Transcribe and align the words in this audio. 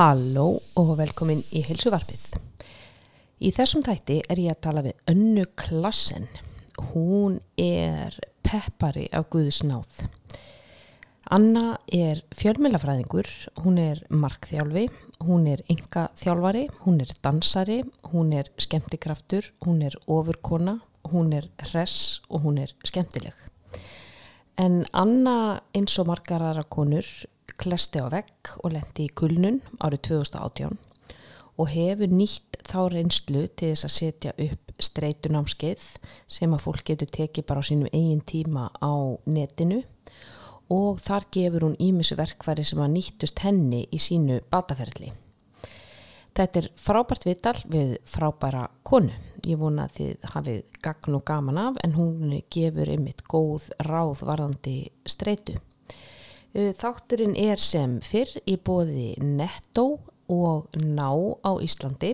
Halló 0.00 0.62
og 0.80 0.94
velkomin 0.96 1.42
í 1.52 1.60
heilsuvarpið. 1.60 2.30
Í 3.44 3.50
þessum 3.52 3.82
þætti 3.84 4.14
er 4.32 4.38
ég 4.40 4.54
að 4.54 4.60
tala 4.64 4.82
við 4.86 5.10
Önnu 5.12 5.42
Klassen. 5.60 6.22
Hún 6.94 7.34
er 7.60 8.14
peppari 8.40 9.10
af 9.12 9.26
Guðs 9.28 9.58
náð. 9.60 10.06
Anna 11.28 11.74
er 11.92 12.22
fjölmjölafræðingur, 12.32 13.28
hún 13.60 13.76
er 13.82 14.00
markþjálfi, 14.08 14.86
hún 15.28 15.44
er 15.52 15.60
ynga 15.68 16.06
þjálfari, 16.16 16.62
hún 16.86 17.02
er 17.04 17.12
dansari, 17.20 17.82
hún 18.14 18.32
er 18.32 18.48
skemmtikraftur, 18.56 19.50
hún 19.66 19.82
er 19.84 19.98
ofurkona, 20.08 20.78
hún 21.12 21.34
er 21.36 21.50
hress 21.66 22.22
og 22.30 22.46
hún 22.46 22.62
er 22.64 22.72
skemmtileg. 22.88 23.36
En 24.56 24.80
Anna 24.96 25.60
eins 25.76 26.00
og 26.00 26.08
margar 26.08 26.40
aðra 26.40 26.64
konur 26.64 27.04
klesti 27.60 28.00
á 28.00 28.08
vegg 28.12 28.54
og 28.62 28.72
lendi 28.74 29.06
í 29.06 29.14
kulnun 29.20 29.60
árið 29.78 30.06
2018 30.10 30.78
og 31.60 31.68
hefur 31.68 32.12
nýtt 32.12 32.60
þá 32.64 32.80
reynslu 32.94 33.46
til 33.52 33.72
þess 33.74 33.86
að 33.86 33.96
setja 33.96 34.34
upp 34.46 34.74
streytunámskeið 34.80 35.86
sem 36.30 36.54
að 36.56 36.62
fólk 36.64 36.84
getur 36.88 37.10
tekið 37.12 37.48
bara 37.48 37.60
á 37.60 37.68
sínum 37.68 37.90
eigin 37.92 38.22
tíma 38.24 38.70
á 38.80 38.94
netinu 39.28 39.82
og 40.70 41.00
þar 41.02 41.26
gefur 41.34 41.66
hún 41.66 41.80
ímissu 41.82 42.16
verkfæri 42.18 42.64
sem 42.64 42.80
að 42.80 42.94
nýttust 42.94 43.42
henni 43.44 43.82
í 43.90 43.98
sínu 44.00 44.38
bataferðli. 44.52 45.10
Þetta 46.30 46.60
er 46.60 46.68
frábært 46.78 47.26
vital 47.26 47.56
við 47.68 47.96
frábæra 48.06 48.68
konu. 48.86 49.12
Ég 49.44 49.58
vona 49.58 49.88
að 49.88 49.96
þið 49.96 50.28
hafið 50.34 50.60
gagn 50.84 51.16
og 51.18 51.24
gaman 51.26 51.58
af 51.58 51.80
en 51.82 51.96
hún 51.96 52.36
gefur 52.54 52.92
einmitt 52.92 53.24
góð 53.26 53.66
ráð 53.82 54.22
varðandi 54.28 54.76
streytu. 55.10 55.58
Þátturinn 56.50 57.36
er 57.38 57.60
sem 57.62 58.00
fyrr 58.02 58.40
í 58.42 58.56
bóði 58.58 59.12
Netto 59.22 60.00
og 60.30 60.74
Ná 60.82 61.12
á 61.46 61.52
Íslandi 61.62 62.10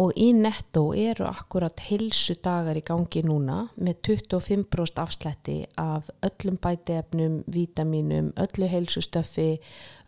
og 0.00 0.12
í 0.16 0.30
Netto 0.36 0.90
eru 0.96 1.24
akkurat 1.28 1.80
hilsu 1.88 2.36
dagar 2.44 2.76
í 2.76 2.84
gangi 2.84 3.22
núna 3.24 3.62
með 3.80 4.12
25% 4.12 5.00
afslætti 5.00 5.56
af 5.80 6.08
öllum 6.24 6.60
bæteefnum, 6.60 7.40
vítaminum, 7.48 8.30
öllu 8.36 8.68
heilsustöfi, 8.68 9.58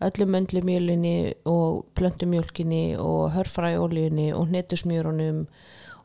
öllu 0.04 0.28
möndlumjölinni 0.28 1.34
og 1.48 1.86
plöntumjölkinni 1.96 2.98
og 3.00 3.32
hörfræjólíunni 3.32 4.32
og 4.36 4.48
hnetusmjörunum 4.52 5.46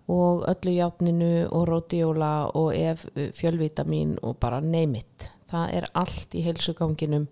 og 0.08 0.48
öllu 0.48 0.80
játninu 0.80 1.48
og 1.52 1.68
rótióla 1.68 2.52
og 2.56 2.76
ef 2.76 3.08
fjölvitamin 3.16 4.16
og 4.24 4.40
bara 4.40 4.62
neymit. 4.62 5.37
Það 5.48 5.76
er 5.80 5.88
allt 5.96 6.36
í 6.36 6.44
heilsuganginum 6.46 7.28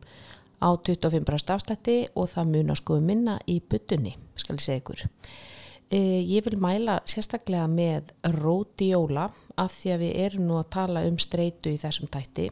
á 0.63 0.69
25% 0.75 1.53
afslætti 1.55 1.97
og 2.15 2.29
það 2.31 2.51
munar 2.53 2.79
sko 2.79 2.99
minna 3.03 3.39
í 3.51 3.59
byttunni, 3.59 4.15
skal 4.39 4.57
ég 4.57 4.65
segja 4.65 4.83
ykkur. 4.83 5.05
Ég 5.95 6.45
vil 6.47 6.57
mæla 6.57 7.01
sérstaklega 7.05 7.67
með 7.69 8.13
rótióla 8.39 9.27
af 9.61 9.75
því 9.75 9.91
að 9.93 10.03
við 10.03 10.21
erum 10.25 10.47
nú 10.47 10.59
að 10.59 10.71
tala 10.75 11.03
um 11.07 11.19
streitu 11.21 11.71
í 11.75 11.81
þessum 11.81 12.09
tætti. 12.11 12.49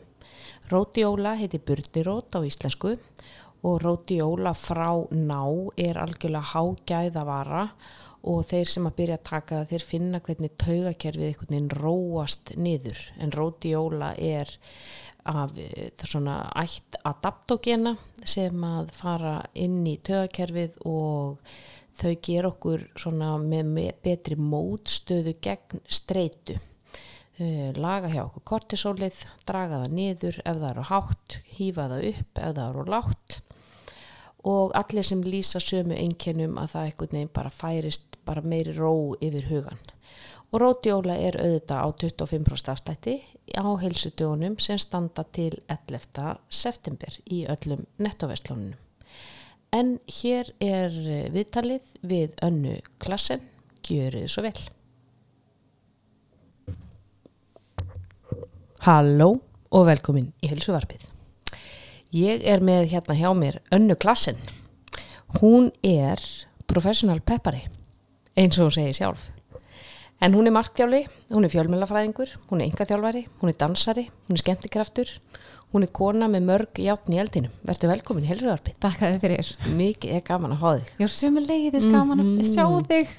Rótióla 0.72 1.34
heiti 1.40 1.60
burdirót 1.60 2.36
á 2.38 2.40
íslensku 2.46 2.94
og 3.64 3.82
rótióla 3.82 4.54
frá 4.56 4.92
ná 5.12 5.42
er 5.80 6.00
algjörlega 6.00 6.54
hágæðavara 6.54 7.68
og 8.24 8.46
þeir 8.48 8.70
sem 8.72 8.86
að 8.88 8.98
byrja 9.00 9.18
að 9.20 9.26
taka 9.28 9.58
það 9.58 9.72
þeir 9.72 9.86
finna 9.88 10.22
hvernig 10.24 10.54
taugakerfið 10.64 11.28
einhvern 11.28 11.54
veginn 11.56 11.74
róast 11.82 12.54
niður 12.56 13.02
en 13.20 13.34
rótióla 13.36 14.14
er 14.16 14.54
af 15.30 15.54
svona 16.04 16.38
ætt 16.60 16.98
adaptogena 17.08 17.96
sem 18.24 18.66
að 18.68 18.92
fara 18.96 19.38
inn 19.54 19.82
í 19.88 19.96
taugakerfið 20.04 20.82
og 20.90 21.54
þau 22.00 22.14
ger 22.26 22.50
okkur 22.50 22.86
svona 23.00 23.38
með 23.40 23.94
betri 24.04 24.38
mótstöðu 24.40 25.36
gegn 25.44 25.84
streitu. 25.88 26.60
Laga 27.80 28.12
hjá 28.12 28.22
okkur 28.28 28.44
kortisólið, 28.46 29.24
draga 29.48 29.82
það 29.84 29.96
niður 29.98 30.38
ef 30.44 30.60
það 30.60 30.70
eru 30.70 30.88
hátt, 30.92 31.38
hýfa 31.58 31.90
það 31.90 32.08
upp 32.12 32.42
ef 32.44 32.56
það 32.60 32.68
eru 32.68 32.86
látt 32.94 33.42
og 34.44 34.74
allir 34.76 35.06
sem 35.08 35.24
lýsa 35.24 35.62
sömu 35.64 35.96
einkennum 35.96 36.58
að 36.60 36.74
það 36.76 36.88
eitthvað 36.88 37.14
nefn 37.16 37.34
bara 37.38 37.52
færist 37.54 38.18
bara 38.28 38.44
meiri 38.44 38.76
ró 38.76 39.16
yfir 39.24 39.48
hugan. 39.50 39.80
Og 40.54 40.62
rótióla 40.62 41.16
er 41.18 41.34
auðvitað 41.42 41.82
á 41.82 41.88
25% 41.98 42.70
afstætti 42.70 43.16
á 43.58 43.66
heilsudögunum 43.82 44.60
sem 44.62 44.78
standa 44.78 45.26
til 45.34 45.56
11. 45.66 46.36
september 46.46 47.16
í 47.26 47.40
öllum 47.50 47.88
nettoveslunum. 47.98 48.76
En 49.74 49.96
hér 50.06 50.52
er 50.62 50.94
viðtalið 51.34 51.90
við 52.06 52.38
önnu 52.46 52.76
klassen, 53.02 53.42
gjörið 53.82 54.30
svo 54.30 54.46
vel. 54.46 54.60
Halló 58.86 59.32
og 59.74 59.88
velkomin 59.90 60.30
í 60.44 60.54
helsuvarpið. 60.54 61.08
Ég 62.14 62.46
er 62.46 62.62
með 62.62 62.92
hérna 62.94 63.18
hjá 63.18 63.32
mér 63.34 63.64
önnu 63.74 63.98
klassen. 63.98 64.38
Hún 65.40 65.72
er 65.82 66.22
professional 66.70 67.24
peppari, 67.26 67.64
eins 68.38 68.60
og 68.60 68.68
hún 68.70 68.76
segir 68.78 69.00
sjálf. 69.00 69.32
En 70.24 70.34
hún 70.36 70.48
er 70.48 70.54
marktjáli, 70.56 71.02
hún 71.36 71.44
er 71.44 71.52
fjölmjölafræðingur, 71.52 72.30
hún 72.48 72.62
er 72.64 72.70
yngaþjálfari, 72.70 73.26
hún 73.42 73.50
er 73.52 73.58
dansari, 73.60 74.06
hún 74.30 74.38
er 74.38 74.40
skemmtikraftur, 74.40 75.10
hún 75.74 75.84
er 75.84 75.92
kona 75.92 76.30
með 76.32 76.46
mörg 76.48 76.80
játn 76.80 77.12
í 77.12 77.20
eldinu. 77.20 77.52
Verður 77.68 77.92
velkomin 77.92 78.24
í 78.24 78.30
helsuvarpið. 78.32 78.78
Takk 78.86 79.04
að 79.04 79.18
þið 79.18 79.26
fyrir. 79.26 79.52
Mikið 79.82 80.16
er 80.16 80.24
gaman 80.32 80.56
að 80.56 80.64
hafa 80.64 80.80
þig. 80.80 80.96
Já, 81.04 81.10
sumulegið 81.18 81.76
er 81.82 81.90
gaman 81.98 82.24
að 82.24 82.42
sjá 82.54 82.64
þig. 82.94 83.16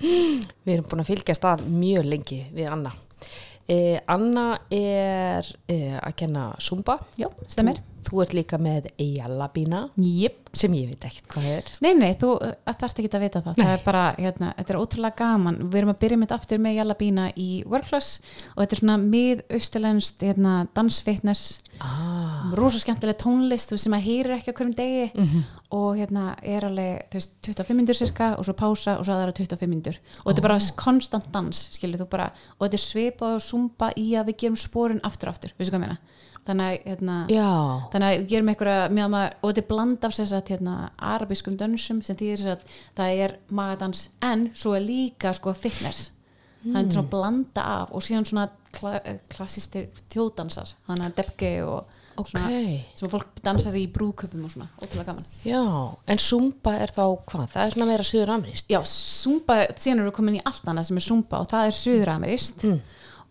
Við 0.64 0.76
erum 0.78 0.88
búin 0.88 1.04
að 1.04 1.10
fylgjast 1.10 1.48
að 1.52 1.66
mjög 1.76 2.08
lengi 2.08 2.40
við 2.56 2.72
Anna. 2.72 2.94
Eh, 3.68 3.98
Anna 4.16 4.46
er 4.72 5.56
eh, 5.68 5.98
að 6.00 6.16
kenna 6.22 6.54
Zumba. 6.56 7.02
Já, 7.20 7.28
stemmer. 7.44 7.84
Þú, 8.04 8.20
ert 8.22 8.34
líka 8.36 8.58
með 8.60 8.90
Eyjalabína 9.00 9.88
Jip. 9.96 10.40
sem 10.54 10.70
ég 10.76 10.90
veit 10.92 11.04
ekkert 11.08 11.28
hvað 11.32 11.46
er. 11.50 11.70
Nei, 11.82 11.94
nei, 11.98 12.12
þú 12.20 12.34
þarfst 12.68 13.00
ekki 13.00 13.10
að 13.16 13.24
vita 13.24 13.40
það. 13.42 13.56
Það 13.58 13.72
er 13.74 13.84
bara, 13.84 14.02
hérna, 14.18 14.50
þetta 14.58 14.74
er 14.74 14.78
ótrúlega 14.78 15.16
gaman. 15.18 15.56
Við 15.72 15.80
erum 15.80 15.90
að 15.94 15.98
byrja 16.04 16.18
mitt 16.20 16.34
aftur 16.36 16.60
með 16.62 16.76
Jalabína 16.78 17.24
í 17.40 17.48
workclass 17.66 18.20
og 18.54 18.60
þetta 18.62 18.76
er 18.76 18.82
svona 18.84 18.98
mið-austurlænst 19.02 20.22
hérna, 20.28 20.54
dansfitness, 20.76 21.60
Ah. 21.82 22.52
rosa 22.54 22.78
skemmtileg 22.78 23.16
tónlist 23.18 23.72
sem 23.82 23.92
að 23.96 24.04
heyrir 24.06 24.36
ekki 24.36 24.52
á 24.52 24.54
hverjum 24.54 24.76
degi 24.78 25.08
og 25.74 25.96
hérna 25.98 26.36
er 26.40 26.62
alveg, 26.68 27.08
þú 27.10 27.18
veist, 27.18 27.32
25 27.42 27.74
myndur 27.74 27.98
cirka 27.98 28.28
og 28.38 28.44
svo 28.46 28.54
pása 28.54 28.94
og 29.00 29.04
svo 29.04 29.16
aðra 29.16 29.34
25 29.34 29.66
myndur 29.72 29.98
og 30.22 30.28
þetta 30.30 30.38
er 30.38 30.46
bara 30.46 30.58
konstant 30.78 31.26
dans, 31.34 31.64
skilur 31.74 31.98
þú 32.04 32.06
bara 32.14 32.28
og 32.60 32.68
þetta 32.68 32.78
er 32.78 32.84
svipað 32.84 33.34
og 33.40 33.42
sumba 33.42 33.90
í 33.98 34.12
að 34.14 34.30
við 34.30 34.36
gerum 34.44 34.56
spórin 34.62 35.02
aftur 35.02 35.32
aftur, 35.32 35.50
veistu 35.58 35.74
hvað 35.74 35.82
meina? 35.82 35.98
Þannig 36.44 36.66
að, 36.66 36.74
hérna, 36.90 37.14
þannig 37.92 38.06
að 38.06 38.18
við 38.18 38.26
gerum 38.34 38.48
einhverja 38.52 38.88
með 38.92 39.06
maður, 39.14 39.36
og 39.40 39.48
þetta 39.48 39.62
er 39.62 39.68
bland 39.70 40.02
af 40.04 40.16
satt, 40.18 40.50
hérna, 40.52 40.74
arabískum 41.00 41.54
dönsum 41.56 42.02
sem 42.04 42.18
því 42.20 42.32
að 42.52 42.66
það 42.98 43.22
er 43.24 43.36
magadans 43.48 44.08
en 44.20 44.50
svo 44.52 44.74
er 44.76 44.84
líka 44.84 45.32
sko 45.32 45.54
fitness. 45.56 46.10
Það 46.64 46.78
er 46.80 46.92
svona 46.92 47.10
blanda 47.12 47.64
af 47.80 47.90
og 47.96 48.04
síðan 48.04 48.28
svona 48.28 48.46
kla, 48.72 48.94
klassistir 49.32 49.90
þjóðdansar 50.12 50.70
þannig 50.86 51.10
að 51.10 51.16
debge 51.18 51.50
og 51.64 52.28
svona, 52.28 52.60
sem 52.94 53.08
að 53.08 53.12
fólk 53.16 53.42
dansar 53.44 53.76
í 53.76 53.84
brúköpum 53.92 54.44
og 54.46 54.52
svona, 54.52 54.68
ótrúlega 54.78 55.10
gaman. 55.10 55.26
Já, 55.44 55.60
en 56.06 56.22
Zumba 56.22 56.76
er 56.80 56.92
þá 56.94 57.04
hvað? 57.26 57.46
Það 57.52 57.64
er 57.64 57.74
svona 57.74 57.88
meira 57.90 58.06
söður 58.06 58.34
amrist. 58.36 58.70
Já, 58.70 58.80
Zumba, 58.88 59.58
síðan 59.76 60.04
eru 60.04 60.12
við 60.12 60.16
komin 60.20 60.38
í 60.38 60.44
allt 60.44 60.68
annað 60.70 60.88
sem 60.88 61.00
er 61.00 61.06
Zumba 61.08 61.40
og 61.42 61.50
það 61.52 61.70
er 61.70 61.78
suðuramerist 61.80 62.64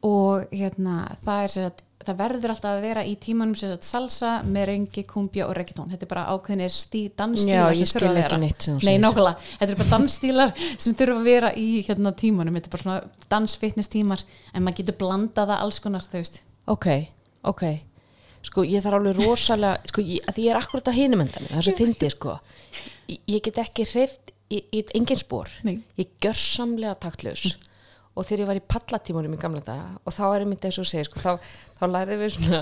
og 0.03 0.51
hérna 0.51 0.99
það 1.23 1.43
er 1.43 1.51
sér 1.53 1.67
að 1.69 1.81
það 2.03 2.17
verður 2.19 2.51
alltaf 2.51 2.71
að 2.73 2.81
vera 2.83 3.03
í 3.07 3.13
tímanum 3.23 3.55
að 3.55 3.75
salsa, 3.87 4.31
merengi, 4.43 5.05
kumbja 5.07 5.45
og 5.47 5.53
reggaetón 5.55 5.93
þetta 5.93 6.03
er 6.03 6.11
bara 6.11 6.25
ákveðinir 6.33 6.73
stí, 6.75 7.05
Já, 7.07 7.13
dansstílar 7.21 7.71
ég 7.71 7.79
sem 7.79 7.91
skil 7.93 8.19
ekki 8.19 8.39
neitt 8.41 8.65
sem 8.65 8.73
þú 8.75 8.83
Nei, 8.83 8.89
segir. 8.89 9.03
nákvæmlega, 9.05 9.47
þetta 9.61 9.69
er 9.69 9.79
bara 9.79 9.93
dansstílar 9.93 10.53
sem 10.83 10.97
þurfa 10.99 11.15
að 11.21 11.29
vera 11.29 11.53
í 11.55 11.67
hérna 11.87 12.13
tímanum 12.19 12.59
þetta 12.59 12.67
er 12.69 12.75
bara 12.75 12.83
svona 12.83 13.29
dansfitness 13.31 13.93
tímar 13.93 14.25
en 14.51 14.65
maður 14.65 14.81
getur 14.81 14.99
blandað 14.99 15.53
það 15.53 15.63
alls 15.63 15.79
konar 15.85 16.07
þau 16.09 16.19
veist 16.19 16.41
Ok, 16.73 16.87
ok. 17.43 17.63
Sko, 18.43 18.63
ég 18.67 18.83
þarf 18.83 18.99
alveg 18.99 19.19
rosalega, 19.19 19.79
sko, 19.87 20.03
ég, 20.03 20.23
að 20.27 20.39
ég 20.43 20.51
er 20.51 20.59
akkurat 20.59 20.87
á 20.91 20.93
hinumendanu, 20.95 21.49
það 21.49 21.59
er 21.59 21.67
svo 21.67 21.75
fyndið, 21.79 22.13
sko. 22.15 22.35
Ég, 23.11 23.19
ég 23.31 23.43
get 23.43 23.59
ekki 23.63 23.85
hreift 23.87 24.33
engin 24.95 25.19
spór. 25.19 25.51
Nei. 25.67 25.77
Ég 25.99 26.11
gjör 26.23 26.39
samlega 26.39 26.95
taktlaus. 27.03 27.53
Og 28.13 28.27
þegar 28.27 28.43
ég 28.43 28.49
var 28.51 28.59
í 28.59 28.67
pallatímunum 28.75 29.33
í 29.33 29.41
gamla 29.41 29.63
daga, 29.65 29.89
og 30.05 30.13
þá 30.13 30.23
er 30.27 30.43
ég 30.43 30.51
myndið 30.51 30.69
eins 30.69 30.79
og 30.83 30.89
segja, 30.89 31.07
sko, 31.07 31.23
þá, 31.23 31.31
þá 31.79 31.83
lærið 31.89 32.21
við 32.21 32.31
svona, 32.35 32.61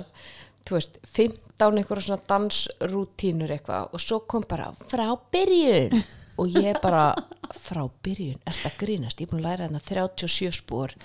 veist, 0.72 0.98
15 1.18 1.82
einhverja 1.82 2.06
svona 2.08 2.28
dansrútínur 2.32 3.52
eitthvað, 3.58 3.92
og 3.92 4.04
svo 4.04 4.22
kom 4.32 4.48
bara 4.48 4.72
frá 4.88 5.08
byrjun. 5.36 6.02
Og 6.40 6.56
ég 6.56 6.80
bara, 6.82 7.12
frá 7.60 7.84
byrjun, 8.06 8.40
er 8.48 8.56
þetta 8.56 8.72
grínast? 8.80 9.20
Ég 9.20 9.28
er 9.28 9.34
búin 9.34 9.44
að 9.44 9.50
læra 9.50 9.68
þarna 9.68 9.84
37 10.16 10.56
spór 10.62 10.96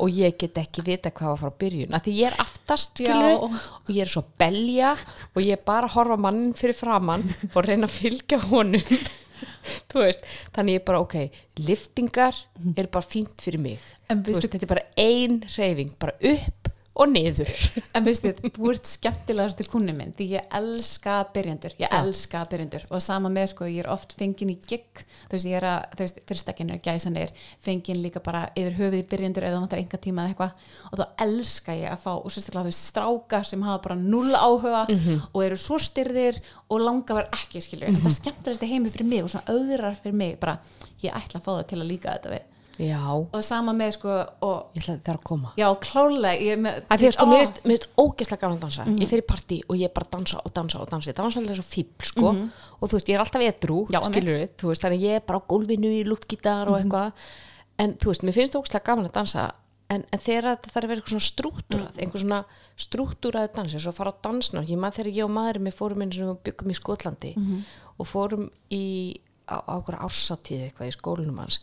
og 0.00 0.08
ég 0.16 0.36
get 0.40 0.58
ekki 0.60 0.84
vita 0.86 1.12
hvað 1.12 1.34
var 1.34 1.40
frá 1.42 1.56
byrjun 1.60 1.96
að 1.96 2.06
því 2.06 2.14
ég 2.20 2.30
er 2.30 2.38
aftast 2.40 3.00
og 3.04 3.90
ég 3.92 4.02
er 4.04 4.10
svo 4.10 4.22
belja 4.40 4.94
og 5.34 5.42
ég 5.44 5.58
er 5.58 5.64
bara 5.66 5.88
að 5.90 5.96
horfa 5.98 6.16
mannin 6.20 6.54
fyrir 6.56 6.78
framann 6.78 7.24
og 7.50 7.60
reyna 7.66 7.88
að 7.88 7.96
fylgja 7.98 8.40
honum 8.46 8.94
þannig 9.90 10.80
ég 10.80 10.84
bara, 10.86 11.00
ok 11.04 11.16
liftingar 11.60 12.36
er 12.76 12.88
bara 12.90 13.04
fínt 13.04 13.40
fyrir 13.42 13.60
mig. 13.62 13.80
Veist, 14.10 14.46
þetta 14.46 14.64
er 14.66 14.70
bara 14.70 14.86
ein 14.98 15.40
reyfing, 15.56 15.92
bara 16.00 16.16
upp 16.18 16.59
og 16.98 17.06
niður. 17.10 17.50
En 17.94 18.04
veistu, 18.04 18.32
þú 18.34 18.72
ert 18.72 18.88
skemmtilegast 18.88 19.60
í 19.62 19.66
kunni 19.70 19.92
minn 19.94 20.10
því 20.16 20.26
ég 20.34 20.54
elska 20.58 21.20
byrjandur 21.34 21.76
ég 21.80 21.94
elska 22.00 22.42
byrjandur 22.50 22.86
og 22.90 23.02
sama 23.04 23.30
með 23.32 23.52
sko 23.52 23.68
ég 23.70 23.84
er 23.84 23.90
oft 23.92 24.16
fengin 24.18 24.52
í 24.52 24.56
gig 24.58 25.04
þú 25.30 25.36
veist, 25.36 25.48
ég 25.48 25.56
er 25.60 25.66
að, 25.70 25.86
þú 25.94 26.04
veist, 26.04 26.20
fyrstakinn 26.28 26.72
er 26.74 26.82
gæsanir 26.82 27.32
fengin 27.62 28.02
líka 28.02 28.22
bara 28.24 28.48
yfir 28.58 28.76
höfuð 28.80 28.98
í 28.98 29.04
byrjandur 29.12 29.46
eða 29.48 29.62
vantar 29.62 29.82
enga 29.82 30.02
tíma 30.02 30.26
eða 30.26 30.34
eitthvað. 30.34 30.68
Og 30.90 31.00
þá 31.00 31.24
elska 31.26 31.78
ég 31.78 31.94
að 31.94 32.04
fá, 32.04 32.12
og 32.18 32.34
sérstaklega 32.34 32.66
þú 32.66 32.72
veist, 32.72 32.86
strákar 32.90 33.48
sem 33.48 33.66
hafa 33.66 33.82
bara 33.86 33.98
null 34.00 34.34
áhuga 34.34 34.84
og 35.32 35.40
eru 35.44 35.58
svo 35.60 35.78
styrðir 35.78 36.42
og 36.68 36.82
langa 36.82 37.20
var 37.20 37.30
ekki 37.38 37.62
skilur, 37.64 37.88
en 37.88 38.02
það 38.02 38.16
skemmtilegast 38.18 38.66
heimi 38.66 38.90
fyrir 38.90 39.06
mig 39.06 39.24
og 39.24 39.30
svona 39.32 39.54
öðrar 39.54 39.98
fyrir 39.98 40.16
mig, 40.16 40.38
bara 40.42 40.58
ég 41.02 41.14
ætla 41.14 41.38
að 41.38 41.46
fá 41.46 41.52
það 41.54 41.68
til 41.70 41.80
að 41.80 41.90
líka 41.94 42.16
þetta 42.18 42.34
við 42.34 42.49
já, 42.80 43.00
og 43.12 43.42
sama 43.44 43.72
með 43.76 43.92
sko, 43.96 44.14
og 44.46 44.76
ég 44.76 44.82
ætla 44.82 44.96
það 45.04 45.14
að 45.14 45.24
koma. 45.30 45.52
Já, 45.60 45.66
klálega 45.84 46.34
ég 46.40 46.52
er 46.64 47.14
sko, 47.14 47.26
mér 47.30 47.44
finnst 47.44 47.88
ógeðslega 48.00 48.40
gaman 48.42 48.56
að 48.58 48.64
dansa. 48.66 48.86
Ég 49.00 49.10
fer 49.10 49.20
í 49.22 49.26
partí 49.28 49.58
og 49.66 49.74
ég 49.80 49.92
bara 49.94 50.08
dansa 50.16 50.40
og 50.40 50.50
dansa 50.56 50.80
og 50.80 50.88
dansa. 50.90 51.10
Ég 51.12 51.16
dansa 51.20 51.40
alltaf 51.40 51.56
svo 51.60 51.66
fíbl, 51.68 52.04
sko. 52.10 52.28
Og 52.80 52.84
þú 52.90 52.94
veist, 52.98 53.08
ég 53.10 53.16
er 53.16 53.24
alltaf 53.24 53.42
edru, 53.44 53.78
Já, 53.92 54.00
skilur 54.06 54.38
við 54.40 54.50
þú 54.60 54.66
veist, 54.72 54.82
þannig 54.84 55.00
ég 55.06 55.12
er 55.20 55.24
bara 55.28 55.38
á 55.40 55.48
gólfinu 55.52 55.90
í 55.92 56.02
luftgítar 56.08 56.66
og 56.72 56.76
eitthvað, 56.80 57.08
en 57.84 57.90
þú 58.00 58.06
veist, 58.12 58.24
mér 58.26 58.36
finnst 58.38 58.56
ógeðslega 58.56 58.88
gaman 58.90 59.10
að 59.10 59.16
dansa. 59.20 59.44
En, 59.90 60.04
en 60.14 60.20
þegar 60.22 60.54
þetta 60.54 60.70
þarf 60.70 60.84
að 60.84 60.90
vera 60.90 60.98
eitthvað 61.00 61.14
svona 61.16 61.26
strútturað 61.26 61.96
einhver 61.98 62.20
svona 62.22 62.42
strútturaði 62.78 63.48
dans 63.56 63.72
eins 63.74 63.82
og 63.82 63.90
að 63.90 63.96
fara 63.98 64.12
á 64.14 64.22
dansna, 64.22 64.62
ég 64.62 64.78
maður 64.78 64.96
þegar 65.00 65.16
ég 65.16 65.26
og 65.26 65.32
maðurinn 65.34 65.66
á, 69.50 69.56
okkur 69.76 69.98
ársatíð 70.06 70.66
eitthvað 70.68 70.90
í 70.90 70.94
skólinum 70.96 71.40
hans. 71.42 71.60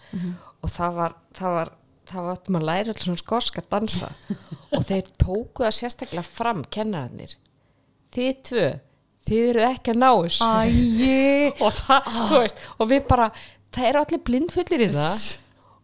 Og 0.66 0.72
það 0.74 0.98
var 1.00 1.16
það 1.38 1.56
var, 1.58 1.72
það 2.12 2.28
var 2.28 2.52
maður 2.56 2.68
læri 2.70 2.92
allir 2.94 3.06
svona 3.08 3.22
skoska 3.24 3.64
að 3.64 3.70
dansa. 3.76 4.10
Og 4.78 4.84
þeir 4.90 5.12
tóku 5.22 5.64
það 5.66 5.76
sérstaklega 5.80 6.26
fram 6.28 6.64
kennararnir. 6.76 7.38
Þið 8.16 8.32
tvö, 8.50 8.68
þið 9.28 9.50
eru 9.52 9.66
ekki 9.70 9.94
að 9.94 10.02
ná 10.04 10.10
þessu. 10.26 10.44
Og 11.66 11.74
það, 11.82 12.12
þú 12.18 12.42
veist, 12.44 12.64
og 12.78 12.92
við 12.92 13.04
bara 13.10 13.30
það 13.76 13.90
eru 13.92 14.04
allir 14.04 14.24
blindfullir 14.30 14.86
í 14.88 14.92
það. 14.96 15.26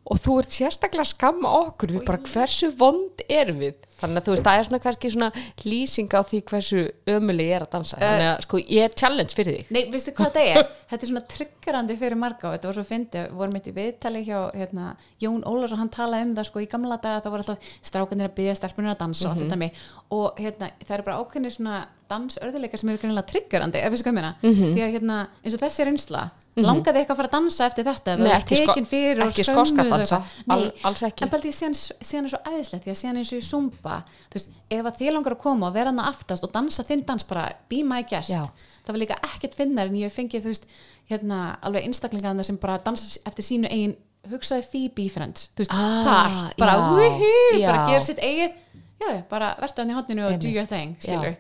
Og 0.04 0.20
þú 0.20 0.38
ert 0.42 0.56
sérstaklega 0.58 1.06
að 1.06 1.12
skamma 1.14 1.52
okkur. 1.62 1.94
Við 1.96 2.06
bara 2.10 2.24
hversu 2.28 2.72
vond 2.76 3.24
erum 3.32 3.62
við 3.64 3.78
þannig 4.04 4.22
að 4.22 4.28
þú 4.28 4.36
veist, 4.36 4.46
það 4.48 4.60
er 4.60 4.68
svona 4.70 4.82
kannski 4.84 5.12
svona 5.14 5.30
lýsing 5.64 6.14
á 6.14 6.22
því 6.30 6.42
hversu 6.52 6.84
ömuleg 7.16 7.50
ég 7.50 7.58
er 7.58 7.66
að 7.66 7.72
dansa. 7.74 8.00
Þannig 8.04 8.30
að 8.30 8.46
sko, 8.46 8.62
ég 8.64 8.88
er 8.88 8.98
challenge 9.00 9.38
fyrir 9.38 9.58
þig. 9.58 9.74
Nei, 9.74 9.82
veistu 9.94 10.14
hvað 10.18 10.38
það 10.38 10.52
er? 10.54 10.72
Þetta 10.94 11.08
er 11.08 11.10
svona 11.10 11.24
triggerandi 11.34 11.98
fyrir 11.98 12.20
marga 12.22 12.50
og 12.50 12.54
þetta 12.54 12.70
var 12.70 12.76
svo 12.78 12.84
fyndið, 12.86 13.24
við 13.32 13.40
vorum 13.40 13.56
eitt 13.58 13.70
í 13.72 13.74
viðtali 13.74 14.20
hjá 14.28 14.40
hérna, 14.54 14.92
Jón 15.24 15.40
Ólafs 15.50 15.74
og 15.74 15.82
hann 15.82 15.90
talaði 15.96 16.28
um 16.28 16.36
það 16.38 16.48
sko 16.52 16.62
í 16.62 16.68
gamla 16.70 17.00
daga, 17.02 17.24
það 17.24 17.34
voru 17.34 17.46
alltaf 17.48 17.72
strákanir 17.90 18.30
að 18.30 18.36
byggja 18.38 18.54
stelpunir 18.60 18.94
að 18.94 19.00
dansa 19.00 19.26
og 19.26 19.32
allt 19.34 19.42
þetta 19.48 19.58
mig 19.64 19.82
og 20.14 20.38
hérna, 20.38 20.70
það 20.84 20.96
eru 21.00 21.08
bara 21.08 21.18
ákveðnir 21.24 21.56
svona 21.56 21.80
dansörðuleikar 22.14 22.80
sem 22.82 22.90
eru 22.94 23.02
greinlega 23.04 23.28
triggerandi 23.34 23.82
ef 23.84 23.92
við 23.94 24.02
sko 24.06 24.14
meina, 24.16 24.36
því 24.46 24.80
að 24.86 24.96
hérna, 24.96 25.20
eins 25.44 25.58
og 25.58 25.62
þessi 25.66 25.86
reynsla 25.90 26.24
langaði 26.54 27.00
eitthvað 27.02 27.16
að 27.16 27.18
fara 27.18 27.30
að 27.32 27.34
dansa 27.34 27.66
eftir 27.66 27.86
þetta 27.88 28.14
Nei, 28.20 28.28
ekki 28.36 28.58
sko- 28.60 28.74
ekki 28.78 28.86
skömmuð 28.86 29.48
skoska 29.48 29.82
og 29.82 29.88
dansa, 29.90 30.18
eitthvað. 30.20 30.44
Nei, 30.52 30.58
al- 30.68 30.90
alls 30.92 31.02
ekki. 31.08 31.24
en 31.26 31.30
bara 31.32 31.42
því 31.42 31.52
síðan, 31.58 31.78
síðan 32.10 32.28
er 32.28 32.30
svo 32.34 32.42
æðislegt 32.52 32.84
því 32.86 32.92
að 32.94 33.00
síðan 33.00 33.18
eins 33.24 33.32
og 33.34 33.40
í 33.40 33.46
Zumba 33.48 33.96
þú 34.30 34.38
veist, 34.38 34.52
ef 34.78 34.86
að 34.92 35.00
þið 35.00 35.12
langar 35.16 35.34
að 35.34 35.42
koma 35.42 35.68
og 35.72 35.74
vera 35.74 35.90
hana 35.90 36.06
aftast 36.12 36.46
og 36.46 36.52
dansa 36.54 36.86
þinn 36.86 37.02
dans 37.08 37.26
bara 37.26 37.48
be 37.74 37.80
my 37.84 38.04
guest 38.06 38.30
Já. 38.30 38.44
það 38.86 38.94
var 38.94 39.02
líka 39.02 39.18
ekkert 39.32 39.58
finnar 39.58 39.90
en 39.90 39.98
ég 39.98 40.06
hef 40.12 40.18
fengið 40.20 40.46
þú 40.46 40.52
veist, 40.54 40.68
hérna, 41.10 41.40
alveg 41.66 41.88
einstaklingaðna 41.90 42.46
sem 42.46 42.58
bara 42.62 42.78
dansa 42.86 43.18
eftir 43.26 43.44
sínu 43.50 43.72
eigin 43.74 43.96
hugsaði 44.30 44.68
Phoebe 44.70 45.10
friends, 45.10 45.50
þú 45.58 45.66
veist, 45.66 45.74
Ah, 45.74 46.04
þar 46.06 46.54
bara, 46.62 46.76
já, 46.78 47.66
bara 47.66 47.82
já. 47.82 47.88
gera 47.90 48.02
sitt 48.06 48.22
eigin 48.22 48.54
já, 49.02 49.24
bara 49.28 49.56
verða 49.60 49.82
hann 49.82 49.90
í 49.90 49.98
hotninu 49.98 50.28
og 50.30 50.38
do 50.40 50.48
your 50.54 50.70
thing, 50.70 50.94
Já. 51.02 51.34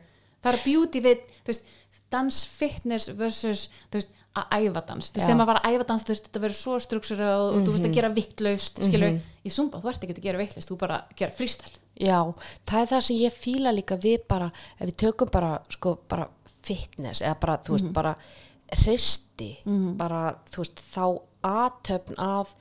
Það 0.43 0.51
er 0.53 0.59
beauty 0.65 1.01
við, 1.07 1.23
þú 1.43 1.53
veist 1.53 1.71
dans 2.13 2.41
fitness 2.45 3.09
versus, 3.17 3.67
þú 3.89 3.99
veist 4.01 4.11
að 4.33 4.53
æfa 4.65 4.81
dans, 4.89 5.07
þú 5.09 5.17
veist, 5.17 5.25
þegar 5.27 5.37
maður 5.37 5.49
var 5.51 5.59
að 5.61 5.75
æfa 5.75 5.85
dans 5.91 6.03
þú 6.03 6.11
veist, 6.13 6.27
þetta 6.27 6.41
verður 6.43 6.57
svo 6.57 6.75
struksur 6.81 7.19
og, 7.21 7.41
og 7.53 7.65
þú 7.67 7.73
veist 7.75 7.85
að 7.87 7.95
gera 7.99 8.09
vittlaust, 8.15 8.79
skilur, 8.89 9.17
í 9.45 9.51
Zumba, 9.53 9.81
þú 9.83 9.91
ert 9.91 10.05
ekki 10.07 10.15
að 10.17 10.23
gera 10.27 10.41
vittlaust, 10.41 10.69
þú 10.71 10.77
bara 10.81 10.97
gera 11.19 11.35
freestyle. 11.35 11.75
Já, 12.01 12.17
það 12.65 12.79
er 12.81 12.89
það 12.93 13.03
sem 13.07 13.19
ég 13.21 13.35
fíla 13.37 13.73
líka 13.75 13.97
við 14.01 14.23
bara, 14.29 14.47
ef 14.79 14.89
við 14.89 14.95
tökum 15.03 15.29
bara 15.33 15.51
sko, 15.69 15.95
bara 16.09 16.25
fitness 16.65 17.21
eða 17.21 17.35
bara, 17.43 17.57
þú 17.61 17.75
veist, 17.77 17.91
bara 17.93 18.15
hristi, 18.83 19.51
bara, 19.99 20.23
þú 20.49 20.63
veist, 20.63 20.81
þá 20.95 21.03
aðtöfn 21.43 22.17
að 22.23 22.55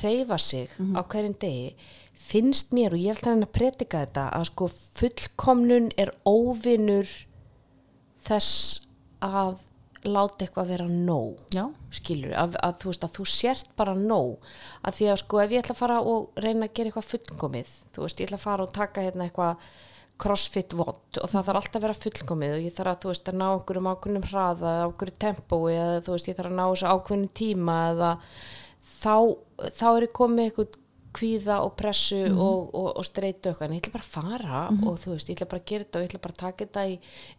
hreyfa 0.00 0.38
sig 0.38 0.72
á 0.94 1.00
hverjum 1.02 1.36
degi 1.40 1.76
finnst 2.16 2.72
mér 2.74 2.96
og 2.96 3.02
ég 3.02 3.18
að 3.20 3.30
hann 3.30 3.46
að 3.46 3.54
predika 3.54 4.02
þetta 4.04 4.26
að 4.34 4.48
sko 4.50 4.68
fullkomnun 4.72 5.90
er 6.00 6.10
óvinnur 6.26 7.10
þess 8.26 8.82
að 9.22 9.58
láta 10.06 10.44
eitthvað 10.44 10.70
vera 10.70 10.86
nóg 10.86 11.54
já, 11.54 11.64
skilur, 11.94 12.34
að, 12.38 12.56
að 12.62 12.78
þú 12.82 12.92
veist 12.92 13.04
að 13.06 13.16
þú 13.16 13.26
sért 13.32 13.70
bara 13.78 13.94
nóg, 13.98 14.46
að 14.86 14.98
því 14.98 15.10
að 15.10 15.20
sko 15.22 15.40
ef 15.42 15.54
ég 15.54 15.64
ætla 15.64 15.74
að 15.74 15.80
fara 15.82 15.98
og 16.12 16.40
reyna 16.42 16.68
að 16.68 16.74
gera 16.78 16.92
eitthvað 16.92 17.10
fullkomið 17.10 17.72
þú 17.94 18.04
veist, 18.04 18.20
ég 18.20 18.28
ætla 18.28 18.38
að 18.38 18.46
fara 18.46 18.66
og 18.66 18.74
taka 18.76 19.06
hérna 19.06 19.26
eitthvað 19.26 19.68
crossfit 20.16 20.72
vott 20.76 21.18
og 21.20 21.28
það 21.28 21.48
þarf 21.48 21.60
alltaf 21.60 21.78
að 21.78 21.86
vera 21.86 21.98
fullkomið 22.02 22.54
og 22.56 22.62
ég 22.64 22.76
þarf 22.76 22.92
að 22.92 23.02
þú 23.02 23.10
veist 23.10 23.30
að 23.30 23.40
ná 23.40 23.46
okkur 23.48 23.80
um 23.80 23.88
ákveðnum 23.90 24.28
hraða 24.30 24.76
ákveðnum 24.86 25.18
tempói 25.26 25.72
eða 25.74 25.98
þú 26.06 26.14
veist 26.14 26.30
ég 26.30 26.38
þarf 26.38 26.52
að 26.52 26.56
ná 26.56 26.64
þessu 26.64 26.92
ákveðnum 26.94 27.34
tíma 27.40 27.76
eða 27.90 28.12
þá, 28.96 29.16
þá 29.56 29.86
er 29.96 30.06
ég 30.06 30.12
komið 30.16 30.48
eitthvað 30.50 30.82
kvíða 31.16 31.60
og 31.64 31.72
pressu 31.78 32.18
og, 32.28 32.74
og, 32.76 32.88
og 33.00 33.04
streitu 33.06 33.48
eitthvað 33.48 33.70
en 33.70 33.76
ég 33.76 33.82
ætla 33.82 33.94
bara 33.94 34.04
að 34.04 34.14
fara 34.16 34.62
og 34.84 34.98
þú 35.00 35.14
veist, 35.14 35.30
ég 35.30 35.38
ætla 35.38 35.48
bara 35.48 35.62
að 35.62 35.70
gera 35.70 35.84
þetta 35.86 35.98
og 35.98 36.02
ég 36.04 36.10
ætla 36.10 36.20
bara 36.26 36.34
að 36.34 36.40
taka 36.42 36.66
þetta 36.66 36.82
í 36.90 36.96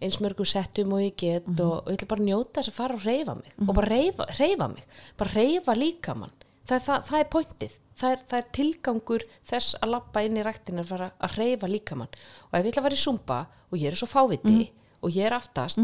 eins 0.07 0.17
mörgum 0.23 0.47
settum 0.49 0.93
og 0.97 1.03
ég 1.03 1.17
get 1.21 1.49
og, 1.53 1.73
og 1.83 1.91
ég 1.91 1.99
ætla 1.99 2.09
bara 2.13 2.23
að 2.23 2.29
njóta 2.31 2.63
þess 2.63 2.71
að 2.71 2.77
fara 2.79 2.97
og 2.97 3.05
reyfa 3.05 3.35
mig 3.37 3.51
og 3.67 3.73
bara 3.77 3.91
reyfa, 3.91 4.27
reyfa 4.39 4.67
mig, 4.71 4.87
bara 5.19 5.35
reyfa 5.35 5.75
líkamann. 5.77 6.33
Það, 6.67 6.73
er 6.79 6.83
það, 6.87 7.03
það 7.07 7.19
er 7.19 7.29
pointið. 7.35 7.75
Það 7.97 8.11
er, 8.13 8.19
það 8.29 8.39
er 8.41 8.47
tilgangur 8.57 9.23
þess 9.49 9.77
að 9.81 9.91
lappa 9.93 10.21
inn 10.25 10.37
í 10.37 10.41
rættin 10.45 10.81
að 10.81 10.89
fara 10.91 11.11
að 11.25 11.37
reyfa 11.39 11.69
líkamann. 11.71 12.17
Og 12.49 12.57
ef 12.57 12.65
ég 12.65 12.71
ætla 12.73 12.81
að 12.81 12.87
fara 12.87 12.97
í 12.97 13.03
sumba 13.03 13.37
og 13.71 13.77
ég 13.77 13.87
er 13.91 13.97
svo 14.01 14.09
fáviti 14.11 14.57
og 15.01 15.13
ég 15.15 15.25
er 15.29 15.33
aftast 15.37 15.79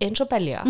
eins 0.00 0.20
og 0.20 0.28
belja 0.30 0.62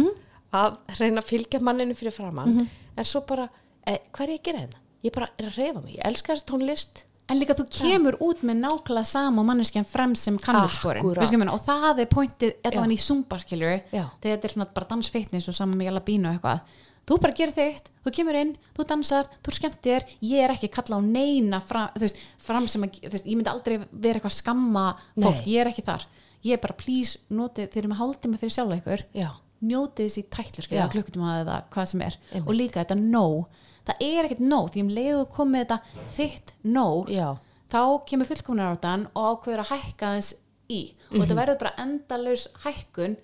að 0.55 0.79
reyna 0.99 1.21
að 1.23 1.29
fylgja 1.31 1.61
manninu 1.63 1.95
fyrir 1.99 2.15
framann 2.15 2.63
en 2.97 3.05
svo 3.07 3.23
bara, 3.27 3.49
eh, 3.87 3.99
hvað 4.13 4.25
er 4.27 4.33
ég 4.35 4.41
að 4.41 4.47
gera 4.49 4.63
hérna? 4.65 4.81
Ég 5.05 5.15
bara 5.15 5.31
er 5.39 5.49
að 5.49 5.57
reyfa 5.61 5.81
mig, 5.85 5.95
ég 5.97 6.05
elska 6.11 6.35
þessa 6.35 6.49
tónlist. 6.51 7.05
En 7.31 7.39
líka 7.39 7.55
þú 7.55 7.65
kemur 7.71 8.17
út 8.27 8.41
með 8.43 8.59
nákvæmlega 8.65 9.07
sama 9.07 9.45
manneskjan 9.47 9.87
frem 9.87 10.17
sem 10.19 10.35
kannvilsporin 10.43 11.05
Akkúrat. 11.05 11.53
og 11.55 11.61
það 11.63 12.01
er 12.03 12.09
pointið 12.11 12.55
allavega 12.67 12.97
í 12.97 12.99
Zumba 12.99 13.39
skilur 13.39 13.77
Já. 13.95 14.09
þegar 14.19 14.35
þetta 14.37 14.49
er 14.49 14.55
svona 14.57 14.67
bara 14.75 14.89
dansfitness 14.91 15.49
og 15.49 15.55
saman 15.55 15.79
með 15.79 15.91
jala 15.93 16.03
bínu 16.09 16.27
og 16.27 16.35
eitthvað. 16.35 16.61
Þú 17.07 17.19
bara 17.23 17.37
gerir 17.39 17.55
þitt, 17.55 17.87
þú 18.05 18.13
kemur 18.15 18.39
inn, 18.39 18.51
þú 18.77 18.87
dansar 18.87 19.31
þú 19.43 19.55
skemmtir, 19.55 20.05
ég 20.27 20.43
er 20.45 20.55
ekki 20.55 20.69
að 20.69 20.75
kalla 20.77 20.99
á 20.99 21.01
neina 21.07 21.61
fram, 21.63 21.89
þú 21.95 22.05
veist, 22.05 22.19
fram 22.39 22.67
sem 22.71 22.83
að 22.87 22.99
veist, 23.15 23.27
ég 23.27 23.39
myndi 23.39 23.51
aldrei 23.51 23.79
vera 23.79 24.19
eitthvað 24.19 24.31
að 24.31 24.37
skamma 24.37 24.85
fólk, 25.15 25.41
Nei. 25.41 25.55
ég 25.55 25.63
er 25.63 25.71
ekki 25.71 25.87
þar. 25.87 26.07
Ég 26.43 26.53
er 26.57 26.63
bara 26.63 26.77
please, 26.79 27.19
notið, 27.31 27.71
þeir 27.71 27.83
eru 27.83 27.91
með 27.93 28.01
hálftíma 28.03 28.39
fyrir 28.41 28.55
sjálf 28.55 28.93
já, 29.15 29.31
njótið 29.61 30.07
þessi 30.07 30.23
tætlu 30.33 30.65
sko, 30.65 30.75
Já. 30.75 30.87
eða 30.89 31.57
hvað 31.71 31.91
sem 31.91 32.01
er. 32.07 32.17
Einmitt. 32.33 32.47
og 32.49 32.55
líka 32.57 32.85
þetta 32.85 32.97
nóg 33.01 33.47
það 33.89 34.05
er 34.07 34.29
ekkert 34.29 34.43
nóg, 34.45 34.71
því 34.73 34.85
um 34.85 34.93
leiðu 34.97 35.25
komið 35.35 35.65
þetta 35.65 36.05
þitt 36.15 36.53
nóg 36.77 37.11
já, 37.13 37.27
þá 37.73 37.83
kemur 38.11 38.31
fullkomnar 38.31 38.77
áttan 38.77 39.07
og 39.15 39.29
ákveður 39.35 39.65
að 39.65 39.73
hækka 39.75 40.15
þess 40.19 40.39
í. 40.71 40.81
Og 41.11 41.23
þetta 41.23 41.39
verður 41.39 41.61
bara 41.65 41.77
endalaus 41.83 42.47
hækkun. 42.65 43.17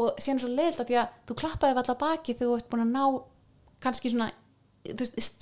Og 0.00 0.20
síðan 0.22 0.40
svo 0.40 0.50
leiðilt 0.50 0.80
að 0.82 0.88
því 0.88 0.98
að 1.02 1.16
þú 1.28 1.36
klappaði 1.42 1.76
alltaf 1.82 1.98
baki 2.00 2.34
þegar 2.34 2.48
þú 2.48 2.58
ert 2.58 2.70
búin 2.72 2.84
að 2.86 2.94
ná 2.94 3.04
kannski 3.84 4.12
svona 4.12 4.30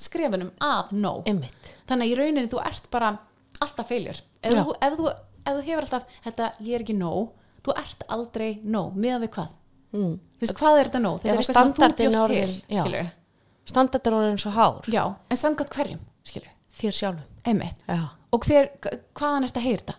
skrefunum 0.01 0.51
að 0.65 0.95
nóg. 0.99 1.29
Einmitt. 1.31 1.71
Þannig 1.89 2.09
að 2.09 2.11
í 2.11 2.17
rauninni 2.19 2.51
þú 2.51 2.63
ert 2.67 2.89
bara 2.93 3.13
alltaf 3.61 3.89
feiljur 3.89 4.19
ef, 4.43 4.57
ef, 4.57 4.67
ef 4.83 4.99
þú 4.99 5.63
hefur 5.69 5.87
alltaf 5.87 6.19
þetta 6.27 6.51
ég 6.67 6.77
er 6.77 6.85
ekki 6.85 6.97
nóg, 6.99 7.31
þú 7.65 7.77
ert 7.81 8.05
aldrei 8.11 8.51
nóg. 8.65 8.99
Meðan 8.99 9.25
við 9.25 9.33
hvað? 9.39 9.57
Mm. 9.91 10.13
þú 10.39 10.45
veist 10.45 10.59
hvað 10.61 10.77
er 10.79 10.89
þetta 10.91 11.01
nóg, 11.03 11.17
þetta 11.19 11.31
Ef 11.31 11.33
er 11.33 11.41
eitthvað 11.43 11.57
sem 11.57 11.73
þú 11.73 11.87
bjóst 11.99 12.69
til 12.71 12.93
já. 13.71 13.73
skilur 13.73 13.77
standardur 13.77 14.19
orðin 14.19 14.41
svo 14.43 14.53
hár. 14.55 14.91
Já, 14.91 15.05
en 15.31 15.41
samkvæmt 15.41 15.75
hverjum 15.79 16.05
skilur, 16.27 16.53
þér 16.81 16.97
sjálfum. 16.99 17.41
Einmitt. 17.47 17.85
Og 18.31 18.47
hver, 18.47 18.71
hvaðan 19.15 19.47
ert 19.49 19.57
að 19.59 19.67
heyra 19.67 19.83
þetta? 19.83 19.97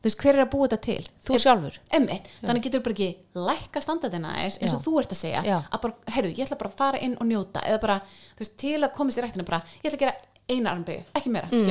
Þú 0.00 0.08
veist, 0.08 0.20
hver 0.24 0.32
er 0.38 0.42
að 0.46 0.50
búa 0.54 0.66
þetta 0.66 0.78
til? 0.86 1.08
Þú 1.28 1.38
sjálfur. 1.44 1.74
Einmitt, 1.92 2.28
þannig 2.40 2.64
getur 2.64 2.80
bara 2.86 2.94
ekki 2.96 3.08
lækka 3.36 3.82
standardina 3.84 4.30
eins, 4.40 4.56
eins 4.62 4.72
og 4.72 4.80
þú 4.86 4.94
ert 5.02 5.12
að 5.12 5.20
segja 5.20 5.42
Já. 5.44 5.58
að 5.60 5.82
bara, 5.82 6.12
heyrðu, 6.14 6.30
ég 6.38 6.46
ætla 6.46 6.56
bara 6.62 6.70
að 6.70 6.78
fara 6.78 7.02
inn 7.04 7.18
og 7.20 7.28
njóta 7.28 7.60
eða 7.68 7.80
bara, 7.82 7.98
þú 8.32 8.40
veist, 8.40 8.56
til 8.62 8.78
að 8.80 8.94
komast 8.96 9.20
í 9.20 9.24
ræktina 9.26 9.44
bara, 9.44 9.60
ég 9.82 9.90
ætla 9.90 9.98
að 9.98 10.04
gera 10.06 10.14
eina 10.50 10.72
armbyggu, 10.72 11.04
ekki 11.20 11.34
meira 11.34 11.50
mm. 11.52 11.68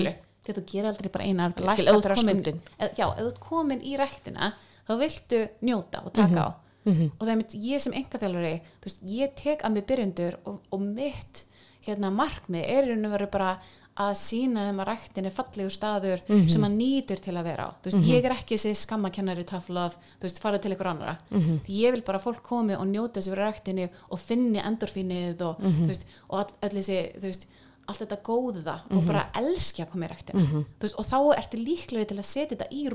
að 0.49 0.59
þú 0.59 0.63
gerir 0.69 0.89
aldrei 0.91 1.09
bara 1.13 1.25
eina 1.25 1.45
armbyggu 1.49 1.67
Lækka 1.71 1.93
þú 1.95 2.03
þröskuldinn. 2.05 2.61
komin- 2.61 2.85
eð- 2.85 2.95
já, 3.01 3.05
ef 3.09 3.19
þú 3.19 3.27
ert 3.31 3.39
komin 3.49 3.81
í 3.81 3.97
ræktina 3.97 4.53
þá 4.87 4.93
viltu 5.01 5.41
njóta 5.61 6.05
og 6.05 6.13
taka 6.13 6.45
á 6.45 6.49
og 6.85 7.19
það 7.25 7.31
er 7.31 7.35
mitt, 7.37 7.53
ég 7.53 7.79
sem 7.79 7.93
engaþjálfari 7.93 8.61
ég 9.07 9.35
tek 9.35 9.61
að 9.63 9.73
mig 9.73 9.85
byrjendur 9.85 10.37
og, 10.45 10.59
og 10.71 10.79
mitt 10.81 11.45
hérna 11.85 12.09
markmið 12.11 12.63
er 12.67 12.83
í 12.83 12.89
raun 12.93 13.05
og 13.05 13.11
veru 13.11 13.27
bara 13.31 13.59
að 13.99 14.13
sína 14.15 14.63
þeim 14.69 14.79
að 14.79 14.87
ræktin 14.87 15.25
er 15.25 15.31
fallegu 15.35 15.69
staður 15.69 16.21
Mhm. 16.29 16.49
sem 16.49 16.63
að 16.63 16.75
nýtur 16.77 17.19
til 17.19 17.33
að 17.35 17.43
vera 17.43 17.65
á 17.67 17.71
veist, 17.83 17.97
ég 18.07 18.23
er 18.23 18.31
ekki 18.31 18.55
þessi 18.55 18.75
skammakennari 18.85 19.43
tough 19.45 19.69
love, 19.69 19.95
þú 20.19 20.23
veist, 20.23 20.39
farið 20.39 20.61
til 20.61 20.71
ykkur 20.75 20.87
annara 20.87 21.17
Mhm. 21.31 21.59
því 21.67 21.79
ég 21.83 21.91
vil 21.91 22.01
bara 22.01 22.17
að 22.17 22.23
fólk 22.23 22.41
komi 22.43 22.73
og 22.75 22.87
njóta 22.87 23.19
þessi 23.19 23.31
verið 23.35 23.47
ræktinu 23.51 23.89
og 24.11 24.19
finni 24.19 24.59
endorfínið 24.61 25.41
og, 25.41 25.59
Mhm. 25.59 25.87
veist, 25.87 26.05
og 26.29 26.39
all, 26.39 26.53
all 26.63 26.69
þessi, 26.69 27.19
veist 27.21 27.45
allt 27.89 27.99
þetta 27.99 28.21
góða 28.23 28.81
Mhm. 28.89 28.97
og 28.97 29.05
bara 29.05 29.29
elski 29.35 29.83
að 29.85 29.89
koma 29.91 30.05
í 30.07 30.09
ræktina 30.09 30.65
veist, 30.79 30.95
og 30.97 31.05
þá 31.05 31.35
ertu 31.37 31.57
líklegri 31.65 32.07
til 32.07 32.17
að 32.17 32.25
setja 32.25 32.57
þetta 32.57 32.71
í 32.71 32.89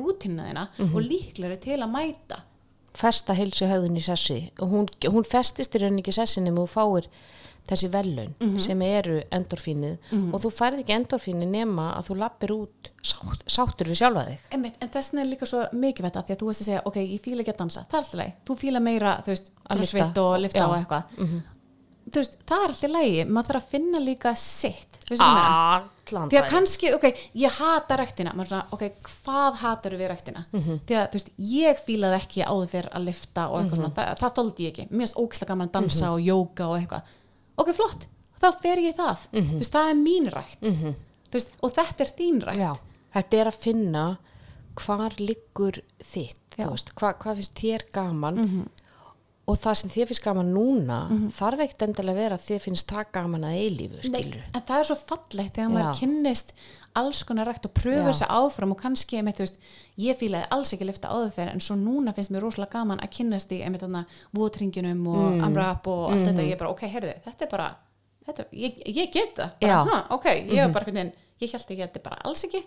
Mhm. 0.78 0.94
og 0.96 1.02
líklegri 1.02 1.60
til 1.60 1.78
að 1.80 1.90
mæta 1.90 2.40
festa 2.94 3.34
heilsu 3.34 3.66
höfðin 3.66 3.96
í 3.98 4.02
sessi. 4.04 4.40
Og 4.62 4.68
hún, 4.70 4.88
hún 5.10 5.24
festist 5.26 5.74
í 5.74 5.80
rauninni 5.82 6.02
ekki 6.04 6.14
í 6.14 6.20
sessinni 6.20 6.52
og 6.54 6.64
þú 6.64 6.68
fáir 6.74 7.08
þessi 7.64 7.88
velun 7.88 8.34
Mhm. 8.40 8.58
sem 8.60 8.82
eru 8.82 9.22
endorfínið. 9.32 9.94
Og 10.34 10.42
þú 10.42 10.50
færð 10.52 10.82
ekki 10.82 10.92
endorfínið 10.98 11.48
nema 11.48 11.86
að 11.96 12.10
þú 12.10 12.16
lappir 12.20 12.50
út 12.52 12.90
sátt, 13.02 13.40
sáttur 13.48 13.88
við 13.88 13.96
sjálfa 14.02 14.26
þig. 14.28 14.38
Einmitt, 14.52 14.76
en 14.82 14.88
þess 14.90 15.14
er 15.14 15.24
líka 15.24 15.46
svo 15.48 15.62
mikið 15.72 16.04
þetta 16.10 16.24
því 16.26 16.34
að 16.34 16.38
þú 16.42 16.46
veist 16.50 16.60
að 16.60 16.68
segja, 16.68 16.82
ok, 16.84 16.96
ég 16.96 17.20
fíla 17.24 17.40
ekki 17.40 17.54
að 17.54 17.62
dansa 17.62 17.86
það 17.88 17.94
er 17.94 18.02
alltaf 18.04 18.20
leið, 18.20 18.32
þú 18.46 18.56
fíla 18.60 18.82
meira, 18.84 19.16
þú 19.24 19.32
veist 19.32 19.50
crossfit 19.70 20.18
og 20.18 20.40
lifta 20.44 20.58
Já. 20.60 20.68
og 20.68 20.76
eitthvað. 20.76 21.42
Þú 22.10 22.20
veist, 22.20 22.36
það 22.46 22.60
er 22.64 22.68
alltaf 22.68 22.90
leið 22.90 23.28
maður 23.32 23.48
þarf 23.48 23.62
að 23.64 23.70
finna 23.72 23.98
líka 24.04 24.36
sitt. 24.36 24.98
Þú 25.08 25.08
veist 25.14 25.22
ég 25.24 25.34
meina? 25.34 25.84
Allan 26.12 26.30
því 26.32 26.38
að 26.40 26.48
kannski, 26.50 26.90
ok, 26.96 27.04
ég 27.40 27.58
hata 27.58 27.96
rektina 28.00 28.32
maður 28.34 28.50
svona, 28.52 28.66
ok, 28.76 28.84
hvað 29.08 29.60
hatar 29.62 29.96
við 30.00 30.10
rektina 30.12 30.44
því 30.52 30.98
að, 30.98 31.06
þú 31.12 31.18
veist, 31.18 31.30
ég 31.50 31.80
fílaði 31.86 32.18
ekki 32.20 32.44
áður 32.44 32.70
fyrir 32.74 32.90
að 32.92 33.06
lifta 33.08 33.46
og 33.50 33.56
eitthvað 33.60 33.80
svona. 33.80 33.92
Það, 33.98 34.12
það 34.20 34.34
þóldi 34.38 34.66
ég 34.66 34.74
ekki, 34.74 34.86
mér 34.90 35.04
finnst 35.06 35.20
ógislega 35.22 35.52
gaman 35.52 35.70
að 35.70 35.74
dansa 35.78 36.12
og 36.12 36.20
jóka 36.24 36.68
og 36.68 36.76
eitthvað, 36.80 37.16
ok, 37.64 37.72
flott. 37.80 38.06
Þá 38.44 38.48
fer 38.60 38.84
ég 38.84 38.96
það, 38.98 39.26
þú 39.32 39.58
veist, 39.62 39.72
það 39.74 39.90
er 39.90 39.98
mín 40.02 40.30
rækt. 40.34 40.70
Þú 41.30 41.38
veist, 41.38 41.58
og 41.64 41.74
þetta 41.74 42.04
er 42.04 42.14
þín 42.18 42.40
rækt. 42.44 42.60
Já, 42.60 42.72
þetta 43.14 43.40
er 43.40 43.50
að 43.50 43.60
finna 43.64 44.06
hvar 44.74 45.14
liggur 45.22 45.78
þitt 46.02 46.40
Já. 46.58 46.66
þú 46.66 46.70
veist, 46.74 46.90
hva, 46.98 47.12
hvað 47.18 47.40
finnst 47.40 47.60
þér 47.60 47.84
gaman 47.94 48.40
og 49.44 49.58
það 49.60 49.76
sem 49.80 49.92
þér 49.92 50.08
finnst 50.08 50.24
gaman 50.24 50.52
núna 50.54 50.98
þarf 51.36 51.64
ekkert 51.66 51.84
endilega 51.86 52.14
að 52.14 52.20
vera 52.22 52.38
að 52.38 52.46
þér 52.46 52.62
finnst 52.64 52.88
það 52.90 53.10
gaman 53.16 53.44
að 53.44 53.58
eilífu, 53.60 54.00
skilur 54.06 54.40
en 54.44 54.64
það 54.70 54.78
er 54.78 54.88
svo 54.88 54.96
fallegt 55.00 55.58
þegar 55.58 55.72
maður 55.74 55.88
Já. 55.90 55.98
kynnist 56.00 56.54
alls 56.94 57.20
konar 57.28 57.50
rækt 57.50 57.68
og 57.68 57.74
pröfur 57.76 58.12
Já. 58.12 58.18
sig 58.20 58.30
áfram 58.30 58.72
og 58.72 58.78
kannski, 58.80 59.18
einmitt, 59.18 59.40
þú 59.40 59.44
veist, 59.44 59.58
ég 60.00 60.18
fílaði 60.20 60.48
alls 60.54 60.72
ekki 60.76 60.88
lifta 60.88 61.10
áður 61.10 61.34
fyrir 61.34 61.52
en 61.52 61.64
svo 61.66 61.76
núna 61.80 62.14
finnst 62.16 62.32
mér 62.32 62.46
rosalega 62.46 62.78
gaman 62.78 63.02
að 63.04 63.12
kynnast 63.18 63.52
í 63.52 63.60
einmitt 63.66 63.84
þarna 63.84 64.04
vótringinum 64.38 65.02
og 65.10 65.26
mm. 65.26 65.44
amrap 65.48 65.90
og 65.90 66.06
allt 66.12 66.24
þetta, 66.28 66.46
ég 66.46 66.56
er 66.56 66.62
bara, 66.62 66.72
ok, 66.72 66.86
heyrðu, 66.94 67.12
þetta 67.26 67.46
er 67.48 67.52
bara 67.52 67.68
þetta, 68.28 68.48
ég, 68.62 68.80
ég 68.94 69.12
get 69.12 69.36
það, 69.42 69.58
bara, 69.66 69.82
ha, 69.90 70.00
ok 70.16 70.30
ég 70.32 70.62
er 70.62 70.72
bara, 70.72 70.88
hvernig, 70.88 71.12
ég 71.42 71.52
held 71.58 71.66
ekki 71.66 71.82
að 71.82 71.86
þetta 71.88 72.00
er 72.00 72.08
bara 72.08 72.22
alls 72.30 72.46
ekki. 72.46 72.64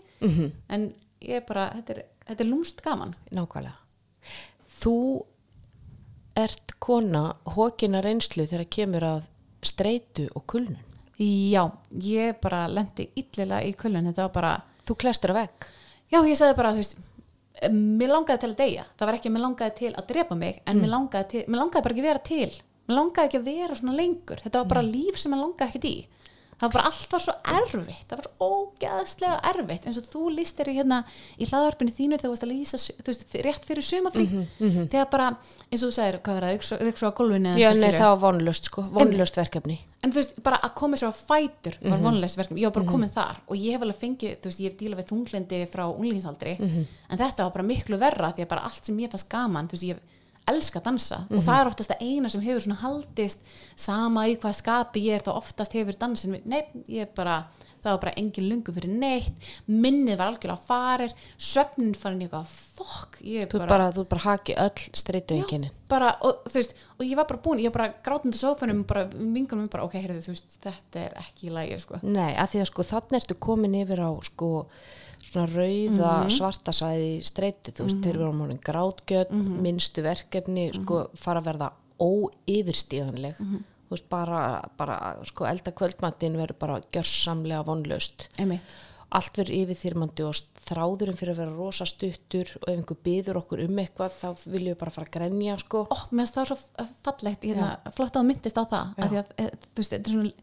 En 0.75 0.89
ég 1.23 1.39
er 1.39 1.47
bara, 1.47 1.69
þetta 1.79 1.95
er, 1.95 2.03
þetta 2.27 2.43
er 2.43 2.51
lúmst 2.51 2.83
gaman 2.85 3.15
nákvæmlega 3.33 3.77
þú 4.81 4.97
ert 6.37 6.75
kona 6.83 7.23
hókina 7.55 8.03
reynslu 8.05 8.45
þegar 8.45 8.69
kemur 8.77 9.07
að 9.07 9.31
streitu 9.65 10.27
og 10.37 10.45
kulnun 10.49 10.83
já, 11.17 11.63
ég 12.03 12.37
bara 12.43 12.67
lendi 12.69 13.09
illilega 13.17 13.65
í 13.65 13.73
kulun, 13.73 14.05
þetta 14.11 14.27
var 14.27 14.35
bara 14.35 14.53
þú 14.85 14.97
klestur 15.01 15.33
að 15.33 15.41
vegg 15.41 15.71
Já, 16.07 16.21
ég 16.23 16.37
sagði 16.39 16.55
bara, 16.55 16.71
þú 16.71 16.79
veist, 16.79 16.99
mér 17.73 18.11
langaði 18.13 18.41
til 18.43 18.49
að 18.53 18.59
deyja. 18.61 18.85
Það 18.95 19.09
var 19.09 19.17
ekki 19.17 19.31
mér 19.33 19.43
langaði 19.43 19.73
til 19.81 19.89
að 19.91 20.05
drepa 20.11 20.37
mig, 20.39 20.61
en 20.63 20.79
mér, 20.79 20.91
langaði 20.93 21.29
til, 21.33 21.41
mér 21.47 21.61
langaði 21.63 21.83
bara 21.87 21.95
ekki 21.95 22.03
að 22.03 22.07
vera 22.07 22.23
til. 22.29 22.51
Mér 22.87 22.99
langaði 23.01 23.27
ekki 23.27 23.39
að 23.41 23.49
vera 23.49 23.79
svona 23.79 23.95
lengur. 23.97 24.43
Þetta 24.43 24.61
var 24.61 24.69
bara 24.71 24.85
líf 24.87 25.19
sem 25.19 25.33
mér 25.33 25.41
langaði 25.43 25.67
ekkert 25.67 25.89
í. 25.89 25.95
Það 26.57 26.65
var 26.67 26.73
bara 26.73 26.89
allt 26.89 27.11
var 27.13 27.21
svo 27.21 27.33
erfitt. 27.57 28.05
Það 28.09 28.17
var 28.17 28.27
svo 28.27 28.47
ógæðslega 28.47 29.35
erfitt. 29.51 29.83
eins 29.85 29.99
og 30.01 30.07
þú 30.09 30.21
lístir 30.33 30.71
í 30.71 30.77
hérna 30.79 31.03
í 31.37 31.45
hlaðarpinu 31.45 31.93
þínu 31.93 32.17
þegar 32.17 32.25
þú 32.25 32.31
veist 32.33 32.45
að 32.47 32.53
lýsa, 32.53 32.79
þú 32.97 33.11
veist, 33.11 33.35
rétt 33.45 33.67
fyrir 33.69 33.85
sumafrí. 33.85 34.25
Þegar 34.89 35.09
bara, 35.11 35.27
eins 35.69 35.83
og 35.83 35.91
þú 35.91 35.97
sagðir, 35.99 36.17
hvað 36.25 36.39
var 36.39 36.47
það, 36.47 36.81
ríksu 36.87 37.05
á 37.05 37.11
gólfinu? 37.19 37.53
já, 37.61 37.69
nei, 37.77 37.91
það 37.99 38.09
var 38.15 38.23
vonlust 38.25 38.71
sko, 38.71 38.87
vonlust 38.97 39.37
verkefni 39.37 39.77
en 40.05 40.11
þú 40.13 40.19
veist, 40.21 40.35
bara 40.45 40.59
að 40.61 40.73
koma 40.77 40.97
sér 40.99 41.09
á 41.09 41.15
fætur 41.17 41.77
var 41.81 42.01
vonlegs 42.05 42.35
verkefni, 42.37 42.61
ég 42.61 42.69
var 42.69 42.75
bara 42.77 42.91
komin 42.91 43.09
þar 43.13 43.39
og 43.47 43.55
ég 43.57 43.73
hef 43.73 43.81
alveg 43.81 43.97
fengið, 43.97 44.35
þú 44.41 44.51
veist, 44.51 44.59
ég 44.61 44.69
hef 44.71 44.77
dílað 44.79 44.99
við 45.01 45.07
þunglindi 45.11 45.61
frá 45.73 45.83
unglingsaldri, 45.89 46.53
en 46.61 47.17
þetta 47.17 47.47
var 47.47 47.55
bara 47.55 47.65
miklu 47.65 47.97
verra 47.97 48.29
því 48.37 48.45
að 48.45 48.51
bara 48.53 48.65
allt 48.69 48.85
sem 48.85 48.99
ég 49.01 49.09
fannst 49.11 49.29
gaman 49.31 49.67
þú 49.67 49.73
veist, 49.77 49.87
ég 49.89 49.97
elska 50.53 50.81
að 50.81 50.89
dansa 50.89 51.21
og 51.27 51.39
það 51.43 51.61
er 51.61 51.71
oftast 51.71 51.93
það 51.93 52.03
eina 52.07 52.33
sem 52.33 52.43
hefur 52.47 52.65
svona 52.65 52.81
haldist 52.81 53.55
sama 53.75 54.27
í 54.31 54.35
hvað 54.39 54.59
skapi 54.61 55.05
ég 55.07 55.19
er 55.19 55.25
þá 55.27 55.31
oftast 55.37 55.77
hefur 55.77 55.97
dansin, 55.99 56.37
nei, 56.45 56.63
ég 56.91 57.13
bara 57.17 57.41
það 57.87 57.93
var 57.93 58.01
bara 58.01 58.13
engin 58.19 58.47
lungu 58.49 58.73
fyrir 58.75 58.91
neitt 58.99 59.47
minnið 59.69 60.17
var 60.19 60.31
algjörlega 60.31 60.67
farir 60.67 61.13
söfnin 61.37 61.93
farin 61.97 62.23
í 62.23 62.27
eitthvað, 62.27 62.53
fokk 62.77 63.19
ég 63.23 63.49
þú 63.51 63.61
ert 63.61 63.71
bara, 63.71 63.89
þú 63.95 64.03
ert 64.03 64.11
bara 64.13 64.25
haki 64.25 64.57
öll 64.65 64.85
streitu 64.97 65.37
einkennin 65.37 65.73
bara, 65.91 66.11
og 66.25 66.43
þú 66.49 66.59
veist, 66.59 66.75
og 66.97 67.05
ég 67.07 67.19
var 67.19 67.29
bara 67.29 67.43
búin 67.45 67.61
ég 67.63 67.71
var 67.71 67.77
bara 67.77 67.89
grátandi 68.03 68.39
sófanum, 68.39 68.83
bara 68.89 69.05
vingunum 69.13 69.69
bara, 69.71 69.87
ok, 69.87 69.97
heyrðu, 70.01 70.25
þú 70.25 70.35
veist, 70.35 70.57
þetta 70.65 71.03
er 71.05 71.19
ekki 71.21 71.47
í 71.47 71.53
lagi, 71.55 71.77
sko. 71.79 72.01
Nei, 72.03 72.33
að 72.35 72.53
því 72.53 72.63
að 72.63 72.71
sko 72.73 72.87
þannig 72.91 73.19
ertu 73.21 73.37
komin 73.47 73.77
yfir 73.83 74.03
á 74.03 74.11
sko 74.27 74.51
svona 75.37 75.47
rauða 75.53 76.11
svarta 76.33 76.73
svæði 76.75 77.07
í 77.15 77.23
streitu, 77.25 77.71
þú 77.77 77.87
veist, 77.87 78.03
þeir 78.03 78.15
eru 78.15 78.29
á 78.33 78.39
mónin 78.41 78.61
grátgjöld, 78.63 79.33
minnstu 79.63 80.03
verkefni 80.05 80.69
sko 80.75 81.07
fara 81.15 81.43
að 81.43 81.51
verða 81.53 81.71
óyfirstíðanleg 82.01 83.39
þú 83.87 83.95
veist, 83.95 84.09
bara, 84.11 84.41
bara 84.77 84.99
sko 85.27 85.47
elda 85.47 85.71
kvöldmattin 85.75 86.37
verður 86.39 86.59
bara 86.59 86.83
gjörsamlega 86.91 87.63
vonlaust. 87.67 88.27
Einmitt. 88.37 88.77
allt 89.15 89.37
verður 89.39 89.55
yfirþyrmandi 89.55 90.23
og 90.27 90.39
þráðurinn 90.67 91.15
fyrir 91.15 91.31
að 91.31 91.37
vera 91.39 91.53
rosa 91.55 91.85
stuttur 91.87 92.49
og 92.59 92.65
ef 92.67 92.73
einhver 92.73 92.97
byður 93.05 93.37
okkur 93.39 93.61
um 93.63 93.77
eitthvað 93.79 94.17
þá 94.19 94.41
viljum 94.43 94.73
við 94.73 94.79
bara 94.81 94.91
fara 94.91 95.07
að 95.07 95.13
grenja 95.13 95.55
sko. 95.61 95.85
Ó, 95.87 95.97
mér 96.11 96.25
finnst 96.25 96.35
það 96.35 96.49
svo 96.49 96.87
fallegt, 97.07 97.45
hérna, 97.47 97.69
flott 97.95 98.19
að 98.19 98.27
myndist 98.27 98.59
á 98.59 98.63
það, 98.67 98.91
að 98.97 99.13
því 99.13 99.21
að, 99.21 99.31
e, 99.37 99.45
þú 99.63 99.79
veist, 99.79 99.93
þetta 99.95 100.11
er 100.11 100.17
svona, 100.17 100.33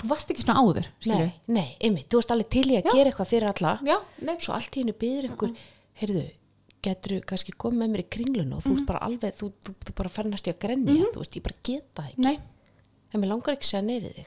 þú 0.00 0.08
varst 0.10 0.30
ekki 0.32 0.44
svona 0.44 0.60
áður. 0.64 0.88
Nei, 1.06 1.32
nei, 1.48 1.68
einmitt, 1.80 2.08
þú 2.10 2.20
veist 2.20 2.32
alveg 2.34 2.48
til 2.54 2.64
í 2.70 2.78
að 2.78 2.88
Já. 2.88 2.94
gera 2.96 3.10
eitthvað 3.12 3.30
fyrir 3.30 3.48
alla. 3.50 3.74
Já, 3.86 3.96
svo 4.42 4.54
allt 4.56 4.74
í 4.76 4.82
hennu 4.82 4.94
byður 5.04 5.28
einhver 5.30 5.54
heyrðu, 6.00 6.24
getur 6.84 7.14
þú 7.14 7.20
kannski 7.30 7.54
komið 7.64 7.78
með 7.84 7.92
mér 7.94 8.02
í 8.04 8.08
kringlun 8.16 8.52
og 8.56 8.64
þú 8.64 8.74
ert 8.78 8.86
bara 8.90 9.02
alveg, 9.06 9.36
þú, 9.38 9.50
þú, 9.64 9.74
þú 9.86 9.94
bara 10.00 10.12
fennast 10.12 10.46
í 10.48 10.52
að 10.52 10.58
grenja, 10.66 10.96
þú 11.14 11.22
veist, 11.22 11.36
ég 11.38 11.44
bara 11.46 11.60
geta 11.70 12.06
ekki. 12.10 12.24
Nei, 12.26 12.36
en 13.14 13.20
mér 13.22 13.30
langar 13.30 13.54
ekki 13.54 13.68
að 13.68 13.70
segja 13.70 13.84
nei 13.86 14.00
við 14.04 14.18
þig. 14.18 14.26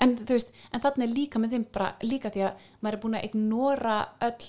En 0.00 0.12
þú 0.14 0.36
veist, 0.36 0.52
en 0.70 0.80
þarna 0.84 1.04
er 1.08 1.10
líka 1.10 1.40
með 1.42 1.56
þeim 1.56 1.64
bara, 1.74 1.88
líka 2.06 2.30
því 2.30 2.44
að 2.46 2.68
maður 2.84 2.94
er 2.94 3.02
búin 3.02 3.16
að 3.18 3.24
ignora 3.32 3.96
öll, 4.28 4.44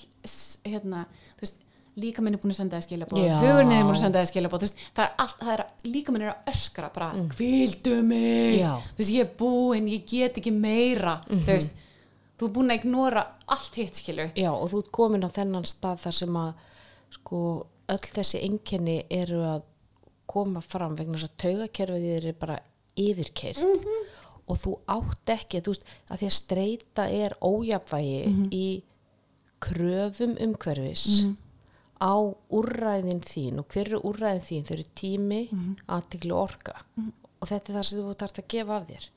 hérna, 0.70 1.06
þú 1.40 1.42
veist, 1.48 1.64
líka 2.00 2.24
minn 2.24 2.38
er 2.38 2.42
búin 2.42 2.54
að 2.54 2.60
senda 2.62 2.80
það 2.80 2.86
skilabóð, 2.88 3.26
hugurinn 3.42 3.74
er 3.76 3.84
búin 3.86 3.96
að 3.98 4.02
senda 4.04 4.22
það 4.22 4.32
skilabóð, 4.32 4.66
er 5.00 5.54
er, 5.54 5.64
líka 5.88 6.16
minn 6.16 6.26
er 6.26 6.32
að 6.34 6.52
öskra 6.54 6.90
bara, 6.96 7.12
mm. 7.18 7.30
kvildu 7.34 8.00
mig, 8.08 8.64
veist, 8.98 9.14
ég 9.14 9.26
er 9.26 9.32
búin, 9.40 9.90
ég 9.92 10.06
get 10.10 10.40
ekki 10.42 10.54
meira, 10.56 11.20
þú 11.28 11.42
veist, 11.50 11.76
þú 12.40 12.50
er 12.50 12.56
búin 12.56 12.74
að 12.74 12.82
ignora 12.82 13.26
allt 13.52 13.80
hitt, 13.82 14.00
skilju. 14.00 14.30
já, 14.36 14.52
og 14.52 14.70
þú 14.72 14.84
ert 14.84 14.94
komin 15.00 15.28
á 15.28 15.30
þennan 15.40 15.68
stað 15.70 16.06
þar 16.06 16.20
sem 16.22 16.40
að 16.40 16.66
sko, 17.18 17.42
öll 17.90 18.14
þessi 18.14 18.44
einkenni 18.46 19.02
eru 19.10 19.44
að 19.56 19.66
koma 20.30 20.62
fram 20.62 20.96
vegna 20.98 21.18
þess 21.18 21.32
að 21.32 21.40
taugakerfið 21.44 22.08
þér 22.14 22.30
er 22.30 22.38
bara 22.38 22.60
yfirkeirt 23.00 23.64
og 24.50 24.58
þú 24.58 24.76
átt 24.90 25.34
ekki, 25.34 25.62
þú 25.66 25.74
veist, 25.74 25.90
að 26.10 26.22
því 26.22 26.30
að 26.30 26.38
streyta 26.38 27.06
er 27.14 27.36
ójafvægi 27.42 28.22
í 28.56 28.66
kröfum 29.64 30.36
umhverfis 30.42 31.06
á 32.00 32.16
úrræðin 32.56 33.22
þín 33.28 33.60
og 33.62 33.68
hver 33.74 33.90
eru 33.90 34.00
úrræðin 34.08 34.46
þín? 34.48 34.66
Þau 34.68 34.74
eru 34.78 34.86
tími, 35.02 35.40
aðtikli 35.88 36.32
og 36.36 36.42
orka. 36.46 36.76
Og 37.40 37.48
þetta 37.48 37.72
er 37.72 37.78
það 37.80 37.88
sem 37.90 38.00
þú 38.04 38.14
þarft 38.24 38.40
að 38.42 38.48
gefa 38.56 38.78
af 38.78 38.88
þér. 38.90 39.10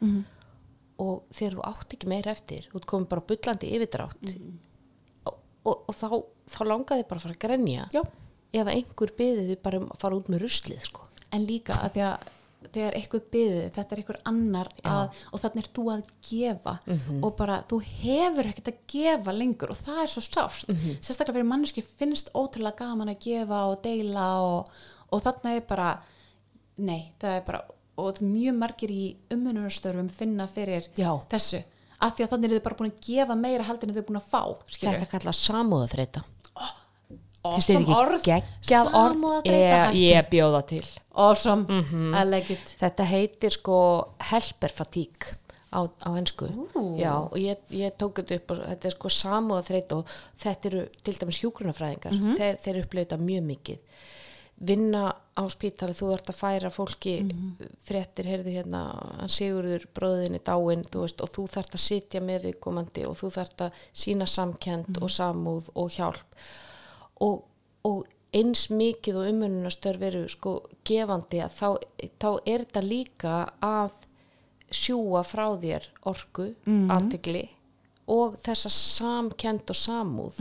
Og 1.02 1.14
þegar 1.34 1.54
þú 1.56 1.62
átt 1.70 1.94
ekki 1.96 2.10
meira 2.10 2.30
eftir 2.34 2.66
þú 2.70 2.80
ert 2.80 2.88
komin 2.92 3.08
bara 3.10 3.24
bullandi 3.26 3.70
yfirdrátt. 3.76 4.34
Og, 5.26 5.38
og, 5.64 5.76
og 5.88 5.94
þá, 5.96 6.08
þá 6.56 6.60
langaði 6.68 7.06
bara 7.08 7.18
að 7.22 7.26
fara 7.26 7.36
að 7.38 7.42
grenja 7.46 7.86
Já. 7.94 8.02
ef 8.52 8.68
einhver 8.74 9.14
byði 9.18 9.48
þið 9.48 9.58
bara 9.64 9.80
um 9.80 9.88
að 9.94 10.00
fara 10.02 10.18
út 10.18 10.30
með 10.30 10.42
ruslið 10.44 10.86
sko. 10.90 11.06
en 11.32 11.46
líka 11.48 11.78
að 11.80 11.94
því 11.96 12.02
að 12.10 12.30
þegar 12.72 12.96
eitthvað 12.98 13.26
byður, 13.34 13.66
þetta 13.76 13.94
er 13.96 14.00
eitthvað 14.02 14.22
annar 14.30 14.70
að, 14.92 15.18
og 15.32 15.42
þannig 15.42 15.62
er 15.64 15.70
þú 15.78 15.84
að 15.94 16.02
gefa. 16.28 16.74
Og 17.22 17.36
bara 17.38 17.58
þú 17.70 17.80
hefur 17.88 18.48
ekkert 18.52 18.72
að 18.72 18.80
gefa 18.94 19.36
lengur 19.36 19.74
og 19.74 19.82
það 19.82 20.00
er 20.04 20.12
svo 20.14 20.24
sárt. 20.26 20.72
Sérstaklega 21.00 21.36
fyrir 21.38 21.50
manneski 21.50 21.84
finnst 21.84 22.32
ótrúlega 22.34 22.84
gaman 22.84 23.12
að 23.14 23.20
gefa 23.26 23.64
og 23.70 23.78
deila 23.84 24.30
og, 24.46 24.72
og 25.10 25.22
þannig 25.26 25.60
er 25.60 25.68
bara 25.68 25.90
nei, 26.82 27.12
það 27.20 27.38
er 27.38 27.46
bara 27.46 27.62
og 28.02 28.22
mjög 28.24 28.56
margir 28.56 28.90
í 28.92 29.02
umhununarstörfum 29.34 30.08
finna 30.08 30.46
fyrir 30.48 30.88
Já. 30.96 31.10
þessu. 31.30 31.60
Að 32.02 32.14
því 32.16 32.24
að 32.24 32.30
þannig 32.32 32.48
er 32.48 32.56
þau 32.56 32.64
bara 32.64 32.78
búin 32.80 32.92
að 32.92 33.02
gefa 33.06 33.34
meira 33.38 33.66
heldur 33.68 33.88
en 33.90 33.94
þau 33.94 34.00
er 34.02 34.06
búin 34.08 34.18
að 34.22 34.30
fá 34.32 34.40
skilurðu. 34.66 35.02
þetta 35.02 35.10
kalla 35.12 35.34
samúðaþreita 35.38 36.22
awesome 37.42 37.86
orð. 37.90 38.22
orð. 38.96 39.46
ég, 39.50 40.00
ég 40.00 40.32
bjóða 40.32 40.62
til. 40.72 40.84
Awesome, 41.12 41.82
I 42.16 42.24
like 42.24 42.54
it. 42.54 42.74
Þetta 42.80 43.06
heitir 43.10 43.52
sko 43.52 43.78
helper 44.30 44.72
fatigue 44.72 45.36
á, 45.72 45.84
á. 45.88 46.08
Já, 47.00 47.12
og 47.26 47.36
ég, 47.40 47.60
ég 47.76 47.94
tók 48.00 48.22
þetta 48.22 48.38
upp 48.38 48.54
og 48.54 48.64
þetta 48.70 48.88
er 48.88 48.96
sko 48.96 49.12
samúða 49.12 49.66
þreyt 49.68 49.94
og 49.96 50.16
þetta 50.40 50.70
eru 50.70 50.82
til 51.02 51.14
dæmis 51.20 51.42
hjúgrunafræðingar 51.42 52.18
þeir, 52.38 52.58
þeir 52.64 52.82
upplifðu 52.84 53.06
þetta 53.06 53.20
mjög 53.26 53.46
mikið. 53.50 54.00
Vinna 54.62 55.06
á 55.10 55.42
spítali 55.50 55.94
þú 55.96 56.12
ert 56.14 56.28
að 56.30 56.38
færa 56.38 56.68
fólki 56.70 57.16
fréttir, 57.88 58.28
heyrðu 58.30 58.52
hérna 58.54 58.82
hann 59.18 59.32
Sigurður 59.32 59.88
bróðinni 59.96 60.38
dáinn 60.44 60.84
og 60.92 61.32
þú 61.34 61.46
þarft 61.50 61.74
að 61.74 61.82
sitja 61.82 62.20
með 62.22 62.46
viðkomandi 62.46 63.06
og 63.08 63.16
þú 63.18 63.32
þarft 63.40 63.64
að 63.66 63.80
sína 64.04 64.28
samkend 64.30 65.00
og 65.02 65.10
samúð 65.10 65.72
og 65.74 65.90
hjálp 65.96 66.44
og, 67.20 67.44
og 67.84 68.06
eins 68.32 68.68
mikið 68.70 69.18
og 69.20 69.28
umönnunastörf 69.32 70.02
eru 70.08 70.28
sko 70.28 70.62
gefandi 70.88 71.42
að 71.44 71.58
þá, 71.58 71.68
þá 72.18 72.30
er 72.46 72.64
þetta 72.64 72.84
líka 72.86 73.34
að 73.60 73.92
sjúa 74.72 75.20
frá 75.26 75.52
þér 75.60 75.90
orku, 76.08 76.54
mm 76.64 76.88
og 78.12 78.36
þessa 78.42 78.70
samkend 78.72 79.70
og 79.70 79.76
samúð 79.78 80.38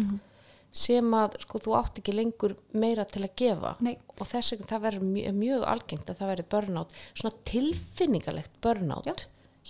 sem 0.72 1.14
að 1.14 1.36
sko 1.44 1.60
þú 1.60 1.74
átt 1.76 2.00
ekki 2.00 2.14
lengur 2.16 2.56
meira 2.74 3.04
til 3.06 3.26
að 3.26 3.36
gefa 3.36 3.74
Nei. 3.84 3.98
og 4.18 4.28
þess 4.28 4.54
vegna 4.54 4.70
það 4.72 4.84
verður 4.86 5.10
mjög, 5.12 5.34
mjög 5.36 5.66
algengt 5.68 6.10
að 6.10 6.22
það 6.22 6.32
verður 6.32 6.50
börnátt, 6.54 6.96
svona 7.14 7.36
tilfinningalegt 7.52 8.54
börnátt 8.64 9.06
Já. 9.06 9.16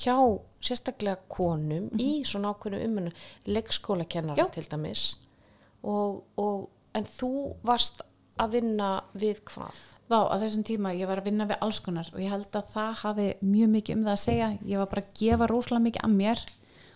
hjá 0.04 0.18
sérstaklega 0.62 1.18
konum 1.28 1.90
í 1.98 2.22
svona 2.24 2.54
ákveðnu 2.54 2.84
umönnu 2.86 3.14
leikskólakennara 3.50 4.38
Já. 4.38 4.48
til 4.54 4.68
dæmis 4.70 5.18
og, 5.82 6.22
og, 6.38 6.70
en 6.98 7.06
þú 7.08 7.32
varst 7.68 8.02
að 8.42 8.56
vinna 8.56 8.90
við 9.14 9.42
hvað? 9.52 9.76
Vá, 10.10 10.18
á 10.32 10.36
þessum 10.42 10.64
tíma 10.68 10.94
ég 10.98 11.08
var 11.08 11.22
að 11.22 11.28
vinna 11.30 11.46
við 11.50 11.60
alls 11.62 11.80
konar 11.84 12.10
og 12.14 12.20
ég 12.24 12.32
held 12.34 12.56
að 12.58 12.72
það 12.74 12.94
hafi 13.04 13.28
mjög 13.42 13.70
mikið 13.76 13.96
um 13.98 14.04
það 14.08 14.16
að 14.16 14.24
segja 14.26 14.48
ég 14.72 14.82
var 14.82 14.90
bara 14.92 15.04
að 15.06 15.14
gefa 15.22 15.48
rosalega 15.52 15.86
mikið 15.86 16.08
að 16.08 16.16
mér 16.22 16.42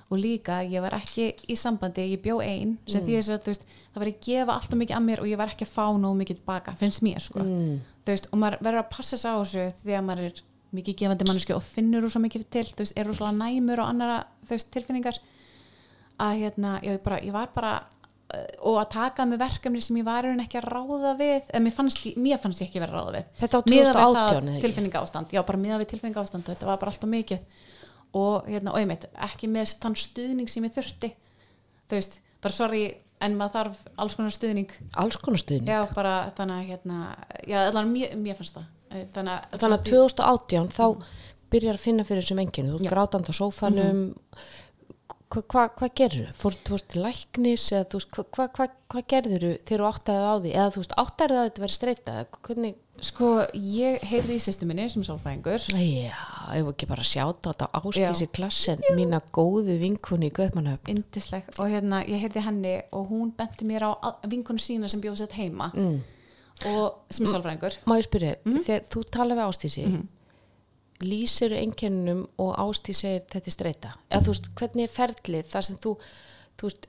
og 0.05 0.19
líka 0.21 0.58
ég 0.69 0.84
var 0.86 0.93
ekki 0.99 1.27
í 1.49 1.55
sambandi 1.58 2.03
ég 2.12 2.21
bjó 2.21 2.36
ein, 2.45 2.75
sem 2.88 3.01
því 3.05 3.15
þess 3.17 3.31
að 3.34 3.45
þú 3.45 3.51
veist, 3.53 3.63
það 3.93 4.01
var 4.03 4.10
að 4.12 4.19
gefa 4.27 4.55
alltaf 4.55 4.79
mikið 4.81 4.97
að 4.99 5.05
mér 5.08 5.21
og 5.23 5.29
ég 5.31 5.39
var 5.41 5.53
ekki 5.53 5.65
að 5.65 5.71
fá 5.75 5.86
nóg 5.97 6.17
mikið 6.19 6.38
tilbaka, 6.41 6.75
finnst 6.77 7.01
mér 7.05 7.23
sko 7.25 7.39
Mm. 7.45 7.79
veist, 8.05 8.27
og 8.31 8.38
maður 8.39 8.60
verður 8.62 8.84
að 8.84 8.91
passa 8.93 9.17
sig 9.17 9.31
á 9.31 9.36
þessu 9.41 9.63
þegar 9.84 10.03
maður 10.05 10.27
er 10.29 10.41
mikið 10.75 10.95
gefandi 11.01 11.25
manneski 11.25 11.55
og 11.55 11.63
finnur 11.65 12.03
rosa 12.05 12.19
mikið 12.21 12.45
til, 12.53 12.65
þú 12.69 12.84
veist, 12.84 12.93
er 12.99 13.08
rosalega 13.10 13.38
næmur 13.41 13.79
og 13.81 13.89
annara, 13.89 14.19
þú 14.45 14.53
veist, 14.53 14.69
tilfinningar 14.75 15.17
að 16.21 16.38
hérna, 16.43 16.75
ég, 16.86 17.01
bara, 17.03 17.19
ég 17.25 17.34
var 17.36 17.49
bara 17.55 17.73
og 18.65 18.79
að 18.81 18.88
taka 18.95 19.25
með 19.29 19.38
verkefni 19.43 19.81
sem 19.85 19.97
ég 19.99 20.05
var 20.07 20.25
ekki 20.25 20.57
að 20.59 20.65
ráða 20.73 21.11
við 21.19 21.43
en 21.53 21.63
mér 21.63 21.73
fannst, 21.75 21.99
ég- 22.07 22.17
mér 22.17 22.39
fannst 22.41 22.61
ég 22.63 22.67
ekki 22.71 22.81
vera 22.81 22.91
að 22.91 22.97
ráða 22.97 23.13
við. 23.15 23.25
Þetta 23.39 23.55
á 23.55 23.61
Miðað 23.65 23.85
við 23.85 23.93
2018 23.93 24.15
það 24.15 24.35
eða 24.41 24.55
ekki? 24.55 24.61
tilfinninga 24.65 25.01
ástand, 25.05 25.31
já 25.35 25.41
bara 25.45 25.59
miða 25.61 25.79
við 25.79 25.89
tilfinninga 25.93 26.23
ástand 26.25 26.43
þetta 26.49 26.65
var 26.65 26.77
bara 26.81 26.91
alltaf 26.91 27.09
mikið. 27.09 27.39
Og, 28.15 28.45
hérna, 28.47 28.71
og 28.71 28.79
einmitt, 28.79 29.05
ekki 29.27 29.47
með 29.51 29.75
þann 29.83 29.95
stuðning 29.99 30.49
sem 30.49 30.63
ég 30.63 30.73
þurfti. 30.73 31.09
Þú 31.89 31.97
veist, 31.99 32.19
bara 32.41 32.53
sorry 32.53 32.83
en 33.21 33.38
maður 33.38 33.53
þarf 33.59 33.77
alls 33.97 34.15
konar 34.15 34.31
stuðning. 34.31 34.69
Alls 34.95 35.17
konar 35.17 35.38
stuðning. 35.39 35.67
já 35.69 35.93
bara 35.93 36.31
þannig 36.35 36.55
að 36.57 36.69
hérna, 36.71 37.15
já 37.47 37.57
allan 37.67 37.91
mér, 37.93 38.15
mér 38.17 38.35
fannst 38.39 38.55
það. 38.57 38.65
Eh, 38.91 39.05
þannig 39.13 39.33
að, 39.35 39.59
Þannig 39.59 39.79
að 39.79 39.85
2018 39.91 40.69
þá 40.69 40.85
byrjar 41.51 41.77
að 41.77 41.79
finna 41.85 42.03
fyrir 42.03 42.21
þessum 42.23 42.41
enginu, 42.41 42.79
þú 42.79 42.89
grátandi 42.89 43.29
á 43.29 43.35
sófanum 43.38 44.15
hvað 45.36 45.45
hva, 45.52 45.63
hva 45.80 45.89
gerður 46.00 46.32
fór 46.39 46.56
þú 46.65 46.71
veist 46.76 46.95
læknis 46.95 47.65
eða 47.76 47.86
þú 47.91 48.00
veist, 48.00 48.17
hvað 48.36 48.50
hva, 48.56 49.04
gerður 49.13 49.45
þegar 49.67 49.84
þú 49.84 49.89
áttaði 49.91 50.26
á 50.26 50.34
því? 50.39 50.54
Eða 50.56 50.74
þú 50.76 50.82
veist, 50.84 50.95
áttaði 51.04 51.36
á 51.36 51.39
að 51.41 51.45
þetta 51.50 51.63
verið 51.65 51.76
streyta 51.76 52.15
hvernig, 52.48 52.76
sko 53.06 53.30
ég 53.60 54.06
heyrði 54.08 54.38
í 54.38 54.43
sýstu 54.45 54.65
minni 54.69 54.86
sem 54.89 55.04
sálfræðingur. 55.04 55.65
Já, 55.76 56.15
ef 56.56 56.69
ekki 56.71 56.88
bara 56.88 57.04
sjáta 57.04 57.52
á 57.52 57.52
þetta 57.52 57.69
ástísi 57.82 58.28
klassen 58.32 58.80
mína 58.95 59.19
góðu 59.36 59.76
vinkunni 59.82 60.30
í 60.32 60.36
Guðmannöfn 60.38 60.93
indisleg 60.93 61.50
og 61.60 61.67
hérna 61.74 62.04
ég 62.08 62.24
heyrði 62.24 62.45
henni 62.48 62.76
og 62.95 63.10
hún 63.12 63.34
benti 63.36 63.67
mér 63.67 63.89
á 63.91 63.91
vinkonu 64.32 64.62
sína 64.63 64.88
sem 64.88 65.02
bjóð 65.04 65.17
sett 65.26 65.36
heima. 65.39 65.71
Mm. 65.76 66.02
og 66.71 67.02
sem 67.12 67.28
sálfræðingur. 67.28 67.74
Má 67.84 67.98
ég 68.00 68.06
spyrja, 68.08 68.36
Mhm. 68.45 68.62
þegar 68.63 68.84
þú 68.88 69.02
tala 69.12 69.36
við 69.36 69.43
ástísi 69.50 69.84
lýsir 71.03 71.51
einkennunum 71.58 72.25
og 72.39 72.55
ástíð 72.55 72.95
segir 73.01 73.23
þetta 73.31 73.49
er 73.51 73.55
streyta 73.55 73.93
eða 74.10 74.21
þú 74.23 74.34
veist, 74.34 74.51
hvernig 74.55 74.84
er 74.88 74.93
ferlið 74.95 75.49
þar 75.51 75.65
sem 75.67 75.79
þú, 75.84 75.95
þú 76.60 76.69
veist, 76.69 76.88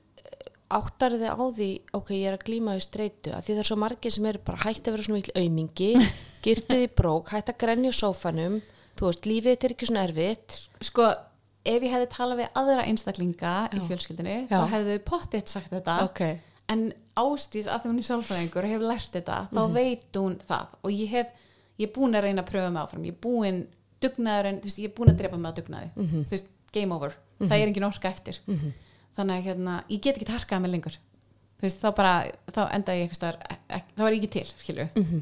áttar 0.77 1.13
þið 1.15 1.29
á 1.31 1.35
því 1.55 1.67
ok, 1.95 2.09
ég 2.15 2.25
er 2.27 2.35
að 2.37 2.45
glíma 2.47 2.73
við 2.75 2.85
streytu 2.87 3.31
að 3.35 3.43
því 3.47 3.53
það 3.53 3.61
er 3.63 3.67
svo 3.69 3.77
margir 3.79 4.11
sem 4.11 4.25
eru 4.27 4.41
bara 4.47 4.63
hægt 4.65 4.87
að 4.87 4.95
vera 4.97 5.05
svona 5.07 5.21
vill 5.21 5.43
aumingi, 5.43 5.89
girtuð 6.45 6.83
í 6.83 6.89
brók 6.99 7.31
hægt 7.35 7.51
að 7.53 7.59
grenja 7.63 7.93
sófanum 7.95 8.57
þú 8.99 9.07
veist, 9.09 9.29
lífið 9.29 9.53
þetta 9.53 9.67
er 9.69 9.75
ekki 9.77 9.87
svona 9.91 10.03
erfitt 10.09 10.57
sko 10.89 11.07
ef 11.67 11.83
ég 11.83 11.91
hefði 11.91 12.09
talað 12.11 12.41
við 12.41 12.59
aðra 12.63 12.83
einstaklinga 12.87 13.53
í 13.75 13.81
fjölskyldinni 13.87 14.35
Já. 14.47 14.59
þá 14.59 14.67
hefðu 14.75 14.97
pottitt 15.07 15.51
sagt 15.51 15.71
þetta 15.71 15.97
okay. 16.07 16.37
en 16.71 16.85
ástís 17.19 17.67
að 17.67 17.83
því 17.85 17.91
hún 17.93 17.99
er 18.03 18.07
sálfræðingur 18.07 18.67
og 18.67 18.71
hefur 18.75 18.87
lært 18.91 19.11
þetta, 19.15 19.39
þá 19.51 19.61
Mhm. 19.63 19.73
veit 19.75 20.19
hún 20.19 20.37
það 20.47 20.77
og 20.83 20.91
ég 20.95 21.09
hef, 21.15 21.31
ég 21.79 21.87
er 21.89 21.93
búin 21.95 22.15
að 22.15 22.23
reyna 22.27 22.43
að 22.43 22.51
pröfa 22.51 22.71
mig 22.71 22.83
áfram, 22.83 23.07
ég 23.07 23.15
er 23.15 23.21
búin 23.27 23.59
dugnaðurinn, 24.01 24.59
þú 24.61 24.69
veist, 24.69 24.79
ég 24.79 24.89
er 24.91 24.95
búin 24.97 25.09
að 25.13 25.17
drepa 25.21 25.37
mig 25.37 25.51
á 25.51 25.57
dugnaði. 25.57 25.89
Mhm. 25.95 26.23
þú 26.25 26.29
veist, 26.35 26.47
game 26.73 26.91
over, 26.93 27.15
það 27.39 27.51
er 27.61 27.67
engin 27.67 27.83
orka 27.87 28.09
eftir. 28.09 28.39
Þannig 29.17 29.37
að 29.39 29.43
hérna, 29.47 29.83
ég 29.89 30.01
get 30.01 30.17
ekki 30.19 30.27
harkað 30.33 30.61
mig 30.61 30.71
lengur, 30.71 30.97
þú 31.57 31.61
veist, 31.65 31.79
þá 31.81 31.95
bara 31.95 32.31
þá 32.53 32.61
enda 32.75 32.91
ég 32.93 33.09
eitthvað 33.09 33.39
ek- 33.49 33.59
ek- 33.69 33.95
þá 33.97 34.01
var 34.03 34.11
ég 34.11 34.21
ekki 34.21 34.29
til 34.31 34.45
skilju, 34.61 34.89
Mhm. 34.95 35.21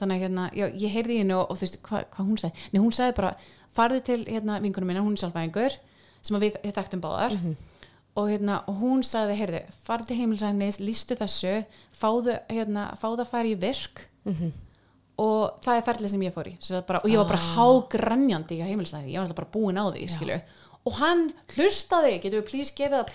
þannig 0.00 0.16
að 0.16 0.22
hérna 0.22 0.50
já, 0.54 0.66
ég 0.78 0.90
heyrði 0.94 1.18
hennu 1.18 1.34
og, 1.40 1.50
og 1.50 1.56
þú 1.56 1.60
veist, 1.66 1.82
hvað 1.82 2.04
hva 2.10 2.24
hún 2.26 2.38
sagði? 2.38 2.52
Nei, 2.72 2.80
hún 2.82 2.92
sagði 2.92 3.14
bara, 3.16 3.36
farðu 3.74 4.00
til 4.04 4.24
hérna 4.26 4.60
vinkunum 4.62 4.86
minna, 4.86 5.00
hún 5.02 5.12
er 5.12 5.22
sálfræðingur, 5.26 5.76
sem 6.22 6.36
að 6.36 6.40
við, 6.42 6.72
þekktum 6.72 7.00
báðar. 7.00 7.34
Mhm. 7.36 7.56
og, 8.14 8.28
hérna, 8.28 8.62
og 8.68 8.76
hún 8.78 9.00
sagði, 9.02 9.34
heyrðu, 9.38 9.62
farðu 9.88 10.06
til 10.06 10.16
heimilsænis 10.18 10.78
lístu 10.80 11.16
þessu, 11.16 11.64
fáðu 11.98 12.38
hérna, 12.50 12.94
fáðu 13.00 13.24
og 15.22 15.60
það 15.64 15.78
er 15.78 15.86
ferlið 15.86 16.12
sem 16.14 16.24
ég 16.26 16.34
fór 16.34 16.50
í. 16.50 16.56
Bara, 16.88 17.00
og 17.04 17.08
ég 17.12 17.20
var 17.22 17.28
bara 17.30 17.40
Ah. 17.42 17.54
hágrannjandi 17.58 18.58
í 18.58 18.66
heimilsæni, 18.66 19.12
ég 19.12 19.18
var 19.20 19.28
alltaf 19.28 19.40
bara 19.42 19.52
búin 19.54 19.78
á 19.78 19.84
því 19.92 20.02
skilju, 20.16 20.40
og 20.86 20.92
hann 20.98 21.20
hlustaði 21.54 22.16
getur 22.24 22.40
við 22.42 22.48
please 22.50 22.72
gefið 22.74 22.98
að 23.04 23.12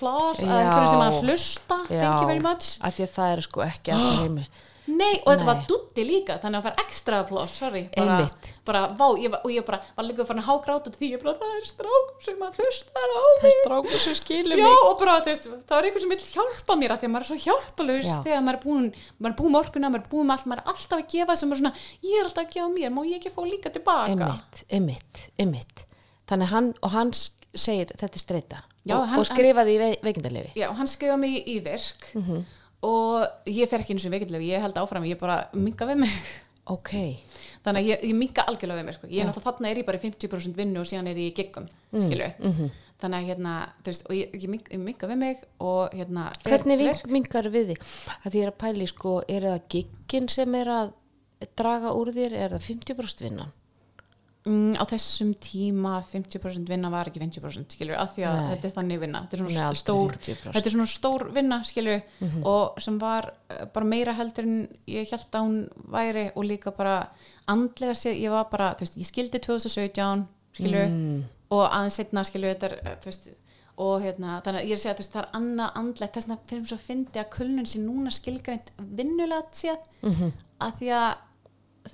Já. 0.48 0.56
einhverju 0.62 0.90
sem 0.94 1.04
hann 1.04 1.18
hlusta, 1.24 1.78
thank 1.90 2.22
you 2.22 2.28
very 2.28 2.40
much. 2.44 2.78
Af 2.82 2.96
því 2.98 3.04
að 3.08 3.14
það 3.18 3.34
er 3.38 3.42
sko 3.48 3.62
ekki 3.68 3.92
alltaf 3.98 4.20
heimi 4.24 4.48
Nei, 4.88 5.18
og 5.26 5.28
þetta 5.34 5.44
Nei. 5.44 5.48
var 5.50 5.64
dutti 5.68 6.04
líka 6.08 6.36
þannig 6.40 6.58
að 6.58 6.64
það 6.64 6.68
var 6.70 6.82
ekstra 6.86 7.18
applause, 7.24 7.54
sorry 7.60 7.82
bara, 7.96 8.30
bara, 8.68 8.82
vá, 8.96 9.08
ég 9.20 9.32
var, 9.34 9.42
og 9.44 9.52
ég 9.52 9.66
bara 9.68 9.80
var 9.98 10.06
líka 10.08 10.26
farin 10.30 10.40
að 10.44 10.48
hágráta 10.48 10.94
því 10.96 11.10
ég 11.12 11.24
bara, 11.24 11.34
það 11.42 11.58
er 11.58 11.66
strák 11.68 12.14
sem 12.28 12.46
að 12.48 12.60
hlustar 12.62 13.12
á 13.12 13.20
það 13.20 13.44
mig 13.44 13.50
er 13.50 13.58
strákur 13.58 14.04
sem 14.06 14.16
skilur 14.22 14.62
Já, 14.62 14.64
mig 14.64 14.86
og 14.88 14.96
bara, 15.02 15.16
veist, 15.28 15.50
það 15.52 15.76
var 15.76 15.88
einhver 15.90 16.04
sem 16.06 16.14
vil 16.16 16.20
hjálpa 16.32 16.78
mér 16.80 16.94
að 16.96 17.02
því 17.04 17.10
að 17.10 17.14
maður 17.18 17.26
er 17.26 17.32
svo 17.32 17.40
hjálpalaus 17.48 18.08
Já. 18.08 18.16
þegar 18.28 18.46
maður 18.48 18.60
er 18.60 18.64
búin, 18.64 18.88
maður 19.20 19.34
er 19.34 19.38
búin 19.42 19.52
með 19.58 19.62
orkuna, 19.66 19.92
maður 19.92 20.06
er 20.06 20.12
búin 20.16 20.32
allt 20.38 20.48
maður 20.48 20.64
er 20.64 20.72
alltaf 20.74 20.98
að 21.02 21.08
gefa 21.18 21.36
sem 21.42 21.52
er 21.52 21.62
svona, 21.62 21.74
ég 22.08 22.16
er 22.22 22.30
alltaf 22.32 22.46
að 22.46 22.54
gefa 22.56 22.70
mér 22.78 22.96
má 22.96 23.02
ég 23.08 23.18
ekki 23.20 23.34
fá 23.36 23.42
líka 23.48 23.74
tilbaka 23.76 24.12
Einmitt, 24.16 24.64
einmitt, 24.72 25.24
einmitt. 25.38 25.84
Þannig 26.32 26.52
hann, 26.56 26.72
og 26.84 26.92
hann 26.96 27.12
segir 27.58 27.92
þetta 27.92 28.16
er 28.16 28.24
streyta 28.24 28.64
Já, 28.88 28.96
og, 29.02 29.18
og 29.20 29.26
skrifaði 29.28 29.74
í 29.76 29.80
ve 29.82 29.88
veikindalefi. 30.06 30.54
Já, 30.62 30.70
hann 30.80 30.88
skrifa 30.88 31.18
mig 31.20 31.42
í 31.44 31.58
virk 31.66 32.08
Mhm. 32.16 32.46
Og 32.86 33.50
ég 33.50 33.70
fer 33.70 33.82
ekki 33.82 33.96
eins 33.96 34.06
og 34.06 34.14
veikindlega, 34.14 34.46
ég 34.46 34.62
held 34.62 34.78
áfram 34.78 35.08
ég 35.08 35.20
bara 35.22 35.46
minga 35.54 35.88
við 35.90 36.04
mig 36.06 36.36
Ok, 36.68 36.92
þannig 37.64 37.80
að 37.80 37.88
ég, 37.88 38.02
ég 38.10 38.18
minga 38.18 38.44
algjörlega 38.44 38.82
við 38.82 38.88
mig 38.90 38.96
sko. 38.98 39.08
ég 39.08 39.22
er 39.24 39.30
náttúrulega 39.30 39.54
þarna 39.54 39.70
er 39.70 39.80
ég 39.80 39.88
bara 39.88 40.00
í 40.00 40.04
50% 40.04 40.58
vinnu 40.58 40.82
og 40.82 40.90
síðan 40.90 41.08
er 41.08 41.22
ég 41.22 41.32
í 41.32 41.36
giggum 41.38 41.68
skilju 41.94 42.28
mhm. 42.42 42.74
þannig 43.00 43.18
að 43.22 43.30
hérna, 43.32 43.54
þú 43.80 43.94
veist, 43.94 44.04
og 44.10 44.18
ég, 44.18 44.36
ég, 44.36 44.48
minga, 44.52 44.74
ég 44.74 44.82
minga 44.84 45.10
við 45.12 45.22
mig 45.22 45.46
og 45.64 45.96
hérna 45.96 46.26
hvernig 46.44 46.82
vink, 46.82 47.06
mingar 47.14 47.48
við 47.54 47.72
þig? 47.72 47.88
Að 48.18 48.34
því 48.34 48.42
er 48.44 48.52
að 48.52 48.60
pæli, 48.66 48.90
sko, 48.92 49.14
er 49.32 49.48
það 49.48 49.70
giggin 49.78 50.30
sem 50.34 50.60
er 50.60 50.74
að 50.76 50.92
draga 51.62 51.96
úr 51.96 52.12
þér, 52.18 52.36
er 52.36 52.58
það 52.58 52.68
50% 52.68 53.26
vinnan? 53.30 53.56
Mm, 54.48 54.74
á 54.80 54.84
þessum 54.90 55.34
tíma 55.44 55.98
50% 56.08 56.70
vinna 56.72 56.90
var 56.94 57.10
ekki 57.12 57.20
50% 57.22 57.76
skilju, 57.76 57.96
af 58.00 58.16
því 58.16 58.26
að 58.30 58.38
Nei. 58.40 58.48
þetta 58.56 58.68
er 58.70 58.76
þannig 58.78 59.00
vinna 59.04 59.22
þetta 59.26 59.38
er 59.38 59.44
svona 59.44 59.66
aldrei 59.68 59.82
stór 59.84 60.18
50%. 60.18 60.54
þetta 60.56 60.66
er 60.72 60.76
svona 60.76 60.92
stór 60.94 61.26
vinna 61.36 61.60
skilju 61.68 61.98
og 62.48 62.82
sem 62.82 63.00
var 63.00 63.30
eh, 63.50 63.66
bara 63.74 63.86
meira 63.86 64.14
heldur 64.18 64.48
en 64.48 64.68
ég 64.88 65.12
held 65.12 65.28
að 65.38 65.48
hún 65.48 65.58
væri 65.98 66.26
og 66.36 66.44
líka 66.46 66.72
bara 66.78 66.98
andlega 67.48 67.94
séð, 67.94 68.22
ég 68.24 68.32
var 68.32 68.48
bara, 68.52 68.74
þú 68.76 68.86
veist, 68.88 68.98
ég 68.98 69.12
skildi 69.12 69.40
2017 69.40 70.26
skilju 70.58 70.86
Mm. 70.88 71.24
og 71.52 71.68
aðeins 71.72 71.96
setna 72.00 72.24
skilju 72.28 72.50
þetta 72.56 72.66
er, 72.72 72.80
eh, 72.84 72.96
þú 73.04 73.06
veist 73.12 73.30
og 73.78 74.02
hérna, 74.02 74.42
þannig 74.42 74.62
að 74.64 74.66
ég 74.66 74.72
er 74.74 74.78
að 74.78 74.82
segja 74.82 74.94
að 74.96 75.12
það 75.14 75.22
er 75.22 75.28
annað 75.38 75.76
andlegt, 75.78 76.14
þess 76.16 76.28
vegna 76.28 76.38
fyrir 76.50 76.66
svo 76.66 76.78
fyndi 76.82 77.20
að 77.22 77.28
kulnun 77.36 77.68
sé 77.70 77.80
núna 77.80 78.10
skilgreint 78.12 78.72
vinnulega 78.80 79.44
séð 79.54 79.78
Mhm. 80.02 80.32
að 80.66 80.72
því 80.80 80.88
að 80.98 81.16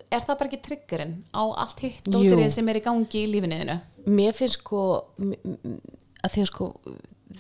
er 0.02 0.24
það 0.26 0.38
bara 0.40 0.50
ekki 0.50 0.62
tryggurinn 0.68 1.16
á 1.34 1.44
allt 1.64 1.84
hitt 1.86 2.08
dóttirinn 2.08 2.54
sem 2.54 2.70
er 2.72 2.80
í 2.80 2.86
gangi 2.86 3.24
í 3.24 3.32
lífinniðinu 3.32 3.80
Mér 4.04 4.36
finnst 4.36 4.60
sko, 4.60 4.82
að 5.16 6.34
því 6.34 6.44
að 6.44 6.50
sko, 6.50 6.70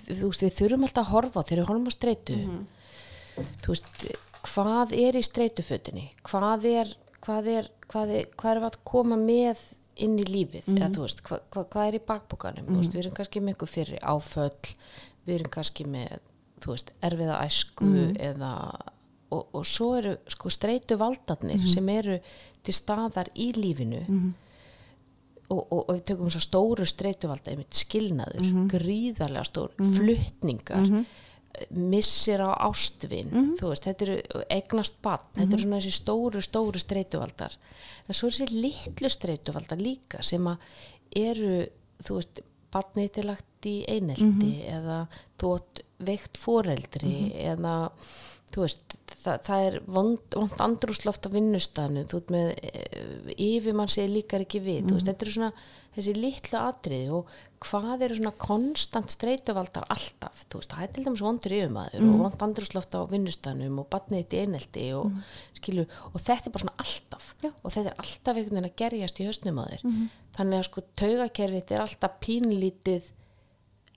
þú 0.07 0.29
veist, 0.29 0.45
við 0.45 0.57
þurfum 0.59 0.85
alltaf 0.87 1.03
að 1.03 1.11
horfa 1.11 1.43
þegar 1.43 1.61
við 1.61 1.69
horfum 1.69 1.89
að 1.89 1.95
streytu. 1.97 2.37
Mhm. 2.39 2.61
Þú 3.63 3.73
veist, 3.73 4.05
hvað 4.47 4.93
er 4.95 5.17
í 5.17 5.23
streytufötinni? 5.27 6.05
Hvað 6.23 6.67
er, 6.69 6.93
hvað 7.25 7.49
er, 7.51 7.69
hvað 7.89 8.13
er, 8.19 8.29
hvað 8.37 8.55
er 8.55 8.67
að 8.69 8.77
koma 8.87 9.17
með 9.19 9.63
inn 10.01 10.17
í 10.17 10.25
lífið 10.25 10.69
eða 10.73 10.89
þú 10.95 11.05
veist, 11.05 11.21
hva, 11.27 11.39
hva, 11.53 11.65
hvað 11.69 11.89
er 11.89 11.97
í 11.97 12.05
bakbúkanum 12.07 12.65
mm. 12.65 12.77
veist, 12.79 12.95
við 12.95 13.03
erum 13.03 13.17
kannski 13.19 13.41
með 13.43 13.55
ykkur 13.55 13.69
fyrir 13.69 13.99
áföll 14.01 14.71
við 15.27 15.35
erum 15.35 15.51
kannski 15.53 15.85
með 15.85 16.15
þú 16.63 16.71
veist, 16.71 16.93
erfiða 17.05 17.39
æsku 17.43 17.89
eða 18.17 18.53
og, 19.33 19.49
og 19.57 19.67
svo 19.67 19.89
eru 19.99 20.15
sko 20.31 20.51
streitu 20.53 20.97
valdarnir 21.01 21.61
sem 21.69 21.89
eru 21.93 22.19
til 22.63 22.75
staðar 22.77 23.31
í 23.35 23.51
lífinu. 23.57 24.05
Og, 25.53 25.59
og, 25.59 25.81
og 25.81 25.91
við 25.97 26.05
tökum 26.07 26.31
svo 26.33 26.39
stóru 26.41 26.85
streituvalda 26.87 27.51
einmitt 27.51 27.75
skilnaður, 27.77 28.47
gríðarlega 28.71 29.43
stór 29.45 29.73
flutningar 29.77 30.87
missir 31.77 32.41
á 32.41 32.49
ástvin 32.65 33.29
þú 33.59 33.69
veist, 33.69 33.85
þetta 33.85 34.05
eru 34.07 34.45
eignast 34.55 34.97
bann 35.05 35.27
þetta 35.35 35.51
eru 35.51 35.65
svona 35.65 35.81
þessi 35.81 35.99
stóru, 35.99 36.41
stóru 36.41 36.81
streituvaldar. 36.81 37.53
En 38.07 38.17
svo 38.17 38.29
er 38.29 38.37
þessi 38.39 38.63
litlu 38.63 39.11
streituvaldar 39.13 39.81
líka 39.81 40.23
sem 40.25 40.47
að 40.49 40.65
eru 41.21 41.53
þú 42.03 42.17
veist, 42.17 42.41
barnið 42.73 43.11
til 43.13 43.27
lagt 43.29 43.69
í 43.69 43.75
eineldi 43.85 44.53
eða 44.65 45.03
þú 45.41 45.53
veikt 46.03 46.39
foreldri 46.41 47.31
eða 47.37 47.75
veist, 48.61 48.97
það, 49.23 49.39
það 49.47 49.67
er 49.67 49.77
vond, 49.87 50.19
vond 50.35 50.59
andrúsloft 50.61 51.25
á 51.25 51.29
vinnustanu 51.33 52.03
þú 52.09 52.19
veist 52.19 52.33
með 52.35 52.51
yfirmann 53.33 53.91
segir 53.91 54.13
líkar 54.13 54.45
ekki 54.45 54.61
við, 54.63 54.83
þú 54.87 54.97
veist, 54.97 55.09
þetta 55.09 55.25
eru 55.25 55.33
svona 55.37 55.53
þessi 55.93 56.13
litlu 56.17 56.59
atriði 56.59 57.09
og 57.13 57.33
hvað 57.63 58.03
eru 58.07 58.17
svona 58.17 58.33
konstant 58.41 59.13
streituvaldar 59.13 59.85
alltaf, 59.93 60.43
þú 60.49 60.59
veist, 60.59 60.73
það 60.73 60.85
er 60.85 60.93
til 60.95 61.05
dæmis 61.05 61.23
vondur 61.23 61.55
yfirmaður 61.57 62.07
og 62.09 62.21
vond 62.23 62.45
andrúsloft 62.47 62.97
á 62.97 63.01
vinnustanum 63.11 63.79
og 63.83 63.87
barnið 63.93 64.23
þitt 64.23 64.35
í 64.35 64.41
eineldi 64.43 64.85
og 64.97 65.17
skilu, 65.59 65.85
og 66.11 66.19
þetta 66.19 66.49
er 66.49 66.55
bara 66.55 66.65
svona 66.65 66.83
alltaf 66.83 67.29
Já. 67.43 67.49
og 67.53 67.69
þetta 67.69 67.93
er 67.93 68.03
alltaf 68.03 68.39
einhvern 68.39 68.57
veginn 68.57 68.69
að 68.69 68.77
gerjast 68.83 69.21
í 69.21 69.27
á 69.29 69.33
þér. 69.33 69.85
Þannig 70.33 70.59
að 70.59 70.67
sko 70.67 70.83
taugakerfið 70.99 71.73
er 71.75 71.85
alltaf 71.85 72.19
pínlítið 72.23 73.09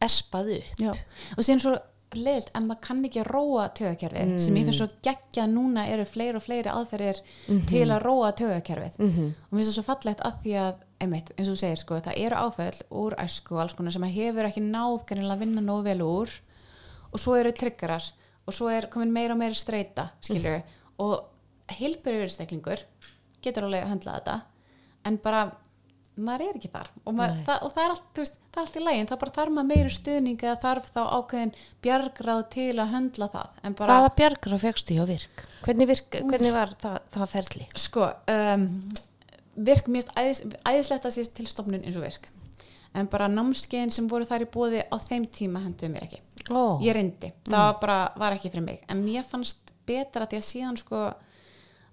espað 0.05 0.53
upp. 0.59 0.73
Já. 0.83 0.93
og 1.37 1.43
síðan 1.47 1.65
svo 1.65 1.77
leiðilt 2.15 2.51
en 2.55 2.67
maður 2.69 2.83
kann 2.87 3.05
ekki 3.05 3.21
að 3.23 3.31
róa 3.35 3.67
tögakerfið 3.77 4.35
sem 4.43 4.57
ég 4.57 4.67
finnst 4.69 4.79
svo 4.79 4.87
geggja 5.05 5.45
að 5.45 5.55
núna 5.57 5.87
eru 5.91 6.05
fleiri 6.09 6.39
og 6.39 6.45
fleiri 6.45 6.71
aðferðir 6.73 7.21
til 7.69 7.85
að 7.91 8.03
róa 8.05 8.33
tögakerfið 8.39 8.99
-hmm. 9.01 9.33
og 9.35 9.53
mér 9.53 9.59
finnst 9.59 9.71
það 9.71 9.79
svo 9.79 9.87
fallegt 9.89 10.23
að 10.23 10.39
því 10.43 10.55
að 10.63 10.75
einmitt, 11.03 11.33
eins 11.37 11.49
og 11.49 11.57
þú 11.57 11.61
segir, 11.61 11.81
sko, 11.83 12.01
það 12.01 12.21
eru 12.25 12.37
áföll 12.37 12.81
úr 12.91 13.17
æsku 13.21 13.55
og 13.55 13.61
alls 13.61 13.75
konar 13.77 13.93
sem 13.93 14.03
hefur 14.03 14.49
ekki 14.49 14.63
náð 14.65 15.05
kannilega 15.09 15.35
að 15.35 15.43
vinna 15.45 15.61
nógu 15.61 15.83
vel 15.83 16.03
úr 16.03 16.31
og 17.13 17.21
svo 17.21 17.37
eru 17.37 17.53
tryggarar 17.53 18.05
og 18.47 18.55
svo 18.55 18.71
er 18.73 18.89
komin 18.93 19.13
meira 19.13 19.35
og 19.35 19.39
meira 19.39 19.55
streyta 19.55 20.11
skilju, 20.21 20.63
og 20.99 21.25
heilbyrður 21.69 22.33
steklingur 22.33 22.83
getur 23.43 23.67
alveg 23.67 23.85
að 23.85 23.93
höndla 23.95 24.19
þetta 24.21 24.41
en 25.05 25.19
bara 25.23 25.43
maður 26.17 26.45
er 26.47 26.59
ekki 26.59 26.71
þar. 26.73 26.91
Og, 27.05 27.15
maður, 27.17 27.41
það, 27.47 27.65
og 27.67 27.73
það, 27.75 27.83
er 27.83 27.95
allt, 27.95 28.07
veist, 28.21 28.39
það 28.53 28.61
er 28.61 28.67
allt 28.67 28.77
í 28.77 28.85
lægin 28.85 29.09
það 29.11 29.21
bara 29.23 29.35
þarf 29.37 29.55
maður 29.57 29.69
meiri 29.73 29.93
stuðning 29.97 30.45
eða 30.45 30.55
þarf 30.63 30.87
þá 30.95 31.01
ákveðin 31.17 31.53
bjargráð 31.85 32.43
til 32.55 32.69
að 32.73 32.93
höndla 32.95 33.29
það 33.35 33.59
bara, 33.81 33.91
Hvaða 33.91 34.15
bjargra 34.21 34.61
fegstu 34.63 34.97
hjá 34.97 35.03
virk? 35.11 35.45
Hvernig, 35.67 35.91
virk, 35.93 36.19
hvernig 36.31 36.57
var 36.57 36.73
það, 36.81 36.97
það 37.17 37.35
ferli? 37.35 37.69
sko 37.83 38.09
um, 38.33 38.67
virk 39.69 39.93
mjög 39.93 40.11
æðis, 40.17 40.43
æðislegt 40.63 41.11
að 41.11 41.17
sé 41.17 41.27
til 41.37 41.49
stofnun 41.51 41.85
eins 41.85 41.99
og 41.99 42.07
virk. 42.07 42.31
En 42.97 43.11
bara 43.13 43.29
námskeiðin 43.29 43.93
sem 43.93 44.09
voru 44.09 44.25
þar 44.29 44.47
í 44.47 44.51
bóði 44.53 44.83
á 44.89 44.97
þeim 45.05 45.27
tíma 45.29 45.61
henduðu 45.67 45.93
mér 45.93 46.07
ekki. 46.07 46.23
Ó, 46.49 46.81
ég 46.81 46.95
reyndi, 46.97 47.33
það 47.45 47.65
var 47.67 47.81
bara, 47.83 47.97
var 48.17 48.37
ekki 48.37 48.53
fyrir 48.55 48.65
mig. 48.65 48.85
En 48.89 49.03
mér 49.05 49.27
fannst 49.27 49.75
betra 49.87 50.29
því 50.31 50.39
að 50.41 50.47
síðan 50.47 50.79
sko 50.81 51.03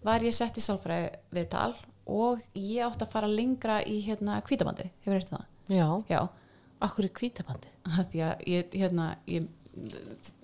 var 0.03 0.23
ég 0.23 0.36
sett 0.36 0.59
í 0.59 0.63
sálfræði 0.63 1.09
viðtal 1.36 1.73
og 2.09 2.41
ég 2.59 2.83
átti 2.85 3.05
að 3.05 3.11
fara 3.15 3.29
lengra 3.31 3.81
í 3.87 3.99
hérna 4.05 4.39
kvítabandi, 4.45 4.89
hefur 5.05 5.19
reyndið 5.19 5.35
það? 5.37 5.45
já, 5.71 5.87
Já, 6.11 6.21
akkur 6.83 7.07
er 7.07 7.13
kvítabandið? 7.19 7.75
að 7.87 8.07
því 8.11 8.23
að 8.27 8.47
ég, 8.53 8.79
hérna, 8.83 9.09
ég 9.27 9.47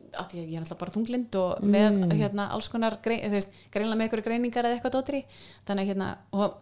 að 0.09 0.31
að 0.33 0.37
ég 0.39 0.55
er 0.57 0.63
alltaf 0.63 0.79
bara 0.79 0.93
þunglind 0.95 1.35
og 1.37 1.59
með 1.69 1.99
hérna 2.17 2.47
alls 2.55 2.69
konar 2.71 2.95
grein, 3.03 3.21
þú 3.27 3.35
veist, 3.35 3.51
greinlega 3.69 3.99
með 3.99 4.07
einhverju 4.07 4.25
greiningar 4.25 4.65
eða 4.65 4.77
eitthvað 4.79 4.95
dótri. 4.95 5.19
Þannig 5.67 5.83
að 5.83 5.91
hérna, 5.91 6.07
og 6.33 6.55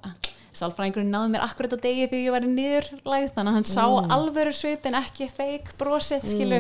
sálfræðingurinn 0.58 1.14
náði 1.14 1.32
mér 1.32 1.46
akkurat 1.46 1.76
á 1.78 1.80
degi 1.86 2.08
þegar 2.10 2.26
ég 2.26 2.34
var 2.36 2.46
í 2.48 2.52
niðurlægð 2.52 3.32
þannig 3.38 3.52
að 3.54 3.58
hann 3.58 3.68
sá 3.70 3.86
alvöru 4.18 4.54
svipin 4.58 4.98
ekki 5.00 5.30
feik 5.32 5.70
brosið, 5.80 6.26
skilu 6.32 6.60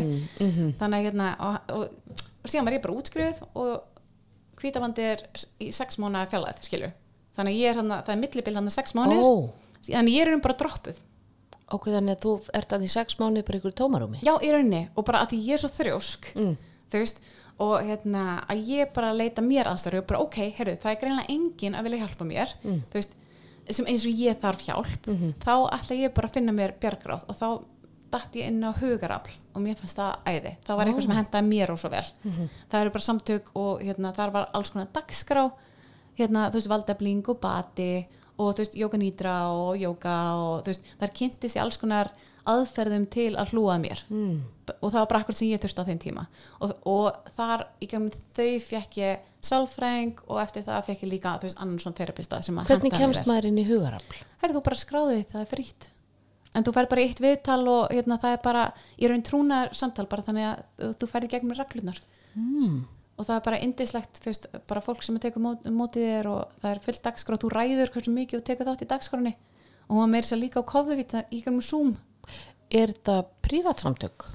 þannig 0.77 0.97
að 0.99 1.05
hérna 1.09 1.29
og, 1.41 1.57
og, 1.73 2.21
og 2.45 2.51
síðan 2.51 2.69
var 2.69 2.77
ég 2.77 2.83
bara 2.85 2.97
útskrifuð 3.01 3.41
og 3.57 4.61
hvítabandi 4.61 5.07
er 5.11 5.25
í 5.65 5.71
sex 5.75 5.97
mánu 6.01 6.23
fjallæð, 6.29 6.61
skilu 6.69 6.91
þannig 7.37 7.53
að 7.53 7.59
ég 7.61 7.69
er 7.69 7.75
hann, 7.81 7.89
það 8.03 8.09
er 8.15 8.21
millibil 8.23 8.55
hann 8.55 8.69
sex 8.73 8.93
mánu 8.97 9.17
Ó, 9.21 9.49
þannig 9.85 10.11
að 10.11 10.15
ég 10.17 10.27
er 10.27 10.33
um 10.33 10.41
bara 10.41 10.57
droppuð 10.59 10.99
ok, 11.71 11.85
þannig 11.91 12.15
að 12.17 12.21
þú 12.23 12.33
ert 12.53 12.73
að 12.73 12.81
því 12.85 12.89
sex 12.93 13.17
mánuði 13.19 13.45
bara 13.47 13.57
ykkur 13.59 13.75
tómarúmi? 13.75 14.19
Já, 14.23 14.33
í 14.41 14.51
rauninni 14.51 14.83
og 14.95 15.05
bara 15.05 15.23
að 15.25 15.33
því 15.33 15.39
ég 15.47 15.53
er 15.57 15.63
svo 15.65 15.69
þrjósk 15.69 16.31
Mm. 16.35 16.57
þú 16.91 17.01
veist 17.03 17.21
og 17.59 17.81
hérna 17.81 18.43
að 18.47 18.67
ég 18.69 18.91
bara 18.93 19.13
leita 19.13 19.41
mér 19.41 19.65
aðstöru 19.67 19.99
og 20.03 20.07
bara 20.07 20.19
ok, 20.21 20.35
heyrðu, 20.57 20.77
það 20.77 20.91
er 20.91 20.99
greinlega 21.01 21.29
engin 21.33 21.73
að 21.75 21.83
vilja 21.87 22.03
hjálpa 22.05 22.25
mér 22.29 22.53
Mm. 22.63 22.81
þú 22.91 22.93
veist, 23.01 23.15
sem 23.69 23.85
eins 23.85 24.05
og 24.05 24.13
ég 24.13 24.37
þarf 24.39 24.61
hjálp 24.67 25.07
Mhm. 25.07 25.33
þá 25.43 25.53
ætla 25.73 25.97
ég 25.97 26.13
bara 26.13 26.27
að 26.27 26.33
finna 26.33 26.51
mér 26.53 26.73
bjargráð 26.79 27.25
og 27.27 27.35
þá 27.35 27.63
datt 28.11 28.31
ég 28.35 28.47
inn 28.47 28.63
á 28.63 28.71
hugarafl 28.71 29.33
og 29.53 29.61
mér 29.61 29.75
fannst 29.75 29.97
það 29.97 30.15
æði, 30.25 30.55
það 30.63 30.77
var 30.77 30.85
eitthvað 30.85 31.01
sem 31.01 31.11
hendaði 31.17 31.47
mér 31.49 31.69
og 31.71 31.77
svo 31.79 31.89
vel 31.89 32.05
Mhm. 32.23 32.49
það 32.71 32.81
eru 32.81 32.89
bara 32.91 33.03
samtök 33.03 33.43
og 33.55 33.81
hérna, 33.81 34.13
þar 34.15 34.31
var 34.31 34.49
alls 34.53 34.69
konar 34.69 34.87
dagskrá 34.93 35.51
hérna, 36.17 36.47
þú 36.51 36.59
veist, 36.59 36.71
valdefling 36.71 37.33
og 37.33 37.41
bati 37.43 37.91
og 38.37 38.53
þú 38.53 38.63
veist, 38.63 38.77
jóka 38.77 39.01
nýdra 39.01 39.35
og 39.53 39.77
jóka 39.81 40.15
og 40.37 40.65
þú 40.65 40.73
veist, 40.73 40.89
þar 41.01 41.13
kynnti 41.19 41.51
sér 41.51 41.65
alls 41.65 41.79
konar 41.81 42.13
aðferðum 42.47 43.07
til 43.11 43.31
að 43.35 43.51
hlúa 43.53 43.75
mér 43.81 44.03
mm. 44.07 44.37
og 44.77 44.91
það 44.91 44.99
var 45.01 45.09
bara 45.09 45.19
akkur 45.23 45.35
sem 45.35 45.49
ég 45.49 45.61
þurfti 45.63 45.83
á 45.83 45.87
þeim 45.89 45.99
tíma 46.03 46.23
og, 46.63 46.73
og 46.87 47.33
þar 47.35 47.65
í 47.83 47.89
gæmum 47.91 48.13
þau 48.37 48.47
fekk 48.63 48.99
ég 49.01 49.27
sálfræðing 49.47 50.23
og 50.27 50.39
eftir 50.43 50.65
það 50.67 50.87
fekk 50.87 51.03
ég 51.05 51.11
líka 51.11 51.35
þú 51.41 51.49
veist, 51.49 51.59
annan 51.63 51.81
svona 51.83 51.99
terapista 51.99 52.39
sem 52.45 52.57
að 52.57 52.71
Hvernig 52.71 52.93
mér 52.93 53.03
kemst 53.03 53.29
maður 53.29 53.49
inn 53.51 53.61
í 53.61 53.67
hugarafl? 53.67 54.23
Herri, 54.41 54.55
þú 54.55 54.63
bara 54.69 54.79
skráði 54.79 55.17
því, 55.19 55.29
það 55.33 55.43
er 55.43 55.51
frýtt 55.51 55.89
en 56.55 56.65
þú 56.65 56.73
fær 56.77 56.89
bara 56.91 57.03
eitt 57.03 57.21
viðtal 57.21 57.61
og 57.69 57.93
hérna, 57.93 58.19
það 58.21 58.37
er 58.37 58.43
bara 58.45 58.67
í 58.95 59.09
raun 59.11 59.25
trúna 59.25 59.59
samtal 59.75 60.07
bara 60.09 60.25
þannig 60.25 60.47
að 60.47 60.93
þú- 61.01 61.11
færði 61.11 61.31
gegnum 61.33 61.57
reglunar 61.57 61.99
mm. 62.33 62.79
Og 63.17 63.25
það 63.25 63.35
er 63.39 63.43
bara 63.47 63.59
indislegt 63.65 64.19
þú 64.21 64.29
veist, 64.31 64.47
bara 64.69 64.81
fólk 64.85 65.03
sem 65.03 65.17
tekur 65.19 65.41
mót, 65.41 65.63
mótið 65.73 66.05
þér 66.11 66.27
og 66.31 66.55
það 66.61 66.71
er 66.75 66.81
fullt 66.85 67.03
dagskrá 67.07 67.37
þú 67.41 67.49
ræður 67.53 67.91
hversu 67.95 68.13
mikið 68.13 68.39
og 68.41 68.45
tekur 68.51 68.69
þátt 68.69 68.83
í 68.85 68.89
dagskránni. 68.93 69.35
Og 69.87 69.95
hún 69.95 70.03
var 70.03 70.11
meira 70.11 70.27
sér 70.27 70.41
líka 70.41 70.59
á 70.61 70.69
kofðuvita 70.69 71.23
í 71.31 71.39
gegnum 71.41 71.61
Zoom. 71.65 71.93
Er 72.69 72.91
þetta 72.93 73.21
prívatsamtök? 73.41 74.27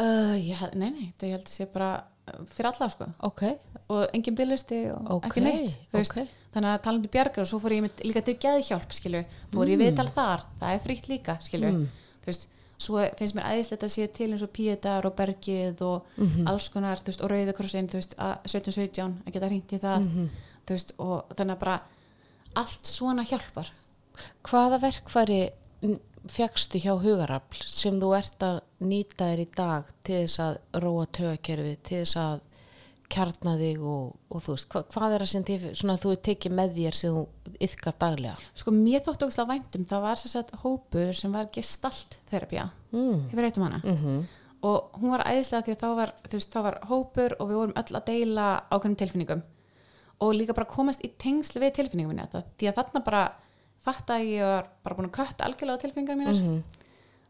uh, 0.00 0.34
ég, 0.40 0.56
held- 0.56 0.74
Nei, 0.80 0.90
nei, 0.90 1.08
það 1.20 1.28
ég 1.28 1.36
held 1.36 1.46
að 1.46 1.52
sé 1.52 1.66
bara 1.72 1.90
uh, 2.00 2.44
fyrir 2.48 2.70
alla 2.72 2.88
sko. 2.94 3.08
Ok, 3.28 3.42
og 3.92 4.06
engin 4.16 4.34
bílisti 4.38 4.78
og 4.94 5.10
Ok, 5.18 5.26
ekki 5.28 5.42
neitt 5.44 5.74
þú 5.92 5.98
veist. 6.00 6.16
ok. 6.16 6.38
þannig 6.54 6.70
að 6.72 6.80
talandi 6.86 7.10
bjargar 7.12 7.44
og 7.44 7.50
svo 7.52 7.60
fór 7.62 7.74
ég 7.76 8.00
líka 8.04 8.22
til 8.24 8.34
geðhjálp 8.40 8.92
skilu, 8.96 9.22
fór 9.52 9.70
ég 9.72 9.78
viðtal 9.80 10.08
þar 10.16 10.42
það 10.60 10.74
er 10.74 10.82
frítt 10.84 11.06
líka 11.12 11.36
skilu 11.44 11.70
þú 11.76 12.26
veist, 12.32 12.48
svo 12.82 13.02
finnst 13.18 13.36
mér 13.38 13.48
æðislegt 13.54 13.86
að 13.86 13.94
sé 13.94 14.06
til 14.18 14.30
eins 14.32 14.44
og 14.44 14.52
Píetar 14.54 15.08
og 15.08 15.16
Bergið 15.18 15.82
og 15.86 16.12
alls 16.50 16.68
konar, 16.74 17.02
veist, 17.06 17.22
og 17.22 17.32
Rauðakrossin 17.32 17.90
þú 17.90 18.00
veist, 18.00 18.14
að 18.18 18.34
1717, 18.50 19.18
að 19.26 19.36
geta 19.36 19.50
hringt 19.50 19.72
í 19.72 19.82
það 19.82 20.06
þú 20.66 20.76
veist, 20.76 20.94
og 21.02 21.34
þannig 21.36 21.56
að 21.56 21.62
bara 21.64 21.80
allt 22.62 22.86
svona 22.86 23.24
hjálpar. 23.26 23.72
Hvaða 24.46 24.80
verkfæri 24.82 25.42
fegstu 26.30 26.78
hjá 26.78 26.94
hugarafl 27.02 27.64
sem 27.66 27.98
þú 28.00 28.12
ert 28.14 28.44
að 28.46 28.60
nýta 28.86 29.30
þér 29.32 29.42
í 29.42 29.48
dag 29.56 29.88
til 30.06 30.20
þess 30.20 30.42
að 30.44 30.58
róa 30.84 31.06
tögakerfið, 31.18 31.78
til 31.82 32.02
þess 32.02 32.18
að 32.22 32.40
kjarna 33.12 33.54
þig 33.60 33.80
og, 33.84 34.12
og 34.32 34.42
þú 34.44 34.54
veist, 34.56 34.68
hva, 34.72 34.82
hvað 34.94 35.14
er 35.16 35.24
það 35.24 35.30
sem 35.32 35.44
þið, 35.48 35.64
svona, 35.80 35.96
þú 36.02 36.12
tekið 36.28 36.54
með 36.58 36.74
þér 36.78 36.98
sem 36.98 37.16
þú 37.16 37.56
yfkar 37.68 37.96
daglega? 38.04 38.36
sko, 38.60 38.74
mér 38.76 39.02
þóttu 39.06 39.28
okkur 39.28 39.48
væntum, 39.52 39.84
það 39.90 40.04
var 40.06 40.20
sér 40.22 40.32
sett 40.36 40.52
hópur 40.62 41.12
sem 41.18 41.32
var 41.32 41.50
gestalt 41.54 42.18
þerapía 42.30 42.70
Mm. 42.92 43.28
hefur 43.30 43.42
reytum 43.46 43.62
hana 43.68 43.82
Mm 43.84 44.22
og 44.62 44.92
hún 45.00 45.10
var 45.10 45.24
æðislega 45.26 45.64
því 45.66 45.72
að 45.74 45.80
þá 45.80 45.88
var, 45.98 46.10
veist, 46.30 46.52
þá 46.54 46.60
var 46.62 46.76
hópur 46.86 47.32
og 47.40 47.48
við 47.50 47.56
vorum 47.58 47.72
öll 47.80 47.96
að 47.98 48.04
deila 48.06 48.44
ákveðnum 48.70 48.98
tilfinningum 49.00 49.40
og 50.22 50.34
líka 50.38 50.54
bara 50.54 50.68
komast 50.70 51.02
í 51.02 51.08
tengsl 51.18 51.58
við 51.58 51.72
tilfinningum 51.80 52.12
minni 52.12 52.22
þetta, 52.22 52.44
því 52.60 52.68
að 52.70 52.76
þarna 52.78 53.02
bara 53.04 53.22
fatta 53.82 54.14
að 54.20 54.28
ég 54.30 54.44
var 54.46 54.68
bara 54.84 54.94
búin 55.00 55.08
að 55.10 55.16
kötta 55.16 55.48
algjörlega 55.48 55.74
á 55.74 55.82
tilfinningar 55.82 56.20
mínar 56.20 56.38
Mhm. 56.38 56.62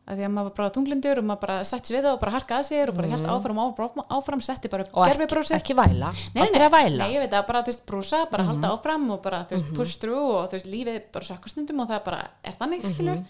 Að 0.02 0.18
því 0.18 0.24
að 0.26 0.32
maður 0.34 0.54
bara 0.56 0.70
þunglindur 0.74 1.20
og 1.20 1.26
maður 1.28 1.42
bara 1.44 1.56
setti 1.66 1.94
við 1.94 2.00
það 2.02 2.16
og 2.16 2.22
bara 2.24 2.32
harkaði 2.34 2.66
sér 2.66 2.90
og 2.90 2.96
bara 2.96 3.10
mm 3.12 3.28
áfram, 3.32 3.60
áfram, 3.62 4.00
áfram 4.16 4.40
setti 4.42 4.70
bara 4.72 4.86
og 4.88 5.04
ekki, 5.04 5.12
gerfibrósi 5.12 5.54
ekki 5.54 5.76
væla, 5.78 6.08
aldrei 6.42 6.64
að 6.66 6.72
væla? 6.74 7.04
Nei, 7.04 7.14
ég 7.14 7.22
veit 7.22 7.36
að 7.38 7.44
bara, 7.52 7.60
þú 7.62 7.70
veist, 7.70 7.84
brúsa, 7.86 8.22
bara 8.32 8.46
halda 8.48 8.72
áfram 8.74 9.04
og 9.14 9.20
bara, 9.22 9.44
þú 9.46 9.54
veist, 9.56 9.70
push 9.76 10.00
through 10.02 10.32
og 10.40 10.48
þú 10.50 10.58
veist, 10.58 10.70
lífið 10.72 10.98
bara 11.14 11.28
sökka 11.28 11.52
stundum 11.52 11.84
og 11.84 11.92
það 11.92 12.02
bara 12.08 12.18
er 12.42 12.58
þannig, 12.58 12.88
skilur 12.90 13.22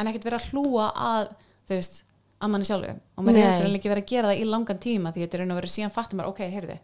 en 0.00 0.08
ekkert 0.08 0.24
vera 0.30 0.40
að 0.40 0.48
hlúa 0.48 0.88
að, 0.96 1.28
þú 1.68 1.76
veist, 1.76 2.02
að 2.42 2.50
manni 2.54 2.66
sjálfu. 2.66 2.94
Og 3.16 3.26
maður 3.26 3.44
er 3.44 3.76
ekki 3.76 3.92
verið 3.92 4.02
að 4.02 4.12
gera 4.14 4.32
það 4.32 4.40
í 4.40 4.48
langan 4.48 4.80
tíma 4.82 5.12
því 5.12 5.26
þetta 5.26 5.36
er 5.36 5.42
raun 5.44 5.52
og 5.52 5.60
verið 5.60 5.74
síðan 5.76 5.92
fattum 5.94 6.18
maður, 6.18 6.32
ok, 6.32 6.40
heyrðu. 6.56 6.78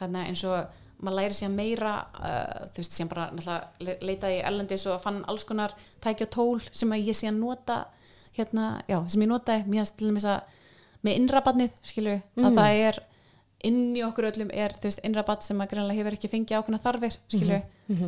Þannig 0.00 0.22
að 0.22 0.32
eins 0.32 0.44
og 0.48 0.58
maður 0.98 1.18
læri 1.20 1.36
síðan 1.38 1.54
meira 1.54 1.92
uh, 2.18 2.64
þú 2.72 2.82
veist, 2.82 2.96
síðan 2.96 3.12
bara 3.12 3.58
leitaði 4.02 4.40
í 4.40 4.42
erlendis 4.48 4.86
og 4.90 4.98
fann 5.02 5.20
alls 5.30 5.44
konar 5.46 5.76
tæki 6.02 6.26
og 6.26 6.32
tól 6.34 6.58
sem 6.72 6.90
að 6.96 7.06
ég 7.06 7.18
síðan 7.18 7.38
nota 7.38 7.84
hérna, 8.36 8.82
já, 8.88 8.98
sem 9.08 9.22
ég 9.22 9.28
notaði 9.28 9.66
mér 9.66 9.84
til 9.96 10.08
dæmis 10.10 10.24
að 10.24 10.40
með 11.04 11.16
innrabatnið 11.20 11.70
skilju, 11.82 12.22
að 12.42 12.54
það 12.58 12.80
er 12.88 12.98
inn 13.68 13.96
í 13.96 14.02
okkur 14.06 14.28
öllum 14.28 14.50
er, 14.54 14.70
þú 14.78 14.86
veist, 14.86 15.00
innrabat 15.06 15.42
sem 15.42 15.58
að 15.58 15.68
greinlega 15.72 15.98
hefur 15.98 16.14
ekki 16.14 16.28
fengið 16.30 16.58
ákveðna 16.60 16.78
þarfir 16.82 17.16
skilju, 17.32 17.58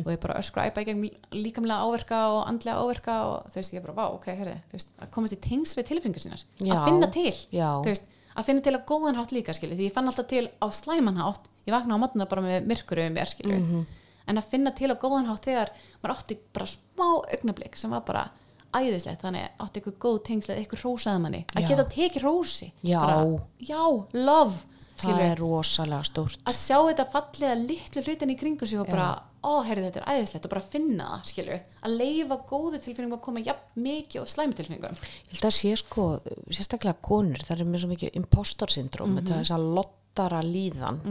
og 0.05 0.11
ég 0.13 0.19
bara 0.23 0.37
öskra 0.39 0.65
æpa 0.69 0.81
í 0.81 0.85
gegn 0.87 1.01
líkamlega 1.35 1.83
áverka 1.87 2.19
og 2.31 2.41
andlega 2.47 2.77
áverka 2.79 3.15
og 3.27 3.49
þú 3.51 3.59
veist, 3.59 3.73
ég 3.75 3.83
bara, 3.83 3.95
vá, 3.97 4.05
ok, 4.15 4.27
herri 4.37 4.53
þú 4.71 4.77
veist, 4.77 4.93
að 5.01 5.09
komast 5.11 5.33
í 5.35 5.39
tengs 5.43 5.73
við 5.75 5.87
tilfinningar 5.91 6.23
sínar 6.23 6.43
Já. 6.61 6.73
að 6.77 6.85
finna 6.87 7.09
til, 7.11 7.33
Já. 7.51 7.69
þú 7.83 7.89
veist 7.91 8.07
að 8.31 8.45
finna 8.47 8.61
til 8.63 8.75
að 8.77 8.85
góðan 8.87 9.17
hátt 9.19 9.33
líka, 9.35 9.53
skilju, 9.57 9.75
því 9.75 9.87
ég 9.89 9.95
fann 9.97 10.07
alltaf 10.07 10.27
til 10.31 10.45
á 10.63 10.67
slæman 10.71 11.19
hátt, 11.19 11.49
ég 11.67 11.75
vakna 11.75 11.95
á 11.99 12.03
matna 12.03 12.25
bara 12.31 12.41
með 12.45 12.67
myrkuru 12.71 13.07
um 13.07 13.13
mér, 13.19 13.27
skilju, 13.27 13.57
Mhm. 13.59 13.85
en 14.31 14.37
að 14.37 14.47
finna 14.53 14.71
til 14.71 14.87
á 14.87 14.95
góðan 14.95 15.27
hátt 15.27 15.43
þegar 15.43 15.69
maður 16.03 16.15
átti 16.15 16.37
bara 16.53 16.65
smá 16.65 17.07
augnablik 17.27 17.75
sem 17.75 17.91
var 17.91 18.01
bara 18.07 18.29
æðislegt, 18.77 19.21
þannig 19.25 19.63
átti 19.65 19.81
ykkur 19.81 19.95
góð 20.05 20.19
tengslega, 20.27 20.61
ykkur 20.65 20.83
rósaði 20.85 21.21
manni, 21.25 21.41
að 21.55 21.67
geta 21.71 21.85
tekið 21.91 22.23
rósi 22.27 22.69
Já. 22.87 22.99
bara, 23.01 23.17
já, 23.59 23.81
love 24.13 24.59
það 25.01 25.01
skilju, 25.01 25.25
er 25.31 25.39
rosalega 25.41 26.05
stórt. 26.07 26.39
Að 26.45 26.57
sjá 26.59 26.77
þetta 26.91 27.05
fallega 27.11 27.55
litlu 27.57 28.03
hlutin 28.05 28.31
í 28.31 28.37
kringu 28.37 28.67
sig 28.69 28.79
og 28.83 28.89
bara, 28.91 29.07
ó, 29.41 29.63
heyrðu 29.65 29.87
þetta 29.87 30.01
er 30.03 30.09
æðislegt 30.13 30.45
og 30.45 30.51
bara 30.53 30.61
finna 30.61 31.07
það, 31.15 31.23
skilju, 31.31 31.55
að 31.81 31.95
leifa 31.97 32.37
góðu 32.51 32.81
tilfinningum 32.83 33.17
að 33.17 33.23
koma 33.25 33.41
jafn 33.47 33.81
mikið 33.87 34.21
og 34.21 34.29
slæmi 34.29 34.53
tilfinningum. 34.59 34.99
Ég 35.01 35.33
held 35.33 35.47
að 35.49 35.55
sé 35.57 35.71
sko, 35.81 36.05
sérstaklega 36.53 37.01
konur 37.01 37.41
það 37.47 37.63
er 37.65 37.71
með 37.73 37.81
svo 37.85 37.89
mikið 37.95 38.19
impostor 38.21 38.69
syndrom 38.75 39.17
þetta 39.17 39.33
er 39.33 39.41
þess 39.41 39.55
að 39.57 39.65
lottara 39.79 40.43
líðan 40.45 41.01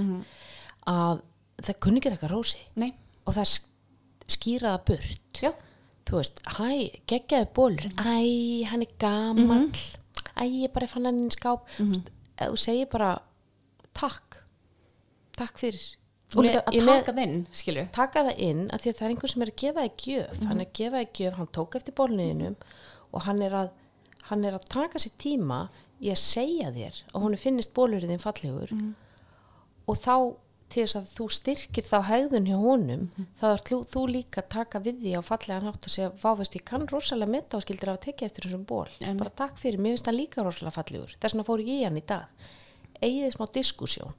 að 0.91 1.21
það 1.67 1.81
kunni 1.83 2.01
ekki 2.01 2.13
eitthvað 2.15 2.33
rósi 2.37 2.63
nei, 2.81 2.93
og 3.27 3.35
það 3.37 3.51
sk- 3.51 3.69
skýra 4.31 4.77
það 4.77 4.85
burt. 4.93 5.43
Já, 5.43 5.51
þú 6.11 6.19
veist, 6.19 6.43
hæ, 6.59 6.69
geggjaði 7.11 7.49
bólur 7.55 7.87
æ, 7.97 8.19
hann 8.71 8.85
er 8.85 8.93
gamall. 8.99 9.71
Æ, 10.35 10.43
ég 10.49 10.75
bara 10.75 10.91
fann 10.91 11.07
hann 11.07 11.27
í 11.29 11.33
skáp. 11.35 11.67
Mm 11.79 11.93
-hmm. 11.93 12.05
þú 12.39 12.57
segir 12.57 12.91
bara 12.91 13.23
takk. 13.95 14.43
Takk 15.37 15.59
fyrir. 15.59 15.97
Og 16.37 16.45
líka 16.45 16.63
að 16.63 16.87
taka 16.87 17.13
þinn, 17.13 17.47
skilju 17.53 17.89
taka 17.93 18.23
það 18.23 18.39
inn 18.39 18.71
að 18.71 18.81
því 18.81 18.91
að 18.91 18.97
það 18.97 19.07
er 19.07 19.11
einhver 19.11 19.31
sem 19.31 19.43
er 19.43 19.51
að 19.51 19.61
gefa 19.63 19.83
þig 19.83 19.97
gjöf. 20.05 20.43
Hann 20.47 20.61
er 20.61 20.67
að 20.67 20.73
gefa 20.73 20.99
þig 20.99 21.13
gjöf, 21.15 21.35
hann 21.35 21.49
tók 21.53 21.75
eftir 21.75 21.95
bólniðinum 21.95 22.57
og 23.13 23.23
hann 23.23 23.43
er 23.43 23.53
að 23.53 23.71
hann 24.31 24.45
er 24.45 24.55
að 24.55 24.69
taka 24.71 24.99
sér 24.99 25.15
tíma 25.19 25.69
í 26.01 26.11
að 26.13 26.21
segja 26.23 26.71
þér 26.75 27.03
og 27.13 27.25
hún 27.25 27.37
finnist 27.41 27.75
bólurinn 27.75 28.23
fallegur 28.23 28.71
og 29.91 29.99
þá 29.99 30.15
til 30.71 30.85
þess 30.85 30.99
að 31.01 31.11
þú 31.17 31.27
styrkir 31.35 31.87
þá 31.87 31.97
hegðun 32.07 32.49
hjá 32.49 32.57
honum 32.61 33.05
þá 33.41 33.45
er 33.51 33.63
þú, 33.67 33.79
þú 33.91 34.03
líka 34.15 34.43
að 34.43 34.51
taka 34.55 34.83
við 34.85 35.01
því 35.03 35.15
á 35.19 35.23
fallega 35.27 35.65
nátt 35.65 35.89
og 35.89 35.95
segja, 35.95 36.11
vá 36.23 36.31
veist, 36.39 36.57
ég 36.57 36.67
kann 36.71 36.87
rosalega 36.91 37.35
metta 37.35 37.59
og 37.59 37.65
skildir 37.65 37.93
að 37.93 38.03
tekja 38.07 38.29
eftir 38.31 38.47
þessum 38.47 38.67
ból 38.69 38.87
bara 39.21 39.35
takk 39.43 39.59
fyrir, 39.59 39.83
mér 39.83 39.97
finnst 39.97 40.11
hann 40.11 40.19
líka 40.19 40.45
rosalega 40.47 40.77
fallegur. 40.77 41.17
Þess 41.19 41.35
vegna 41.35 41.47
fór 41.49 41.65
ég 41.65 41.81
í 41.81 41.87
hann 41.89 41.99
í 41.99 42.05
dag. 42.07 42.47
Eigið 43.01 43.35
smá 43.35 43.47
diskussjón 43.55 44.15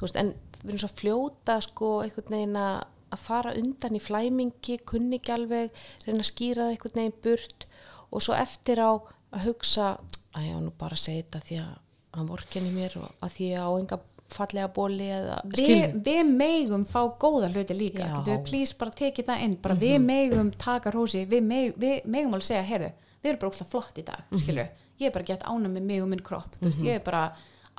en 0.00 0.32
við 0.62 0.70
erum 0.70 0.80
svo 0.80 0.90
fljóta 0.94 1.58
sko 1.64 1.90
einhvern 2.04 2.36
veginn 2.36 2.56
að 2.60 3.20
fara 3.20 3.52
undan 3.58 3.98
í 3.98 4.00
flæmingi, 4.02 4.78
kunni 4.86 5.18
ekki 5.18 5.34
alveg 5.34 5.82
reyna 6.06 6.22
að 6.22 6.30
skýra 6.30 6.66
það 6.66 6.74
einhvern 6.74 7.00
veginn 7.00 7.20
burt 7.24 7.66
og 8.10 8.24
svo 8.24 8.36
eftir 8.38 8.80
á 8.80 8.90
að 9.34 9.46
hugsa 9.48 9.92
að 10.36 10.46
ég 10.46 10.58
á 10.58 10.60
nú 10.62 10.72
bara 10.78 10.96
að 10.96 11.04
segja 11.04 11.24
þetta 11.24 11.42
því 11.46 11.60
að 11.64 11.72
hann 12.16 12.30
vorkenni 12.30 12.72
mér 12.74 12.96
og 12.98 13.22
að 13.22 13.34
því 13.36 13.48
að 13.54 13.66
á 13.66 13.70
enga 13.78 13.98
fallega 14.34 14.70
bóli 14.74 15.08
eða 15.10 15.38
Vi, 15.56 15.68
við 16.06 16.32
megum 16.32 16.84
fá 16.88 17.00
góða 17.20 17.50
hluti 17.52 17.76
líka 17.76 18.08
við 18.26 18.42
please 18.46 18.76
bara 18.80 18.96
tekið 19.02 19.30
það 19.30 19.44
inn 19.46 19.56
bara 19.62 19.78
við 19.80 19.96
megum 20.04 20.50
taka 20.56 20.92
rósi 20.94 21.24
við, 21.30 21.46
meg, 21.46 21.72
við 21.80 22.04
megum 22.04 22.34
alveg 22.38 22.48
segja, 22.50 22.66
heyrðu, 22.70 22.90
við 23.22 23.30
erum 23.32 23.40
bara 23.44 23.54
óslega 23.54 23.70
flott 23.70 24.02
í 24.02 24.06
dag, 24.10 24.26
skilur 24.34 24.68
ég 25.00 25.08
er 25.08 25.14
bara 25.14 25.30
gett 25.30 25.46
ánað 25.48 25.72
með 25.76 25.88
mig 25.92 26.02
og 26.04 26.10
minn 26.12 26.26
kropp 26.26 26.58
þú 26.60 26.68
veist, 26.68 26.84
ég 26.84 27.00
er 27.00 27.06
bara 27.06 27.24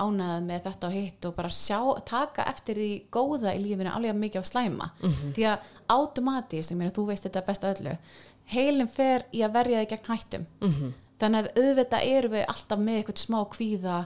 ánað 0.02 0.42
með 0.48 0.64
þetta 0.64 0.88
og 0.88 0.94
hitt 0.96 1.26
og 1.28 1.34
bara 1.36 1.50
sjá, 1.54 1.78
taka 2.08 2.46
eftir 2.50 2.78
því 2.80 2.90
góða 3.14 3.52
í 3.54 3.60
lífinu 3.62 3.92
alveg 3.92 4.16
mikið 4.18 4.42
á 4.42 4.44
slæma. 4.48 4.88
Því 5.36 5.44
að 5.46 5.68
automatist, 5.94 6.72
meina 6.74 6.90
þú 6.96 7.04
veist 7.12 7.28
þetta 7.28 7.42
best 7.46 7.66
öllu 7.68 7.92
heilin 8.50 8.90
fer 8.90 9.26
í 9.30 9.44
að 9.46 9.54
verja 9.54 9.82
þig 9.84 9.92
gegn 9.92 10.10
hættum. 10.10 10.46
Þannig 11.22 11.38
að 11.38 11.62
auðvitað 11.62 12.08
erum 12.16 12.34
við 12.34 12.44
alltaf 12.50 12.82
með 12.82 12.98
eitthvað 12.98 13.22
smá 13.22 13.38
kvíða 13.52 13.98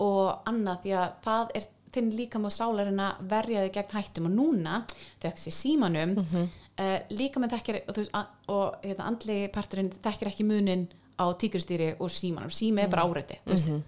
og 0.00 0.48
annað 0.48 0.80
því 0.86 0.94
að 1.02 1.10
það 1.26 1.52
er 1.58 1.66
þinn 1.92 2.10
líkam 2.16 2.48
og 2.48 2.54
sálarinn 2.54 3.00
að 3.02 3.22
verja 3.30 3.62
þig 3.66 3.76
gegn 3.76 3.94
hættum. 3.96 4.28
Og 4.30 4.36
núna, 4.36 4.82
þegar 5.20 5.36
þessi 5.36 5.54
símanum 5.56 6.14
mm 6.16 6.26
-hmm. 6.32 6.50
uh, 6.80 6.98
líkam 7.10 7.48
þekkir 7.48 7.82
og, 7.86 7.96
veist, 7.96 8.16
og 8.48 8.76
hérna, 8.82 9.06
andli 9.06 9.48
parturinn 9.48 9.92
þekkir 9.92 10.32
ekki 10.32 10.44
munin 10.44 10.88
á 11.20 11.24
tígristýri 11.36 11.94
og 11.98 12.10
símanum, 12.10 12.50
sími 12.50 12.82
er 12.82 12.88
bara 12.88 13.04
áreiti 13.04 13.38
mm 13.46 13.82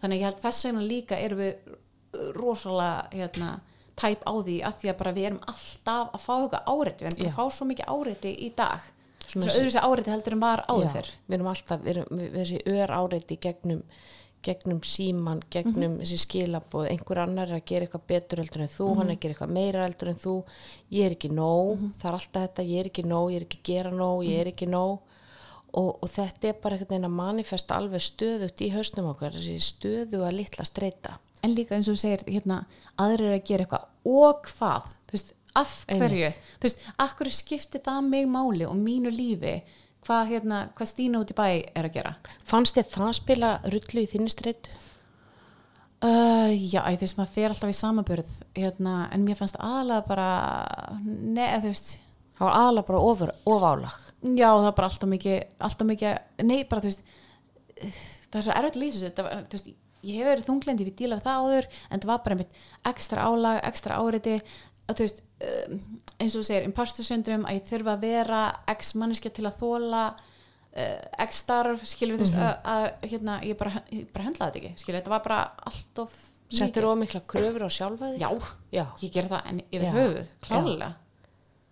þannig 0.00 0.16
að 0.16 0.20
ég 0.20 0.28
held 0.28 0.42
þess 0.42 0.66
vegna 0.66 0.84
líka 0.86 1.18
erum 1.18 1.38
við 1.42 1.54
rosalega 2.36 3.08
hérna, 3.12 3.48
tæp 3.98 4.22
á 4.24 4.32
því 4.32 4.58
að 4.66 4.76
því 4.80 4.92
að 4.92 5.00
bara 5.00 5.14
við 5.16 5.26
erum 5.30 5.40
alltaf 5.52 6.14
að 6.14 6.22
fá 6.22 6.34
eitthvað 6.36 6.70
áreiti, 6.74 7.04
við 7.04 7.08
erum 7.08 7.18
bara 7.18 7.32
að 7.32 7.38
fá 7.38 7.56
svo 7.56 7.68
mikið 7.68 7.90
áreiti 7.94 8.34
í 8.46 8.50
dag. 8.56 8.86
Svo 9.28 9.42
öðru 9.44 9.72
sér 9.74 9.84
áreiti 9.84 10.12
heldur 10.14 10.36
en 10.36 10.44
var 10.44 10.62
áður 10.70 10.86
Já, 10.86 10.92
fyrr. 10.94 11.10
við 11.26 11.36
erum 11.36 11.50
alltaf, 11.52 11.82
við 11.82 11.90
erum 11.92 12.20
við, 12.20 12.36
þessi 12.38 12.60
ör 12.72 12.94
áreiti 12.96 13.38
gegnum 13.42 13.82
gegnum 14.48 14.80
síman, 14.84 15.40
gegnum 15.54 15.94
Mhm. 15.96 16.00
þessi 16.02 16.18
skilaboð, 16.24 16.88
einhver 16.90 17.18
annar 17.24 17.48
er 17.52 17.60
að 17.60 17.64
gera 17.70 17.86
eitthvað 17.86 18.06
betur 18.08 18.42
heldur 18.42 18.62
en 18.64 18.68
þú, 18.74 18.86
hann 18.96 19.10
er 19.10 19.16
að 19.16 19.20
gera 19.20 19.34
eitthvað 19.34 19.54
meira 19.58 19.84
heldur 19.86 20.08
en 20.08 20.20
þú, 20.24 20.34
ég 20.92 21.06
er 21.06 21.14
ekki 21.16 21.30
nóg 21.30 21.76
Mhm. 21.78 21.92
það 22.00 22.08
er 22.10 22.16
alltaf 22.18 22.42
þetta, 22.48 22.66
ég 22.68 22.80
er 22.80 22.88
ekki 22.90 23.04
nóg, 23.04 23.30
ég 23.32 23.36
er 23.42 23.46
ekki 23.46 23.62
gera 23.64 23.90
nóg 23.90 24.24
ég 24.26 24.40
er 24.40 24.52
ekki 24.52 24.66
nóg. 24.68 24.98
Og, 25.74 25.98
og 26.02 26.08
þetta 26.08 26.48
er 26.48 26.54
bara 26.62 26.76
einhvern 26.78 26.88
veginn 26.88 27.04
að 27.04 27.18
manifesta 27.18 27.74
alveg 27.76 28.00
stöðugt 28.00 28.60
í 28.64 28.70
hausnum 28.72 29.10
okkar, 29.14 29.32
þessi 29.36 29.58
stöðu 29.60 30.22
að 30.24 30.36
litla 30.38 30.64
streyta 30.64 31.18
en 31.44 31.54
líka 31.54 31.76
eins 31.76 31.86
og 31.88 31.94
þú 31.94 32.00
segir 32.00 32.24
hérna, 32.26 32.64
aðrir 32.98 33.28
eru 33.28 33.36
að 33.38 33.44
gera 33.44 33.64
eitthvað. 33.66 33.84
Og 34.06 34.42
hvað, 34.48 34.82
þú 35.06 35.12
veist, 35.12 35.32
af 35.54 35.84
hverju? 35.88 36.30
Þú 36.58 36.64
veist, 36.64 36.78
af 36.98 37.14
hverju 37.18 37.32
skiptir 37.36 37.80
það 37.84 38.08
mig 38.08 38.26
máli 38.26 38.64
og 38.66 38.74
mínu 38.80 39.12
lífi 39.12 39.62
hvað, 40.08 40.32
hérna, 40.32 40.64
hvað 40.74 40.90
Stína 40.90 41.22
út 41.22 41.30
í 41.30 41.38
bæ 41.38 41.46
er 41.76 41.86
að 41.86 41.94
gera? 42.00 42.16
Fannst 42.48 42.80
þér 42.80 42.90
það 42.96 43.14
spila 43.20 43.54
rullu 43.68 44.04
í 44.04 44.10
þinni 44.10 44.32
streytu? 44.32 44.74
uh, 46.02 46.50
já, 46.54 46.80
þú 46.80 47.04
veist, 47.04 47.20
maður 47.20 47.32
fer 47.36 47.52
alltaf 47.52 47.70
í 47.70 47.78
samaburð 47.78 48.34
hérna, 48.56 48.98
en 49.12 49.24
mér 49.26 49.38
fannst 49.38 49.58
aðalega 49.60 50.08
bara 50.08 50.28
neða, 51.04 51.62
þú 51.62 51.72
veist. 51.72 51.96
Það 52.38 52.46
var 52.46 52.60
aðalega 52.62 52.88
bara 52.88 53.06
ofur, 53.12 53.34
ofálag 53.50 54.04
já, 54.22 54.48
það 54.48 54.68
er 54.68 54.76
bara 54.78 54.88
alltaf 54.90 55.10
mikið, 55.12 55.36
alltaf 55.68 55.88
mikið 55.88 56.46
nei, 56.48 56.58
bara 56.68 56.82
þú 56.82 56.90
veist 56.90 57.04
það 58.28 58.40
er 58.40 58.46
svo 58.46 58.56
erfitt 58.56 58.78
að 58.78 58.82
lýsa 58.82 59.02
þessu, 59.04 59.26
var, 59.26 59.76
ég 60.08 60.18
hef 60.18 60.30
verið 60.32 60.48
þunglendi 60.48 60.88
við 60.88 60.96
díla 60.98 61.18
við 61.18 61.28
það 61.28 61.44
áður 61.44 61.68
en 61.88 62.02
það 62.02 62.10
var 62.10 62.22
bara 62.24 62.36
einmitt 62.36 62.60
ekstra 62.90 63.26
álag, 63.28 63.60
ekstra 63.68 63.98
áreiti 64.02 64.36
að 64.88 64.98
þú 64.98 65.06
veist 65.06 65.22
um, 65.48 65.82
eins 66.18 66.34
og 66.34 66.42
þú 66.42 66.46
segir, 66.48 66.64
imposter 66.66 67.06
syndrom 67.06 67.44
að 67.48 67.60
ég 67.60 67.68
þurfa 67.68 67.94
að 67.96 68.06
vera 68.08 68.40
x 68.74 68.94
manneskja 68.98 69.30
til 69.36 69.46
að 69.48 69.60
þóla 69.60 70.02
uh, 70.14 71.26
x 71.26 71.42
starf, 71.44 71.84
skilur 71.88 72.18
þú 72.18 72.26
veist 72.26 72.38
að, 72.42 72.54
að 72.74 72.86
hérna, 73.12 73.38
ég 73.46 73.58
bara, 73.60 73.84
ég 73.94 74.08
bara 74.14 74.28
höndlaði 74.28 74.52
þetta 74.58 74.62
ekki 74.72 74.82
skilur, 74.84 75.00
þetta 75.00 75.14
var 75.14 75.24
bara 75.28 75.40
allt 75.70 76.02
of 76.04 76.16
settur 76.48 76.88
of 76.88 76.96
mikla 76.98 77.20
kröfur 77.28 77.66
á 77.66 77.70
sjálfa 77.70 78.12
þig? 78.14 78.22
já, 78.22 78.30
Já. 78.72 78.84
ég 79.02 79.12
ger 79.12 79.28
það 79.28 79.50
en 79.52 79.60
yfir 79.68 79.86
Já. 79.88 79.92
höfuð, 79.98 80.30
klálega 80.46 80.90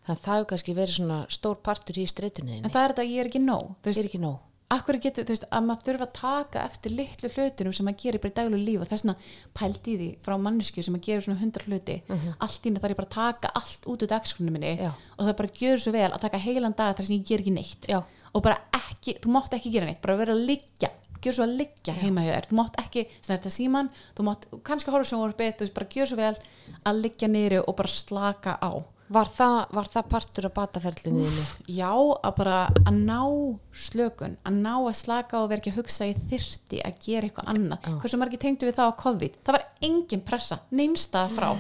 þannig 0.06 0.18
að 0.20 0.24
það 0.26 0.36
hefur 0.36 0.48
kannski 0.52 0.74
verið 0.76 0.98
svona 1.00 1.20
stór 1.34 1.56
partur 1.66 1.96
í 1.98 2.04
streytunni 2.06 2.58
en 2.60 2.70
það 2.70 2.82
er 2.82 2.92
þetta 2.94 3.06
ég 3.10 3.22
er 3.22 3.30
ekki 3.30 3.42
nóg 3.42 3.70
þú 3.82 3.94
er 3.94 4.08
ekki 4.10 4.20
nóg 4.22 4.36
akkur 4.74 4.98
getur, 4.98 5.24
þú 5.26 5.34
veist, 5.34 5.44
að 5.54 5.66
maður 5.68 5.84
þurfa 5.86 6.06
að 6.06 6.14
taka 6.18 6.62
eftir 6.66 6.94
litlu 6.96 7.28
hlutunum 7.30 7.74
sem 7.76 7.86
maður 7.86 8.00
gerir 8.02 8.22
bara 8.22 8.32
í 8.32 8.36
daglu 8.38 8.58
líf 8.58 8.80
og 8.82 8.88
þess 8.90 9.04
vegna 9.06 9.14
pælt 9.54 9.90
í 9.92 9.94
því 10.00 10.08
frá 10.26 10.34
mannesku 10.42 10.82
sem 10.82 10.96
maður 10.96 11.06
gerir 11.06 11.26
svona 11.26 11.40
hundra 11.42 11.68
hluti. 11.68 11.96
Allt 12.42 12.58
í 12.66 12.68
henni 12.68 12.82
þarf 12.82 12.94
ég 12.96 13.00
bara 13.00 13.06
að 13.06 13.14
taka 13.16 13.52
allt 13.60 13.86
út 13.86 14.02
úr 14.02 14.10
dagskrunum 14.10 14.56
minni 14.58 14.72
Já. 14.80 14.90
og 14.90 15.22
það 15.28 15.36
bara 15.40 15.54
gjör 15.62 15.82
svo 15.84 15.92
vel 15.94 16.10
að 16.10 16.24
taka 16.26 16.42
heilan 16.42 16.74
dag 16.76 16.96
þar 16.98 17.06
sem 17.06 17.16
ég 17.16 17.26
ger 17.30 17.44
ekki 17.44 17.54
neitt. 17.54 17.86
Já. 17.86 18.00
og 18.34 18.42
bara 18.42 18.58
ekki, 18.74 19.14
þú 19.22 19.30
mátt 19.32 19.54
ekki 19.56 19.70
gera 19.72 19.86
neitt 19.86 20.02
bara 20.02 20.18
vera 20.18 20.34
að 20.34 20.42
liggja, 20.50 20.90
gjör 21.22 21.38
svo 21.38 21.46
að 21.46 21.54
liggja 21.62 21.94
heima 21.96 22.26
hjá 22.26 22.34
þér, 22.34 22.48
þú 22.50 22.58
mátt 22.58 22.76
ekki 22.82 23.06
snerta 23.24 23.52
síman 23.54 23.88
þú 24.18 24.26
mátt 24.26 24.44
kannski 24.66 24.92
horfa 24.92 25.08
sjónvarpið, 25.08 25.54
þú 25.56 25.64
veist, 25.64 25.76
bara 25.78 25.88
gjör 25.94 26.10
svo 26.10 26.18
vel 26.20 26.34
að 26.84 27.00
liggja 27.06 27.30
niðri 27.32 27.62
og 27.62 27.76
bara 27.78 27.88
slaka 27.94 28.58
á 28.60 28.70
var 29.12 29.28
það, 29.30 29.56
var 29.78 29.88
það 29.92 30.08
partur 30.10 30.48
af 30.48 30.54
bataferlinu 30.56 31.24
þínu? 31.26 31.44
Já, 31.76 31.90
að 31.94 32.34
bara 32.40 32.58
að 32.82 32.98
ná 33.06 33.20
slökun, 33.86 34.36
að 34.46 34.60
ná 34.64 34.72
að 34.80 34.94
slaka 34.98 35.40
og 35.42 35.50
vera 35.52 35.62
ekki 35.62 35.72
að 35.74 35.80
hugsa 35.80 36.08
ég 36.10 36.22
þyrti 36.30 36.82
að 36.86 37.00
gera 37.06 37.28
eitthvað 37.28 37.50
annað. 37.54 37.90
Hversu 38.02 38.20
margir 38.20 38.42
tengdu 38.42 38.66
við 38.68 38.78
það 38.80 38.90
á 38.90 39.00
COVID? 39.04 39.38
Það 39.46 39.58
var 39.58 39.66
engin 39.90 40.24
pressa, 40.26 40.60
neinstað 40.70 41.36
frá. 41.38 41.50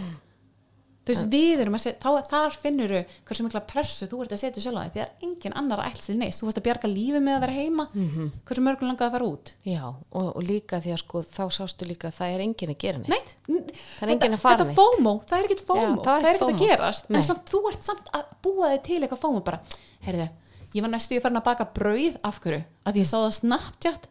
Þú 1.06 1.12
veist, 1.14 1.26
við 1.30 1.60
erum 1.62 1.76
að 1.78 1.82
setja, 1.84 1.98
þá, 2.02 2.26
þar 2.32 2.56
finnur 2.62 2.92
hversu 3.28 3.44
mikla 3.46 3.60
pressu 3.70 4.08
þú 4.10 4.18
ert 4.24 4.32
að 4.34 4.40
setja 4.42 4.62
sjálf 4.64 4.76
á 4.76 4.84
því 4.86 4.90
því 4.96 5.02
að 5.04 5.26
engin 5.28 5.54
annar 5.60 5.82
ætl 5.86 6.02
sér 6.02 6.16
neist, 6.18 6.40
þú 6.42 6.48
veist 6.48 6.58
að 6.60 6.64
bjarga 6.66 6.90
lífi 6.90 7.20
með 7.22 7.36
að 7.36 7.44
vera 7.46 7.56
heima 7.60 7.84
Mhm. 7.94 8.30
hversu 8.48 8.64
mörgum 8.66 8.88
langaði 8.90 9.06
að 9.06 9.14
fara 9.16 9.28
út 9.30 9.52
Já, 9.64 9.84
og, 9.86 10.26
og 10.36 10.42
líka 10.42 10.80
því 10.82 10.92
að 10.96 10.98
sko 11.04 11.22
þá 11.22 11.42
sástu 11.56 11.86
líka 11.86 12.08
að 12.10 12.16
það 12.18 12.34
er 12.34 12.40
enginn 12.46 12.72
að 12.74 12.78
gera 12.82 12.98
neitt. 12.98 13.30
Nei, 13.46 13.62
er 14.02 14.08
enginn 14.16 14.34
að 14.34 14.42
fara 14.42 14.56
þetta 14.56 14.66
neitt. 14.66 14.80
FOMO, 14.80 15.14
það 15.30 15.38
er 15.38 15.44
ekkert 15.46 15.64
FOMO 15.70 15.86
Já, 15.86 15.94
það 15.94 16.04
það, 16.06 16.16
er 16.16 16.26
er 16.26 16.34
ekkert 16.34 16.54
að 16.56 16.66
gerast 16.66 17.08
Nei. 17.10 17.16
en 17.20 17.22
samt, 17.30 17.46
þú 17.54 17.62
ert 17.70 17.82
samt 17.86 18.10
að 18.12 18.24
búa 18.42 18.72
þig 18.74 18.82
til 18.90 19.00
eitthvað 19.06 19.22
FOMO 19.22 19.44
bara, 19.46 19.60
heyrðu, 20.06 20.28
ég 20.74 20.82
var 20.82 20.90
næstu 20.90 21.14
ég 21.16 21.22
farin 21.22 21.38
að 21.38 21.44
baka 21.46 21.68
brauð 21.78 22.18
af 22.26 22.40
hverju, 22.42 22.64
að 22.86 22.98
ég 23.00 23.06
sá 23.06 23.16
það 23.22 23.32
Snapchat 23.38 24.08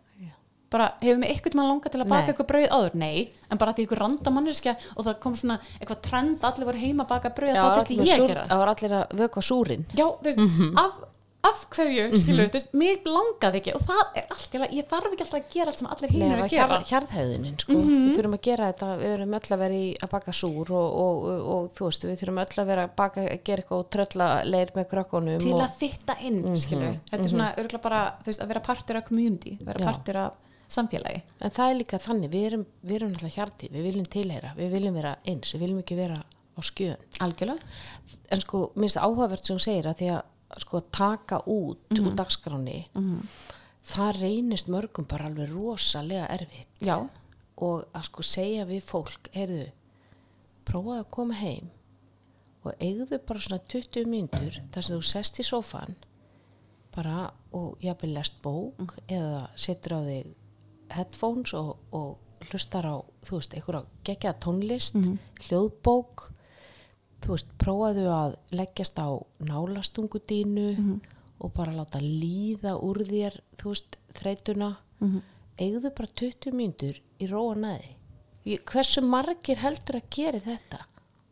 bara 0.71 0.87
hefur 1.01 1.19
mig 1.21 1.29
eitthvað 1.31 1.53
tíma 1.55 1.67
langa 1.69 1.89
til 1.93 2.01
að 2.01 2.09
baka 2.09 2.33
eitthvað 2.33 2.49
brauð 2.51 2.69
áður, 2.75 2.95
nei 2.95 3.31
en 3.51 3.57
bara 3.61 3.71
að 3.71 3.75
því 3.77 3.85
eitthvað 3.85 4.01
randa 4.01 4.31
manneskja 4.35 4.75
og 4.97 5.05
það 5.05 5.19
kom 5.23 5.35
svona 5.35 5.59
eitthvað 5.79 6.01
trend, 6.09 6.39
allir 6.41 6.65
voru 6.71 6.77
heima 6.85 7.03
að 7.05 7.11
baka 7.15 7.29
brauð 7.37 7.55
það 7.55 7.75
þurfti 7.79 7.99
ég 8.01 8.15
að 8.19 8.27
gera 8.27 8.45
það. 8.49 8.57
var 8.63 8.71
allir 8.75 8.95
að 9.01 9.19
vökva 9.23 9.41
súrin. 9.51 9.85
já, 9.95 10.05
þú 10.05 10.23
veist, 10.25 10.37
Mhm. 10.39 10.77
af, 10.77 10.93
af 11.45 11.59
hverju 11.69 12.17
skilur, 12.17 12.47
þú 12.49 12.55
veist, 12.57 12.71
mér 12.73 12.97
langaði 13.05 13.59
ekki 13.61 13.75
og 13.77 13.81
það 13.85 14.17
er 14.17 14.23
allt, 14.33 14.55
ég 14.73 14.87
þarf 14.89 15.11
ekki 15.13 15.23
alltaf 15.25 15.39
að 15.39 15.51
gera 15.53 15.67
allt 15.69 15.77
sem 15.79 15.87
allir 15.93 16.09
var 16.09 16.41
að 16.41 16.49
gera 16.49 16.65
Mhm. 16.65 16.85
hjar, 16.85 17.05
hjarðhæðunin 17.05 17.59
sko. 17.61 17.73
við 17.73 18.15
þurfum 18.17 18.33
að 18.33 18.41
gera 18.41 18.73
þetta, 18.73 18.87
við 18.97 19.09
þurfum 19.13 19.35
öll 19.37 19.51
að 19.53 19.59
vera 19.59 19.73
í 19.75 19.97
að 20.01 20.09
baka 20.09 20.31
súr 20.31 20.71
og, 20.71 20.87
og, 21.05 21.23
og, 21.23 21.41
og 21.53 21.69
þú 21.77 21.85
veist 21.85 22.03
við 22.09 22.17
þurfum 22.23 22.41
öll 22.41 22.57
að 22.57 22.65
vera 22.65 22.83
að 22.87 22.95
baka, 22.95 23.21
að 23.21 23.43
gera 23.45 23.61
eitthvað 23.61 23.79
og 23.79 23.89
trölla 23.93 24.27
leir 24.49 24.69
með 24.75 24.85
krökkunum 24.89 25.39
til 25.39 25.53
að 25.53 25.77
fitta 25.77 26.15
inn 26.21 26.41
mm 26.41 26.55
þetta 26.57 27.23
er 27.23 27.29
svona 27.29 27.53
örgulega 27.55 27.81
bara 27.81 28.01
þú 28.23 28.25
veist, 28.25 28.41
að 28.41 28.47
vera 28.47 28.59
partur 28.65 28.97
af 28.97 29.05
community 29.05 29.57
vera 29.61 29.85
partur 29.85 30.17
af 30.17 30.33
samfélagi. 30.67 31.23
En 31.41 31.51
það 31.51 31.69
er 31.71 31.75
líka 31.79 31.99
þannig, 31.99 32.31
við 32.31 32.45
erum, 32.49 32.65
við 32.83 32.95
erum 32.95 33.11
alltaf 33.13 33.35
hjarti, 33.35 33.69
við 33.71 33.83
viljum 33.89 34.05
tilheyra, 34.05 34.53
við 34.57 34.71
viljum 34.71 34.93
vera 34.93 35.15
eins, 35.25 35.53
við 35.53 35.59
viljum 35.65 35.79
ekki 35.83 35.95
vera 35.99 36.21
á 36.23 36.59
skjön. 36.63 36.97
Algjörlega. 37.19 37.59
En 38.31 38.41
sko, 38.41 38.71
minnst 38.75 38.97
áhugavert 38.97 39.45
sem 39.45 39.55
hún 39.57 39.63
segir 39.65 39.85
að 39.91 39.97
því 40.01 40.09
að 40.15 40.61
sko 40.61 40.79
taka 40.91 41.41
út 41.45 41.89
Mhm. 41.91 42.05
úr 42.07 42.15
dagskráni 42.15 42.85
það 43.85 44.21
reynist 44.21 44.67
mörgum 44.67 45.05
bara 45.07 45.25
alveg 45.25 45.49
rosalega 45.51 46.27
erfitt. 46.29 46.67
Já, 46.81 47.07
og 47.57 47.85
að 47.93 48.03
sko 48.03 48.21
segja 48.23 48.65
við 48.65 48.81
fólk 48.83 49.29
heyrðu, 49.33 49.71
prófaðu 50.65 50.99
að 51.03 51.09
koma 51.11 51.33
heim 51.33 51.69
og 52.65 52.73
eigðu 52.79 53.19
bara 53.27 53.39
svona 53.39 53.61
20 53.67 54.05
mínútur 54.05 54.57
þar 54.71 54.81
sem 54.83 54.97
þú 54.97 55.03
sest 55.03 55.39
í 55.39 55.43
sófan 55.43 55.95
bara 56.95 57.31
og 57.53 57.77
jafnvel 57.83 58.13
lest 58.13 58.41
bók 58.41 58.95
eða 59.07 59.49
setur 59.55 59.97
á 59.97 60.01
þig 60.07 60.33
headphones 60.93 61.53
og, 61.53 61.77
og 61.91 62.17
hlustar 62.51 62.85
á 62.85 62.95
þú 63.25 63.39
veist, 63.39 63.53
einhverja 63.53 63.85
geggja 64.05 64.33
tónlist 64.39 64.95
hljóðbók. 65.47 66.29
Þú 67.23 67.33
veist, 67.33 67.51
prófaðu 67.57 68.07
að 68.13 68.37
leggjast 68.51 68.99
á 69.01 69.09
nálastungu 69.39 70.21
dínu 70.27 70.99
og 71.39 71.53
bara 71.53 71.73
láta 71.73 71.99
líða 71.99 72.77
úr 72.77 73.01
þér 73.03 73.41
þú 73.57 73.73
veist, 73.73 73.97
þreytuna. 74.13 74.75
Eigðu 75.59 75.91
bara 75.95 76.07
20 76.19 76.51
mínútur 76.51 76.99
í 77.19 77.27
róa 77.31 77.55
næði 77.55 77.95
hversu 78.45 79.01
margir 79.01 79.57
heldur 79.57 79.97
að 79.97 80.09
gera 80.13 80.39
þetta? 80.39 80.83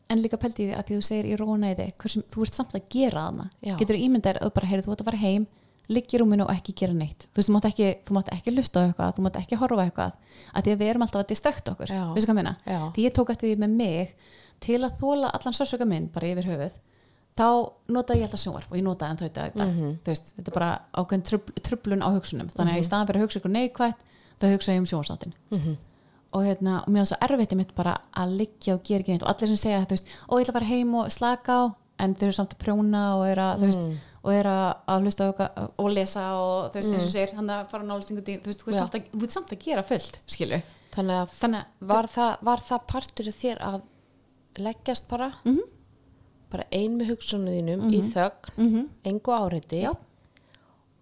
En 0.10 0.22
líka 0.22 0.38
pælti 0.38 0.68
því 0.68 0.78
að 0.78 0.88
því 0.88 0.96
þú 0.98 1.04
segir 1.08 1.26
í 1.26 1.36
rónæði 1.40 1.86
hversum, 2.02 2.24
þú 2.30 2.46
ert 2.46 2.58
samt 2.58 2.74
að 2.78 2.88
gera 2.90 3.26
þarna. 3.28 3.46
Getur 3.80 3.98
ímyndar 3.98 4.38
að 4.40 4.50
þú 4.50 4.56
bara 4.58 4.70
heyrðu 4.72 4.86
þú 4.86 4.94
ert 4.94 5.04
að 5.04 5.10
fara 5.10 5.22
heim 5.22 5.46
liggi 5.90 6.16
í 6.18 6.20
rúminu 6.22 6.46
og 6.48 6.52
ekki 6.54 6.74
gera 6.80 6.94
neitt 6.94 7.26
þú 7.34 7.36
veist, 7.42 7.50
þú 7.50 7.54
mátt 7.58 7.66
ekki, 7.68 7.88
þú 8.08 8.22
ekki 8.38 8.54
lusta 8.56 8.80
á 8.80 8.84
eitthvað 8.88 9.16
þú 9.18 9.22
mátt 9.26 9.40
ekki 9.42 9.56
horfa 9.60 9.76
á 9.76 9.86
eitthvað 9.86 10.12
að 10.54 10.64
því 10.64 10.72
að 10.74 10.80
við 10.80 10.90
erum 10.94 11.02
alltaf 11.02 11.22
að 11.24 11.28
distrakta 11.34 11.72
okkur, 11.74 11.88
Já. 11.92 12.04
veistu 12.14 12.30
hvað 12.32 12.40
ég 12.40 12.56
Já. 12.66 12.80
því 12.96 13.04
ég 13.04 13.14
tók 13.18 13.30
eftir 13.34 13.50
því 13.50 13.58
með 13.64 13.70
mig 13.76 14.16
til 14.64 14.80
að 14.80 14.98
þóla 15.02 15.32
allan 15.34 15.54
sársöka 15.54 15.86
minn 15.86 16.08
bara 16.14 16.28
yfir 16.32 16.48
höfuð 16.48 16.78
þá 17.36 17.48
notaði 17.90 18.20
ég 18.22 18.28
alltaf 18.30 18.40
sjónvarp 18.44 18.72
og 18.72 18.78
ég 18.78 18.84
notaði 18.86 19.10
en 19.12 19.18
þau 19.18 19.28
þetta, 19.28 19.66
Mhm. 19.66 19.98
þú 20.04 20.10
veist, 20.14 20.34
þetta 20.38 20.48
er 20.48 20.54
bara 20.54 20.82
ákveðin 20.94 21.24
trubl, 21.28 21.54
trublun 21.64 22.04
á 22.06 22.10
hugsunum 22.14 22.50
þannig 22.54 22.74
að 22.74 22.80
í 22.80 22.88
staðan 22.88 23.08
fyrir 23.08 23.20
að 23.20 23.26
hugsa 23.26 23.40
ykkur 23.42 23.56
neikvætt 23.58 24.00
þá 24.40 24.46
hugsa 24.54 24.72
ég 24.72 24.78
um 24.78 24.86
sjónvarsáttin 24.86 25.34
Mhm. 25.52 25.78
og, 26.34 26.42
hérna, 26.46 26.82
og 26.84 26.90
mér 26.94 27.02
var 27.04 27.10
svo 27.12 27.18
erfitt 27.22 27.52
í 27.52 27.56
mitt 27.58 27.76
bara 27.76 27.98
að 28.16 28.38
liggja 28.38 28.74
og 28.76 28.84
gera 28.84 29.00
ekki 29.04 29.12
neitt 29.18 29.24
og 29.24 29.30
allir 29.36 29.48
sem 29.48 29.58
segja 29.58 29.86
þú 29.86 29.90
veist, 29.98 30.06
ó 30.30 30.34
ég 30.38 30.46
ætla 30.46 30.54
að 30.54 30.60
fara 30.60 30.66
heim 30.66 30.96
og 30.96 31.08
slaka 31.12 31.52
á 31.52 31.76
en 32.00 32.16
þau 32.16 32.24
eru 32.24 32.32
samt 32.32 32.54
að 32.54 32.64
prjóna 32.64 33.04
og 33.18 33.28
eru 33.28 33.42
að, 33.42 33.58
þú 33.60 33.66
veist, 33.66 33.80
Mm. 33.80 33.98
Og 34.24 34.32
eru 34.34 34.50
að, 34.54 34.74
hlusta 35.04 35.26
og 35.78 35.90
lesa 35.92 36.24
og 36.40 36.70
þú 36.72 36.80
veist 36.80 36.94
eins 36.94 37.08
og 37.08 37.12
segir 37.12 37.34
hann 37.36 37.50
að 37.52 37.66
fara 37.74 37.84
á 37.84 37.88
nálistingu 37.90 38.24
þú 38.24 38.48
veist, 38.48 38.64
þú 38.64 38.72
Já. 38.72 38.78
ert 38.78 38.82
samt 38.86 38.96
að, 38.96 39.60
gera 39.66 39.84
fullt 39.84 40.20
skilju, 40.32 40.62
þannig 40.96 41.18
að 41.24 41.34
þannig 41.42 41.60
að 41.66 41.90
var 41.94 42.08
það, 42.14 42.32
var 42.42 42.64
það 42.70 42.86
partur 42.94 43.28
af 43.34 43.36
þér 43.42 43.62
að 43.68 43.82
leggjast 44.64 45.08
bara 45.10 45.32
Mhm. 45.44 45.60
bara 46.54 46.64
ein 46.72 46.98
með 47.00 47.08
hugsunuðinum 47.12 47.88
í 47.92 48.02
þögn 48.14 48.58
Mhm. 48.58 48.90
engu 49.04 49.32
áreiti 49.34 49.82
Já. 49.84 49.94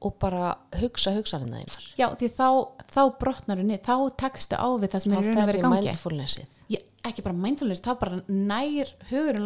og 0.01 0.17
bara 0.19 0.55
hugsa 0.79 1.11
hugsanina 1.13 1.59
þínar 1.61 1.95
já, 1.99 2.07
því 2.17 2.29
þá, 2.33 2.47
þá 2.89 3.01
brotnar 3.19 3.57
henni, 3.57 3.77
þá 3.77 4.09
tekstu 4.17 4.55
á 4.57 4.65
við 4.79 4.89
það 4.95 5.01
sem 5.01 5.11
er 5.13 5.21
raun 5.21 5.37
að 5.37 5.45
vera 5.45 5.59
í 5.59 5.61
gangi 5.61 6.45
ég, 6.71 6.81
ekki 7.05 7.21
bara 7.23 7.35
mindfulness, 7.35 7.81
þá 7.81 7.99
bara 7.99 8.21
nær 8.27 8.93
hugurinn 9.11 9.45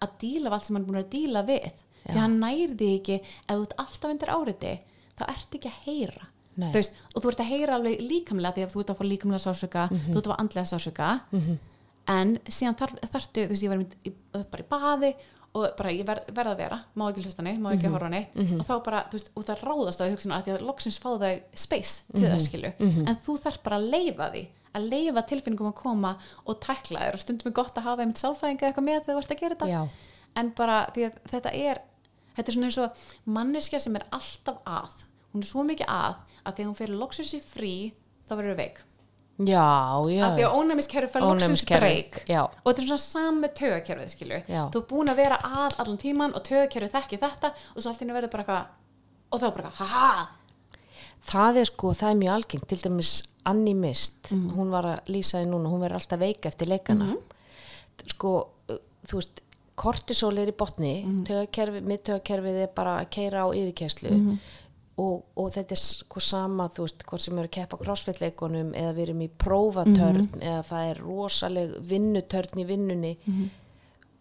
að 0.00 0.10
díla 0.22 0.48
við 0.48 0.52
allt 0.52 0.64
sem 0.64 0.76
hann 0.76 0.84
er 0.84 0.88
búin 0.92 1.02
að 1.04 1.10
díla 1.10 1.42
við 1.44 1.72
því 2.06 2.18
hann 2.18 2.38
nær 2.40 2.74
því 2.76 2.88
ekki 3.00 3.16
ef 3.22 3.56
þú 3.56 3.62
ert 3.62 3.74
alltaf 3.78 4.10
undir 4.10 4.28
áriti 4.36 4.72
þá 5.18 5.22
ert 5.28 5.50
ekki 5.58 5.68
að 5.70 5.82
heyra. 5.86 6.26
Veist, 6.72 6.92
og 7.14 7.22
þú 7.22 7.28
ert 7.32 7.40
að 7.40 7.48
heyra 7.52 7.74
alveg 7.78 8.00
líkamlega 8.00 8.54
því 8.54 8.62
að 8.66 8.72
þú 8.74 8.80
ert 8.82 8.90
að 8.92 8.98
fá 8.98 9.04
líkamlega 9.08 9.44
sásöka 9.46 9.90
Mhm. 9.90 10.12
þú 10.12 10.16
ert 10.18 10.26
að 10.26 10.32
fá 10.32 10.40
andlega 10.40 10.68
sásöka 10.72 11.20
en 12.08 12.38
síðan 12.50 12.76
þarf, 12.76 12.96
þarftu, 13.12 13.44
þú 13.46 13.52
veist, 13.52 13.62
ég 13.62 13.70
var 13.72 13.78
í, 13.78 14.12
bara 14.50 14.62
í 14.64 14.68
baði 14.68 15.12
og 15.54 15.66
bara 15.76 15.90
ég 15.92 16.06
ver, 16.08 16.20
verð 16.32 16.52
að 16.54 16.56
vera 16.62 16.78
má 16.96 17.04
ekki 17.12 17.22
hlusta 17.26 17.42
neitt, 17.44 17.60
má 17.60 17.72
ekki 17.74 17.84
Mhm. 17.86 17.92
horfa 17.92 18.08
neitt. 18.10 18.36
Og 18.60 18.66
þá 18.66 18.84
bara, 18.84 19.02
þú 19.10 19.12
veist, 19.12 19.30
og 19.36 19.44
það 19.44 19.60
ráðast 19.68 20.00
á 20.00 20.04
hugsun 20.10 20.32
að 20.32 20.44
því 20.44 20.56
að 20.56 20.66
loksins 20.66 20.98
fá 20.98 21.08
það 21.18 21.40
space 21.54 22.02
til 22.12 22.22
Mhm. 22.22 22.32
það 22.32 22.40
skilu 22.48 22.72
en 23.08 23.16
þú 23.16 23.38
þarf 23.40 23.62
bara 23.62 23.76
að 23.78 23.90
leifa 23.90 24.32
því 24.32 24.46
að 24.74 24.88
leifa 24.88 25.22
tilfinningum 25.28 25.72
að 25.72 25.74
koma 25.74 26.16
og 26.46 26.60
tækla 26.60 27.00
þér. 27.00 27.12
Og 27.14 27.20
stundum 27.20 27.46
er 27.46 27.52
gott 27.52 27.74
að 27.74 27.82
hafa 27.82 28.00
einmitt 28.02 28.16
sálfræðinga 28.16 28.60
eða 28.62 28.72
eitthvað 28.72 28.88
með 28.88 29.04
þegar 29.04 29.14
þú 29.14 29.18
ert 29.22 29.30
að 29.30 29.40
gera 29.40 29.54
þetta. 29.54 29.68
Já. 29.68 29.88
en 30.34 30.48
bara 30.56 30.86
því 30.94 31.02
að 31.10 31.14
þetta 31.28 31.54
er 31.54 31.78
þetta 32.36 32.48
er 32.48 32.54
svona 32.56 32.70
eins 32.70 32.78
og 32.78 32.90
manneskja 33.26 33.80
sem 33.80 33.96
er 33.96 34.04
alltaf 34.10 34.62
að. 34.66 35.04
Hún 35.32 35.42
er 35.44 35.48
svo 35.48 35.64
mikið 35.64 35.86
að 35.88 36.14
að 36.42 36.56
þegar 36.56 36.66
hún 36.70 36.78
fyrir 36.80 36.98
loksins 36.98 37.34
í 37.34 37.40
frí 37.40 37.74
þá 38.28 38.34
verður 38.38 38.56
veik. 38.58 38.80
Já, 39.42 39.64
já, 40.12 40.22
að 40.28 40.36
því 40.36 40.42
að 40.46 40.56
ónæmiskerfi 40.58 41.08
fær 41.10 41.22
loksins 41.24 41.62
breyk. 41.66 42.18
og 42.28 42.66
þetta 42.68 42.82
er 42.82 42.86
svona 42.86 42.98
sami 43.02 43.48
tögakerfið 43.48 44.10
skilur 44.12 44.42
Já. 44.46 44.68
þú 44.70 44.76
er 44.82 44.86
búin 44.90 45.08
að 45.08 45.16
vera 45.16 45.38
að 45.42 45.78
allan 45.80 45.98
tíman 45.98 46.34
og 46.36 46.44
tögakerfið 46.44 46.92
þekki 46.92 47.18
þetta 47.18 47.50
og 47.74 47.80
svo 47.82 47.90
allt 47.90 48.02
inni 48.04 48.12
verður 48.12 48.30
bara 48.30 48.44
eitthvað 48.44 48.66
og 49.32 49.40
þá 49.40 49.48
bara, 49.56 49.70
haha! 49.80 50.26
Það 51.32 51.58
er 51.62 51.64
sko, 51.70 51.92
það 51.96 52.10
er 52.10 52.18
mjög 52.20 52.34
algengt 52.36 52.68
til 52.68 52.78
dæmis 52.84 53.12
Annie 53.46 53.74
Mist, 53.74 54.30
Mhm. 54.30 54.50
hún 54.54 54.70
var 54.70 54.84
að 54.84 55.00
lýsa 55.08 55.40
því 55.40 55.48
núna, 55.50 55.70
hún 55.72 55.80
verður 55.80 55.98
alltaf 55.98 56.18
veik 56.20 56.46
eftir 56.46 56.68
leikana. 56.68 57.04
Mhm. 57.06 57.22
sko, 58.12 58.48
uh, 58.68 58.76
þú 59.06 59.14
veist 59.18 59.40
kortisol 59.82 60.38
er 60.38 60.50
í 60.52 60.56
botni 60.56 60.94
Mhm. 61.04 61.22
mm 61.26 61.86
miðtögakerfið 61.90 62.58
er 62.66 62.70
bara 62.74 62.98
að 63.02 63.10
keira 63.16 63.42
á 63.44 63.48
yfirkeslu 63.50 64.10
Mhm. 64.12 64.36
og, 64.98 65.22
og 65.36 65.50
þetta 65.54 65.72
er 65.72 65.80
sko 65.80 66.20
sama 66.20 66.68
þú 66.68 66.84
veist, 66.86 67.02
hvort 67.08 67.20
sem 67.20 67.38
eru 67.38 67.48
að 67.48 67.56
keppa 67.56 67.76
crossfit-leikunum 67.80 68.74
eða 68.76 68.92
við 68.94 69.02
erum 69.08 69.22
í 69.22 69.30
prófatörn 69.38 70.28
Mhm. 70.30 70.42
eða 70.42 70.62
það 70.70 70.90
er 70.90 71.00
rosaleg 71.02 71.74
vinnutörn 71.88 72.60
í 72.62 72.66
vinnunni. 72.66 73.16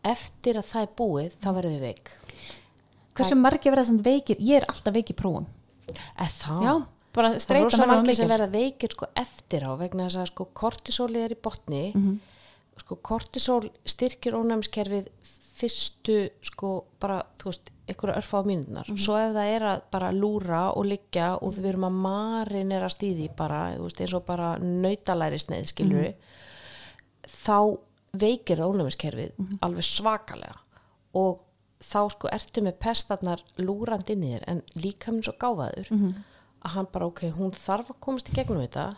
Eftir 0.03 0.57
að 0.57 0.66
það 0.66 0.82
er 0.82 0.93
búið, 0.97 1.32
þá 1.43 1.49
verður 1.53 1.76
við 1.76 1.82
veik. 1.86 2.09
Hversu 3.14 3.36
margir 3.38 3.72
verða 3.76 3.86
samt 3.86 4.01
veikir, 4.05 4.39
ég 4.39 4.62
er 4.62 4.66
alltaf 4.72 4.93
veik 4.95 5.12
í 5.12 5.16
prófum. 5.20 5.45
Eða 6.18 6.32
það? 6.39 6.64
Já, 6.66 6.74
bara 7.14 7.30
það 7.30 7.36
er 7.36 7.39
streyta 7.43 7.64
rosa 7.68 7.86
margir 7.91 8.16
sem 8.16 8.30
verða 8.32 8.47
veikir 8.51 8.89
sko 8.95 9.05
eftir 9.16 9.62
á 9.68 9.72
vegna 9.78 10.07
þess 10.07 10.18
að 10.24 10.28
sko 10.32 10.47
kortisóli 10.55 11.18
er 11.26 11.30
í 11.36 11.41
botni. 11.41 11.93
Mhm. 11.93 12.20
sko 12.82 12.95
kortisól 13.03 13.70
styrkir 13.86 14.34
ónæmiskerfið 14.34 15.07
fyrstu 15.62 16.16
sko 16.41 16.72
bara 16.99 17.22
þú 17.39 17.49
veist 17.51 17.70
ykkur 17.91 18.14
örfa 18.16 18.39
á 18.39 18.43
mínunar 18.47 18.88
Mhm. 18.89 18.97
svo 18.97 19.18
ef 19.20 19.34
það 19.36 19.55
er 19.55 19.62
að 19.72 19.82
bara 19.91 20.12
lúra 20.12 20.62
og 20.78 20.86
liggja 20.86 21.38
og 21.41 21.53
við 21.55 21.66
erum 21.74 21.88
að 21.89 21.99
marinera 22.05 22.89
stíði 22.89 23.30
bara 23.36 23.76
þú 23.78 23.84
veist 23.88 24.01
eins 24.01 24.14
og 24.14 24.26
bara 24.26 24.57
nautalæri 24.59 25.39
sneið 25.39 25.68
skilur 25.74 26.07
Mhm. 26.07 26.16
þá 27.45 27.78
veikir 28.14 28.57
það 28.59 28.72
ónæmiskerfið 28.74 29.32
Mhm. 29.38 29.57
alveg 29.62 29.84
svakalega 29.84 30.55
og 31.14 31.39
þá 31.82 32.09
sko 32.12 32.30
ertu 32.32 32.62
með 32.62 32.78
pestarnar 32.80 33.41
lúrand 33.57 34.09
inn 34.09 34.24
í 34.24 34.34
þér 34.36 34.43
en 34.47 34.62
líka 34.76 35.12
minn 35.12 35.24
svo 35.24 35.34
gáfaður 35.38 35.91
Mhm. 35.91 36.14
að 36.66 36.70
hann 36.70 36.88
bara 36.91 37.05
ok, 37.07 37.22
hún 37.32 37.51
þarf 37.51 37.88
að 37.89 37.99
komast 37.99 38.30
í 38.30 38.34
gegnum 38.34 38.62
þetta 38.68 38.95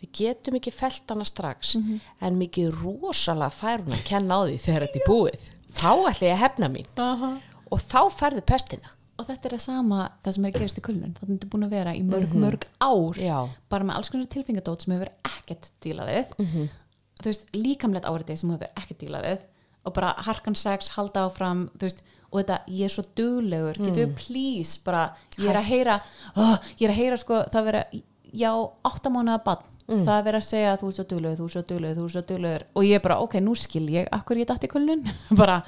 við 0.00 0.10
getum 0.12 0.54
ekki 0.54 0.72
felt 0.72 1.02
hana 1.08 1.24
strax 1.24 1.76
Mhm. 1.76 2.00
en 2.20 2.38
mikið 2.38 2.70
rosalega 2.82 3.50
fær 3.50 3.84
hún 3.84 3.92
að 3.94 4.04
kenna 4.04 4.34
á 4.34 4.46
því 4.46 4.56
þegar 4.60 4.82
þetta 4.82 4.96
er 4.96 5.06
búið 5.08 5.50
þá 5.76 5.90
ætla 6.10 6.28
ég 6.30 6.34
að 6.36 6.42
hefna 6.44 6.68
mín. 6.72 6.88
Aha. 7.02 7.32
og 7.70 7.82
þá 7.82 8.00
færðu 8.14 8.42
pestina. 8.46 8.92
Og 9.16 9.24
þetta 9.30 9.48
er 9.48 9.54
það 9.56 9.62
sama 9.64 10.00
það 10.22 10.34
sem 10.36 10.44
er 10.44 10.50
að 10.52 10.58
gerast 10.60 10.78
í 10.78 10.82
kulnun. 10.84 11.14
Þannig 11.16 11.28
að 11.30 11.32
þetta 11.36 11.46
er 11.46 11.52
búin 11.54 11.66
að 11.66 11.76
vera 11.76 11.94
í 11.96 12.02
mörg, 12.04 12.34
mörg 12.36 12.66
ár 12.84 13.16
Já. 13.20 13.36
bara 13.72 13.86
með 13.88 13.96
alls 13.96 14.10
konar 14.12 14.28
tilfingadót 14.34 14.84
sem 14.84 14.92
hefur 14.92 15.12
ekkert 15.30 15.70
díla 15.84 16.08
við. 16.08 16.34
Mhm. 16.42 16.66
þú 17.16 17.30
veist, 17.30 17.46
líkamlegt 17.56 18.04
áriði 18.04 18.36
sem 18.36 18.50
hefur 18.52 18.68
ekkert 18.76 19.00
díla 19.00 19.22
við. 19.24 19.46
Og 19.86 19.94
bara 19.96 20.12
harkan 20.26 20.54
sex, 20.54 20.90
halda 20.98 21.24
áfram 21.30 21.70
þú 21.78 21.86
veist, 21.88 22.02
og 22.30 22.42
þetta, 22.42 22.58
ég 22.68 22.84
er 22.84 22.92
svo 22.92 23.04
duglegur. 23.16 23.78
Getur 23.80 24.02
við 24.02 24.14
please, 24.20 24.80
bara 24.84 25.16
ég 25.38 25.48
er 25.48 25.56
að 25.56 25.70
heyra, 25.70 26.00
oh, 26.36 26.58
ég 26.76 26.88
er 26.88 26.92
að 26.92 27.00
heyra 27.00 27.16
sko 27.16 27.40
það 27.54 27.64
vera, 27.70 27.84
já, 28.36 28.50
áttamánaða 28.84 29.44
bann 29.46 29.64
það 29.86 30.14
er 30.18 30.24
verið 30.26 30.40
að 30.40 30.46
segja 30.50 30.70
að 30.72 30.80
þú 30.82 30.88
er 30.90 30.96
svo 30.98 31.04
duglegur, 31.10 31.36
þú 31.40 31.44
er 31.46 31.52
svo 31.56 31.62
duglegur 31.70 31.96
þú 32.00 32.06
er 32.08 32.14
svo 32.16 32.22
duglegur, 32.30 32.64
og 32.74 32.86
ég 32.88 32.94
er 32.98 33.04
bara, 33.04 33.18
ok, 33.22 33.36
nú 33.40 33.54
skil 33.54 33.84
ég 33.94 34.08
akkur 34.12 34.40
ég 34.40 34.48
datt 34.50 34.64
í 34.66 34.70
kulnun, 34.72 35.04
bara 35.40 35.60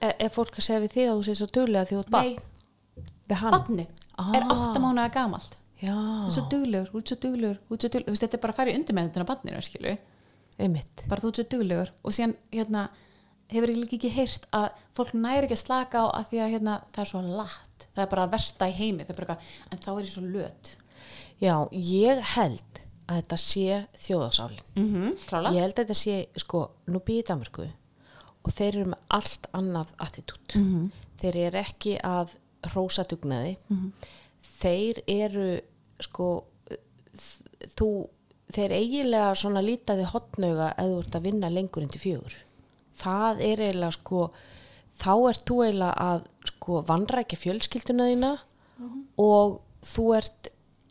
er, 0.00 0.14
er 0.26 0.30
fólk 0.34 0.54
að 0.60 0.66
segja 0.68 0.82
við 0.84 0.94
þig 0.96 1.08
að 1.10 1.16
þú 1.18 1.24
sé 1.28 1.34
svo 1.40 1.48
duglega 1.56 1.88
því 1.88 1.96
þú 1.96 2.04
ert 2.04 2.12
nei, 2.14 3.34
hann. 3.40 3.56
Bannið 3.56 3.88
er 4.36 4.42
Ah. 4.44 4.52
áttamánaða 4.52 5.10
gamalt? 5.14 5.54
Já, 5.80 5.94
þú 5.96 6.26
er 6.28 6.34
svo 6.36 6.42
duglegur, 6.52 6.88
þú 6.92 6.98
er 7.00 7.06
svo 7.08 7.16
duglegur, 7.22 7.58
þú 7.70 7.76
er 7.76 7.80
svo 7.80 8.00
veist, 8.10 8.22
þetta 8.26 8.36
er 8.36 8.42
bara 8.44 8.52
að 8.60 8.68
í 8.70 8.74
undir 8.76 8.94
með 8.98 9.06
þetta 9.10 9.26
banninu, 9.30 9.62
skilu 9.64 9.94
einmitt. 10.60 11.04
Bara 11.08 11.22
þú 11.24 11.30
ert 11.30 11.40
svo 11.40 11.46
duglegur. 11.54 11.92
Og 12.04 12.12
síðan 12.14 12.34
hérna, 12.52 12.82
hefur 13.50 13.72
ég 13.72 13.78
líka 13.80 13.96
ekki 13.96 14.10
heyrt 14.14 14.44
að 14.56 14.66
fólk 14.96 15.14
næri 15.16 15.48
ekki 15.48 15.56
að 15.56 15.62
slaka 15.64 16.02
á 16.04 16.06
að 16.20 16.28
því 16.30 16.42
að 16.44 16.52
hérna, 16.54 16.74
það 16.92 17.02
er 17.04 17.10
svo 17.12 17.22
latt, 17.40 17.86
það 17.94 18.02
er 18.04 18.10
bara 18.12 18.26
að 18.26 18.34
versta 18.36 18.68
í 18.68 18.76
heimi. 18.76 19.06
Það 19.06 19.14
er 19.14 19.20
bara, 19.22 19.36
eitthvað, 19.38 19.72
en 19.72 19.82
þá 19.86 19.90
er 19.94 20.04
ég 20.04 20.12
svo 20.12 20.24
löt. 20.26 20.72
Já, 21.40 21.54
ég 21.72 22.22
held 22.34 22.82
að 23.10 23.18
þetta 23.18 23.36
sé 23.42 23.78
þjóðasálin 23.98 24.64
mm 24.76 24.88
-hmm, 24.92 25.14
ég 25.54 25.64
held 25.64 25.74
að 25.74 25.80
þetta 25.82 25.98
sé, 25.98 26.16
sko, 26.38 26.60
nú 26.86 27.00
býði 27.02 27.26
Danmarku 27.30 27.66
og 28.40 28.54
þeir 28.56 28.68
eru 28.76 28.90
með 28.92 29.00
allt 29.18 29.48
annað 29.56 29.94
attitút. 29.98 30.54
Mhm. 30.56 30.90
þeir 31.20 31.36
eru 31.36 31.58
ekki 31.60 31.98
að 32.00 32.36
hrósa 32.70 33.04
dugnaði. 33.04 33.56
Þeir 34.60 35.02
eru 35.06 35.60
sko 36.00 36.28
þú, 37.76 38.08
þeir 38.52 38.72
eiginlega 38.72 39.34
svona 39.36 39.60
lítaði 39.64 40.06
hotnauga 40.08 40.70
eða 40.78 40.94
þú 40.94 41.02
ert 41.02 41.18
að 41.18 41.26
vinna 41.28 41.50
lengur 41.52 41.84
en 41.84 41.92
til 41.92 42.00
fjögur. 42.00 42.36
Það 42.96 43.42
er 43.44 43.64
eiginlega 43.66 43.96
sko 43.98 44.30
þá 45.00 45.12
ert 45.30 45.44
þú 45.48 45.58
eiginlega 45.64 46.06
að 46.08 46.24
sko 46.52 46.80
vanrækja 46.88 47.38
fjölskylduna 47.40 48.08
þína 48.10 48.32
og 49.18 49.60
þú 49.84 50.04
ert 50.16 50.50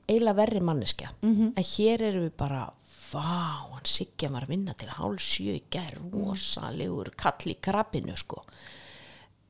eiginlega 0.09 0.39
verri 0.41 0.61
manneskja. 0.65 1.13
En 1.55 1.69
hér 1.75 2.03
eru 2.09 2.25
við 2.25 2.35
bara 2.37 2.65
vá, 3.11 3.69
hann 3.71 3.85
Sigga 3.87 4.29
var 4.33 4.45
að 4.45 4.53
vinna 4.53 4.75
til 4.77 4.89
hálf 4.89 5.23
sjö 5.23 5.55
í 5.57 5.63
gær, 5.71 5.95
rosalegur 6.13 7.11
kall 7.17 7.49
í 7.49 7.55
krabbinu 7.61 8.17
sko. 8.17 8.43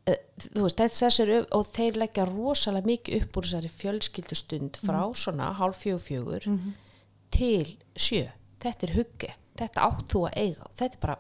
Eh, 0.08 0.20
þú 0.54 0.66
veist, 0.66 0.80
þessir 0.80 1.34
og 1.56 1.68
þeir 1.76 2.00
leggja 2.04 2.26
rosalega 2.30 2.88
mikið 2.88 3.24
upp 3.24 3.38
úr 3.38 3.48
þessari 3.50 3.72
fjölskyldustund 3.82 4.80
frá 4.82 5.02
svona 5.14 5.52
hálf 5.60 5.84
fjögur 5.84 6.06
fjögur 6.08 6.48
til 7.32 7.78
sjö. 7.96 8.30
Þetta 8.60 8.88
er 8.88 8.96
huggi, 8.96 9.34
þetta 9.60 9.86
átt 9.86 10.08
þú 10.12 10.26
að 10.28 10.38
eiga. 10.38 10.72
Þetta 10.76 10.96
er 10.96 11.04
bara 11.04 11.18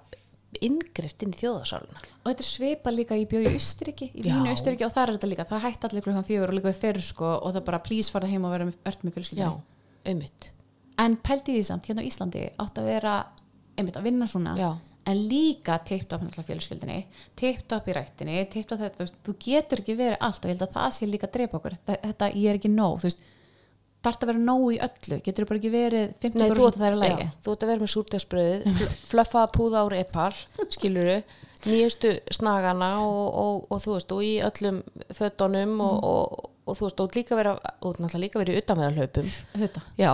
inngrift 0.65 1.23
inn 1.23 1.33
í 1.33 1.39
þjóðasáluna 1.39 1.99
og 2.01 2.29
þetta 2.29 2.43
er 2.43 2.47
svipa 2.49 2.93
líka 2.93 3.17
í 3.19 3.25
bjóði 3.29 3.51
í 3.51 3.57
Austuríki 3.59 4.07
í 4.13 4.23
vínu 4.25 4.49
Austuríki 4.49 4.85
og 4.87 4.93
það 4.95 5.03
er 5.03 5.11
þetta 5.15 5.29
líka. 5.29 5.45
Það 5.49 5.65
hætti 5.67 5.89
allir 5.89 6.05
klukkan 6.07 6.25
fjögur 6.27 6.51
og 6.51 6.57
líka 6.57 6.71
við 6.71 6.79
fyrir 6.81 7.05
sko 7.05 7.33
og 7.37 7.53
það 7.55 7.67
bara 7.69 7.81
please 7.85 8.13
farða 8.13 8.31
heim 8.31 8.47
og 8.49 8.55
verðt 8.55 9.05
með 9.05 9.19
einmitt. 10.07 10.51
En 10.99 11.15
pældi 11.23 11.55
því 11.55 11.65
samt 11.67 11.89
hérna 11.89 12.03
á 12.03 12.09
Íslandi 12.09 12.45
átt 12.59 12.79
að 12.81 12.89
vera 12.89 13.15
einmitt 13.79 13.99
að 13.99 14.07
vinna 14.09 14.27
svona 14.27 14.55
Já. 14.59 14.69
en 15.09 15.21
líka 15.29 15.79
teipt 15.87 16.13
upp 16.15 16.25
fjölskyldinni 16.45 16.99
teipt 17.39 17.71
upp 17.75 17.87
í 17.87 17.95
rættinni, 17.95 18.39
teipt 18.51 18.73
upp 18.75 18.83
þetta 18.83 19.07
þú, 19.25 19.35
getur 19.45 19.83
ekki 19.83 19.97
verið 19.99 20.19
allt 20.19 20.43
og 20.43 20.49
ég 20.49 20.57
held 20.57 20.67
að 20.67 20.75
það 20.77 20.95
sé 20.97 21.09
líka 21.09 21.29
að 21.29 21.35
drepa 21.37 21.59
okkur, 21.59 21.77
þetta 21.87 22.31
ég 22.35 22.49
er 22.51 22.59
ekki 22.59 22.73
nóg 22.73 22.99
þú 22.99 23.09
veist, 23.09 23.23
þarf 24.05 24.23
að 24.23 24.31
vera 24.31 24.41
nóg 24.43 24.65
í 24.73 24.79
öllu. 24.85 25.19
Getur 25.25 25.47
bara 25.49 25.59
ekki 25.59 25.71
verið 25.73 26.13
50% 26.23 26.59
þú, 26.59 26.69
það 26.77 26.87
er 26.87 26.95
að 26.95 27.01
lægi 27.03 27.25
já, 27.25 27.31
þú 27.43 27.53
ert 27.53 27.65
að 27.65 27.71
vera 27.71 27.83
með 27.83 27.91
súrdegsbröðið 27.93 28.93
flöffaða 29.09 29.49
púða 29.55 29.83
úr 29.87 29.95
epal 29.99 30.29
skiluru, 30.75 31.17
nýjustu 31.65 32.13
snagana 32.37 32.93
og, 33.03 33.25
og, 33.43 33.67
og 33.67 33.83
þú 33.83 33.97
veist, 33.97 34.15
og 34.15 34.23
í 34.23 34.31
öllum 34.47 34.79
fötunum 35.17 35.75
og, 35.83 36.07
og, 36.07 36.47
og 36.69 36.79
þú 36.79 36.87
veist, 36.87 37.03
og 37.03 37.19
líka 37.19 37.39
vera 37.39 37.57
og 37.59 37.99
náttúrulega 37.99 38.23
líka 38.45 38.63
utanveðalhlaupum 38.63 39.29
þetta 39.65 39.85
Já, 39.99 40.13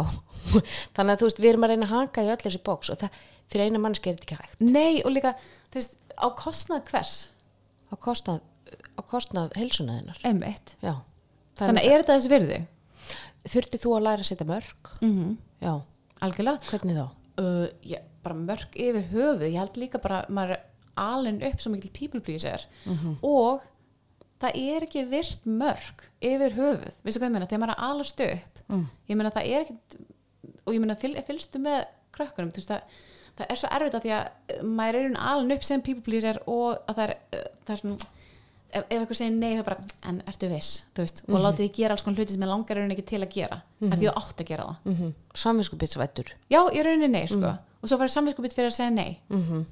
þannig 0.97 1.13
að 1.13 1.21
þú 1.21 1.29
veist, 1.29 1.43
við 1.45 1.53
erum 1.53 1.69
að 1.69 1.75
reyna 1.75 1.89
að 1.89 1.95
hanga 1.95 2.25
í 2.25 2.33
öll 2.33 2.41
þessi 2.47 2.65
bóks 2.65 2.93
og 2.95 3.01
það, 3.05 3.23
fyrir 3.53 3.69
eina 3.69 3.85
mannski 3.85 4.09
er 4.09 4.17
þetta 4.17 4.25
ekki 4.31 4.41
hægt. 4.41 4.61
Nei, 4.65 5.03
og 5.05 5.13
líka, 5.13 5.35
þú 5.69 5.83
veist, 5.83 5.99
á 6.17 6.27
kostnað 6.33 6.89
hvers? 6.89 7.15
Á 7.93 7.95
kostnað, 8.01 8.41
á 8.97 9.01
kostnað 9.05 9.53
heilsunaðinnar. 9.59 10.23
einmitt, 10.25 10.73
Já. 10.81 10.95
þannig 11.61 11.83
að 11.83 11.91
er 11.91 12.01
þetta 12.01 12.15
þessi 12.17 12.31
virði 12.33 12.63
þurfti 13.49 13.79
þú 13.81 13.93
að 13.97 14.05
læra 14.07 14.23
að 14.23 14.29
setja 14.31 14.47
mörg? 14.49 14.91
mm 15.01 15.11
-hmm. 15.13 15.35
Já. 15.61 15.81
algjörlega 16.21 16.57
Hvernig 16.69 16.95
þá? 16.97 17.07
uh, 17.41 17.67
ég, 17.83 17.99
bara 18.23 18.35
mörg 18.35 18.67
yfir 18.75 19.03
höfuð 19.11 19.41
ég 19.51 19.59
held 19.59 19.77
líka 19.77 19.97
bara, 20.01 20.25
maður 20.29 20.57
alin 20.97 21.41
upp 21.43 21.59
svo 21.61 21.71
mikil 21.71 21.91
people 21.93 22.19
pleaser 22.21 22.65
og 23.21 23.61
það 24.39 24.51
er 24.55 24.83
ekki 24.83 25.05
virt 25.09 25.45
mörg 25.45 26.05
yfir 26.21 26.53
höfuð, 26.55 26.93
veistu 27.03 27.19
hvað 27.19 27.27
ég 27.27 27.31
meina 27.31 27.45
þegar 27.45 27.59
maður 27.59 27.69
er 27.73 27.75
að 27.75 27.89
alast 27.89 28.19
upp 28.19 28.51
Mm. 28.69 28.87
ég 29.09 29.15
meina 29.17 29.29
það 29.29 29.45
er 29.45 29.61
ekki 29.61 29.75
og 30.65 30.73
ég 30.73 30.79
meina 30.79 30.95
fyl, 30.95 31.15
fylgstu 31.21 31.59
með 31.59 31.85
krökkunum 32.13 32.51
þú 32.51 32.55
veist 32.55 32.69
það 32.69 32.81
það 33.37 33.45
er 33.49 33.55
svo 33.55 33.69
erfitt 33.71 33.93
að 33.93 34.01
því 34.01 34.11
að 34.15 34.63
maður 34.63 34.95
er 34.95 35.17
alin 35.19 35.51
upp 35.51 35.63
sem 35.63 35.81
people 35.81 36.01
pleaser 36.01 36.37
og 36.47 36.77
að 36.87 36.95
það 36.95 37.03
er, 37.09 37.15
uh, 37.33 37.39
það 37.65 37.73
er 37.73 37.81
svona 37.81 37.97
ef, 38.71 38.83
ef 38.83 38.97
eitthvað 38.99 39.19
segir 39.19 39.35
nei 39.35 39.51
það 39.53 39.61
er 39.61 39.67
bara, 39.69 39.85
en 40.09 40.17
ertu 40.31 40.49
viss? 40.51 40.71
Þú 40.95 41.05
veist, 41.05 41.21
og 41.27 41.39
látið 41.43 41.63
þið 41.65 41.77
gera 41.79 41.95
alls 41.95 42.05
konar 42.05 42.19
hluti 42.21 42.35
sem 42.35 42.45
er 42.45 42.51
langar 42.51 42.79
raunin 42.79 42.95
ekki 42.95 43.07
til 43.11 43.21
að 43.21 43.31
gera, 43.35 43.61
mm 43.79 43.93
að 43.93 44.01
því 44.01 44.09
þú 44.09 44.13
átt 44.21 44.43
að 44.43 44.49
gera 44.51 44.67
það. 44.67 44.77
Mm 44.85 44.95
-hmm. 44.95 45.13
Samvinskupitsvættur. 45.43 46.35
já, 46.49 46.61
í 46.73 46.83
rauninni 46.83 47.07
nei, 47.07 47.27
sko. 47.27 47.57
Og 47.81 47.89
svo 47.89 47.97
farið 47.97 48.15
samvinskupitt 48.15 48.53
fyrir 48.53 48.71
að 48.71 48.77
segja 48.77 48.89
nei. 48.89 49.19
Mm 49.29 49.43
-hmm. 49.43 49.65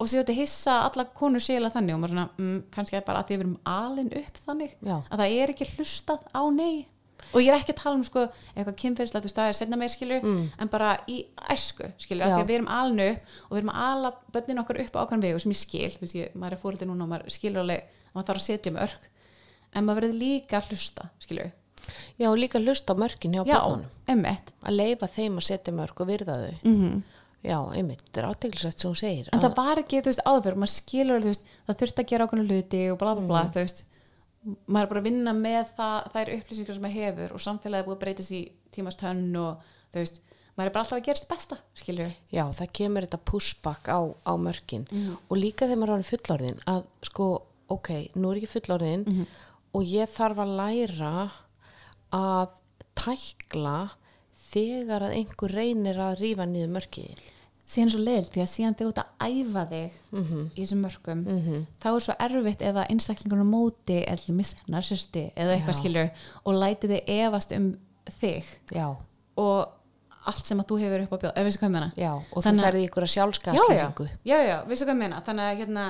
og 0.00 0.08
svo 0.08 0.18
þetta 0.18 0.32
hissa 0.32 0.72
alla 0.88 1.04
konur 1.04 1.40
sélega 1.40 1.74
þannig 1.74 1.94
og 1.94 2.00
maður 2.00 2.08
svona, 2.08 2.28
mm, 2.38 2.62
kannski 2.70 2.96
er 2.96 3.02
bara 3.06 3.18
að 3.18 3.26
því 3.26 3.34
að 3.34 3.38
við 3.38 3.40
erum 3.40 3.58
alin 3.64 4.12
upp 4.16 4.36
þannig, 4.46 4.70
Já. 4.82 4.96
að 5.10 5.18
það 5.18 5.42
er 5.42 5.50
ekki 5.50 5.70
hlustað 5.76 6.20
á 6.34 6.42
nei. 6.50 6.86
Og 7.34 7.40
ég 7.42 7.52
er 7.52 7.60
ekki 7.60 7.74
að 7.74 7.82
tala 7.82 7.96
um 7.96 8.04
sko 8.04 8.26
eitthvað 8.56 8.76
kynferðislega, 8.80 9.22
þú 9.22 9.28
veist, 9.28 9.36
það 9.36 9.48
er 9.48 9.52
setna 9.52 9.76
meir 9.76 9.92
skilu 9.92 10.18
en 10.58 10.68
bara 10.68 10.98
í 11.06 11.26
æsku, 11.52 11.92
skilu, 11.98 12.22
af 12.22 12.28
því 12.30 12.42
að 12.42 12.48
við 12.48 12.56
erum 12.56 12.68
alin 12.68 13.00
upp 13.00 13.20
og 13.44 13.52
við 13.54 13.60
erum 13.60 13.72
að 13.74 13.92
ala 13.92 14.12
bönnin 14.32 14.62
okkar 14.62 14.80
upp 14.80 14.96
á 14.96 15.02
ákvæm 15.04 15.22
vegu 15.22 15.38
sem 15.38 15.52
ég 15.52 15.60
skil, 15.60 15.90
þú 15.90 16.00
veist, 16.00 16.14
ég, 16.14 16.34
maður 16.34 16.52
er 16.52 16.62
fórhaldi 16.62 16.86
núna 16.88 17.04
og 17.04 17.10
maður 17.12 17.30
skilur 17.30 17.60
alveg 17.60 17.82
að 18.10 18.14
maður 18.18 18.26
þarf 18.30 18.40
að 18.42 18.46
setja 18.50 18.72
með 18.74 18.82
örk 18.88 19.08
en 19.74 19.84
maður 19.86 20.00
verður 20.02 20.18
líka 20.20 20.58
að 20.60 20.68
hlusta, 20.70 21.08
skilu 21.22 21.50
Já, 22.20 22.26
og 22.30 22.36
líka 22.38 22.60
hlusta 22.60 22.92
á 22.94 23.00
mörkin 23.00 23.32
hjá 23.34 23.42
emmitt 24.10 24.52
Að 24.62 24.76
leifa 24.76 25.06
þeim 25.10 25.38
að 25.40 25.46
setja 25.48 25.72
mörg 25.74 26.00
og 26.04 26.06
virða 26.10 26.34
þau. 26.36 26.54
mm 26.64 27.02
Já, 27.40 27.56
einmitt, 27.72 28.02
þetta 28.04 28.20
er 28.20 28.26
áteglisvægt 28.34 28.78
sem 28.82 28.90
hún 28.90 28.96
segir. 29.00 29.28
en 29.32 29.38
Að- 29.38 29.44
það 29.46 29.54
var 29.56 29.78
ekki, 29.80 30.00
þú 30.04 30.10
veist, 30.10 30.20
áður 30.28 30.56
maður 30.60 30.72
skilur, 30.74 31.22
þú 31.24 31.30
veist, 31.30 31.44
það 31.66 31.78
þurfti 31.80 32.02
að 32.02 32.08
gera 32.10 32.26
ákveðna 32.26 32.44
hluti 32.50 32.80
og 32.92 32.98
bla 33.00 33.14
bla 33.16 33.26
bla, 33.30 33.44
þú 33.54 33.62
veist. 33.64 33.80
Maður 34.68 34.82
er 34.84 34.90
bara 34.90 35.00
að 35.00 35.06
vinna 35.08 35.32
með 35.32 35.70
það, 35.78 36.10
þær 36.12 36.32
upplýsingar 36.36 36.74
sem 36.76 36.82
maður 36.84 36.98
hefur 37.00 37.32
og 37.32 37.40
samfélagið 37.40 37.80
er 37.80 37.86
búið 37.88 37.96
að 37.96 38.02
breytast 38.04 38.32
í 38.36 38.42
tímastönn 38.76 39.36
og 39.40 39.64
þú 39.92 40.02
veist 40.04 40.20
maður 40.56 40.66
er 40.68 40.74
bara 40.76 40.84
alltaf 40.84 40.98
að 41.00 41.04
gera 41.08 41.16
sitt 41.22 41.28
besta, 41.32 41.56
skilur 41.80 42.12
Já, 42.32 42.44
það 42.60 42.72
kemur 42.76 43.06
þetta 43.08 43.20
pushback 43.32 43.88
á, 43.88 43.98
á 44.20 44.32
mörkin. 44.36 44.84
Mhm. 44.92 45.16
og 45.30 45.36
líka 45.40 45.64
þegar 45.64 45.80
maður 45.80 45.88
er 45.88 45.96
orðin 45.96 46.10
fullorðin 46.12 46.60
að 46.68 46.84
sko, 47.08 47.26
ok, 47.70 47.90
nú 48.16 48.32
er 48.34 48.40
ég 48.42 48.50
fullorðin 48.50 49.04
Mhm. 49.06 49.26
og 49.74 49.82
ég 49.86 50.08
þarf 50.10 50.38
að 50.42 50.56
læra 50.60 51.30
að 52.12 52.48
tækla 52.98 53.90
þegar 54.50 55.04
að 55.06 55.14
einhver 55.20 55.52
reynir 55.54 55.98
að 56.02 56.16
rífa 56.24 56.46
niður 56.48 56.72
mörkiðin 56.78 57.20
síðan 57.70 57.90
svo 57.92 58.00
leil, 58.02 58.24
því 58.26 58.40
að 58.42 58.48
síðan 58.50 58.74
þú 58.80 58.86
ert 58.90 58.98
að 58.98 59.10
æfa 59.30 59.62
þig 59.70 59.90
Mhm. 60.12 60.40
í 60.56 60.60
þessum 60.64 60.80
mörgum 60.82 61.20
þá 61.80 61.86
er 61.94 62.00
svo 62.00 62.14
erfitt 62.18 62.62
ef 62.62 62.74
að 62.74 62.88
einstaklingur 62.90 63.38
á 63.38 63.46
móti 63.46 63.98
er 64.10 64.16
til 64.16 64.34
mis 64.34 64.56
narsisti 64.68 65.30
eða 65.36 65.54
eitthvað 65.54 65.74
Já. 65.74 65.80
skilur 65.80 66.10
og 66.44 66.54
læti 66.54 66.88
þig 66.88 67.04
efast 67.06 67.52
um 67.56 67.78
þig 68.10 68.44
Já, 68.74 68.96
og 69.38 69.68
allt 70.26 70.46
sem 70.46 70.58
að 70.60 70.66
þú 70.66 70.80
hefur 70.80 71.02
upp 71.04 71.12
á 71.14 71.18
bjóð, 71.22 71.32
ef 71.38 71.44
veistu 71.46 71.58
hvað 71.60 71.68
ég 71.68 71.72
meina? 71.72 71.92
Já, 71.96 72.12
og 72.14 72.42
þú 72.44 72.60
ferði 72.60 72.88
ykkur 72.88 73.02
að 73.06 73.14
já, 73.54 73.62
já, 74.24 74.36
já, 74.50 74.64
veistu 74.66 74.84
hvað 74.84 74.90
ég 74.90 74.98
meina? 74.98 75.22
Þannig 75.22 75.46
að, 75.46 75.58
hérna, 75.60 75.84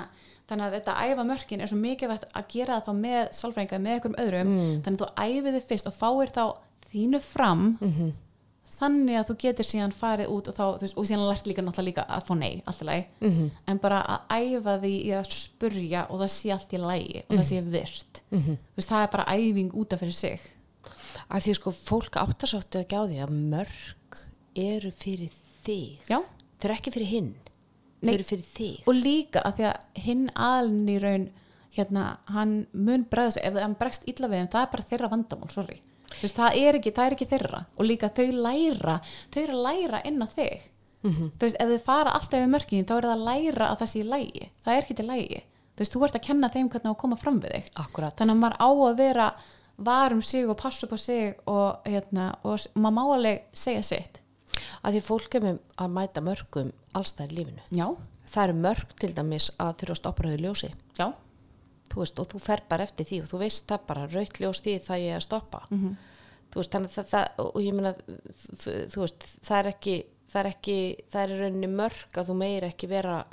þannig 0.51 0.67
að 0.67 0.75
þetta 0.79 0.97
æfa 1.07 1.25
mörkin 1.31 1.61
er 1.63 1.71
svo 1.71 1.79
mikilvægt 1.79 2.27
að 2.35 2.49
gera 2.55 2.81
það 2.81 2.89
þá 2.89 2.95
með 3.05 3.31
sálfrænga 3.41 3.79
með 3.79 3.95
einhverjum 3.95 4.19
öðrum, 4.25 4.51
Mm. 4.51 4.83
þannig 4.83 5.01
að 5.01 5.05
þú 5.05 5.13
æfið 5.29 5.55
þið 5.57 5.69
fyrst 5.71 5.87
og 5.87 5.95
fáir 6.01 6.35
þá 6.35 6.45
þínu 6.93 7.21
fram 7.23 7.79
Mhm. 7.81 8.13
þannig 8.81 9.17
að 9.21 9.27
þú 9.29 9.35
getur 9.43 9.67
síðan 9.69 9.93
farið 9.93 10.29
út 10.33 10.49
og, 10.49 10.55
þá, 10.57 10.81
veist, 10.81 10.97
og 10.97 11.05
síðan 11.05 11.29
lært 11.29 11.45
líka 11.47 11.61
náttúrulega 11.63 11.85
líka 11.85 12.05
að 12.09 12.25
fá 12.27 12.35
nei, 12.39 12.63
allt 12.67 12.81
í 12.81 12.85
lagi 12.89 13.05
Mhm. 13.21 13.51
en 13.69 13.79
bara 13.79 13.99
að 14.03 14.21
æfa 14.41 14.81
því 14.81 14.93
í 15.05 15.11
að 15.13 15.27
spurja 15.31 16.07
og 16.11 16.21
það 16.21 16.31
sé 16.33 16.51
allt 16.53 16.73
í 16.73 16.79
lagi 16.81 17.23
og 17.29 17.37
það 17.37 17.45
sé 17.45 17.63
virt 17.63 18.21
Mhm. 18.33 18.59
veist, 18.77 18.89
það 18.89 19.03
er 19.03 19.09
bara 19.13 19.25
æfing 19.37 19.71
út 19.75 19.93
af 19.93 20.01
fyrir 20.01 20.13
sig 20.15 20.41
að 21.31 21.43
því 21.45 21.55
sko 21.55 21.71
fólk 21.71 22.11
áttasáttu 22.17 22.81
ekki 22.81 22.97
á 22.97 23.05
því 23.07 23.19
að 23.27 23.31
mörg 23.51 24.25
eru 24.57 24.91
fyrir 24.91 25.31
þig 25.65 25.99
já, 26.09 26.19
þau 26.59 26.65
eru 26.65 26.75
ekki 26.75 26.91
fyrir 26.93 27.07
hinn 27.07 27.35
Nei. 28.01 28.15
eru 28.15 28.25
fyrir 28.25 28.47
þig. 28.47 28.83
Og 28.89 28.97
líka 28.97 29.43
að 29.45 29.61
því 29.61 29.69
að 29.71 30.03
hinn 30.07 30.27
aðlinn 30.35 30.89
í 30.89 30.99
raun 31.03 31.29
hérna, 31.77 32.05
hann 32.35 32.67
mun 32.73 33.07
bregðast 33.11 33.41
ef 33.45 33.55
hann 33.61 33.77
bregst 33.79 34.09
illa 34.11 34.29
við 34.29 34.41
þeim, 34.41 34.51
það 34.55 34.65
er 34.65 34.73
bara 34.75 34.89
þeirra 34.91 35.11
vandamál 35.13 35.55
veist, 36.21 36.37
það 36.37 36.57
er 36.59 36.79
ekki, 36.81 36.93
það 36.97 37.07
er 37.07 37.17
ekki 37.17 37.31
þeirra. 37.31 37.61
Og 37.79 37.87
líka 37.87 38.11
þau 38.11 38.27
læra 38.35 38.97
þau 39.31 39.43
eru 39.43 39.59
að 39.59 39.65
læra 39.69 40.03
inn 40.09 40.25
á 40.25 40.29
þig. 40.33 40.69
Mhm. 41.01 41.31
þú 41.39 41.47
veist, 41.47 41.57
ef 41.57 41.71
þau 41.71 41.85
fara 41.85 42.11
alltaf 42.13 42.37
yfir 42.37 42.51
mörkin 42.53 42.85
þá 42.85 42.97
er 42.97 43.07
það 43.07 43.15
að 43.15 43.23
læra 43.25 43.69
að 43.71 43.79
það 43.81 43.89
sé 43.89 44.01
í 44.01 44.09
lægi 44.11 44.49
það 44.67 44.75
er 44.75 44.83
ekki 44.83 44.97
til 44.99 45.07
lægi 45.09 45.39
þú 45.41 45.81
veist, 45.81 45.95
þú 45.95 46.03
ert 46.05 46.19
að 46.19 46.27
kenna 46.27 46.51
þeim 46.53 46.69
hvernig 46.69 46.91
að 46.91 46.99
koma 47.01 47.17
fram 47.17 47.39
við 47.41 47.55
þig. 47.55 47.71
Akkurat. 47.81 48.17
Þannig 48.19 48.35
að 48.35 48.43
maður 48.43 48.59
á 48.61 48.69
að 48.69 48.99
vera 48.99 49.29
var 49.81 50.13
um 50.13 50.21
sig 50.21 50.45
og 50.45 50.59
passa 50.61 50.85
upp 50.85 50.93
á 50.93 50.99
sig 51.01 51.39
og, 51.49 51.81
hérna, 51.89 52.35
og 52.45 52.61
maður 52.75 52.97
má 52.99 53.03
alveg 53.15 53.47
segja 53.57 53.83
sitt 53.83 54.20
að 54.85 54.93
því 54.97 55.01
fólk 55.07 55.35
er 55.35 55.41
með 55.41 55.59
að 55.77 55.91
mæta 55.97 56.21
mörgum 56.25 56.73
allstæðir 56.95 57.33
lífinu 57.39 57.63
já, 57.71 57.87
það 58.31 58.45
eru 58.49 58.55
mörg 58.67 58.95
til 59.01 59.13
dæmis 59.15 59.51
að 59.59 59.75
þurfa 59.81 59.93
að 59.97 60.01
stoppa 60.03 60.23
rauðu 60.23 60.39
ljósi 60.45 60.71
já, 60.99 61.09
þú 61.91 61.97
veist, 62.05 62.19
og 62.23 62.29
þú 62.33 62.41
fer 62.41 62.63
bara 62.69 62.83
eftir 62.87 63.07
því 63.07 63.23
og 63.23 63.29
þú 63.33 63.39
veist 63.43 63.67
það 63.69 63.81
bara, 63.87 64.07
raut 64.07 64.41
ljós 64.41 64.63
því 64.65 64.77
það 64.87 65.01
ég 65.05 65.11
er 65.11 65.21
að 65.21 65.27
stoppa 65.27 65.61
Mhm. 65.71 65.97
þú 66.51 66.57
veist, 66.61 66.71
þannig 66.71 66.99
að 66.99 67.11
það, 67.11 67.27
og 67.39 67.61
ég 67.63 67.75
meina, 67.75 67.95
þú, 68.91 69.01
veist 69.05 69.27
það 69.47 69.59
er 69.59 69.67
ekki, 69.75 69.97
það 70.33 70.41
er 70.41 70.47
ekki 70.55 70.79
það 71.11 71.23
er 71.23 71.39
rauninni 71.41 71.67
mörg 71.77 72.13
að 72.19 72.27
þú 72.31 72.35
meir 72.37 72.63
ekki 72.71 72.89
vera 72.89 73.25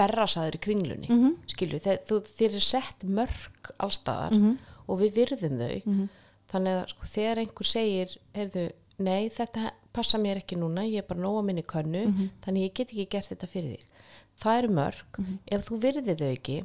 berrasaður 0.00 0.56
í 0.56 0.60
kringlunni 0.64 1.08
mm 1.10 1.16
Mhm. 1.16 1.26
-hmm. 1.28 1.50
skilju, 1.52 1.80
þeir 1.80 2.48
eru 2.50 2.60
sett 2.60 3.02
mörg 3.04 3.72
allstaðar 3.78 4.32
Mhm. 4.32 4.58
og 4.88 5.00
við 5.00 5.12
virðum 5.14 5.58
þau 5.58 6.08
þannig 6.52 6.82
að 6.82 6.88
sko, 6.88 7.06
þegar 7.06 7.38
einhver 7.38 7.66
segir 7.66 8.16
heyrðu, 8.34 8.72
nei, 8.98 9.28
þetta 9.28 9.70
passa 9.92 10.18
mér 10.18 10.36
ekki 10.42 10.56
núna 10.56 10.82
ég 10.86 10.98
er 10.98 11.06
bara 11.08 11.20
nóg 11.20 11.38
að 11.40 11.44
minni 11.44 11.62
könnu 11.62 12.06
Mhm. 12.06 12.28
þannig 12.44 12.64
ég 12.70 12.74
get 12.74 12.88
ekki 12.92 13.08
gert 13.10 13.28
þetta 13.30 13.46
fyrir 13.48 13.70
þig. 13.76 13.84
Það 14.40 14.58
eru 14.58 14.68
mörg, 14.74 15.38
ef 15.50 15.66
þú 15.68 15.80
virðir 15.80 16.16
þau 16.16 16.32
ekki 16.36 16.64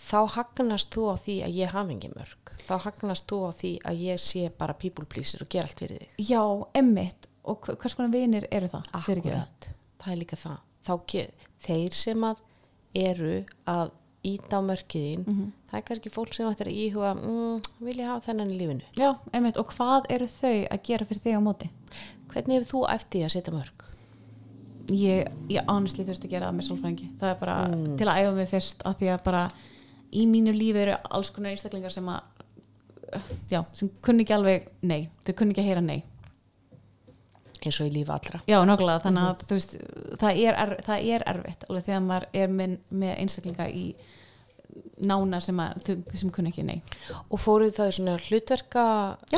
þá 0.00 0.28
hagnast 0.36 0.90
þú 0.94 1.02
á 1.12 1.14
því 1.20 1.34
að 1.44 1.54
ég 1.54 1.68
hafi 1.74 1.94
ekki 1.96 2.10
mörg 2.14 2.52
þá 2.68 2.78
hagnast 2.84 3.26
þú 3.26 3.38
á 3.48 3.50
því 3.52 3.72
að 3.84 4.00
ég 4.00 4.18
sé 4.20 4.50
bara 4.58 4.72
people 4.74 5.04
pleaser 5.04 5.42
og 5.42 5.48
gera 5.48 5.64
allt 5.64 5.78
fyrir 5.78 5.98
þig. 5.98 6.28
Já, 6.28 6.66
emmitt 6.74 7.26
og 7.44 7.60
hver- 7.62 7.76
hvers 7.76 7.94
konar 7.94 8.10
vinir 8.12 8.46
eru 8.52 8.68
það. 8.68 8.84
Akkúrat, 8.92 9.68
það 10.00 10.12
er 10.12 10.16
líka 10.16 10.36
það. 10.36 10.58
Þá 10.84 10.94
þeir 11.60 11.92
sem 11.92 12.20
að 12.20 12.36
eru 12.94 13.44
að 13.66 13.90
íta 14.24 14.56
á 14.56 14.60
mörkiðin 14.60 15.24
Mhm. 15.26 15.52
Það 15.70 15.78
er 15.80 15.84
kannski 15.88 16.14
fólk 16.14 16.34
sem 16.36 16.48
ættir 16.50 16.70
að 16.70 16.80
íhuga 16.84 17.12
mm, 17.16 17.68
vil 17.86 17.98
ég 17.98 18.10
hafa 18.10 18.26
þennan 18.30 18.54
í 18.54 18.58
lífinu? 18.60 18.88
Já, 18.98 19.12
emmitt, 19.36 19.60
og 19.60 19.70
hvað 19.76 20.10
eru 20.16 20.30
þau 20.40 20.56
að 20.66 20.82
gera 20.90 21.06
fyrir 21.10 21.24
þig 21.26 21.38
á 21.38 21.46
móti? 21.46 21.70
Hvernig 22.30 22.60
hefur 22.60 22.72
þú 22.72 22.82
eftir 22.94 23.26
að 23.26 23.32
setja 23.36 23.54
mörg? 23.54 23.86
ég, 24.94 25.30
ég 25.50 25.66
honestly 25.68 26.04
þurfti 26.06 26.28
að 26.28 26.34
gera 26.34 26.50
það 26.50 26.58
með 26.58 26.68
sálfræðingi. 26.68 27.08
Það 27.20 27.32
er 27.32 27.40
bara 27.40 27.56
til 28.00 28.08
að 28.08 28.20
æfa 28.20 28.36
mig 28.36 28.50
fyrst 28.50 28.84
af 28.88 29.00
því 29.00 29.10
að 29.14 29.24
bara 29.26 29.42
í 30.10 30.26
mínu 30.30 30.54
lífi 30.56 30.84
eru 30.84 30.94
alls 31.16 31.32
konar 31.34 31.54
einstaklingar 31.54 31.94
sem 31.94 32.08
að 32.10 33.18
já, 33.50 33.60
sem 33.76 33.90
kunni 34.04 34.24
ekki 34.24 34.36
alveg 34.36 34.70
nei, 34.86 35.02
þau 35.26 35.34
kunni 35.38 35.54
ekki 35.54 35.64
að 35.64 35.70
heyra 35.70 35.84
nei. 35.84 35.98
Eins 37.60 37.80
og 37.82 37.90
í 37.90 37.92
lífi 37.92 38.14
allra. 38.14 38.40
Já, 38.48 38.58
nákvæmlega, 38.64 39.02
þannig 39.04 39.26
að 39.28 39.44
þú 39.44 39.58
veist 39.58 39.76
það 40.22 40.42
er, 40.46 40.60
er, 40.64 40.74
það 40.86 41.10
er 41.14 41.26
erfitt, 41.34 41.66
alveg 41.68 41.88
þegar 41.88 42.06
maður 42.06 42.28
er 42.42 42.54
með, 42.60 42.78
með 43.02 43.14
einstaklinga 43.18 43.68
í 43.68 43.84
nána 45.00 45.40
sem, 45.40 45.56
að, 45.62 45.90
sem 46.14 46.30
kunni 46.34 46.50
ekki 46.52 46.64
nei. 46.66 46.78
Og 47.30 47.40
fóruð 47.40 47.72
það 47.78 47.88
í 47.92 47.96
svona 47.98 48.16
hlutverka 48.26 48.84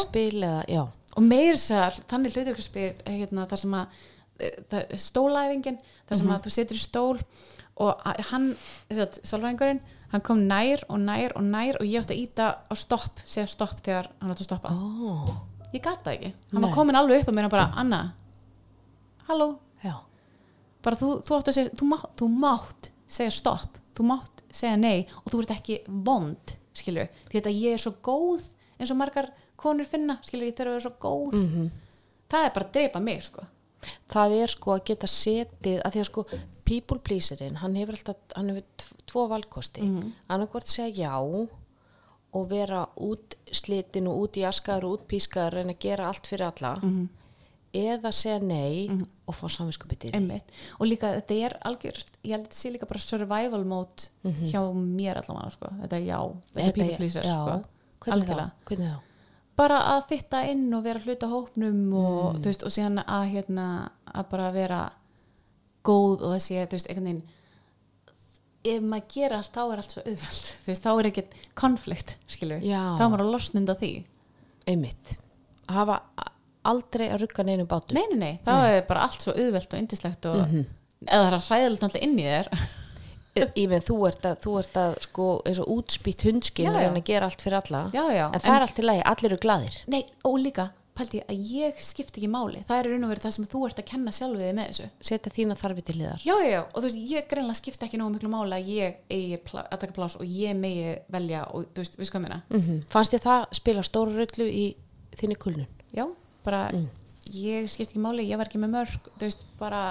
spil 0.03 0.43
eða, 0.43 0.65
já, 0.69 0.83
og 1.17 1.23
meir 1.27 1.59
sér, 1.61 1.99
þannig 2.11 2.35
hluturkarspil 2.37 2.91
hérna, 3.07 3.47
þar 3.51 3.61
sem 3.63 3.75
að 3.79 3.99
eh, 4.41 4.61
það 4.71 4.79
er 4.97 5.03
stólæfingin, 5.07 5.81
þar 6.09 6.21
sem 6.23 6.31
að 6.35 6.47
þú 6.47 6.55
setur 6.57 6.79
í 6.79 6.83
stól 6.83 7.19
og 7.83 8.03
að- 8.09 8.23
hann 8.33 8.49
sálfræðingurinn, 8.93 9.81
hann 10.13 10.21
kom 10.27 10.43
nær 10.49 10.83
og 10.93 10.99
nær 11.01 11.33
og 11.39 11.45
nær 11.47 11.79
og 11.81 11.87
ég 11.89 12.03
átti 12.03 12.17
að 12.17 12.23
íta 12.27 12.49
á 12.69 12.75
stopp 12.77 13.23
segja 13.25 13.47
stopp 13.49 13.79
þegar 13.85 14.11
hann 14.21 14.33
átti 14.35 14.45
að 14.45 14.51
stoppa. 14.51 14.73
Ó, 14.73 15.37
ég 15.73 15.81
gata 15.85 16.11
það 16.11 16.17
ekki, 16.19 16.33
hann 16.53 16.61
Nei. 16.61 16.67
var 16.69 16.75
komin 16.77 16.99
alveg 17.01 17.23
upp 17.23 17.31
á 17.33 17.37
mér 17.39 17.49
og 17.49 17.55
bara, 17.55 17.69
Anna 17.81 18.03
halló, 19.29 19.49
já. 19.85 19.95
Bara 20.83 20.99
þú, 20.99 21.13
þú 21.23 21.37
átti 21.39 21.53
að 21.53 21.57
segja 21.61 21.77
þú 21.79 21.89
mátt, 21.93 22.09
þú 22.19 22.29
mátt 22.43 22.91
segja 23.07 23.33
stopp 23.37 23.79
þú 23.95 24.07
mátt 24.09 24.43
segja 24.51 24.77
nei 24.77 25.07
og 25.25 25.31
þú 25.33 25.41
ert 25.43 25.51
ekki 25.57 25.79
vond, 25.89 26.55
skilur, 26.75 27.09
því 27.29 27.39
þetta 27.41 27.55
ég 27.61 27.73
er 27.77 27.79
svo 27.79 27.93
góð 28.03 28.51
eins 28.79 28.91
og 28.91 28.97
margar 28.97 29.31
konur 29.57 29.85
finna 29.87 30.19
skilur, 30.27 30.47
ég 30.49 30.57
þarf 30.57 30.69
að 30.69 30.77
vera 30.77 30.87
svo 30.87 30.95
góð. 31.01 31.33
Mhm. 31.39 31.71
það 32.33 32.45
er 32.47 32.51
bara 32.55 32.67
að 32.67 32.73
dreipa 32.73 33.01
mig, 33.01 33.23
sko. 33.23 33.43
Það 34.09 34.33
er 34.43 34.47
sko 34.49 34.71
að 34.73 34.85
geta 34.85 35.07
setið 35.07 35.83
að 35.85 35.93
því 35.93 36.01
að 36.01 36.05
sko 36.09 36.25
people 36.65 36.99
pleaserinn 36.99 37.57
hann 37.57 37.75
hefur 37.77 37.95
alltaf, 37.99 38.17
hann 38.37 38.49
hefur 38.49 38.63
tv- 38.79 39.03
tvo 39.07 39.29
valkosti. 39.29 39.83
Mm 39.83 40.01
-hmm. 40.01 40.13
annarkvort 40.29 40.67
segja 40.67 41.05
já 41.09 41.49
og 42.35 42.49
vera 42.49 42.87
út 42.97 43.35
slitin 43.53 44.07
og 44.09 44.17
út 44.23 44.37
í 44.37 44.47
askar 44.49 44.85
og 44.85 44.93
út 44.93 45.07
pískar 45.09 45.53
reyna 45.53 45.73
að 45.73 45.79
gera 45.81 46.07
allt 46.07 46.27
fyrir 46.27 46.47
alla 46.47 46.81
eða 47.75 48.11
segja 48.13 48.39
nei 48.41 48.89
og 49.33 49.39
fá 49.39 49.53
samvinskupið 49.57 50.11
Einmitt. 50.17 50.53
og 50.79 50.89
líka 50.89 51.15
þetta 51.19 51.39
er 51.49 51.57
algjört 51.69 52.19
ég 52.23 52.35
held 52.35 52.45
að 52.45 52.51
þetta 52.51 52.61
sé 52.61 52.73
líka 52.75 52.91
bara 52.91 53.05
survival 53.05 53.63
mode 53.69 54.11
hjá 54.53 54.61
mér 54.77 55.23
allavega 55.23 55.55
sko. 55.57 55.73
þetta 55.83 55.99
er 55.99 56.05
já, 56.07 56.19
þetta 56.59 56.87
er 56.87 57.07
já, 57.09 57.39
sko. 57.41 57.59
hvernig, 58.07 58.31
þá? 58.69 59.13
bara 59.59 59.83
að 59.97 60.07
fitta 60.13 60.43
inn 60.49 60.67
og 60.75 60.85
vera 60.87 61.03
hluta 61.05 61.29
hópnum 61.31 61.85
og, 61.99 62.41
þú 62.41 62.51
veist, 62.51 62.65
og 62.67 62.75
síðan 62.75 63.03
að, 63.05 63.29
hérna, 63.35 63.69
að 64.13 64.29
bara 64.33 64.51
vera 64.55 64.83
góð 65.87 66.23
og 66.23 66.35
það 66.37 66.43
sé, 66.47 66.67
þú 66.67 66.79
veist, 66.79 66.91
einhvern 66.91 67.09
veginn 67.11 67.23
ef 68.63 68.85
maður 68.87 69.09
gera 69.11 69.41
allt 69.43 69.57
þá 69.57 69.63
er 69.65 69.81
allt 69.83 69.95
svo 69.95 70.05
auðveld, 70.05 70.51
þú 70.63 70.71
veist, 70.71 70.85
þá 70.85 70.93
er 70.93 71.09
ekkert 71.11 71.37
konflikt, 71.59 72.17
skilur, 72.31 72.63
Já. 72.63 72.83
þá 72.99 73.03
er 73.03 73.11
maður 73.11 73.25
að 73.27 73.33
losna 73.35 73.63
undan 73.63 73.81
því 73.81 73.93
einmitt 74.71 75.17
að 75.67 75.79
hafa 75.81 75.97
aldrei 76.69 77.09
að 77.11 77.25
rugga 77.25 77.47
neinum 77.47 77.69
bátum. 77.71 77.99
Nei, 77.99 78.07
nei, 78.13 78.19
nei, 78.21 78.35
þá 78.47 78.53
er 78.69 78.85
bara 78.89 79.07
allt 79.09 79.25
svo 79.25 79.35
auðvelt 79.35 79.75
og 79.75 79.83
indislegt 79.83 80.29
og 80.31 80.43
eða 80.43 81.25
það 81.25 81.33
er 81.33 81.45
hræðilegt 81.49 81.85
náttúrulega 81.87 82.09
inn 82.09 82.19
í 82.19 82.29
þér. 82.29 82.53
Ímið, 83.33 83.87
þú 83.89 83.97
ert 84.11 84.27
að, 84.29 84.37
þú 84.45 84.55
ert 84.61 84.77
að 84.77 84.95
sko, 85.07 85.27
eins 85.49 85.63
og 85.63 85.73
útspýtt 85.73 86.27
hundskinn 86.29 86.69
og 86.69 86.83
að 86.85 87.01
gera 87.09 87.31
allt 87.31 87.41
fyrir 87.41 87.63
alla. 87.63 87.87
Já, 87.95 88.05
já, 88.13 88.27
en 88.29 88.45
það 88.45 88.57
er 88.59 88.67
allt 88.67 88.81
í 88.83 88.85
lagi, 88.85 89.05
allir 89.09 89.33
eru 89.33 89.41
glaðir. 89.41 89.79
Nei, 89.89 90.03
og 90.29 90.37
líka, 90.43 90.67
pældi 90.93 91.23
ég 91.23 91.31
að 91.33 91.53
ég 91.57 91.81
skipti 91.81 92.21
ekki 92.21 92.29
máli. 92.29 92.61
Það 92.69 92.83
er 92.83 92.89
raun 92.93 93.07
og 93.07 93.13
verið 93.15 93.25
það 93.25 93.35
sem 93.39 93.49
þú 93.49 93.63
ert 93.71 93.81
að 93.81 93.89
kenna 93.89 94.13
sjálfið 94.13 94.45
þig 94.45 94.57
með 94.59 94.69
þessu. 94.69 94.89
Setja 95.09 95.33
þína 95.33 95.57
þarfi 95.63 95.85
til 95.89 95.97
liðar 95.97 96.27
Já, 96.27 96.35
já, 96.35 96.49
já, 96.53 96.61
og 96.61 96.77
þú 96.77 96.85
veist, 96.85 97.03
ég 97.15 97.29
greinlega 97.33 97.61
skipti 97.63 97.89
ekki 97.89 98.01
nógu 98.03 98.15
miklu 98.19 98.33
máli 98.35 98.59
að 98.59 98.73
ég 98.77 98.99
eigi 99.09 99.41
að 99.65 99.79
taka 99.87 99.97
plás 99.97 100.19
og 100.21 100.29
ég 100.29 100.59
megi 100.61 100.97
velja 101.17 101.47
og 101.49 101.71
þú 101.73 101.87
veist, 101.87 101.97
við 102.03 102.11
sko 102.11 102.21
meina 102.21 102.43
mm 102.53 102.83
fannst 102.93 103.17
þið 103.17 103.25
það 103.31 103.47
spila 103.63 103.87
stóru 103.89 104.19
rullu 104.19 104.51
í 104.53 104.67
þinni 105.17 105.39
kulnun? 105.41 105.73
Já, 105.97 106.05
bara, 106.45 106.63
ég 107.33 107.69
skipti 107.71 107.93
ekki 107.95 108.03
máli 108.03 108.25
ég 108.29 108.37
var 108.41 108.49
ekki 108.51 108.59
með 108.63 108.75
mörg, 108.77 109.11
þú 109.19 109.27
veist, 109.29 109.45
bara 109.61 109.83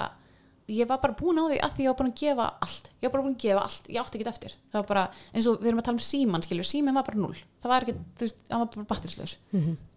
ég 0.72 0.86
var 0.88 1.00
bara 1.02 1.12
búin 1.18 1.36
á 1.42 1.44
því 1.50 1.56
að 1.64 1.72
því 1.74 1.82
ég 1.84 1.90
var 1.90 1.96
búin 1.98 2.10
að 2.12 2.20
gefa 2.22 2.44
allt. 2.64 2.86
Ég 3.02 3.08
var 3.08 3.12
bara 3.16 3.22
búin 3.26 3.34
að 3.34 3.42
gefa 3.42 3.62
allt, 3.66 3.88
ég 3.92 3.98
átti 4.00 4.18
ekki 4.20 4.28
eftir. 4.30 4.52
Það 4.72 4.78
var 4.80 4.86
bara, 4.88 5.02
eins 5.34 5.48
og 5.50 5.58
við 5.60 5.68
erum 5.72 5.80
að 5.82 5.86
tala 5.88 5.98
um 5.98 6.04
síman 6.06 6.44
skilju 6.46 6.64
síman 6.68 6.94
var 6.96 7.04
bara 7.08 7.18
null, 7.18 7.40
það 7.60 7.72
var 7.72 7.82
ekki, 7.86 7.94
þú 8.16 8.24
veist 8.28 8.38
hann 8.52 8.62
var 8.62 8.70
bara 8.76 8.86
batterislaus, 8.92 9.34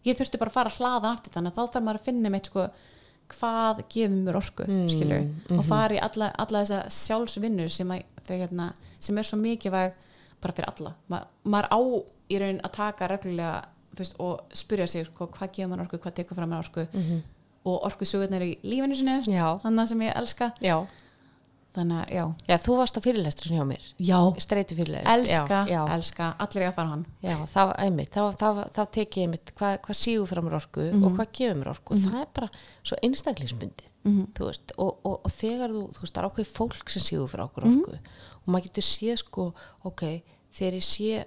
ég 0.10 0.18
þurfti 0.20 0.41
bara 0.41 0.51
að 0.51 0.58
fara 0.58 0.72
að 0.74 0.80
hlaða 0.82 1.12
aftur 1.16 1.36
þannig 1.36 1.51
að 1.51 1.56
þá 1.56 1.74
þarf 1.76 1.86
maður 1.86 1.99
að 2.01 2.06
finna 2.10 2.30
meitt 2.34 2.49
sko, 2.49 2.66
hvað 3.36 3.84
gefur 3.93 4.18
mér 4.26 4.36
orku 4.41 4.66
skilju, 4.91 5.20
og 5.60 5.64
fara 5.70 5.95
í 5.95 6.01
alla, 6.01 6.32
alla 6.43 6.64
þessa 6.66 6.82
sjálfsvinnu 6.89 7.70
sem, 7.70 7.93
hérna, 8.28 8.68
sem 8.99 9.18
er 9.18 9.24
svo 9.30 9.38
mikilvæg 9.41 9.93
bara 10.41 10.53
fyrir 10.53 10.70
alla, 10.74 10.91
Ma, 11.10 11.22
maður 11.45 11.70
á 11.74 11.80
í 12.30 12.39
raun 12.41 12.60
að 12.66 12.72
taka 12.76 13.08
reglulega 13.08 13.64
veist, 14.04 14.20
og 14.20 14.43
spyrja 14.54 14.88
sig 14.91 15.08
sko, 15.08 15.30
hvað 15.32 15.56
gefur 15.56 15.72
maður 15.72 15.86
orku, 15.88 16.02
hvað 16.04 16.20
tekur 16.20 16.38
fram 16.39 16.54
maður 16.54 16.70
orku. 16.70 16.86
Og 17.66 17.88
orku 17.88 18.06
sögurnar 18.06 18.43
í 18.46 18.52
lífinu 18.66 18.96
sinni 18.98 19.18
Já. 19.34 19.48
þannig 19.64 19.89
sem 19.89 20.06
ég 20.06 20.16
elska. 20.20 20.52
Já. 20.62 20.78
þannig 21.76 21.98
að 22.00 22.12
já, 22.16 22.22
já, 22.48 22.56
þú 22.64 22.76
varst 22.80 22.96
á 22.96 23.02
fyrirlestur 23.04 23.52
hjá 23.52 23.64
mér. 23.68 23.88
Streitu 24.39 24.78
fyrirlestur 24.78 25.12
elska, 25.12 25.58
já, 25.68 25.82
elska, 25.91 26.28
allir 26.39 26.64
ég 26.64 26.70
að 26.70 26.78
fara 26.78 26.91
hann. 26.93 27.02
Það 27.52 27.68
var 27.68 27.82
einmitt 27.84 28.14
þá, 28.16 28.22
þá, 28.39 28.62
þá 28.78 28.82
tek 28.96 29.18
ég 29.20 29.26
einmitt 29.26 29.52
hvað, 29.60 29.74
hvað 29.84 30.00
sígur 30.00 30.30
frá 30.32 30.39
mér 30.46 30.56
orku 30.62 30.86
og 31.02 31.18
hvað 31.18 31.34
gefur 31.36 31.60
mér 31.60 31.72
orku. 31.74 31.98
Og 31.98 32.06
það 32.06 32.22
er 32.22 32.30
bara 32.39 32.50
svo 32.80 33.02
einstaklingsbundið 33.04 33.91
veist, 34.39 34.72
og, 34.78 35.02
og, 35.04 35.18
og 35.26 35.36
þegar 35.36 35.76
þú, 35.76 35.84
þú 35.98 36.06
veist, 36.06 36.16
það 36.16 36.22
er 36.22 36.30
ákveð 36.30 36.54
fólk 36.62 36.96
sem 36.96 37.06
sígur 37.10 37.28
frá 37.34 37.43
okkur 37.50 37.68
orku. 37.68 38.00
Og 38.46 38.54
maður 38.54 38.70
getur 38.70 38.88
séð 38.88 39.20
sko, 39.26 39.50
ok 39.84 40.06
þegar 40.56 40.78
ég 40.80 40.86
sé 40.86 41.26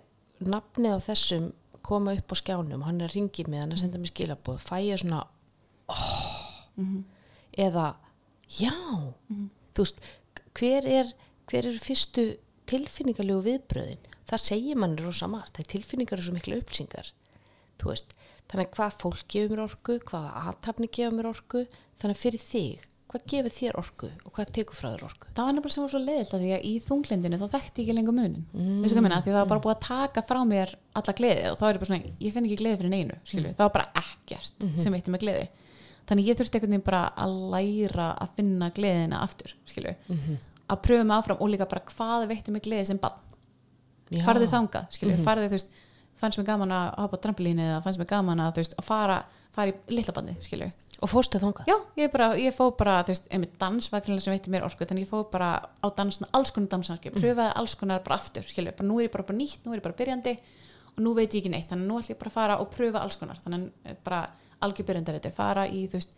nafnið 0.48 0.96
á 0.96 0.98
þessum 1.10 1.48
koma 1.88 2.14
upp 2.18 2.34
á 2.34 2.36
skjánum, 2.38 2.84
hann 2.86 3.00
er 3.00 3.08
að 3.08 3.16
ringi 3.16 3.46
mig 3.48 3.62
hann 3.62 3.72
er 3.72 3.78
að 3.78 3.84
senda 3.86 4.02
mér 4.02 4.12
skilabóð, 4.12 4.60
fæ 4.60 4.76
ég 4.84 5.00
svona 5.02 5.24
eða 7.58 7.86
já. 8.58 8.74
Þú 9.74 9.84
veist, 9.84 10.04
hver 10.58 10.86
er 10.86 11.14
hver 11.48 11.64
eru 11.64 11.80
fyrstu 11.80 12.24
tilfinningarlegu 12.68 13.40
viðbröðin 13.46 14.08
það 14.28 14.44
segir 14.44 14.78
mann 14.78 14.96
rosa 15.00 15.28
margt, 15.30 15.56
það 15.56 15.64
er 15.64 15.70
tilfinningar 15.72 16.20
og 16.20 16.26
svo 16.26 16.34
miklu 16.36 16.58
upplýsingar. 16.60 17.12
Þú 17.80 17.92
veist, 17.92 18.14
þannig 18.50 18.66
að 18.66 18.74
hvað 18.76 18.98
fólk 19.02 19.24
gefur 19.32 19.54
mér 19.54 19.64
orku 19.64 19.98
hvaða 20.10 20.44
aðtapni 20.50 20.90
gefur 20.92 21.16
mér 21.16 21.30
orku 21.30 21.64
þannig 22.02 22.20
fyrir 22.20 22.44
þig, 22.44 22.84
hvað 23.08 23.24
gefur 23.32 23.54
þér 23.54 23.76
orku 23.80 24.08
og 24.26 24.32
hvað 24.36 24.50
tekur 24.58 24.76
frá 24.76 24.88
þér 24.92 25.04
orku? 25.06 25.30
Það 25.32 25.46
var 25.46 25.54
nefnilega 25.56 25.74
sem 25.74 25.84
var 25.84 25.92
svo 25.92 26.00
leiðilt 26.02 26.34
að 26.36 26.42
því 26.44 26.50
að 26.56 26.66
í 26.68 26.72
þunglindinu 26.84 27.38
þá 27.40 27.46
þekkti 27.54 27.80
ég 27.80 27.86
ekki 27.86 27.94
lengur 27.96 28.16
munin. 28.18 28.42
Mm. 28.52 28.82
því 29.24 29.32
það 29.32 29.38
var 29.38 29.48
bara 29.52 29.62
búið 29.64 29.74
að 29.74 29.86
taka 29.86 30.24
frá 30.28 30.40
mér 30.48 30.74
alla 31.00 31.14
gleði 31.20 31.46
og 31.48 31.56
þá 31.56 31.64
er 31.68 31.78
ég 31.78 31.80
bara 31.80 31.90
svona, 31.90 32.12
ég 32.26 32.34
finn 32.34 32.48
ekki 32.48 32.58
gleði 32.60 32.80
fyrir 32.82 32.92
neinu 32.92 33.16
skilju, 33.22 33.54
það 33.56 33.64
var 33.64 33.74
bara 33.78 34.02
ekkert 34.02 34.68
sem 34.82 34.96
veitti 34.96 35.14
mig 35.14 35.22
gleði. 35.24 35.46
Þannig 36.08 36.28
ég 36.28 36.38
þurfti 36.38 36.58
einhvern 36.58 36.74
veginn 36.74 36.86
bara 36.88 37.02
að 37.24 37.38
læra 37.54 38.10
að 38.20 38.34
finna 38.36 38.68
gleðina 38.76 39.22
aftur 39.24 39.56
skilju, 39.68 39.94
að 40.68 40.82
pröfa 40.84 41.08
mig 41.08 41.16
áfram 41.16 41.40
og 41.40 41.52
líka 41.52 41.68
bara 41.68 41.84
hvað 41.88 42.28
veitti 42.28 42.52
mig 42.52 42.64
gleði 42.64 42.90
sem 42.90 43.00
bann 43.00 43.16
Já. 44.12 44.22
farðu 44.24 44.48
þangað, 44.48 44.88
skilju, 44.96 45.16
farðu 45.24 45.48
þú 45.48 45.56
veist 45.56 45.72
fannst 46.18 46.40
mér 46.40 46.48
gaman 46.48 46.72
að 46.72 46.86
hoppa 47.02 47.20
á 47.20 47.24
trampolínu 47.24 47.64
eða 47.66 47.82
fannst 47.84 48.00
mér 48.00 48.08
gaman 48.08 48.40
að, 48.40 48.54
veist, 48.56 48.76
að 48.80 48.86
fara, 48.88 49.18
fara 49.52 49.74
í 49.74 49.98
litlabandi, 49.98 50.32
skilju 50.44 50.70
og 51.02 51.10
fórstu 51.12 51.38
þangað? 51.42 51.68
Já, 51.70 51.76
ég, 52.00 52.10
bara, 52.12 52.28
ég 52.40 52.54
fóð 52.56 52.72
bara, 52.80 52.96
þú 53.06 53.12
veist, 53.14 53.28
einmitt 53.34 53.54
dansvagnilega 53.60 54.24
sem 54.24 54.32
veitir 54.34 54.50
mér 54.54 54.64
orku, 54.66 54.84
þannig 54.88 55.04
ég 55.06 55.10
fóð 55.12 55.26
bara 55.32 55.50
á 55.62 55.86
dansna, 55.94 56.26
alls 56.34 56.50
konar 56.54 56.68
dansanski, 56.72 57.12
pröfaði 57.14 57.52
alls 57.60 57.74
konar 57.78 58.02
bara 58.06 58.16
aftur, 58.18 58.42
skilju, 58.48 58.72
bara 58.78 58.88
nú 58.88 58.98
er 58.98 59.06
ég 59.08 59.12
bara, 59.14 59.26
bara 59.28 59.38
nýtt, 59.38 59.60
nú 59.66 59.72
er 59.74 59.78
ég 59.78 59.84
bara 59.86 59.98
byrjandi 60.00 60.34
og 60.96 61.02
nú 61.04 61.12
veit 61.14 61.30
ég 61.34 61.42
ekki 61.44 61.52
neitt, 61.54 61.68
þannig 61.70 61.86
að 61.86 61.92
nú 61.92 61.98
ætlum 62.00 62.14
ég 62.16 62.18
bara 62.24 62.32
að 62.32 62.38
fara 62.40 62.56
og 62.64 62.70
pröfa 62.74 63.02
alls 63.04 63.16
konar, 63.20 63.38
þannig 63.44 63.68
að 63.92 64.00
bara 64.08 64.22
algjör 64.66 64.88
byrjandar 64.90 65.18
þetta, 65.20 65.32
fara 65.38 65.66
í, 65.70 65.84
þú 65.86 66.00
veist, 66.00 66.16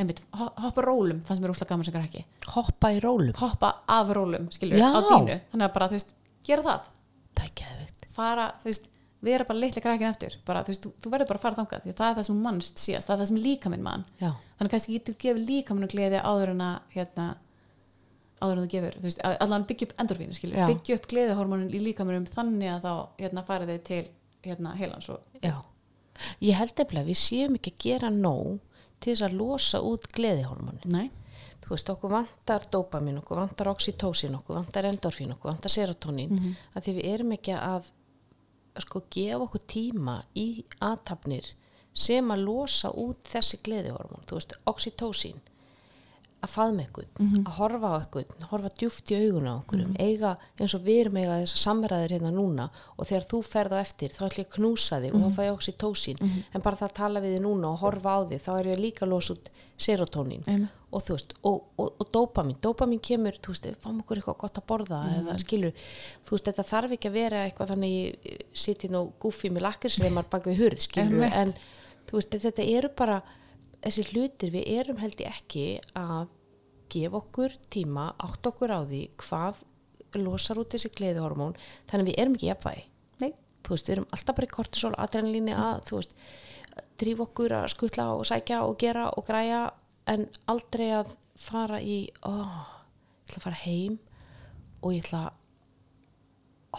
einmitt, 0.00 0.22
ho- 0.40 0.52
hoppa 0.64 0.86
rólum, 0.86 1.20
fannst 1.28 1.42
mér 1.44 1.52
úsla 1.52 1.68
gaman 1.68 1.84
sem 1.84 1.98
ekki, 2.00 2.24
hoppa 2.54 2.88
í 2.96 3.02
rólum? 3.04 3.34
Hoppa 3.36 3.74
af 3.92 4.14
rólum, 4.16 4.48
skilju, 4.54 4.80
á 4.80 4.96
dínu, 5.04 5.36
þannig 5.52 5.66
að 5.68 5.74
bara, 5.76 5.88
þú 5.92 5.98
veist, 5.98 6.14
gera 6.48 6.64
það, 6.70 6.88
það 7.36 7.44
er 7.50 7.52
geðvikt 7.60 8.08
fara, 8.16 8.46
þú 8.62 8.70
veist, 8.70 8.88
vera 9.22 9.44
bara 9.48 9.58
litla 9.62 9.82
krakkin 9.84 10.08
eftir, 10.10 10.36
bara, 10.46 10.62
þú 10.66 10.72
veist, 10.72 10.82
þú, 10.86 10.92
þú 11.04 11.12
verður 11.12 11.28
bara 11.30 11.38
að 11.38 11.44
fara 11.46 11.58
þangað, 11.60 11.82
því 11.84 11.92
að 11.92 11.98
það 12.00 12.10
er 12.10 12.16
það 12.18 12.26
sem 12.28 12.40
mannst 12.46 12.82
síðast, 12.82 13.06
það 13.08 13.14
er 13.14 13.20
það 13.22 13.30
sem 13.30 13.40
líka 13.44 13.70
minn 13.72 13.84
mann, 13.86 14.04
já, 14.20 14.30
þannig 14.58 14.72
kannski 14.74 14.96
getur 14.98 15.18
gefið 15.22 15.46
líka 15.50 15.74
minn 15.78 15.92
gleði 15.92 16.22
áður 16.22 16.52
en 16.54 16.64
að 16.66 16.96
hérna, 16.96 17.26
áður 18.42 18.58
en 18.58 18.64
þú 18.66 18.70
gefur 18.74 18.96
þú 18.98 19.06
veist, 19.06 19.22
allan 19.46 19.66
byggja 19.68 19.86
upp 19.88 19.94
endorfínu 20.02 20.66
byggja 20.72 20.96
upp 20.98 21.06
gleðihormónin 21.12 21.70
í 21.70 21.82
líkamannum 21.86 22.26
þannig 22.26 22.72
að 22.74 22.86
þá 22.88 22.94
hérna, 23.22 23.44
fara 23.46 23.68
þau 23.70 23.78
til 23.86 24.02
hérna, 24.42 24.74
heilans 24.80 25.08
og 25.14 25.38
já. 25.42 25.54
ég 26.42 26.58
held 26.58 26.82
að 26.82 27.06
við 27.06 27.18
séum 27.22 27.54
ekki 27.58 27.72
að 27.76 27.82
gera 27.86 28.10
nóg 28.10 28.58
til 29.02 29.14
þess 29.14 29.26
að 29.28 29.36
losa 29.38 29.80
út 29.82 30.04
gleðihormónin. 30.14 30.90
Nei, 30.90 31.10
þú 31.62 31.72
veist, 31.74 31.88
okkur 31.90 32.12
vantar 32.12 32.66
dopamin, 32.70 33.18
okkur 33.22 33.40
vantar 33.40 33.70
oxytocin, 33.72 34.34
okkur 34.38 34.58
vantar 34.60 34.86
endorfín, 34.90 35.32
okkur 35.34 35.50
vantar 35.52 35.70
serotonin, 35.74 36.30
Mhm. 36.30 36.54
að 36.76 36.82
því 36.86 36.94
við 36.98 37.14
erum 37.14 37.32
ekki 37.38 37.54
að 37.58 37.90
sko 38.80 39.04
gefa 39.12 39.44
okkur 39.44 39.64
tíma 39.68 40.22
í 40.38 40.64
aðtapnir 40.80 41.52
sem 41.92 42.30
að 42.32 42.44
losa 42.46 42.90
út 42.96 43.28
þessi 43.28 43.60
gleðihormón, 43.66 44.24
þú 44.26 44.38
veist, 44.38 44.54
oxytocin 44.70 45.42
að 46.42 46.50
faðma 46.56 46.82
eitthvað, 46.82 47.06
Mhm. 47.22 47.42
að 47.46 47.52
horfa 47.58 47.88
á 47.88 47.94
eitthvað, 48.02 48.46
horfa 48.50 48.70
djúft 48.78 49.10
í 49.12 49.16
augun 49.22 49.46
á 49.46 49.54
okkur 49.62 49.82
eiga 50.02 50.36
eins 50.58 50.74
og 50.74 50.80
við 50.82 51.00
erum 51.04 51.16
eiga 51.20 51.36
þessar 51.42 51.60
samræður 51.62 52.10
hérna 52.16 52.32
núna 52.34 52.64
og 52.98 53.06
þegar 53.06 53.26
þú 53.30 53.38
ferð 53.46 53.72
á 53.72 53.78
eftir 53.80 54.08
þá 54.10 54.22
ætlum 54.26 54.42
ég 54.42 54.48
að 54.48 54.56
knúsa 54.56 55.00
þig 55.02 55.14
og 55.14 55.20
þá 55.22 55.30
fæ 55.36 55.42
ég 55.46 55.54
oxytocin 55.56 56.18
en 56.54 56.60
bara 56.60 56.76
það 56.76 56.88
að 56.90 56.94
tala 56.98 57.20
við 57.20 57.36
þig 57.36 57.44
núna 57.46 57.70
og 57.72 57.78
horfa 57.78 58.10
á 58.10 58.18
þig 58.28 58.40
þá 58.42 58.50
er 58.58 58.66
ég 58.72 58.78
líka 58.82 59.06
að 59.06 59.12
losa 59.14 59.34
út 59.34 59.50
serotonin 59.82 60.42
Einmitt. 60.46 60.70
og 60.92 61.02
þú 61.02 61.14
veist, 61.16 61.32
og, 61.44 61.62
og, 61.78 61.92
og 62.00 62.10
dopamin 62.12 62.56
dopamin 62.62 63.00
kemur, 63.00 63.32
þú 63.42 63.54
veist, 63.54 63.66
fáum 63.82 64.00
okkur 64.02 64.18
eitthvað 64.20 64.38
gott 64.38 64.58
að 64.60 64.66
borða 64.66 64.98
eða 65.22 65.38
skilur, 65.40 65.72
þú 66.26 66.30
veist, 66.36 66.44
þetta 66.50 66.64
þarf 66.68 66.90
ekki 66.98 67.08
að 67.08 67.12
vera 67.16 67.44
eitthvað 67.48 67.70
þannig 67.72 67.94
ég 68.24 68.42
siti 68.52 68.88
nú 68.92 69.12
gúfi 69.20 69.50
með 69.50 69.62
lakkersreimar 69.68 70.28
bak 70.30 70.44
við 70.44 70.58
hurð, 70.60 70.78
skilur 70.86 71.22
en 71.32 71.54
veist, 72.12 72.30
þetta 72.30 72.62
eru 72.76 72.88
bara 72.94 73.22
þessi 73.82 74.04
hlutir, 74.10 74.52
við 74.54 74.70
erum 74.78 75.00
held 75.02 75.20
ég 75.22 75.32
ekki 75.32 75.66
að 75.98 76.30
gefa 76.92 77.20
okkur 77.22 77.56
tíma, 77.72 78.10
átt 78.20 78.46
okkur 78.46 78.72
á 78.72 78.80
því 78.84 79.02
hvað 79.22 79.62
losar 80.20 80.60
út 80.60 80.74
þessi 80.74 80.90
gleðihormón 80.92 81.54
þannig 81.88 82.02
að 82.04 82.10
við 82.10 82.18
erum 82.20 82.36
ekki 82.36 82.50
jafnvægi. 82.50 82.84
Nei, 83.22 83.32
þú 83.64 83.74
veist, 83.74 83.88
við 83.88 83.94
erum 83.96 84.08
alltaf 84.12 84.38
bara 84.38 84.48
í 84.48 84.52
kortisol 84.52 84.92
adrenalíni 85.00 85.56
að, 85.56 85.84
þú 85.88 86.00
veist, 86.00 86.16
drífa 87.00 87.26
okkur 87.26 87.56
að 87.56 87.68
skutla 87.72 88.08
og 88.16 88.24
sækja 88.28 88.62
og 88.68 88.78
gera 88.80 89.08
og 89.16 89.26
græja 89.28 89.62
en 90.12 90.26
aldrei 90.50 90.88
að 90.98 91.14
fara 91.40 91.80
í 91.80 91.98
ó, 92.26 92.32
ég 92.32 93.32
ætla 93.32 93.38
að 93.40 93.44
fara 93.46 93.62
heim 93.64 94.00
og 94.82 94.94
ég 94.94 95.04
ætla 95.06 95.26
að 95.28 95.38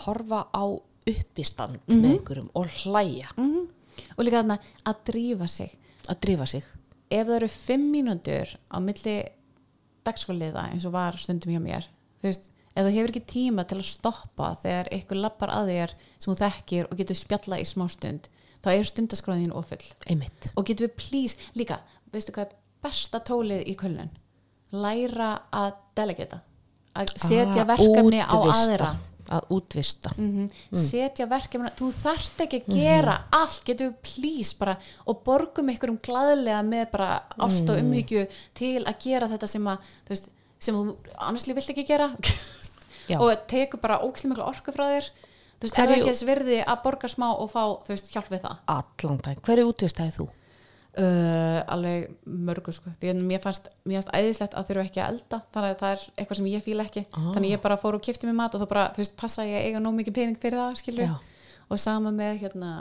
horfa 0.04 0.46
á 0.54 0.64
uppistand 1.04 1.82
með 1.90 2.10
einhverjum 2.14 2.52
og 2.58 2.70
hlæja. 2.84 3.34
Mm 3.38 3.74
og 4.18 4.26
líka 4.26 4.42
þarna 4.42 4.60
að 4.90 5.02
drífa 5.10 5.50
sig. 5.52 5.76
Að 6.10 6.20
drífa 6.26 6.48
sig 6.50 6.66
ef 7.14 7.28
það 7.28 7.36
eru 7.38 7.50
fimm 7.54 7.86
mínútur 7.94 8.54
á 8.74 8.78
milli 8.84 9.16
dagskóliða 10.08 10.68
eins 10.74 10.88
og 10.88 10.96
var 10.96 11.18
stundum 11.22 11.54
hjá 11.54 11.62
mér 11.64 11.88
þú 12.22 12.30
veist, 12.30 12.50
ef 12.74 12.88
þú 12.88 12.94
hefur 12.98 13.14
ekki 13.14 13.24
tíma 13.34 13.66
til 13.70 13.80
að 13.80 13.90
stoppa 13.92 14.54
þegar 14.64 14.90
ykkur 14.98 15.22
lappar 15.22 15.54
að 15.54 15.72
þér 15.74 15.96
sem 16.18 16.32
þú 16.32 16.38
þekkir 16.42 16.90
og 16.90 16.98
getur 17.02 17.20
spjalla 17.20 17.60
í 17.62 17.68
smá 17.70 17.86
stund 17.92 18.30
þá 18.64 18.70
er 18.74 18.88
stundaskráðin 18.90 19.54
ofull 19.60 19.84
einmitt, 20.08 20.50
og 20.56 20.68
getur 20.68 20.88
við 20.88 20.98
please, 21.00 21.52
líka, 21.60 21.80
veistu 22.14 22.34
hvað 22.36 22.50
er 22.50 22.60
besta 22.84 23.20
tólið 23.24 23.64
í 23.72 23.78
kölnun 23.80 24.12
læra 24.74 25.34
að 25.54 25.76
delegata 25.96 26.42
að 26.98 27.12
setja 27.18 27.64
Ah, 27.64 27.70
verkefni 27.74 28.22
á 28.22 28.34
aðra 28.34 28.94
að 29.34 29.50
útvista. 29.58 30.14
Mm. 30.18 30.48
Setja 30.78 31.28
verkefni, 31.30 31.72
þú 31.80 31.90
þarft 31.98 32.44
ekki 32.46 32.62
að 32.62 32.78
gera 32.78 33.18
allt, 33.34 33.62
getur 33.68 33.92
við 33.92 33.98
please 34.08 34.58
bara 34.60 34.78
og 35.10 35.24
borgum 35.26 35.72
ykkur 35.74 35.94
um 35.94 36.00
glæðlega 36.04 36.62
með 36.68 36.86
bara 36.94 37.10
ást 37.48 37.70
og 37.70 37.82
umhyggju 37.82 38.26
til 38.58 38.80
að 38.84 39.00
gera 39.08 39.30
þetta 39.34 39.50
sem 39.56 39.70
að 39.74 39.92
þú 39.92 40.16
veist, 40.16 40.32
sem 40.64 40.80
þú 40.80 40.98
annarsli 41.18 41.58
vilt 41.58 41.74
ekki 41.76 41.88
gera. 41.90 42.12
Og 43.20 43.34
tekur 43.52 43.82
bara 43.84 44.00
ókslega 44.00 44.32
mikla 44.32 44.46
orku 44.48 44.72
frá 44.72 44.86
þér. 44.94 45.10
Þú 45.60 45.68
veist, 45.68 45.76
er 45.76 45.90
það 45.90 45.98
ekki 45.98 46.12
þess 46.12 46.28
virði 46.28 46.62
að 46.64 46.80
borga 46.86 47.10
smá 47.12 47.26
og 47.34 47.50
fá, 47.52 47.64
þú 47.84 47.92
veist, 47.92 48.08
hjálp 48.14 48.32
við 48.32 48.46
það. 48.46 48.62
Allan 48.72 49.20
dag, 49.26 49.42
hverju 49.44 49.68
útvistaði 49.74 50.16
þú? 50.18 50.30
Uh, 50.94 51.58
alveg 51.74 52.12
mörgu 52.30 52.70
sko. 52.76 52.92
Því 53.02 53.10
að 53.10 53.22
mér 53.26 53.40
fannst, 53.42 53.72
mér 53.90 53.98
fannst 53.98 54.12
æðislegt 54.14 54.54
að 54.54 54.68
þurfa 54.68 54.84
ekki 54.86 55.02
að 55.02 55.08
elda. 55.10 55.40
Þannig 55.56 55.72
að 55.72 55.80
það 55.80 55.94
er 55.94 56.04
eitthvað 56.22 56.38
sem 56.38 56.50
ég 56.52 56.66
fíla 56.68 56.86
ekki. 56.86 57.02
Ah. 57.10 57.30
þannig 57.34 57.54
ég 57.56 57.64
bara 57.64 57.78
fór 57.82 57.98
og 57.98 58.04
kipti 58.06 58.30
mér 58.30 58.36
mat 58.38 58.54
og 58.54 58.62
þá 58.62 58.68
bara, 58.70 58.84
þú 58.94 59.02
veist, 59.02 59.16
passa 59.18 59.46
ég 59.48 59.66
eiga 59.72 59.82
nóg 59.82 59.96
mikið 59.98 60.18
pening 60.20 60.38
fyrir 60.44 60.62
það, 60.62 60.76
skilur 60.84 61.08
Já. 61.08 61.16
og 61.66 61.82
sama 61.82 62.12
með, 62.14 62.36
hérna 62.44 62.74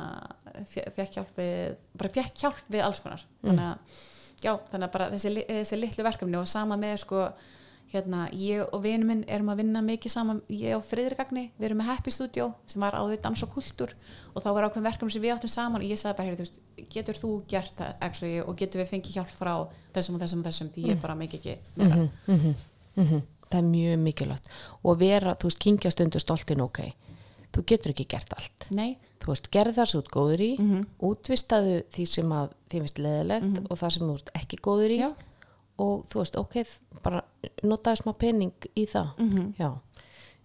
fekk 0.68 1.16
hjálp 1.16 1.40
við, 1.40 1.78
bara 2.02 2.12
fekk 2.18 2.44
hjálp 2.44 2.60
við 2.76 2.84
alls 2.84 3.00
konar. 3.00 3.24
Þannig 3.46 3.64
að, 3.70 3.96
já, 4.44 4.52
þannig 4.68 4.86
að 4.90 4.94
bara 4.98 5.08
þessi, 5.14 5.34
þessi 5.48 5.80
litlu 5.80 6.06
verkefni 6.10 6.40
og 6.42 6.52
sama 6.52 6.78
með 6.84 6.98
sko, 7.06 7.24
hérna, 7.92 8.22
ég 8.32 8.62
og 8.72 8.82
vinur 8.84 9.06
minn 9.06 9.24
erum 9.28 9.50
að 9.52 9.60
vinna 9.62 9.82
mikið 9.84 10.12
saman, 10.14 10.40
ég 10.48 10.76
og 10.76 10.84
Friðrikagni 10.88 11.50
við 11.58 11.66
erum 11.68 11.78
með 11.82 11.90
Happy 11.90 12.10
Studio 12.14 12.46
sem 12.66 12.80
var 12.80 12.96
áður 12.96 13.20
dans 13.22 13.42
og 13.44 13.50
kultúr 13.52 13.92
og 14.34 14.42
þá 14.42 14.48
var 14.56 14.66
ákveðin 14.68 14.86
verkefni 14.88 15.12
sem 15.12 15.22
við 15.22 15.34
áttum 15.36 15.52
saman 15.52 15.82
og 15.82 15.88
ég 15.92 16.00
sagði 16.00 16.16
bara, 16.16 16.28
heyrðu, 16.30 16.38
þú 16.38 16.46
veist, 16.46 16.88
getur 16.96 17.20
þú 17.20 17.30
gert 17.52 17.74
það 17.76 17.94
actually, 18.08 18.40
og 18.40 18.56
getur 18.56 18.80
við 18.82 18.90
fengið 18.94 19.16
hjálp 19.18 19.34
frá 19.36 19.54
þessum 19.94 20.16
og 20.16 20.24
þessum 20.24 20.40
og 20.42 20.48
þessum, 20.48 20.70
því 20.74 20.86
ég 20.88 21.02
bara 21.02 21.14
mikið 21.20 21.40
ekki 21.40 21.58
meira. 21.76 22.08
mm 22.26 22.54
það. 23.12 23.22
er 23.52 23.62
mjög 23.68 23.98
mikilvægt. 24.00 24.46
Og 24.84 24.98
vera, 25.00 25.34
þú 25.36 25.50
veist, 25.50 25.58
kingja 25.60 25.90
stundu 25.92 26.20
stoltin 26.22 26.60
ok, 26.64 26.78
þú 27.52 27.64
getur 27.68 27.92
ekki 27.92 28.06
gert 28.08 28.32
allt. 28.32 28.66
Nei, 28.72 28.94
þú 29.20 29.28
veist, 29.34 29.50
gerð 29.52 29.76
það 29.76 29.90
þú 29.92 29.98
ert 30.00 30.10
góður 30.16 30.40
í 30.40 30.50
Mhm. 30.58 30.86
útvistaðu 31.04 31.82
því 31.92 32.06
sem 32.08 32.32
að 32.32 32.54
því 32.70 32.80
finnst 32.80 32.98
leðilegt 33.04 33.60
og 33.70 33.76
það 33.78 33.92
sem 33.92 34.02
þú 34.08 34.14
ert 34.16 34.30
ekki 34.40 34.56
góður 34.64 34.90
í. 34.96 34.98
Já. 35.02 35.10
Og 35.78 36.04
þú 36.08 36.18
veist, 36.22 36.36
ok 36.36 36.54
bara 37.02 37.22
notaðu 37.64 38.02
smá 38.02 38.12
pening 38.18 38.52
í 38.76 38.84
það. 38.86 39.16
Mhm. 39.18 39.54
já, 39.58 39.70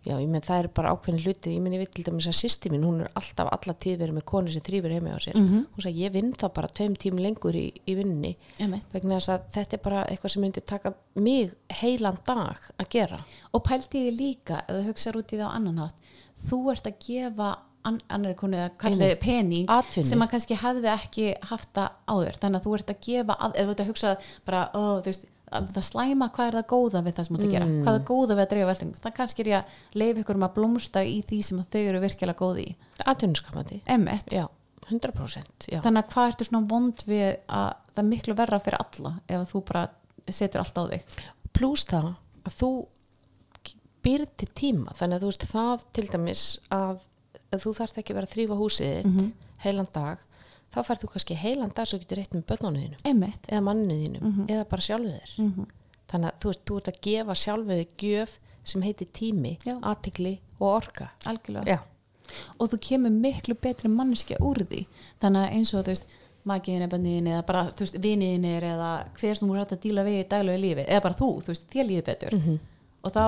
já, 0.08 0.16
ég 0.22 0.28
menn 0.30 0.42
það 0.42 0.60
er 0.64 0.68
bara 0.74 0.92
ákveðin 0.96 1.24
hluti, 1.26 1.52
ég 1.56 1.62
menn 1.62 1.74
ég 1.74 1.80
veit 1.84 1.92
til 1.92 2.04
dæmis 2.06 2.28
að 2.28 2.38
sýsti 2.40 2.70
mín, 2.72 2.84
hún 2.86 3.02
er 3.02 3.12
alltaf 3.14 3.50
alla 3.52 3.74
tíð 3.74 3.98
verið 4.00 4.14
með 4.18 4.26
konu 4.26 4.50
sem 4.50 4.62
þrýfur 4.62 4.92
heimi 4.96 5.12
á 5.12 5.20
sér, 5.20 5.36
Mhm. 5.36 5.66
hún 5.76 5.84
sagði 5.84 6.06
ég 6.08 6.12
vinn 6.14 6.34
þá 6.34 6.54
bara 6.54 6.68
tveim 6.68 6.96
tím 6.98 7.18
lengur 7.18 7.54
í, 7.54 7.74
í 7.86 7.96
vinninni 7.96 8.36
vegna 8.94 9.18
þess 9.20 9.30
að 9.30 9.42
þetta 9.52 9.74
er 9.74 9.84
bara 9.84 10.06
eitthvað 10.06 10.32
sem 10.32 10.42
myndi 10.44 10.62
taka 10.66 10.94
mig 11.16 11.52
heilan 11.70 12.18
dag 12.26 12.58
að 12.80 12.90
gera. 12.90 13.20
Og 13.54 13.64
pælti 13.64 14.08
því 14.10 14.18
líka 14.18 14.66
þú 14.68 14.86
hugsaður 14.88 15.18
út 15.20 15.34
í 15.34 15.38
það 15.38 15.50
á 15.52 15.56
annan 15.56 15.78
hátt 15.78 15.96
þú 16.48 16.72
ert 16.72 16.84
að 16.88 17.00
gefa 17.00 17.58
an 17.88 17.98
annari 18.14 18.36
konu 18.40 18.60
eða 18.60 18.74
kallið 18.82 19.16
pening. 19.24 19.66
Atvinnu. 19.72 20.10
sem 20.10 20.24
að 20.24 20.34
kannski 20.34 20.60
hefði 20.60 20.92
ekki 20.94 21.32
haft 21.50 21.72
það 21.78 21.96
áður. 22.12 22.38
Þannig 22.44 22.60
að 22.60 22.68
þú 22.68 22.76
ert 22.78 22.94
að 22.94 23.02
gefa, 23.08 23.38
að, 23.38 23.56
ef 23.56 23.68
þú 23.68 23.74
ert 23.74 23.84
að 23.84 23.92
hugsa 23.92 24.14
bara, 24.48 24.62
ó, 24.74 24.82
þú 25.00 25.12
veist, 25.12 25.28
að 25.58 25.70
það 25.78 25.88
slæma 25.88 26.28
hvað 26.36 26.50
er 26.50 26.58
það 26.58 26.68
góða 26.74 27.02
við 27.06 27.18
það 27.18 27.28
sem 27.28 27.38
þú 27.38 27.40
ert 27.40 27.48
að 27.48 27.56
gera, 27.56 27.68
hvað 27.86 27.98
er 28.00 28.06
góða 28.10 28.36
við 28.36 28.44
að 28.44 28.50
dreifa 28.52 28.70
veltingum, 28.72 29.02
það 29.06 29.14
kannski 29.20 29.44
er 29.44 29.50
ég 29.54 29.62
að 29.62 30.02
leifa 30.02 30.24
ykkur 30.24 30.40
um 30.40 30.46
að 30.48 30.58
blómstra 30.58 31.04
í 31.08 31.14
því 31.30 31.40
sem 31.48 31.62
þau 31.64 31.80
eru 31.86 32.02
virkilega 32.04 32.42
góði 32.42 32.66
í, 32.68 32.74
atvinnuskapandi, 33.14 33.78
emmitt 33.96 34.36
já, 34.36 34.44
100% 34.90 35.70
já, 35.72 35.80
þannig 35.86 36.04
að 36.04 36.12
hvað 36.12 36.34
ertu 36.34 36.50
svona 36.50 36.72
vond 36.74 37.06
við 37.08 37.30
að 37.48 37.70
það 37.94 38.04
er 38.04 38.10
miklu 38.12 38.36
verra 38.42 38.60
fyrir 38.66 38.84
alla 38.84 39.14
ef 39.24 39.48
þú 39.54 39.64
bara 39.72 39.86
setur 40.28 40.66
allt 40.66 40.84
á 40.84 40.84
þig? 40.92 41.18
Pluss 41.56 41.88
það 41.88 42.12
að 42.44 42.60
þú 42.60 42.72
býrð 44.08 44.34
til 44.40 44.50
tíma. 44.56 44.96
Þannig 44.98 45.18
að 45.18 45.24
þú 45.24 45.32
veist 45.32 45.46
það 45.52 45.86
til 45.96 46.06
dæmis 46.12 46.44
að, 46.74 47.06
að 47.52 47.62
þú 47.64 47.74
þarft 47.80 47.98
ekki 48.02 48.14
að 48.14 48.18
vera 48.20 48.28
að 48.28 48.34
þrýfa 48.36 48.58
húsið 48.62 48.94
þitt 48.98 49.06
Mhm. 49.12 49.32
heilan 49.64 49.88
dag 49.94 50.18
þá 50.74 50.80
færð 50.84 51.02
þú 51.04 51.08
kannski 51.14 51.36
heilan 51.36 51.74
dag 51.76 51.86
svo 51.88 52.00
getur 52.00 52.18
reitt 52.18 52.32
með 52.36 52.44
börnunum 52.46 52.82
þínum. 52.82 53.02
Eða 53.48 53.62
manninu 53.64 53.96
þínum 54.08 54.22
Mhm. 54.22 54.48
eða 54.50 54.70
bara 54.70 54.82
sjálfu 54.82 55.14
þér. 55.16 55.66
Þannig 56.08 56.32
að 56.32 56.40
þú 56.40 56.48
veist, 56.52 56.66
þú 56.66 56.78
ert 56.78 56.88
að 56.88 57.02
gefa 57.02 57.34
sjálfu 57.36 57.68
þig 57.78 57.88
gjöf 57.98 58.30
sem 58.64 58.82
heitir 58.82 59.08
tími, 59.14 59.58
athygli 59.84 60.40
og 60.60 60.68
orka. 60.84 61.10
Algjörlega. 61.26 61.66
Já, 61.66 61.80
og 62.60 62.70
þú 62.70 62.78
kemur 62.80 63.12
miklu 63.12 63.56
betri 63.56 63.88
mannskja 63.90 64.38
úr 64.40 64.56
því. 64.68 64.86
Þannig 65.22 65.48
að 65.48 65.54
eins 65.56 65.74
og 65.74 65.86
þú 65.86 65.88
veist 65.88 66.06
magiðin 66.46 66.82
er 66.82 66.88
bönniðin 66.88 67.28
eða 67.28 67.46
bara 67.46 67.64
þú 67.72 67.80
veist 67.80 68.00
viniðinir 68.02 68.62
eða 68.64 69.08
hver 69.20 69.36
sem 69.36 69.48
þú 69.50 69.56
rætt 69.56 69.72
að 69.72 69.80
díla 69.82 70.04
við 70.04 70.24
í 70.24 70.28
daglegu 70.28 70.60
lífi 70.62 70.86
eða 70.88 71.02
bara 71.04 71.14
þú, 71.16 71.42
þú 71.44 71.48
veist, 71.48 71.68
þér 71.70 71.88
lífi 71.88 72.04
betur 72.04 72.60
og 73.06 73.14
þá 73.14 73.24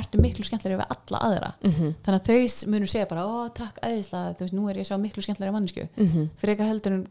ertu 0.00 0.20
miklu 0.20 0.44
skemmtilega 0.46 0.82
við 0.82 0.94
alla 0.96 1.22
aðra 1.28 1.50
-hmm. 1.62 1.94
þannig 2.04 2.20
að 2.20 2.28
þau 2.28 2.70
munu 2.70 2.86
segja 2.86 3.08
bara 3.10 3.24
ó 3.24 3.48
takk 3.54 3.80
æðislega, 3.82 4.36
þú 4.36 4.44
veist, 4.44 4.54
nú 4.54 4.68
er 4.70 4.78
ég 4.78 4.86
sá 4.86 4.96
miklu 4.98 5.22
skemmtilega 5.22 5.52
mannsku, 5.52 5.88
-hmm. 5.96 6.28
fyrir 6.36 6.54
eitthvað 6.54 6.68
heldur 6.72 7.04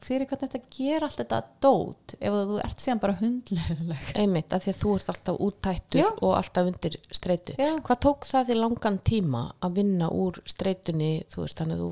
fyrir 0.00 0.28
hvað 0.28 0.44
þetta 0.46 0.60
ger 0.72 1.04
allt 1.04 1.18
þetta 1.20 1.40
dót 1.62 2.14
ef 2.16 2.36
þú 2.36 2.60
ert 2.64 2.82
síðan 2.82 3.02
bara 3.02 3.16
hundleguleg 3.20 4.12
einmitt, 4.22 4.54
af 4.56 4.64
því 4.64 4.72
að 4.72 4.78
þú 4.82 4.94
ert 4.96 5.12
alltaf 5.12 5.40
úttættur 5.46 6.00
Já. 6.00 6.08
og 6.20 6.36
alltaf 6.38 6.70
undir 6.70 6.96
streitu 7.12 7.56
Já. 7.58 7.74
hvað 7.84 8.00
tók 8.06 8.28
það 8.30 8.48
því 8.48 8.56
langan 8.60 8.98
tíma 9.10 9.42
að 9.60 9.76
vinna 9.80 10.08
úr 10.08 10.40
streitunni, 10.48 11.12
þú 11.32 11.44
veist, 11.44 11.60
þannig 11.60 11.76
að 11.76 11.84
þú 11.84 11.90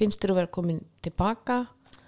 finnst 0.00 0.22
þér 0.22 0.34
að 0.34 0.40
vera 0.40 0.54
komin 0.56 0.80
tilbaka 1.04 1.58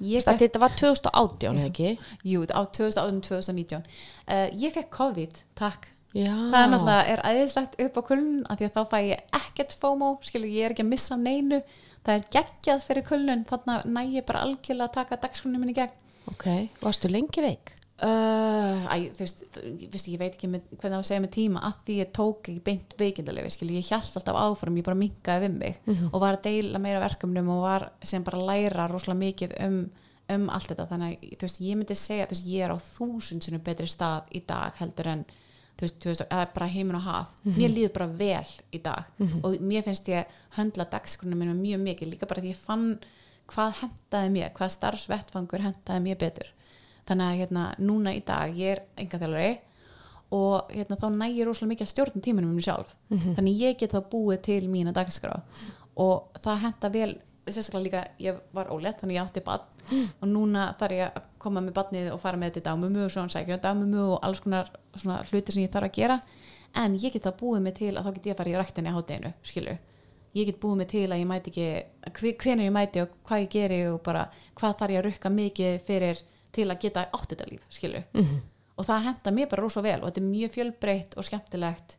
fekk, 0.02 0.38
þetta 0.40 0.62
var 0.62 0.76
2018, 0.80 1.58
eða 1.60 1.68
ekki? 1.68 1.90
jú, 2.26 2.44
á 2.48 2.60
2018-2019 2.78 3.82
uh, 3.84 4.48
ég 4.56 4.74
fekk 4.74 4.90
COVID, 4.96 5.42
takk 5.58 5.91
Já. 6.12 6.34
það 6.52 6.58
er 6.60 6.72
náttúrulega 6.72 7.12
er 7.12 7.22
æðislegt 7.30 7.78
upp 7.86 7.98
á 7.98 8.02
kulnun 8.10 8.46
af 8.46 8.58
því 8.60 8.68
að 8.68 8.74
þá 8.76 8.82
fæ 8.92 8.98
ég 9.06 9.36
ekkert 9.38 9.76
FOMO 9.80 10.12
skilur 10.26 10.52
ég 10.52 10.66
er 10.66 10.74
ekki 10.74 10.84
að 10.84 10.92
missa 10.92 11.16
neinu 11.16 11.62
það 12.04 12.14
er 12.14 12.26
geggjað 12.36 12.86
fyrir 12.86 13.06
kulnun 13.06 13.44
þannig 13.48 13.76
að 13.78 13.92
næ 13.96 14.02
ég 14.18 14.26
bara 14.28 14.42
algjörlega 14.46 14.90
að 14.90 14.96
taka 14.98 15.20
dagskrunum 15.22 15.62
minni 15.62 15.76
í 15.76 15.80
gegn 15.80 15.98
Ok, 16.30 16.46
varstu 16.82 17.10
lengi 17.10 17.42
veik? 17.42 17.72
Uh, 18.02 18.82
æ, 18.90 19.12
þú 19.14 19.22
veist, 19.22 19.42
veist, 19.92 20.06
ég 20.10 20.18
veit 20.18 20.32
ekki 20.34 20.48
með, 20.50 20.64
hvernig 20.72 20.96
það 20.96 21.00
að 21.00 21.04
segja 21.06 21.22
með 21.22 21.32
tíma 21.36 21.60
að 21.68 21.74
því 21.86 21.96
ég 22.00 22.08
tók 22.16 22.48
ekki 22.50 22.62
beint 22.66 22.94
veikindalegi 22.98 23.52
skil, 23.54 23.68
ég 23.76 23.86
hjælt 23.86 24.16
alltaf 24.18 24.38
áfram, 24.40 24.78
ég 24.80 24.86
bara 24.88 24.98
minkaði 24.98 25.44
við 25.44 25.60
mig 25.60 25.92
og 26.08 26.16
var 26.24 26.38
að 26.38 26.48
deila 26.48 26.80
meira 26.82 27.02
verkefnum 27.04 27.52
og 27.54 27.60
var 27.62 27.84
sem 28.02 28.24
bara 28.26 28.40
læra 28.48 28.88
rosalega 28.90 29.20
mikið 29.20 29.54
um, 29.68 29.76
um 30.34 30.48
allt 30.50 30.72
þetta, 30.72 30.88
þannig 30.90 31.14
að 31.14 31.36
þú 31.36 31.46
veist, 31.46 31.60
ég 31.62 31.78
myndi 31.78 31.98
segja, 32.00 32.26
þú 32.26 32.34
veist, 32.34 32.50
ég 32.56 32.66
er 32.66 32.74
á 32.74 32.78
þúsund 32.88 33.46
sinni 33.46 33.62
betri 33.62 33.86
stað 33.92 34.34
í 34.34 34.42
dag 34.50 34.82
heldur 34.82 35.12
en 35.12 35.24
veist, 35.82 36.04
veist 36.06 36.24
eða 36.28 36.46
bara 36.54 36.68
heimin 36.72 36.98
og 36.98 37.04
haf. 37.06 37.34
Mér 37.44 37.74
líður 37.74 37.92
bara 37.98 38.06
vel 38.06 38.52
í 38.72 38.80
dag 38.82 39.04
og 39.42 39.58
mér 39.60 39.82
finnst 39.86 40.08
ég 40.08 40.30
höndla 40.56 40.86
dagskrunum 40.90 41.38
minna 41.38 41.54
mjög 41.54 41.82
mikið, 41.86 42.12
líka 42.14 42.26
bara 42.30 42.40
því 42.40 42.54
ég 42.54 42.62
fann 42.62 42.86
hvað 43.52 43.74
hentaði 43.82 44.30
mér, 44.30 44.52
hvað 44.56 44.70
starfsvettfangur 44.78 45.60
hentaði 45.66 46.04
mér 46.06 46.18
betur. 46.22 46.48
Þannig 47.06 47.26
að 47.26 47.38
hérna, 47.42 47.66
núna 47.78 48.14
í 48.14 48.22
dag 48.24 48.54
ég 48.56 48.76
er 48.76 48.82
engaþjálfari 49.02 49.52
og 50.32 50.70
hérna, 50.72 50.96
þá 50.96 51.08
nægir 51.12 51.48
rosalega 51.48 51.72
mikið 51.74 51.86
að 51.86 51.90
stjórna 51.92 52.22
tímanum 52.24 52.52
um 52.52 52.56
mig 52.56 52.64
sjálf 52.64 52.94
þannig 53.36 53.58
ég 53.60 53.78
get 53.78 53.92
þá 53.92 54.00
búið 54.12 54.40
til 54.46 54.68
mína 54.72 54.94
dagskrá 54.96 55.42
og 56.00 56.38
það 56.42 56.62
henta 56.62 56.88
vel 56.94 57.10
sérstaklega 57.44 57.82
líka, 57.84 58.02
ég 58.22 58.38
var 58.54 58.70
ólétt 58.72 59.02
þannig 59.02 59.18
ég 59.18 59.26
átti 59.26 59.42
bann 59.44 59.60
og 60.22 60.28
núna 60.30 60.70
þarf 60.80 60.96
ég 60.96 61.10
að 61.10 61.26
koma 61.38 61.60
með 61.60 61.74
bannið 61.74 62.12
og 62.14 62.20
fara 62.22 62.38
með 62.38 62.52
þetta 62.52 62.62
í 62.62 62.66
dagmumu 62.70 63.04
og 63.04 63.10
svona 63.10 63.28
sækja 63.34 63.58
um 63.58 63.62
dagmumu 63.66 64.04
og 64.14 64.18
alls 64.22 64.40
konar 64.40 64.70
svona 64.94 65.22
hluti 65.30 65.52
sem 65.52 65.64
ég 65.64 65.72
þarf 65.72 65.90
að 65.90 65.96
gera. 66.00 66.20
En 66.74 66.94
ég 66.96 67.12
get 67.12 67.24
þá 67.24 67.36
búið 67.40 67.64
mig 67.66 67.74
til 67.76 67.94
að 67.96 68.04
þá 68.04 68.12
get 68.14 68.26
ég 68.26 68.34
að 68.34 68.38
fara 68.42 68.52
í 68.52 68.60
ræktinni 68.60 68.92
á 68.92 68.96
hátteginu, 68.96 69.32
skilur 69.44 69.80
ég 70.36 70.48
get 70.48 70.60
búið 70.60 70.78
mig 70.80 70.88
til 70.92 71.06
að 71.10 71.20
ég 71.20 71.28
mæti 71.28 71.52
ekki 72.08 72.32
hvenær 72.40 72.66
ég 72.66 72.74
mæti 72.74 73.02
og 73.02 73.16
hvað 73.28 73.44
ég 73.44 73.50
geri 73.52 73.80
og 73.90 73.98
bara 74.04 74.24
hvað 74.58 74.76
þarf 74.80 74.94
ég 74.94 75.00
að 75.00 75.06
rukka 75.08 75.32
mikið 75.32 75.78
fyrir 75.88 76.22
til 76.52 76.68
að 76.68 76.80
geta 76.84 77.06
átt 77.12 77.32
þetta 77.32 77.48
líf, 77.50 77.64
skilur 77.72 78.04
-hmm. 78.12 78.38
og 78.76 78.86
það 78.86 79.04
henda 79.08 79.30
mér 79.30 79.48
bara 79.50 79.62
rosa 79.62 79.82
vel 79.82 80.00
og 80.00 80.06
þetta 80.08 80.20
er 80.20 80.30
mjög 80.30 80.50
fjölbreytt 80.56 81.16
og 81.16 81.24
skemmtilegt 81.24 81.96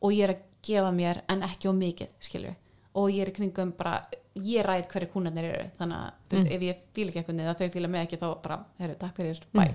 og 0.00 0.12
ég 0.12 0.24
er 0.24 0.34
að 0.34 0.42
gefa 0.62 0.90
mér 0.92 1.22
en 1.28 1.42
ekki 1.42 1.68
á 1.70 1.72
mikið, 1.72 2.08
skilur 2.20 2.54
og 2.94 3.10
ég 3.10 3.22
er 3.22 3.28
í 3.28 3.34
kringum 3.34 3.72
bara, 3.72 4.02
ég 4.34 4.64
ræð 4.64 4.88
hverju 4.88 5.08
kúnarnir 5.12 5.44
eru 5.44 5.70
þannig 5.78 5.96
að, 5.96 6.12
þú 6.28 6.36
veist, 6.36 6.50
ef 6.50 6.62
ég 6.62 6.76
fíla 6.94 7.08
ekki 7.08 7.18
eitthvað 7.18 7.40
eða 7.40 7.58
þau 7.58 7.68
fíla 7.70 7.88
mig 7.88 8.00
ekki 8.02 8.16
þá 8.16 8.42
bara, 8.42 8.64
herru, 8.78 8.94
takk 8.94 9.16
fyrir 9.16 9.40
bæ, 9.52 9.74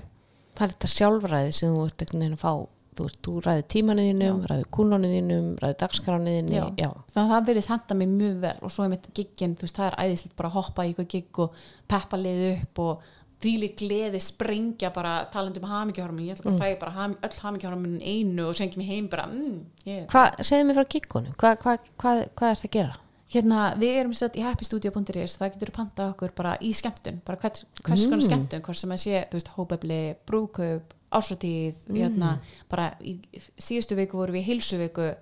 Það 0.54 0.66
er 0.66 0.74
þetta 0.76 0.94
sjálfræði 0.94 1.58
sem 1.58 1.74
þú 1.74 1.84
ert 1.88 2.04
einhvern 2.04 2.24
veginn 2.24 2.38
að 2.38 2.44
fá 2.44 2.54
þú 2.94 3.08
þú 3.26 3.34
ræður 3.42 3.66
tímanu 3.74 4.06
þínum, 4.06 4.44
ræður 4.50 4.70
kúnanu 4.76 5.10
þínum 5.10 5.50
ræður 5.62 5.80
dagskránu 5.82 6.36
þínu 6.38 6.54
Já. 6.54 6.66
já. 6.78 6.90
þannig 7.14 7.24
að 7.24 7.34
það 7.34 7.48
verið 7.50 7.70
henda 7.72 7.98
mig 7.98 8.12
mjög 8.14 8.38
vel 8.44 8.54
og 8.62 8.74
svo 8.74 8.86
er 8.86 8.94
mitt 8.94 9.10
giggin, 9.18 9.56
þú 9.58 9.66
veist, 9.66 9.80
það 9.80 9.90
er 9.90 10.00
æðislegt 10.04 10.36
bara 10.38 10.52
að 10.52 10.58
hoppa 10.60 10.86
í 10.86 10.92
eitthvað 10.92 11.12
gigg 11.16 11.42
og 11.44 11.60
peppa 11.90 12.20
liði 12.22 12.52
upp 12.60 12.82
og 12.84 13.12
þvíli 13.44 13.70
gleði 13.80 14.22
sprengja 14.24 14.92
bara 14.96 15.14
talandi 15.34 15.60
um 15.60 15.70
hamingjuhormun 15.72 16.28
ég 16.28 16.38
ætla 16.38 16.52
bara 16.52 16.60
að 16.60 16.64
fæ 16.64 16.80
bara 16.84 16.96
ham, 16.98 17.16
öll 17.28 17.40
hamingjuhormun 17.44 17.98
einu 18.00 18.48
og 18.48 18.58
sengi 18.60 18.80
mig 18.80 18.92
heim 18.92 19.10
bara 19.12 19.28
mm, 19.32 19.58
yeah. 19.88 20.06
Hvað, 20.12 20.44
segðu 20.48 20.70
mér 20.70 20.80
frá 20.80 20.90
giggunum, 20.96 21.40
hvað 21.42 21.58
hva, 21.66 21.78
hva, 21.98 22.14
hva 22.30 22.52
er 22.52 22.62
það 22.62 22.70
að 22.70 22.76
gera? 22.78 23.00
Hérna, 23.32 23.74
við 23.80 24.00
erum 24.02 24.14
sett 24.14 24.36
í 24.36 24.44
happystudio.is 24.46 25.38
það 25.40 25.54
getur 25.56 25.72
panta 25.72 26.10
okkur 26.12 26.34
bara 26.36 26.58
í 26.62 26.74
skemmtun 26.76 27.22
bara 27.26 27.40
hvers, 27.42 27.66
hvers 27.82 28.08
konar 28.10 28.26
skemmtun, 28.26 28.62
hvers 28.66 28.84
sem 28.84 28.92
að 28.92 29.04
sé 29.06 29.24
þú 29.32 29.40
veist, 29.40 29.54
hópefli, 29.56 30.02
brúköp, 30.28 30.94
ásratíð 31.14 31.80
hérna, 31.94 32.38
bara 32.70 32.92
í 33.02 33.20
síðustu 33.58 33.96
viku 33.98 34.18
vorum 34.18 34.38
við 34.38 34.44
í 34.44 34.50
heilsuviku 34.52 35.14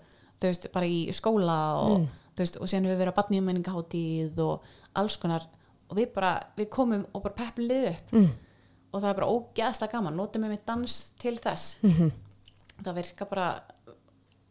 þú 0.42 0.50
veist, 0.50 0.70
bara 0.74 0.90
í 0.90 1.02
skóla 1.16 1.58
og, 1.80 2.08
þú 2.36 2.44
veist, 2.44 2.58
og 2.58 2.70
síðan 2.70 2.90
við 2.90 3.02
verið 3.04 3.14
að 3.14 3.20
batnið 3.20 3.44
menningaháttíð 3.48 4.40
og 4.46 4.72
alls 4.98 5.18
konar. 5.22 5.46
Og 5.92 5.98
við 6.00 6.14
bara, 6.16 6.32
við 6.58 6.72
komum 6.74 7.04
og 7.12 7.26
bara 7.26 7.38
peppum 7.38 7.68
lið 7.68 7.92
upp. 7.92 8.16
Mm. 8.16 8.32
og 8.92 9.00
það 9.00 9.10
er 9.10 9.18
bara 9.22 9.32
ógeðslega 9.32 9.94
gaman 9.94 10.18
notum 10.20 10.44
við 10.44 10.50
með 10.52 10.64
dans 10.68 10.96
til 11.16 11.38
þess. 11.40 11.78
-hmm. 11.82 12.10
það 12.84 12.96
virka 12.96 13.26
bara 13.26 13.46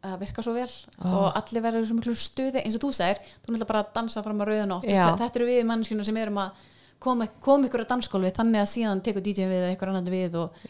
það 0.00 0.18
virka 0.24 0.44
svo 0.44 0.56
vel 0.56 0.68
og 1.10 1.38
allir 1.38 1.64
verður 1.64 1.86
svo 1.88 1.96
miklu 1.98 2.16
stuði. 2.16 2.64
Eins 2.64 2.76
og 2.78 2.84
þú 2.84 2.90
segir, 2.96 3.22
þú 3.40 3.52
náttúrulega 3.52 3.70
bara 3.70 3.84
að 3.84 3.94
dansa 3.98 4.24
fram 4.24 4.42
á 4.42 4.44
rauðanótt 4.48 4.88
Já. 4.88 5.06
þetta 5.20 5.40
eru 5.40 5.48
við 5.50 5.64
mannskjuna 5.68 6.06
sem 6.08 6.20
erum 6.20 6.40
að 6.40 6.66
koma, 7.00 7.26
koma 7.40 7.68
ykkur 7.68 7.84
að 7.84 7.90
dansskólfi 7.94 8.32
þannig 8.36 8.62
að 8.62 8.70
síðan 8.74 9.02
tekur 9.04 9.24
DJ 9.24 9.48
við 9.48 9.64
eða 9.64 9.74
ykkur 9.76 9.92
annan 9.92 10.12
við 10.12 10.38
og, 10.40 10.60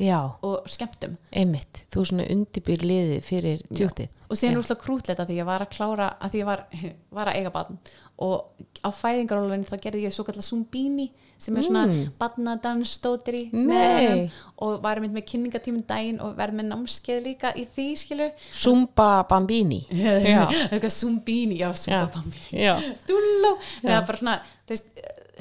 og 0.47 0.71
skemmtum. 0.71 1.17
Einmitt, 1.31 1.85
þú 1.93 2.07
svona 2.11 2.29
undirbýr 2.35 2.87
liðið 2.87 3.23
fyrir 3.27 3.65
tjóktið 3.71 4.17
og 4.31 4.39
síðan 4.39 4.55
er 4.55 4.61
úrslega 4.61 4.85
krútlegt 4.85 5.23
að 5.23 5.33
því 5.33 5.41
ég 5.41 5.49
var 5.49 5.65
að 5.65 5.73
klára 5.75 6.13
að 6.23 6.35
því 6.35 6.43
ég 6.43 6.49
var, 6.49 6.61
var 7.19 7.31
að 7.31 7.41
eiga 7.41 7.53
barn. 7.55 7.81
Og 8.21 8.67
á 8.87 8.89
fæðingarólfinu 8.95 9.67
þá 9.67 9.77
gerði 9.87 10.05
ég 10.07 10.15
svo 10.15 10.27
kallar 10.29 10.47
Zumbini 10.47 11.09
sem 11.41 11.57
er 11.57 11.67
svona 11.67 11.85
mm. 11.89 12.13
barnadansdótiri 12.21 13.43
Nei. 13.57 14.27
og 14.61 14.81
var 14.85 15.01
mynd 15.03 15.17
með 15.17 15.27
kynningatíminn 15.33 15.87
daginn 15.89 16.21
og 16.25 16.37
verð 16.39 16.59
með 16.61 16.71
námskeið 16.75 17.23
líka 17.25 17.55
í 17.57 17.67
því 17.75 17.87
skilu 18.03 18.29
Zumba 18.51 19.11
Bambini 19.31 19.83
Zumbini, 21.01 21.61
já, 21.61 21.71
Zumba 21.79 22.11
Bambini. 22.15 22.69
Dúlló, 23.09 23.55
eða 23.85 24.03
bara 24.09 24.21
svona 24.21 24.37
þú 24.67 24.75
veist, 24.75 24.93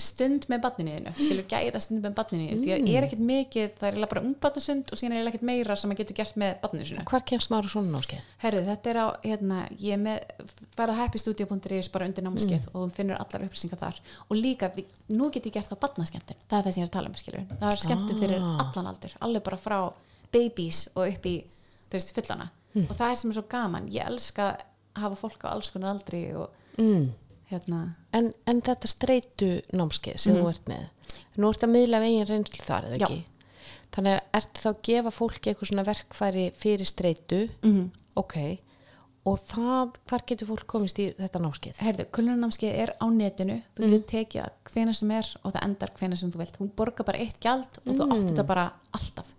stund 0.03 0.45
með 0.51 0.61
barninu 0.63 1.13
skilur 1.17 1.45
gæða 1.49 1.81
stund 1.83 2.03
með 2.05 2.15
barninu 2.17 2.47
mm. 2.49 2.61
því 2.63 2.73
að 2.75 2.89
er 2.93 3.07
ekkert 3.07 3.23
mikið, 3.29 3.69
það 3.79 3.87
er 3.87 3.93
eiginlega 3.95 4.11
bara 4.13 4.23
ungbarnasund 4.27 4.91
og 4.93 4.99
síðan 4.99 5.15
er 5.17 5.29
ekkert 5.31 5.45
meira 5.49 5.77
sem 5.79 5.91
maður 5.91 6.01
getur 6.03 6.17
gert 6.19 6.39
með 6.41 6.53
barninu 6.63 6.87
sinu 6.89 7.05
Hvar 7.09 7.25
kemst 7.31 7.51
maður 7.53 7.71
svona 7.73 7.93
náskeið? 7.97 8.27
Herru, 8.43 8.61
þetta 8.69 8.91
er 8.93 8.99
á, 8.99 9.07
hérna, 9.23 9.61
ég 9.81 9.95
er 9.97 10.03
með 10.03 10.45
farað 10.77 10.95
á 10.95 10.99
happystudio.is 11.03 11.91
bara 11.93 12.09
undir 12.09 12.25
námskeið 12.27 12.69
og 12.73 12.77
þú 12.79 12.89
finnur 12.95 13.19
allar 13.19 13.45
upplýsingar 13.47 13.81
þar. 13.81 13.99
Og 14.29 14.39
líka, 14.39 14.71
við, 14.75 14.93
nú 15.13 15.29
get 15.33 15.49
ég 15.49 15.57
gert 15.57 15.71
það 15.71 15.81
barnaskemmtun 15.85 16.39
það 16.45 16.59
er 16.59 16.67
það 16.67 16.75
sem 16.75 16.81
ég 16.81 16.87
er 16.87 16.91
að 16.91 16.95
tala 16.97 17.11
um, 17.11 17.17
skilur 17.19 17.49
það 17.49 17.73
er 17.73 17.83
skemmtun 17.83 18.21
fyrir 18.21 18.45
allan 18.45 18.89
aldur, 18.93 19.17
alveg 19.25 19.45
bara 19.49 19.59
frá 19.59 19.77
babies 20.33 20.85
og 20.95 21.05
upp 21.07 21.29
í 21.29 21.35
veist, 21.91 22.13
fullana. 22.15 22.49
Og 22.85 22.93
það 22.93 23.11
er 23.11 23.19
sem 23.19 23.31
er 23.31 23.39
svo 23.39 23.45
gaman 23.49 23.89
ég 23.89 24.05
elska 24.05 24.51
hafa 24.99 25.17
fólk 25.17 25.45
á 25.45 25.53
alls 25.53 25.71
konar 25.73 25.95
aldri 25.95 26.27
og 26.37 26.55
Mm. 26.79 27.09
hérna 27.51 27.95
En, 28.15 28.31
en 28.49 28.61
þetta 28.65 28.89
streitu 28.89 29.49
námskeið 29.75 30.17
sem 30.17 30.37
þú 30.37 30.47
ert 30.49 30.69
með 30.71 30.87
nú 31.39 31.51
ert 31.53 31.65
að 31.65 31.73
miðla 31.73 32.01
veginn 32.03 32.27
reynslu 32.27 32.65
þar 32.65 32.87
eða 32.89 32.99
Já. 32.99 33.05
ekki? 33.09 33.19
Þannig 33.95 34.15
að 34.15 34.39
ertu 34.39 34.63
þá 34.63 34.69
að 34.71 34.81
gefa 34.89 35.13
fólki 35.13 35.51
eitthvað 35.51 35.69
svona 35.71 35.85
verkfæri 35.87 36.47
fyrir 36.57 36.89
streitu? 36.89 37.45
Mhm. 37.63 37.85
ok. 38.19 38.35
Og 39.29 39.41
það, 39.45 39.97
hvar 40.09 40.23
getur 40.25 40.47
fólk 40.47 40.65
komist 40.71 40.99
í 41.01 41.09
þetta 41.17 41.41
námskeið? 41.43 41.81
Herðu, 41.83 42.05
kulunarnámskeið 42.15 42.77
er 42.81 42.93
á 42.97 43.05
netinu. 43.13 43.57
Þú 43.75 43.89
getur 43.91 44.05
tekið 44.13 44.71
hvena 44.71 44.93
sem 44.95 45.11
er 45.11 45.27
og 45.43 45.53
það 45.53 45.65
endar 45.67 45.91
hvena 45.99 46.17
sem 46.17 46.31
þú 46.31 46.39
vilt, 46.39 46.55
þú 46.55 46.69
borgar 46.79 47.05
bara 47.09 47.19
eitt 47.19 47.37
gjald 47.43 47.81
og 47.83 47.91
þú 47.99 48.07
átt 48.07 48.29
þetta 48.29 48.45
bara 48.47 48.65
alltaf. 48.95 49.33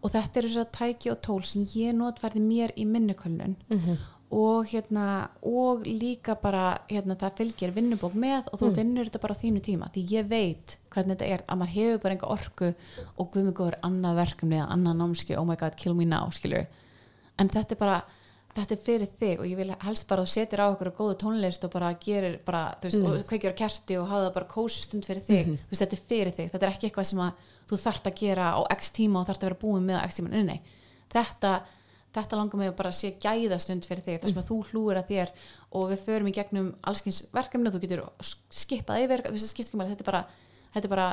Og 0.00 0.12
þetta 0.14 0.40
eru 0.40 0.52
að 0.62 0.70
tæki 0.78 1.10
og 1.10 1.20
tól 1.26 1.42
sem 1.44 1.66
ég 1.74 1.96
notfærði 1.98 2.44
mér 2.44 2.72
í 2.78 2.86
minnukulnun 2.88 3.56
og 4.34 4.66
hérna 4.70 5.06
og 5.46 5.84
líka 5.86 6.34
bara 6.40 6.80
hérna, 6.90 7.16
það 7.20 7.36
fylgir 7.40 7.74
vinnubók 7.76 8.16
með 8.18 8.50
og 8.50 8.62
þú 8.62 8.70
vinnur 8.78 9.08
þetta 9.08 9.22
bara 9.22 9.36
á 9.38 9.42
þínu 9.42 9.62
tíma 9.62 9.90
því 9.94 10.04
ég 10.14 10.28
veit 10.30 10.76
hvernig 10.94 11.14
þetta 11.14 11.30
er 11.36 11.46
að 11.46 11.60
maður 11.60 11.74
hefur 11.76 12.02
bara 12.02 12.16
enga 12.16 12.32
orku 12.34 12.72
og 13.14 13.30
guðmur 13.34 13.56
góður 13.60 13.78
annað 13.86 14.20
verkefni 14.22 14.58
eða 14.58 14.68
annað 14.74 15.00
námskeið, 15.02 15.38
oh 15.38 15.48
my 15.48 15.58
god, 15.60 15.78
kill 15.78 15.94
me 15.98 16.08
now 16.08 16.30
skilur 16.34 16.66
en 17.38 17.50
þetta 17.52 17.76
er 17.76 17.82
bara 17.84 18.02
þetta 18.54 18.74
er 18.76 18.82
fyrir 18.84 19.10
þig 19.18 19.40
og 19.42 19.48
ég 19.50 19.58
vil 19.58 19.70
helst 19.82 20.06
bara 20.10 20.24
að 20.24 20.32
setir 20.34 20.62
á 20.62 20.66
okkur 20.70 20.92
góðu 20.94 21.16
tónlist 21.24 21.64
og 21.66 21.72
bara 21.74 21.90
gerir 22.02 22.36
bara, 22.46 22.62
þú 22.78 22.90
veist, 22.90 23.06
og 23.08 23.24
kveikjur 23.30 23.56
kerti 23.58 23.98
og 23.98 24.06
hafa 24.10 24.28
það 24.28 24.36
bara 24.36 24.50
kósi 24.54 24.84
stund 24.84 25.08
fyrir 25.08 25.24
þig, 25.26 25.50
þú 25.64 25.72
veist, 25.72 25.82
þetta 25.82 25.96
er 25.98 26.04
fyrir 26.10 26.36
þig. 26.36 26.50
Þetta 26.52 26.66
er 26.68 26.74
ekki 26.74 26.88
eitthvað 26.90 27.08
sem 27.10 27.22
að 27.24 27.48
þú 27.70 27.78
þarft 27.82 28.10
að 28.10 28.20
gera 28.20 28.50
á 28.54 28.60
x 28.76 28.92
tíma 28.94 29.20
og 29.20 29.26
þarft 29.30 29.42
að 29.42 29.48
vera 29.50 29.60
búin 29.64 29.88
með 29.88 30.00
x 30.04 30.20
tíma. 30.20 30.30
Nei, 30.30 30.44
nei, 30.46 30.78
þetta, 31.14 31.52
þetta 32.14 32.38
langar 32.38 32.60
mig 32.60 32.70
að 32.70 32.76
bara 32.78 32.92
sé 32.94 33.12
gæða 33.22 33.58
stund 33.62 33.88
fyrir 33.88 34.04
þig, 34.06 34.28
sem 34.30 34.40
að 34.40 34.48
þú 34.50 34.60
hlúir 34.70 35.00
að 35.00 35.10
þér 35.10 35.34
og 35.74 35.90
við 35.90 36.04
förum 36.06 36.30
í 36.30 36.34
gegnum 36.36 36.70
allskins 36.86 37.24
verkefni 37.34 37.70
og 37.70 37.74
þú 37.74 37.82
getur 37.84 38.04
skipað 38.54 39.04
yfir, 39.04 39.26
það 39.26 39.90
þetta 39.90 40.04
er 40.04 40.10
bara, 40.10 40.24
þetta 40.74 40.88
er 40.88 40.94
bara 40.94 41.08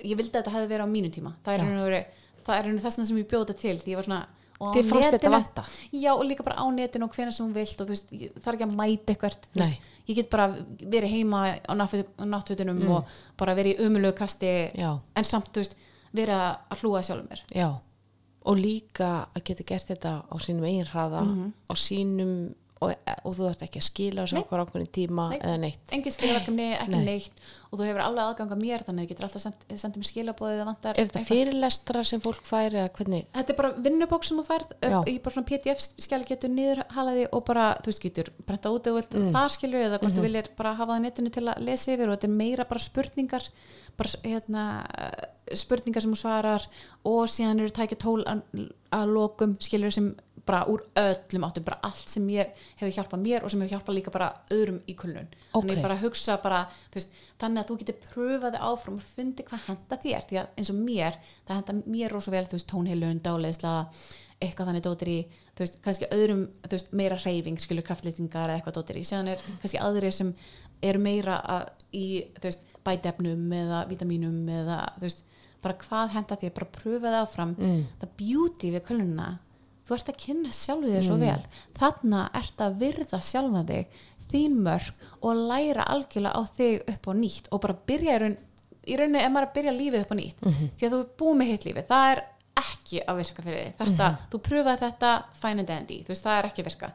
ég 0.00 0.16
vildi 0.16 0.32
að 0.32 0.40
þetta 0.40 0.56
hefði 0.56 0.72
verið 0.72 0.88
á 0.88 0.94
mínu 0.94 1.12
tíma. 1.12 1.34
Það 1.44 1.64
er 1.64 2.04
það 2.46 2.58
er 2.58 2.68
og 2.70 2.84
þessna 2.84 3.06
sem 3.08 3.18
ég 3.20 3.28
bjóta 3.30 3.56
til 3.56 3.76
því 3.80 3.94
ég 3.94 4.00
var 4.00 4.08
svona 4.08 4.26
Þið 4.60 4.90
fannst 4.90 5.14
þetta 5.14 5.30
vanta? 5.32 5.62
já 5.96 6.10
og 6.12 6.26
líka 6.28 6.44
bara 6.44 6.60
á 6.60 6.68
netinu 6.68 7.06
og 7.06 7.14
hvenær 7.16 7.32
sem 7.32 7.46
hún 7.46 7.54
vilt 7.56 7.80
og 7.80 7.88
þú 7.88 7.94
veist, 7.94 8.10
ég 8.12 8.34
þarf 8.44 8.58
ekki 8.58 8.66
að 8.66 8.74
mæta 8.76 9.14
eitthvað 9.14 9.36
þú 9.46 9.60
veist, 9.62 9.86
ég 10.10 10.18
get 10.18 10.28
bara 10.34 10.48
verið 10.82 11.14
heima 11.14 11.40
á 11.64 11.72
náttfutunum 11.72 12.82
og 12.92 13.14
bara 13.40 13.54
verið 13.56 13.80
í 13.80 13.86
umulegu 13.86 14.18
kasti 14.18 14.50
Já. 14.76 14.90
en 15.00 15.24
samt, 15.24 15.48
þú 15.48 15.64
veist, 15.64 15.78
verið 16.12 16.42
að 16.44 16.82
hlúa 16.82 17.02
sjálfum 17.06 17.30
mér. 17.32 17.42
Já, 17.56 17.70
og 18.44 18.56
líka 18.56 19.26
að 19.34 19.44
geta 19.44 19.64
gert 19.64 19.90
þetta 19.90 20.14
á 20.32 20.34
sínum 20.40 20.64
eigin 20.64 20.86
hraða 20.86 21.20
Mhm. 21.26 21.52
á 21.70 21.74
sínum 21.76 22.54
og, 22.82 22.94
og 23.28 23.34
þú 23.36 23.50
ert 23.50 23.60
ekki 23.66 23.76
að 23.76 23.84
skila 23.84 24.22
þessu 24.24 24.38
okkur 24.40 24.60
ákveðin 24.64 24.88
tíma 24.88 25.24
Nei. 25.28 25.38
eða 25.44 25.56
neitt 25.60 25.90
engin 25.92 26.12
skilverkefni, 26.14 26.68
ekki 26.80 26.94
Nei. 26.96 27.04
neitt 27.04 27.30
og 27.70 27.78
þú 27.78 27.84
hefur 27.84 28.00
alveg 28.00 28.24
aðgang 28.24 28.50
að 28.54 28.62
mér 28.62 28.84
þannig 28.86 29.02
að 29.02 29.04
þú 29.04 29.10
getur 29.10 29.26
alltaf 29.26 29.42
sendt, 29.44 29.66
sendið 29.68 30.00
mér 30.00 30.08
skilabóðið 30.08 30.60
Er 30.62 30.70
þetta 30.70 30.94
eitthvað. 30.96 31.26
fyrirlestra 31.28 32.04
sem 32.08 32.20
fólk 32.24 32.40
færi 32.42 32.80
eða 32.80 32.88
hvernig? 32.96 33.26
Þetta 33.36 33.50
er 33.52 33.56
bara 33.60 33.72
vinnubók 33.84 34.24
sem 34.24 34.38
þú 34.40 34.46
færð 34.48 34.72
Já. 34.80 35.04
í 35.12 35.18
bara 35.22 35.34
svona 35.34 35.48
pdf-skjali 35.50 36.24
getur 36.32 36.48
niður 36.48 36.82
halaði 36.96 37.26
og 37.30 37.44
bara, 37.44 37.74
þú 37.84 37.86
veist, 37.92 38.00
getur 38.02 38.32
brenta 38.46 38.70
út 38.72 38.82
eða 38.88 39.04
Mm. 39.12 39.32
þar 39.36 39.48
skilur 39.50 39.84
eða 39.84 39.98
hvort 40.00 40.12
Mhm. 40.12 40.16
þú 40.16 40.22
viljir 40.24 40.48
bara 40.56 40.74
hafa 40.74 40.92
það 40.96 41.02
netinu 41.04 41.30
til 41.32 41.42
að 41.44 41.60
lesa 41.60 41.92
yfir 41.92 42.08
og 42.08 42.16
þetta 42.18 42.24
er 42.24 42.28
meira 42.40 42.64
bara 42.64 42.80
spurningar 42.80 43.48
bara 43.98 44.08
hérna 44.24 44.86
spurningar 45.58 46.02
sem 46.04 46.12
þú 46.14 46.18
svarar 46.20 46.66
og 47.08 47.28
síðan 47.30 47.60
eru 47.64 47.72
tækja 47.74 47.98
tól 48.00 48.20
að, 48.28 48.42
að 48.94 49.14
lokum 49.14 49.56
skilur 49.62 49.94
sem 49.94 50.12
bara 50.46 50.62
úr 50.72 50.80
öllum 50.98 51.44
áttum 51.46 51.64
bara 51.66 51.78
allt 51.86 52.08
sem 52.10 52.24
mér 52.26 52.48
hefur 52.80 52.94
hjálpað 52.96 53.20
mér 53.22 53.44
og 53.44 53.52
sem 53.52 53.60
hefur 53.60 53.76
hjálpað 53.76 53.96
líka 53.98 54.12
bara 54.14 54.30
öðrum 54.54 54.80
í 54.88 54.94
kulnun 54.98 55.28
þannig 55.52 55.58
Ok. 55.58 55.68
ég 55.76 55.82
bara 55.84 55.98
hugsa 56.00 56.38
bara 56.42 56.62
veist, 56.94 57.12
þannig 57.38 57.60
að 57.62 57.68
þú 57.68 57.76
getur 57.82 57.98
pröfaði 58.08 58.62
áfram 58.70 58.96
og 58.96 59.04
fundi 59.04 59.44
hvað 59.46 59.66
henda 59.68 59.98
þér 60.00 60.26
því 60.30 60.40
að 60.40 60.56
eins 60.56 60.72
og 60.72 60.80
mér 60.80 61.18
það 61.46 61.60
henda 61.60 61.76
mér 61.94 62.14
rosa 62.16 62.34
vel, 62.34 62.44
þú 62.48 62.56
veist, 62.56 62.70
tónheilun 62.72 63.20
dáleisla, 63.26 63.74
eitthvað 64.40 64.70
þannig 64.72 64.86
dótir 64.88 65.12
í 65.12 65.18
þú 65.28 65.64
veist, 65.66 65.78
kannski 65.84 66.10
öðrum, 66.16 66.46
þú 66.64 66.74
veist, 66.78 66.92
meira 66.96 67.20
reyfing 67.20 67.60
skilur 67.60 67.86
kraftlýtingar 67.86 68.48
eða 68.48 68.58
eitthvað 68.62 68.78
dótir 68.80 69.00
í 69.02 69.04
síðan 69.06 69.34
er 69.34 69.44
kannski 69.60 69.82
aðrir 69.84 70.16
sem 70.16 70.32
eru 70.80 71.02
meira 71.04 71.36
að, 71.44 71.68
í, 71.92 72.06
þú 72.40 72.48
veist, 72.48 72.64
bætefnum 72.86 73.50
eða 73.52 73.84
vitamínum 73.90 74.38
eða, 74.48 74.80
þú 74.96 75.04
veist 75.04 75.26
bara 75.64 75.78
hvað 75.80 76.12
henda 76.16 76.40
þér, 76.40 76.52
bara 76.56 76.72
pröfaði 76.74 77.20
áfram. 77.20 77.54
Mm. 77.58 77.86
það 78.00 78.18
beauty 78.20 78.74
við 78.74 78.84
kulununa 78.88 79.30
þú 79.90 79.96
ert 79.96 80.10
að 80.12 80.20
kynna 80.22 80.52
sjálfu 80.54 80.92
þig 80.92 81.06
svo 81.06 81.16
vel. 81.18 81.40
Þarna 81.78 82.22
ert 82.38 82.62
að 82.62 82.76
virða 82.78 83.18
sjálfa 83.26 83.62
þig 83.66 84.02
þín 84.30 84.60
mörg 84.62 85.06
og 85.26 85.40
læra 85.50 85.86
algjörlega 85.90 86.38
á 86.38 86.42
þig 86.54 86.92
upp 86.92 87.08
á 87.10 87.12
nýtt 87.18 87.48
og 87.50 87.62
bara 87.64 87.78
byrja 87.90 88.14
í 88.14 88.20
raun 88.22 88.36
í 88.90 88.98
rauninni 88.98 89.22
er 89.22 89.32
maður 89.34 89.48
að 89.48 89.56
byrja 89.56 89.72
lífið 89.74 90.04
upp 90.04 90.12
á 90.14 90.16
nýtt. 90.20 90.44
Því 90.78 90.86
að 90.86 90.94
þú 90.94 91.00
er 91.00 91.08
búið 91.20 91.40
með 91.40 91.50
hitt 91.50 91.66
lífið, 91.66 91.88
það 91.90 92.12
er 92.12 92.22
ekki 92.60 93.02
að 93.02 93.18
virka 93.20 93.44
fyrir 93.44 93.60
þig, 93.60 93.74
þetta, 93.80 94.08
þú 94.30 94.40
pröfaði 94.46 94.82
þetta 94.84 95.10
fine 95.42 95.62
and 95.62 95.70
dandy, 95.70 95.98
þú 96.04 96.12
veist 96.14 96.26
það 96.26 96.38
er 96.38 96.48
ekki 96.50 96.62
að 96.62 96.70
virka. 96.70 96.92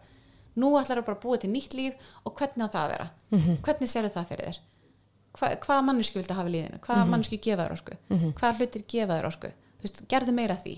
Nú 0.55 0.71
ætlar 0.79 1.01
að 1.01 1.07
bara 1.09 1.21
búið 1.25 1.43
til 1.43 1.51
nýtt 1.51 1.75
líf 1.75 2.09
og 2.23 2.35
hvernig 2.39 2.63
á 2.63 2.73
það 2.73 2.81
að 2.81 2.91
vera? 2.93 3.07
Hvernig 3.67 3.91
sérðu 3.91 4.13
það 4.15 4.29
fyrir 4.31 4.49
þér 4.49 4.59
Hva, 5.35 5.51
hvaða 5.65 5.83
manneski 5.89 6.19
viltu 6.19 6.35
hafa 6.37 6.49
í 6.51 6.55
lífinu? 6.55 6.79
Hvaða 6.85 7.03
mm 7.03 7.11
manneski 7.11 7.39
gefa 7.43 7.65
þér 7.65 7.75
orku? 7.75 7.97
Hvaða 8.39 8.53
hlutir 8.59 8.85
gefa 8.87 9.17
þér 9.19 9.27
orku? 9.29 9.51
Veist, 9.83 10.01
gerðu 10.11 10.35
meira 10.35 10.55
því. 10.55 10.75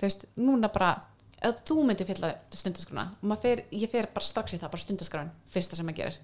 Veist, 0.00 0.26
núna 0.40 0.70
bara 0.72 0.94
ef 1.40 1.62
þú 1.68 1.84
myndir 1.88 2.08
fylla 2.08 2.34
stundaskruna 2.52 3.06
og 3.22 3.40
fer, 3.40 3.64
ég 3.72 3.90
fer 3.90 4.08
bara 4.12 4.26
strax 4.26 4.54
í 4.56 4.58
það, 4.60 4.72
bara 4.74 4.82
stundaskrán 4.84 5.30
fyrsta 5.48 5.78
sem 5.78 5.86
maður 5.88 6.02
gerir. 6.02 6.18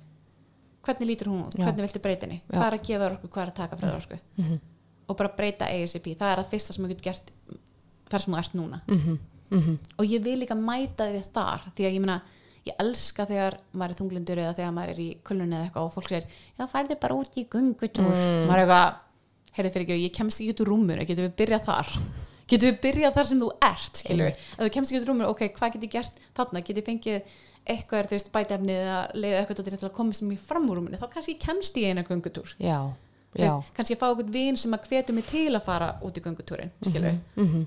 Hvernig 0.87 1.09
lítur 1.11 1.30
hún 1.32 1.47
Já. 1.51 1.64
hvernig 1.64 1.87
viltu 1.87 2.03
breyta 2.05 2.26
henni? 2.26 2.43
Hvað 2.51 2.66
er 2.66 2.76
að 2.76 2.84
gefa 2.89 3.05
þér 3.05 3.14
orku, 3.16 3.30
hvað 3.32 3.43
er 3.47 3.53
að 3.53 3.57
taka 3.61 3.78
frá 3.80 3.87
þér 3.89 4.01
orku? 4.01 4.18
Og 5.07 5.16
bara 5.16 5.32
breyta 5.39 5.70
ASAP, 5.70 6.11
það 6.18 6.32
er 6.32 6.43
að 6.43 6.51
fyrsta 6.53 6.74
sem 6.74 6.84
maður 6.84 6.97
getur 6.97 7.09
gert 7.11 7.32
þar 8.11 8.22
sem 8.24 8.34
þú 8.34 8.39
ert 8.43 8.55
núna. 8.59 8.80
Og 9.97 10.05
ég 10.11 10.22
vil 10.22 10.39
líka 10.43 10.55
mæta 10.59 11.09
því 11.11 11.22
þar 11.32 11.66
því 11.76 11.87
að 11.89 11.97
ég 11.97 12.03
meina 12.05 12.20
ég 12.66 12.74
elska 12.82 13.26
þegar 13.30 13.56
maður 13.72 13.92
er 13.94 13.98
þunglindur 14.00 14.40
eða 14.42 14.54
þegar 14.58 14.72
maður 14.76 14.92
er 14.94 15.00
í 15.04 15.08
kulnun 15.26 15.52
eða 15.56 15.66
eitthvað 15.68 15.88
og 15.88 15.92
fólk 15.96 16.08
segir 16.10 16.26
já 16.58 16.66
færði 16.72 16.96
bara 17.02 17.18
út 17.20 17.36
í 17.38 17.44
gungutúr 17.52 18.08
maður 18.48 18.60
er 18.60 18.62
eitthvað, 18.66 19.02
heyrði 19.56 19.72
fyrir 19.76 19.86
ekki 19.86 19.98
ég 20.02 20.14
kemst 20.18 20.40
ekki 20.42 20.54
út 20.56 20.62
úr 20.64 20.70
rúmur, 20.72 21.02
getur 21.08 21.28
við 21.28 21.36
byrjað 21.40 21.66
þar? 21.70 21.92
Getur 22.46 22.68
við 22.72 22.80
byrjað 22.86 23.14
þar 23.16 23.26
sem 23.30 23.40
þú 23.42 23.50
ert 23.70 24.00
skilur, 24.02 24.34
ef 24.36 24.58
þú 24.64 24.70
kemst 24.76 24.90
ekki 24.92 25.00
út 25.00 25.06
úr 25.06 25.12
rúmur, 25.12 25.30
ok, 25.32 25.44
hvað 25.56 25.72
get 25.76 25.86
ég 25.86 25.94
gert 25.96 26.20
þarna, 26.36 26.62
get 26.66 26.76
ég 26.82 26.86
fengið 26.86 27.30
eitthvað 27.66 28.06
þú 28.10 28.14
veist, 28.16 28.28
bætefni 28.34 28.74
eða 28.76 28.98
leiða 29.18 29.38
eitthvað 29.40 29.62
til 29.66 29.78
að 29.88 29.94
koma 29.96 30.14
sem 30.14 30.30
ég 30.34 30.42
fram 30.46 30.68
úr 30.70 30.78
rúminu, 30.78 30.98
þá 31.00 31.08
kannski 31.14 31.34
ég 31.34 31.40
kemst 31.42 31.78
í 31.80 31.86
eina 31.88 32.04
gungutúr 32.06 32.52
kannski 33.74 33.94
ég 33.96 33.98
fá 34.00 34.06
eitthvað 34.12 34.30
vin 34.36 34.56
sem 34.60 34.72
að 34.76 34.86
hvetu 34.90 35.12
mig 35.16 35.26
til 35.30 35.50
að 35.58 35.64
fara 35.66 35.88
út 36.06 36.16
í 36.18 36.22
göngutúrin 36.22 36.70
skilur 36.86 37.16
mm 37.36 37.66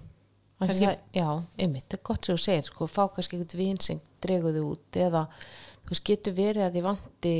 Kannski- 0.59 0.87
það, 0.87 0.95
Já, 1.15 1.27
einmitt, 1.63 1.85
það 1.87 1.97
er 1.99 2.01
gott 2.03 2.25
sem 2.25 2.35
þú 2.35 2.41
segir 2.43 2.65
sko, 2.67 2.87
fá 2.91 3.03
kannski 3.15 3.37
eitthvað 3.37 3.59
vin 3.59 3.77
sem 3.79 3.99
dreguðu 4.21 4.63
út 4.71 4.91
eða 4.99 5.27
þú 5.85 5.89
veist, 5.93 6.03
getur 6.05 6.33
verið 6.33 6.63
að 6.67 6.73
því 6.75 6.81
vanti 6.89 7.35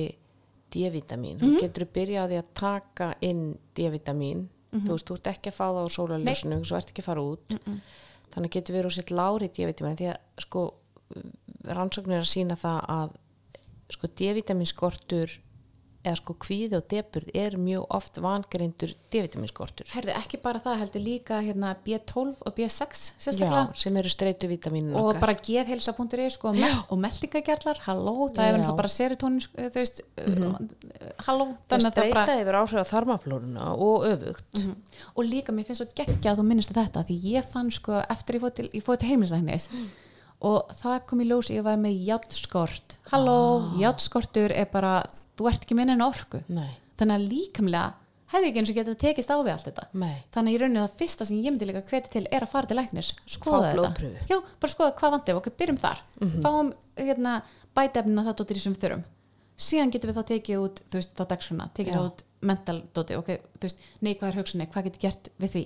D-vitamin 0.70 1.38
Mhm. 1.40 1.42
þú 1.56 1.60
getur 1.62 1.86
byrjað 1.94 2.24
á 2.24 2.30
því 2.30 2.38
að 2.40 2.54
taka 2.54 3.16
inn 3.22 3.58
D-vitamin 3.76 4.50
Mhm. 4.72 4.86
þú 4.88 4.92
veist, 4.94 5.06
þú 5.08 5.14
ert 5.16 5.28
ekki 5.34 5.50
að 5.50 5.58
fá 5.60 5.66
það 5.74 5.86
á 5.86 5.96
sólarljósinu 5.98 6.66
svo 6.66 6.78
ert 6.78 6.90
ekki 6.92 7.02
að 7.02 7.10
fara 7.10 7.22
út. 7.22 7.60
Þannig 8.30 8.52
getur 8.52 8.76
verið 8.76 8.86
úr 8.86 8.94
sitt 8.94 9.10
lári 9.10 9.48
D-vitamin 9.50 9.98
því 9.98 10.08
að 10.14 10.18
sko 10.38 10.74
rannsóknir 11.66 12.22
að 12.22 12.30
sína 12.30 12.56
það 12.56 12.86
að 12.88 13.16
sko 13.90 14.08
D-vitamin 14.16 14.68
skortur 14.70 15.30
eða 16.00 16.16
sko 16.16 16.34
kvíði 16.39 16.78
og 16.78 16.86
depurð 16.91 17.32
er 17.36 17.56
mjög 17.60 17.84
oft 17.91 18.20
vangreindur 18.24 18.93
D-vitamin 19.12 19.50
skortur 19.52 19.89
Herði, 19.91 20.14
ekki 20.16 20.39
bara 20.41 20.62
það 20.64 20.78
heldur 20.84 21.04
líka 21.04 21.39
hérna, 21.43 21.74
B12 21.84 22.39
og 22.47 22.56
B6 22.56 22.80
Já, 22.80 23.16
sérstaklega. 23.26 23.66
Sem 23.84 24.00
eru 24.00 24.12
streitu 24.14 24.50
vitamínin 24.52 24.95
og 24.95 25.20
bara 25.20 25.36
geðhelsa.is 25.36 26.38
sko, 26.38 26.54
mell, 26.56 26.80
og 26.88 27.02
meldingagerlar, 27.04 27.84
halló 27.88 28.16
það 28.32 28.47
Já. 28.47 28.58
er 28.62 28.76
bara 28.80 28.93
serotonin 28.93 29.43
sko, 29.43 29.70
veist, 29.76 30.04
uh, 30.24 30.60
halló 31.28 31.52
það 31.68 31.76
þannig 31.76 31.89
að 31.91 32.00
það 32.00 32.14
bara 32.16 32.39
yfir 32.43 32.60
áhrif 32.64 32.80
á 32.80 32.91
þarmaflóruna 32.93 33.72
og 33.76 34.10
öfugt. 34.14 34.52
Mhm. 34.56 34.76
og 35.16 35.24
líka 35.26 35.52
mér 35.56 35.68
finnst 35.68 35.84
svo 35.84 35.91
geggja 35.95 36.34
að 36.34 36.39
þú 36.39 36.45
minnist 36.47 36.76
þetta 36.76 37.04
því 37.08 37.24
ég 37.36 37.50
fann 37.52 37.72
sko 37.72 38.00
eftir 38.08 38.39
ég 38.39 38.84
fóð 38.84 39.00
til 39.00 39.10
heimilisæknis 39.12 39.70
og 40.39 40.72
það 40.80 41.02
kom 41.10 41.22
í 41.24 41.28
ljós 41.28 41.50
ég 41.52 41.66
var 41.66 41.80
með 41.80 42.00
játskort 42.08 42.95
halló, 43.12 43.39
ah. 43.60 43.74
játskortur 43.82 44.54
er 44.56 44.70
bara 44.72 45.02
þú 45.40 45.50
ert 45.52 45.66
ekki 45.66 45.80
minna 45.80 45.96
en 45.98 46.06
orku. 46.06 46.44
Nei, 46.52 46.70
þannig 47.00 47.18
að 47.18 47.28
líkamlega 47.34 47.88
hefði 48.30 48.50
ekki 48.52 48.62
eins 48.62 48.72
og 48.72 48.78
getið 48.78 48.98
tekist 49.02 49.32
á 49.34 49.38
við 49.40 49.54
allt 49.56 49.70
þetta. 49.72 49.86
Nei, 49.98 50.18
þannig 50.36 50.52
að 50.52 50.56
ég 50.56 50.62
rauninu 50.62 50.82
að 50.84 50.90
það 50.90 51.00
fyrsta 51.02 51.26
sem 51.26 51.40
ég 51.40 51.54
myndi 51.56 51.70
líka 51.70 51.86
hveti 51.90 52.12
til 52.14 52.26
er 52.30 52.46
að 52.46 52.52
fara 52.52 52.70
til 52.70 52.78
læknis, 52.78 53.14
skoða 53.26 53.72
þetta. 53.74 54.12
já, 54.30 54.38
bara 54.62 54.74
skoða 54.76 54.98
hvað 55.00 55.16
vandi, 55.16 55.38
ok, 55.40 55.48
byrjum 55.58 55.80
þar. 55.82 56.04
Fáum 56.44 56.70
hérna, 57.00 57.40
bætefnina 57.74 58.28
það 58.28 58.38
dóttir 58.44 58.62
sem 58.62 58.76
við 58.76 58.86
þurfum 58.86 59.08
síðan 59.60 59.92
getum 59.94 60.12
við 60.12 60.20
þá 60.20 60.26
tekið 60.30 60.64
út 60.64 60.82
þú 60.88 61.00
veist, 61.00 61.14
þá 61.18 61.24
dagskrana, 61.34 61.68
tekið 61.76 61.92
Já. 61.92 61.98
þá 61.98 62.08
út 62.08 62.24
mental 62.50 62.78
dóti, 62.96 63.18
ok, 63.20 63.32
þú 63.60 63.68
veist, 63.68 63.84
neikvæðar 64.08 64.40
hugsunni 64.40 64.68
hvað 64.72 64.88
getur 64.88 65.04
gert 65.06 65.30
við 65.42 65.56
því? 65.56 65.64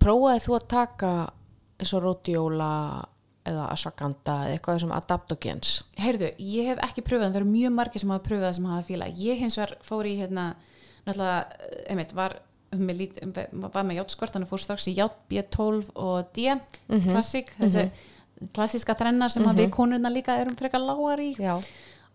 Prófaði 0.00 0.44
þú 0.46 0.56
að 0.56 0.66
taka 0.72 1.10
eins 1.78 1.92
og 1.94 2.04
rótióla 2.06 2.70
eða 3.48 3.68
ashwagandha 3.74 4.34
eða 4.46 4.56
eitthvað 4.56 4.82
sem 4.84 4.92
adaptogens. 4.96 5.76
Heyrðu, 5.98 6.32
ég 6.38 6.72
hef 6.72 6.82
ekki 6.88 7.06
pröfað 7.06 7.28
en 7.28 7.36
það 7.36 7.40
eru 7.42 7.52
mjög 7.52 7.74
margir 7.78 8.04
sem 8.04 8.12
hafa 8.14 8.26
pröfað 8.28 8.46
það 8.48 8.58
sem 8.58 8.68
hafa 8.72 8.88
fíla 8.88 9.08
ég 9.18 9.40
hins 9.42 9.58
vegar 9.58 9.74
fór 9.88 10.08
í 10.08 10.14
hérna 10.20 10.50
náttúrulega, 11.08 11.40
eh, 11.58 11.82
einmitt, 11.92 12.14
var 12.16 12.38
með, 12.76 13.08
með 13.52 13.98
játskort, 14.02 14.34
þannig 14.34 14.50
fór 14.50 14.62
strax 14.62 14.88
í 14.90 14.96
ját 14.98 15.14
B12 15.30 15.92
og 15.96 16.32
D 16.36 16.52
klassík, 17.08 17.54
þessi 17.56 17.88
klassíska 18.54 18.94
þrennar 18.98 19.32
sem 19.32 19.46
að 19.48 19.64
við 19.64 19.70
konurna 19.74 20.12
líka 20.12 20.36
erum 20.38 20.56
frekar 20.58 20.82
lágar 20.84 21.22
í. 21.22 21.32
Já, 21.40 21.56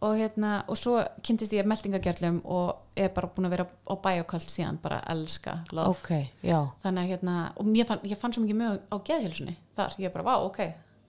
og 0.04 0.18
hérna, 0.20 0.64
og 0.68 0.78
svo 0.80 0.98
kynntist 1.24 1.56
ég 1.56 1.68
meldingagerlum 1.68 2.42
og 2.44 3.00
er 3.00 3.12
bara 3.16 3.30
búin 3.32 3.48
að 3.48 3.56
vera 3.56 3.66
á 3.68 3.94
bæjoköld 4.04 4.50
síðan, 4.52 4.80
bara 4.84 5.02
elska 5.10 5.62
love. 5.72 5.96
ok, 5.96 6.10
já, 6.44 6.60
þannig 6.84 7.04
að 7.04 7.12
hérna, 7.14 7.36
og 7.58 7.70
fann, 7.88 8.04
ég 8.04 8.20
fann 8.20 8.36
svo 8.36 8.44
mikið 8.44 8.60
mjög 8.60 8.82
á 8.92 8.96
geðhilsunni 9.10 9.56
þar, 9.78 9.96
ég 10.04 10.14
bara, 10.14 10.28
vá, 10.28 10.36
ok 10.44 10.60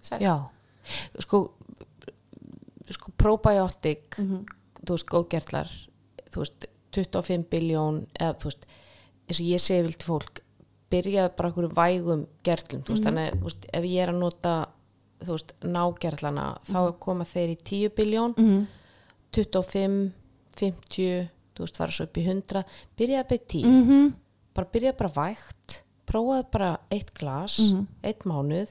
sæl. 0.05 0.21
já 0.21 0.35
sko, 1.25 1.41
sko 2.93 3.13
probiotic 3.21 4.19
þú 4.21 4.93
veist, 4.93 5.09
góðgertlar 5.09 5.71
þú 6.31 6.43
veist, 6.43 6.67
25 6.95 7.49
biljón 7.51 8.03
eða 8.21 8.37
þú 8.39 8.51
veist, 8.51 8.67
eins 9.29 9.41
og 9.41 9.47
ég 9.49 9.63
segi 9.65 9.87
vil 9.87 9.97
til 9.99 10.09
fólk 10.13 10.41
byrjaði 10.93 11.33
bara 11.37 11.51
okkur 11.51 11.71
vægum 11.75 12.27
gertlum, 12.47 12.83
þú 12.87 12.93
veist, 12.95 13.07
þannig 13.09 13.39
þú 13.41 13.49
veist, 13.49 13.65
ef 13.75 13.87
ég 13.89 14.03
er 14.05 14.13
að 14.13 14.21
nota 14.21 14.53
þú 15.25 15.31
veist, 15.39 15.55
nágertlana 15.65 16.47
þá 16.69 16.79
koma 17.01 17.25
þeir 17.25 17.55
í 17.55 17.59
10 17.65 17.95
biljón 17.97 18.35
Mhm. 18.37 18.67
25, 19.33 20.13
50 20.55 21.31
þú 21.55 21.65
veist, 21.65 21.77
fara 21.81 21.91
svo 21.91 22.05
upp 22.07 22.19
í 22.21 22.27
100 22.29 22.65
byrjaði 22.99 23.29
bara 23.29 23.41
í 23.41 23.47
10 23.49 23.65
Mhm. 23.65 24.15
bara 24.55 24.69
byrjaði 24.73 24.99
bara 24.99 25.15
vægt 25.17 25.81
prófaði 26.07 26.51
bara 26.53 26.79
eitt 26.91 27.15
glas 27.15 27.59
Mhm. 27.59 27.87
eitt 28.05 28.21
mánuð 28.25 28.69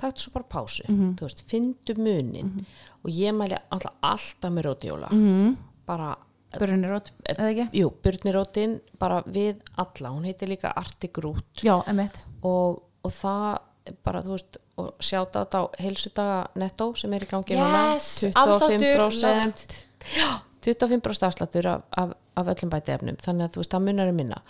taktu 0.00 0.24
svo 0.24 0.32
bara 0.34 0.48
pásu. 0.54 0.84
Þú 0.88 1.20
veist, 1.26 1.44
fyndu 1.50 1.94
munin. 2.00 2.64
Og 3.04 3.10
ég 3.12 3.32
mæli 3.36 3.56
alltaf 3.72 3.94
alltaf 4.02 4.52
með 4.52 4.66
rótjóla 4.70 5.10
Mhm. 5.12 5.56
bara, 5.86 6.16
Burnirót, 6.58 7.12
eða 7.28 7.48
ekki? 7.52 7.68
jú, 7.78 7.92
burnirótin 8.02 8.80
bara 8.98 9.22
við 9.22 9.60
alla, 9.78 10.08
hún 10.10 10.24
heitir 10.26 10.48
líka 10.48 10.72
Arctic 10.76 11.16
Root. 11.22 11.44
Já, 11.62 11.82
emitt 11.86 12.18
og, 12.42 12.82
og 13.04 13.10
það 13.12 13.58
bara, 14.04 14.20
þú 14.22 14.34
veist, 14.34 14.56
og 14.76 14.94
sjáta 14.98 15.44
þetta 15.44 15.60
á 15.62 15.64
heilsudaga 15.80 16.46
netto 16.56 16.94
sem 16.96 17.12
er 17.14 17.20
í 17.20 17.28
gangi 17.30 17.54
Yes, 17.54 18.24
núna, 18.24 18.34
afsláttur, 18.34 18.98
25% 18.98 19.84
Já, 20.16 20.40
25% 20.60 21.26
afsláttur 21.28 21.66
af, 21.66 21.82
af, 21.96 22.12
af 22.36 22.46
öllum 22.46 22.70
bæti 22.70 22.92
efnum 22.94 23.16
þannig 23.16 23.46
að 23.48 23.52
þú 23.54 23.62
veist, 23.62 23.70
það 23.70 23.84
munar 23.86 24.08
um 24.08 24.16
minna. 24.16 24.42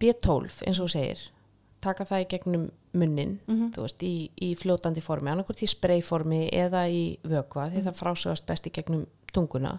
B12, 0.00 0.62
eins 0.66 0.80
og 0.80 0.88
segir 0.90 1.18
taka 1.82 2.06
það 2.08 2.24
í 2.24 2.28
gegnum 2.32 2.64
munnin 2.92 3.38
þú 3.74 3.84
veist, 3.86 4.02
í, 4.04 4.30
í 4.36 4.54
fljótandi 4.58 5.02
formi 5.04 5.32
annarkvort 5.32 5.62
í 5.64 5.68
sprayformi 5.70 6.42
eða 6.52 6.86
í 6.92 7.02
vökva 7.24 7.70
því 7.72 7.82
það 7.86 7.98
frásögast 7.98 8.46
best 8.46 8.68
í 8.68 8.72
gegnum 8.74 9.06
tunguna. 9.32 9.78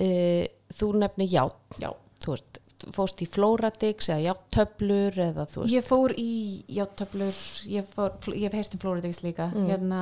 E, 0.00 0.48
þú 0.76 0.92
nefnir 1.00 1.28
ját 1.32 1.80
Já. 1.80 1.90
þú 2.24 2.34
veist, 2.34 2.60
fóst 2.96 3.20
í 3.22 3.26
Floradix 3.28 4.08
eða 4.10 4.22
játtöflur 4.30 5.18
eða 5.26 5.44
þú 5.50 5.62
veist 5.62 5.74
Ég 5.74 5.84
fór 5.86 6.14
í 6.18 6.30
játtöflur, 6.76 7.40
ég, 7.70 7.94
ég 8.34 8.46
hef 8.46 8.56
heyrt 8.58 8.76
um 8.76 8.82
Flóridex 8.82 9.20
líka, 9.24 9.50
hérna, 9.54 10.00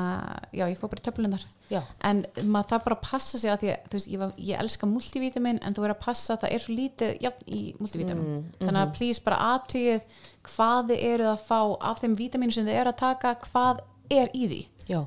já, 0.53 0.65
ég 0.69 0.79
fór 0.79 0.93
bara 0.93 1.03
í 1.03 1.07
töflunar. 1.09 1.45
Já. 1.69 1.83
En 2.09 2.23
maður 2.45 2.71
þarf 2.71 2.85
bara 2.87 3.01
passa 3.05 3.39
sig 3.39 3.51
að 3.53 3.61
því 3.65 3.73
að, 3.75 3.91
veist, 3.93 4.09
ég, 4.09 4.23
var, 4.23 4.33
ég 4.39 4.63
elska 4.63 4.89
multivitamin 4.89 5.61
en 5.63 5.77
þú 5.77 5.85
verður 5.85 5.97
að 5.99 6.05
passa 6.07 6.35
að 6.37 6.41
það 6.47 6.55
er 6.57 6.65
svo 6.65 6.79
lítið 6.79 7.13
jafn 7.27 7.53
í 7.59 7.63
multivitamin. 7.83 8.41
Þannig 8.63 8.83
að 8.85 8.95
please 8.97 9.25
bara 9.27 9.43
aðtugið 9.53 10.25
hvað 10.49 10.91
þið 10.93 11.05
eruð 11.13 11.31
að 11.35 11.45
fá 11.51 11.61
af 11.91 12.01
þeim 12.01 12.17
vitaminu 12.23 12.53
sem 12.57 12.69
þið 12.69 12.81
eru 12.81 12.95
að 12.95 13.01
taka, 13.03 13.35
hvað 13.51 13.85
er 14.09 14.31
í 14.33 14.49
því. 14.49 14.63
já, 14.89 15.01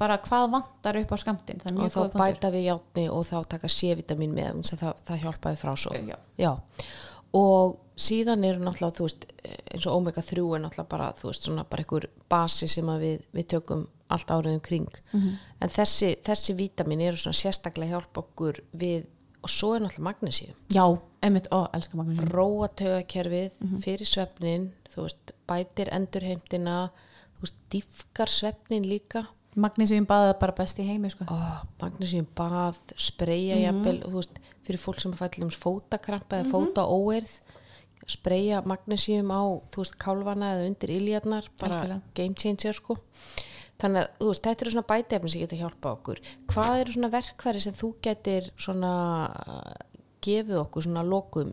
Bara 0.00 0.16
hvað 0.24 0.46
vantar 0.54 0.96
upp 0.96 1.12
á 1.12 1.16
skamtinn. 1.20 1.60
Og 1.76 1.90
þá 1.92 2.00
bæta 2.16 2.50
við 2.54 2.64
játni 2.70 3.06
og 3.12 3.26
þá 3.28 3.36
taka 3.54 3.68
C-vitamin 3.68 4.32
með 4.34 4.62
það, 4.72 4.94
það 5.06 5.22
hjálpaði 5.26 5.60
frá 5.60 5.74
svo 5.76 5.92
Já. 6.08 6.16
Já. 6.40 6.52
og 7.36 7.76
síðan 8.00 8.44
eru 8.48 8.62
náttúrulega 8.64 8.96
þú 8.96 9.04
veist, 9.06 9.26
eins 9.74 9.86
og 9.86 9.96
omega 10.00 10.22
3 10.24 10.40
er 10.56 10.62
náttúrulega 10.64 10.88
bara, 10.90 11.10
þú 11.20 11.28
veist, 11.28 11.44
svona 11.46 11.64
bara 11.68 11.84
einhver 11.84 12.06
basi 12.32 12.68
sem 12.68 12.88
við, 13.02 13.20
við 13.36 13.46
tökum 13.54 13.84
allt 14.10 14.26
áriðum 14.34 14.62
kring 14.62 14.88
Mhm. 15.12 15.36
en 15.60 15.68
þessi, 15.68 16.16
þessi 16.24 16.56
vítamin 16.56 17.00
eru 17.00 17.16
svona 17.16 17.36
sérstaklega 17.38 17.90
hjálpa 18.00 18.24
okkur 18.24 18.60
við 18.76 19.04
og 19.44 19.48
svo 19.50 19.74
er 19.76 19.80
náttúrulega 19.80 20.08
magnesíum 20.08 20.54
Já, 20.72 20.98
einmitt, 21.22 21.48
ó, 21.52 21.68
elska 21.72 21.96
magnum. 21.96 22.26
róa 22.28 22.68
tögakerfið 22.68 23.52
Mhm. 23.60 23.78
fyrir 23.84 24.06
svefnin 24.06 24.70
þú 24.94 25.02
veist, 25.04 25.32
bætir 25.46 25.88
endurheimtina 25.92 26.90
þú 27.38 27.42
veist, 27.42 27.54
diffkar 27.70 28.26
svefnin 28.28 28.84
líka 28.88 29.26
Magnísíum 29.56 30.06
baða 30.06 30.36
bara 30.38 30.52
best 30.54 30.78
í 30.78 30.84
heimi, 30.86 31.10
sko. 31.10 31.24
oh, 31.28 31.62
magnesíum 31.80 32.26
bað, 32.38 32.76
spreyja 32.96 33.56
Mhm. 33.56 33.64
jafnvel, 33.64 33.98
þú 34.04 34.12
veist, 34.20 34.38
fyrir 34.62 34.78
fólk 34.78 35.00
sem 35.00 35.12
fællum 35.12 35.50
fótakrampa 35.50 36.38
eða 36.42 36.50
fóta 36.52 36.84
óerð 36.86 37.40
spreyja 38.06 38.62
magnesíum 38.64 39.30
á 39.30 39.42
þú 39.70 39.76
veist, 39.82 39.98
kálvana 39.98 40.54
eða 40.54 40.66
undir 40.70 40.90
iljarnar 40.90 41.48
bara 41.60 41.80
Algjörlega. 41.80 42.00
game 42.14 42.34
changer 42.34 42.72
sko 42.72 42.96
þannig 43.80 44.06
að 44.06 44.26
veist, 44.28 44.42
þetta 44.42 44.62
eru 44.62 44.70
svona 44.70 44.86
bætefni 44.86 45.30
sem 45.30 45.40
geta 45.42 45.56
hjálpa 45.56 45.92
okkur 45.96 46.20
hvað 46.48 46.80
eru 46.80 46.92
svona 46.92 47.10
verkværi 47.10 47.60
sem 47.60 47.72
þú 47.74 47.94
getur 48.02 48.50
svona 48.56 48.92
gefið 50.22 50.58
okkur 50.64 50.82
svona 50.86 51.02
lokum 51.06 51.52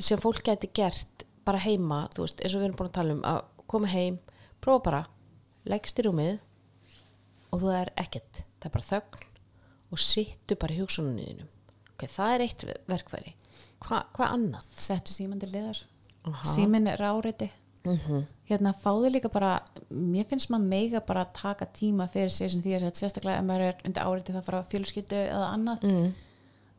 sem 0.00 0.18
fólk 0.18 0.42
geti 0.44 0.70
gert 0.72 1.24
bara 1.44 1.58
heima, 1.58 2.08
eins 2.16 2.54
og 2.54 2.60
við 2.60 2.64
erum 2.68 2.76
búin 2.76 2.88
að 2.88 2.92
tala 2.92 3.12
um 3.12 3.22
að 3.22 3.42
koma 3.66 3.86
heim, 3.86 4.18
prófa 4.62 4.82
bara 4.84 5.06
leggst 5.66 5.98
í 5.98 6.02
rúmið 6.06 6.38
og 7.50 7.62
þú 7.62 7.74
er 7.76 7.92
ekkert, 8.00 8.44
það 8.58 8.70
er 8.70 8.74
bara 8.78 8.88
þögn 8.88 9.28
og 9.90 10.02
sittu 10.02 10.58
bara 10.60 10.76
í 10.76 10.80
hugsununniðinum 10.82 11.50
ok, 11.94 12.08
það 12.08 12.34
er 12.34 12.46
eitt 12.46 12.66
verkværi 12.90 13.36
Hva, 13.80 14.02
hvað 14.12 14.32
annað? 14.34 14.64
Settu 14.76 15.14
síman 15.14 15.38
til 15.40 15.46
liðar. 15.54 15.78
Símin 16.44 16.84
er 16.90 17.00
áreiti. 17.00 17.46
Mm 17.88 18.26
hérna 18.50 18.72
fáðu 18.74 19.12
líka 19.14 19.30
bara 19.30 19.58
mér 19.90 20.26
finnst 20.30 20.50
maður 20.50 20.70
mega 20.72 21.02
bara 21.06 21.22
að 21.26 21.36
taka 21.38 21.68
tíma 21.74 22.08
fyrir 22.10 22.32
sig 22.34 22.50
sem 22.50 22.62
því 22.64 22.76
að 22.78 22.88
sérstaklega 22.98 23.38
ef 23.38 23.46
maður 23.46 23.66
er 23.68 23.84
undir 23.86 24.08
áriði 24.08 24.34
það 24.34 24.48
fara 24.48 24.62
fjölskyldu 24.72 25.20
eða 25.20 25.50
annað 25.54 25.86
mm. 25.86 26.08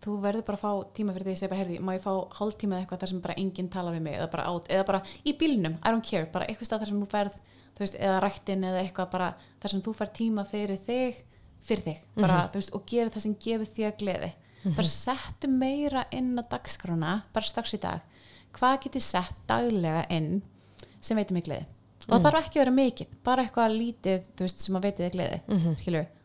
þú 0.04 0.18
verður 0.26 0.46
bara 0.50 0.60
að 0.60 0.66
fá 0.66 0.92
tíma 0.98 1.16
fyrir 1.16 1.30
því 1.30 1.36
að 1.36 1.40
segja 1.40 1.52
bara 1.54 1.62
herði, 1.64 1.80
má 1.80 1.94
ég 1.96 2.04
fá 2.04 2.12
hálftíma 2.40 2.76
eða 2.76 2.84
eitthvað 2.84 3.04
þar 3.04 3.12
sem 3.14 3.24
bara 3.24 3.38
enginn 3.44 3.72
tala 3.72 3.96
við 3.96 4.04
mig 4.08 4.18
eða 4.18 4.28
bara, 4.36 4.48
át, 4.52 4.70
eða 4.76 4.88
bara 4.90 5.02
í 5.24 5.36
bílnum, 5.40 5.80
I 5.80 5.94
don't 5.96 6.08
care 6.12 6.30
bara 6.34 6.50
eitthvað 6.50 6.74
þar 6.76 6.92
sem 6.92 7.02
þú 7.06 7.10
ferð 7.16 7.40
þú 7.40 7.51
veist, 7.86 7.98
eða 8.00 8.22
rættin 8.24 8.64
eða 8.68 8.84
eitthvað 8.84 9.12
bara 9.16 9.34
þar 9.62 9.74
sem 9.74 9.84
þú 9.86 9.94
fær 9.98 10.14
tíma 10.18 10.46
fyrir 10.48 10.80
þig 10.86 11.20
fyrir 11.62 11.84
þig, 11.86 12.06
bara, 12.18 12.46
þú 12.50 12.62
veist, 12.62 12.72
og 12.78 12.88
gerir 12.90 13.12
það 13.14 13.26
sem 13.26 13.36
gefur 13.46 13.70
þér 13.76 13.98
gleði. 14.00 14.32
Bara 14.62 14.88
settu 14.90 15.50
meira 15.50 16.06
inn 16.14 16.34
á 16.38 16.44
dagskrána 16.46 17.12
bara 17.34 17.46
strax 17.50 17.76
í 17.78 17.82
dag, 17.82 18.02
hvað 18.58 18.80
getur 18.86 19.06
sett 19.06 19.38
daglega 19.50 20.06
inn 20.14 20.42
sem 21.02 21.18
veitir 21.18 21.38
mig 21.38 21.46
gleði? 21.46 21.68
Og 22.08 22.16
það 22.16 22.26
þarf 22.26 22.40
ekki 22.42 22.58
að 22.58 22.64
vera 22.64 22.74
mikið, 22.78 23.14
bara 23.26 23.46
eitthvað 23.46 23.78
lítið 23.78 24.32
veist, 24.42 24.62
sem 24.62 24.78
að 24.78 24.88
veitir 24.88 25.06
þig 25.06 25.16
gleði 25.16 25.40
mm 25.48 25.60
-hmm. 25.60 25.78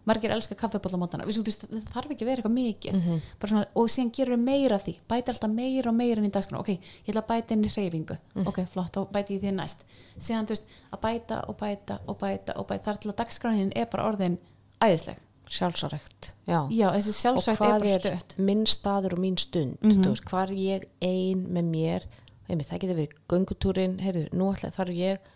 Margir 0.06 0.32
elska 0.34 0.54
kaffibólla 0.58 1.00
mótana. 1.00 1.26
Það 1.26 1.90
þarf 1.90 2.12
ekki 2.14 2.24
að 2.24 2.30
vera 2.30 2.42
eitthvað 2.42 2.56
mikið. 2.56 2.98
Bara 3.42 3.52
svona, 3.52 3.66
og 3.74 3.90
síðan 3.90 4.12
gerur 4.14 4.40
meira 4.40 4.78
af 4.78 4.86
því. 4.86 4.96
Bæti 5.10 5.32
alltaf 5.32 5.52
meira 5.52 5.90
og 5.90 5.98
meira 5.98 6.22
inn 6.22 6.28
í 6.28 6.32
dagskrá 6.34 6.60
ok, 6.62 6.72
ég 6.76 7.12
ætla 7.12 7.24
að 7.24 7.30
bæta 7.32 7.56
inn 7.56 7.66
í 7.66 7.72
hreyfingu. 7.74 8.18
Ok, 8.46 8.62
flott, 8.70 9.00
og 9.02 9.10
bæti 9.14 9.36
ég 9.36 9.44
því 9.44 9.54
næst. 9.58 9.86
Síðan, 10.16 10.46
þú 10.48 10.54
veist, 10.54 10.74
að 10.94 11.02
bæta 11.02 11.40
og 11.50 11.58
bæta 11.60 11.98
og 12.06 12.18
bæta 12.22 12.56
og 12.56 12.68
bæta, 12.70 12.84
þar 12.86 13.00
til 13.02 13.10
að 13.12 13.18
dagskránin 13.20 13.72
er 13.76 13.88
bara 13.92 14.06
orðin 14.08 14.38
æðisleg, 14.80 15.18
sjálfsarekt 15.48 16.32
já. 16.46 16.66
já, 16.70 16.88
þessi 16.96 17.30
og 17.30 17.42
er 17.48 17.58
hvað 17.58 17.86
er, 17.86 18.00
stött 18.00 18.36
minn 18.38 18.64
staður 18.66 19.16
og 19.16 19.22
mín 19.22 19.38
stund? 19.38 19.78
Mhm. 19.82 20.02
þú 20.04 20.14
veist, 20.14 20.26
hvað 20.30 20.50
er 20.50 20.56
ég 20.62 20.88
ein 21.00 21.46
með 21.54 21.70
mér? 21.70 22.08
Einmitt, 22.46 22.68
það 22.70 22.82
getur 22.82 22.98
verið 23.00 23.14
göngutúrin 23.30 23.96
heyrðu, 24.02 24.26
nú 24.32 24.50
ætla 24.54 24.70
þarf 24.74 24.94
ég 24.94 25.30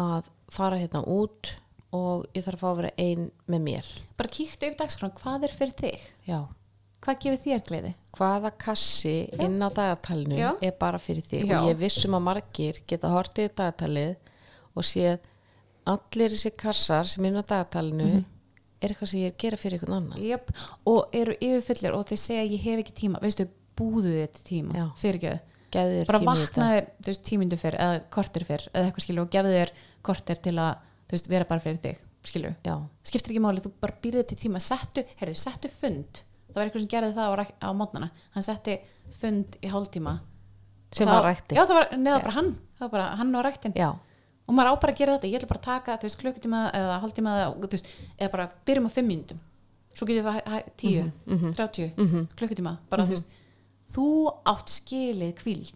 að 0.00 0.30
fara 0.50 0.78
hérna 0.80 1.04
út 1.06 1.52
og 1.92 2.26
ég 2.34 2.44
þarf 2.46 2.56
að 2.56 2.62
fá 2.62 2.68
að 2.72 2.76
vera 2.80 2.90
ein 2.98 3.30
með 3.52 3.60
mér. 3.66 3.88
Bara 4.16 4.28
kíktu 4.32 4.66
yfir 4.68 4.78
dagskrána, 4.80 5.14
hvað 5.20 5.44
er 5.48 5.54
fyrir 5.58 5.74
þig? 5.76 6.06
Já, 6.28 6.38
hvað 7.04 7.18
gefur 7.24 7.42
þér 7.44 7.62
gleði? 7.68 7.94
Hvaða 8.16 8.50
kassi 8.64 9.14
inn 9.40 9.58
á 9.60 9.68
dagatalinu 9.72 10.38
Já. 10.38 10.50
er 10.62 10.72
bara 10.80 10.98
fyrir 11.02 11.22
þig? 11.26 11.46
Já. 11.48 11.58
og 11.60 11.68
ég 11.70 11.76
vissum 11.80 12.14
að 12.16 12.22
margir 12.28 12.80
geta 12.86 13.08
hortið 13.12 13.48
í 13.50 13.54
dagatalið 13.60 14.16
og 14.76 14.84
séð 14.88 15.18
allir 15.92 16.30
þessi 16.36 16.52
kassar 16.56 17.08
sem 17.10 17.24
inn 17.28 17.36
á 17.36 17.42
dagatalinu 17.42 18.04
Mhm. 18.06 18.24
er 18.82 18.88
eitthvað 18.90 19.08
sem 19.08 19.20
ég 19.20 19.26
er 19.26 19.32
að 19.32 19.38
gera 19.38 19.56
fyrir 19.56 19.78
einhvern 19.78 19.96
annan. 19.96 20.18
Jöp, 20.18 20.50
og 20.86 21.08
eru 21.12 21.34
yfirfullir 21.40 21.94
og 21.94 22.06
þeir 22.06 22.18
segja 22.18 22.50
ég 22.50 22.60
hef 22.60 22.78
ekki 22.84 22.94
tíma, 23.02 23.20
veistu, 23.20 23.48
búðu 23.76 24.12
þið 24.26 24.42
tíma? 24.44 24.72
Já. 24.74 25.38
Gefðu 25.72 26.02
þér 26.02 26.06
bara 26.06 26.18
þetta. 26.18 26.34
vaknaði 26.36 27.14
tímindu 27.24 27.56
fyrr 27.56 27.76
eða 27.80 28.00
kortir 28.10 28.44
fyrr 28.44 28.66
eða 28.74 28.90
eitthvað 28.90 29.04
skilur 29.06 29.22
og 29.24 29.30
gefðu 29.30 29.52
þér 29.56 29.70
kortir 30.04 30.36
til 30.42 30.52
að 30.60 30.76
þú 31.12 31.16
veist, 31.18 31.28
vera 31.28 31.44
bara 31.48 31.60
fyrir 31.60 31.78
þig, 31.84 31.98
skilur 32.24 32.54
já, 32.64 32.74
skiptir 33.04 33.34
ekki 33.34 33.42
máli, 33.44 33.60
þú 33.60 33.72
bara 33.82 33.96
býrði 34.02 34.24
til 34.32 34.38
tíma 34.46 34.60
settu, 34.62 35.04
heyrðu, 35.20 35.36
settu 35.36 35.68
fund. 35.68 36.22
Það 36.48 36.56
var 36.56 36.68
eitthvað 36.70 36.84
sem 36.84 36.92
gerði 36.92 37.14
það 37.16 37.28
á, 37.28 37.44
á 37.60 37.68
mótnana. 37.76 38.08
Hann 38.34 38.44
setti 38.46 38.78
fund 39.20 39.56
í 39.64 39.68
hálftíma. 39.72 40.18
Sem 40.92 41.08
Það- 41.08 41.14
var 41.16 41.24
rækti 41.30 41.56
já, 41.56 41.62
það 41.68 41.76
var, 41.78 41.86
neða 41.96 42.22
bara 42.22 42.32
hann, 42.36 42.50
það 42.76 42.80
var 42.86 42.90
bara 42.96 43.16
hann 43.16 43.34
og 43.36 43.44
ræktin 43.46 43.72
já, 43.76 43.88
og 44.48 44.54
maður 44.56 44.72
á 44.72 44.80
bara 44.80 44.92
að 44.92 44.98
gera 44.98 45.14
þetta, 45.18 45.28
ég 45.32 45.38
ætla 45.40 45.48
bara 45.52 45.60
að 45.60 45.68
taka 45.68 45.96
þú 45.96 46.08
veist, 46.08 46.18
klukkutíma 46.20 46.60
eða 46.76 46.98
hálftíma 47.00 47.36
eða, 47.44 47.82
eða 48.20 48.30
bara 48.34 48.48
byrjum 48.66 48.88
á 48.88 48.90
fimm 48.92 49.08
mínútum. 49.08 49.38
Svo 49.94 50.06
getum 50.08 50.24
við 50.24 50.42
að 50.44 50.64
10, 50.76 51.12
Mhm, 51.26 51.54
30 51.56 51.92
klukkutíma, 52.36 52.78
bara 52.90 53.04
þú 53.04 53.08
veist 53.16 53.24
þú 53.92 54.06
átt 54.48 54.68
skilið 54.72 55.34
kvíld 55.40 55.72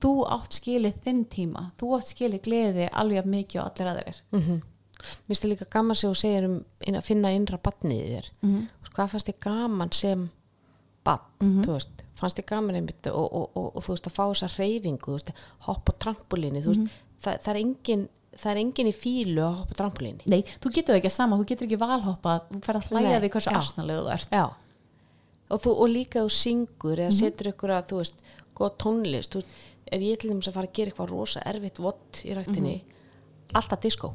þú 0.00 0.12
átt 0.28 0.52
skilið 0.60 0.94
þinn 1.04 1.24
tíma. 1.28 1.72
Þú 1.78 1.90
átt 1.98 2.10
skilið 2.14 2.42
gleði 2.46 2.88
alveg 2.92 3.24
mikið 3.26 3.60
og 3.60 3.70
allir 3.70 3.90
aðrir. 3.94 4.20
Mm 4.32 4.60
Mér 5.00 5.32
finnst 5.32 5.42
það 5.44 5.50
líka 5.54 5.66
gaman 5.72 5.96
sem 5.96 6.10
þú 6.10 6.16
segir 6.20 6.44
um 6.44 6.64
að 6.94 7.02
finna 7.06 7.30
innra 7.32 7.58
batnið 7.58 8.00
í 8.04 8.08
þér. 8.14 8.26
Mhm. 8.42 8.66
Þú 8.68 8.80
veist, 8.82 8.92
hvað 8.96 9.08
fannst 9.10 9.26
þið 9.30 9.38
gaman 9.40 9.92
sem 9.92 10.30
batn, 11.04 11.24
Mhm. 11.40 11.64
þú 11.64 11.72
veist? 11.72 12.02
Fannst 12.14 12.36
þið 12.36 12.46
gaman 12.46 12.74
einmitt 12.76 13.06
og, 13.06 13.32
og, 13.32 13.50
og, 13.56 13.76
og 13.76 13.82
þú 13.82 13.88
veist 13.94 14.04
að 14.06 14.12
fá 14.12 14.24
þessa 14.28 14.48
reyfingu, 14.58 15.18
hopp 15.60 15.88
á 15.88 15.92
veist, 16.68 16.80
Mhm. 16.80 16.90
það, 17.22 17.40
það 17.42 17.48
er 17.54 17.60
engin 17.64 18.08
það 18.40 18.50
er 18.52 18.56
engin 18.56 18.86
í 18.86 18.94
fílu 18.94 19.40
að 19.42 19.56
hoppa 19.56 19.72
á 19.74 19.78
trampolíni. 19.80 20.22
Nei, 20.26 20.42
þú 20.60 20.70
getur 20.72 20.94
ekki 21.00 21.10
sama, 21.10 21.36
þú 21.36 21.44
getur 21.46 21.66
ekki 21.66 21.78
valhoppað 21.78 22.40
þú 22.52 22.60
fer 22.62 22.74
að 22.74 22.88
hlæja 22.90 23.20
Nei, 23.20 23.20
því 23.20 23.30
hversu 23.30 23.50
arsnalegu 23.56 24.04
þú 24.06 24.12
ert. 24.12 24.30
Já. 24.30 24.50
Og, 25.50 25.60
þú, 25.62 25.70
og 25.80 25.88
líka 25.90 26.20
þú 26.20 26.30
syngur 26.30 26.96
Mhm. 26.96 27.08
eða 27.08 27.12
setur 27.12 27.52
ykkur 27.52 27.70
að, 27.70 27.86
þú 27.88 27.96
veist, 27.98 28.14
góð 28.54 28.76
tónlist 28.78 29.30
þú 29.30 29.34
veist, 29.40 29.46
ef 29.92 30.00
ég 30.00 30.18
til 30.22 30.30
þess 30.32 30.48
að 30.48 30.56
fara 30.58 30.66
að 30.70 30.72
gera 30.78 30.90
eitthvað 30.92 31.10
rosa 31.10 31.42
erfitt 31.46 31.78
vott 31.82 32.22
í 32.24 32.34
rættinni 32.36 32.74
Mhm. 32.82 33.54
alltaf 33.54 33.80
disco. 33.80 34.14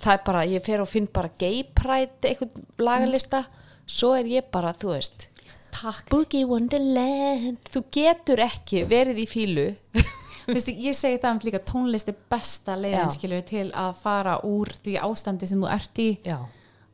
Það 0.00 0.12
er 0.12 0.22
bara, 0.26 0.40
ég 0.46 0.62
fer 0.64 0.80
og 0.82 0.88
finn 0.88 1.06
bara 1.12 1.30
gay 1.38 1.62
pride 1.74 2.10
eitthvað 2.28 2.52
lagalista 2.78 3.44
svo 3.86 4.12
er 4.18 4.24
ég 4.24 4.50
bara, 4.52 4.72
þú 4.74 4.92
veist 4.96 5.28
Takk. 5.76 6.08
Boogie 6.10 6.44
Wonderland. 6.46 7.58
Þú 7.68 7.82
getur 7.92 8.38
ekki 8.40 8.84
verið 8.88 9.18
í 9.18 9.26
fílu 9.28 9.76
Vistu, 10.46 10.70
ég 10.72 10.94
segi 10.94 11.18
það 11.18 11.32
um 11.32 11.38
líka 11.42 11.58
tónlist 11.66 12.08
er 12.08 12.14
besta 12.30 12.76
leiðin 12.78 13.08
Já. 13.10 13.14
skilur 13.16 13.42
til 13.44 13.70
að 13.72 13.94
fara 13.98 14.36
úr 14.46 14.68
því 14.84 14.94
ástandi 15.02 15.46
sem 15.50 15.58
þú 15.60 15.70
ert 15.74 15.98
í 15.98 16.18
já, 16.24 16.36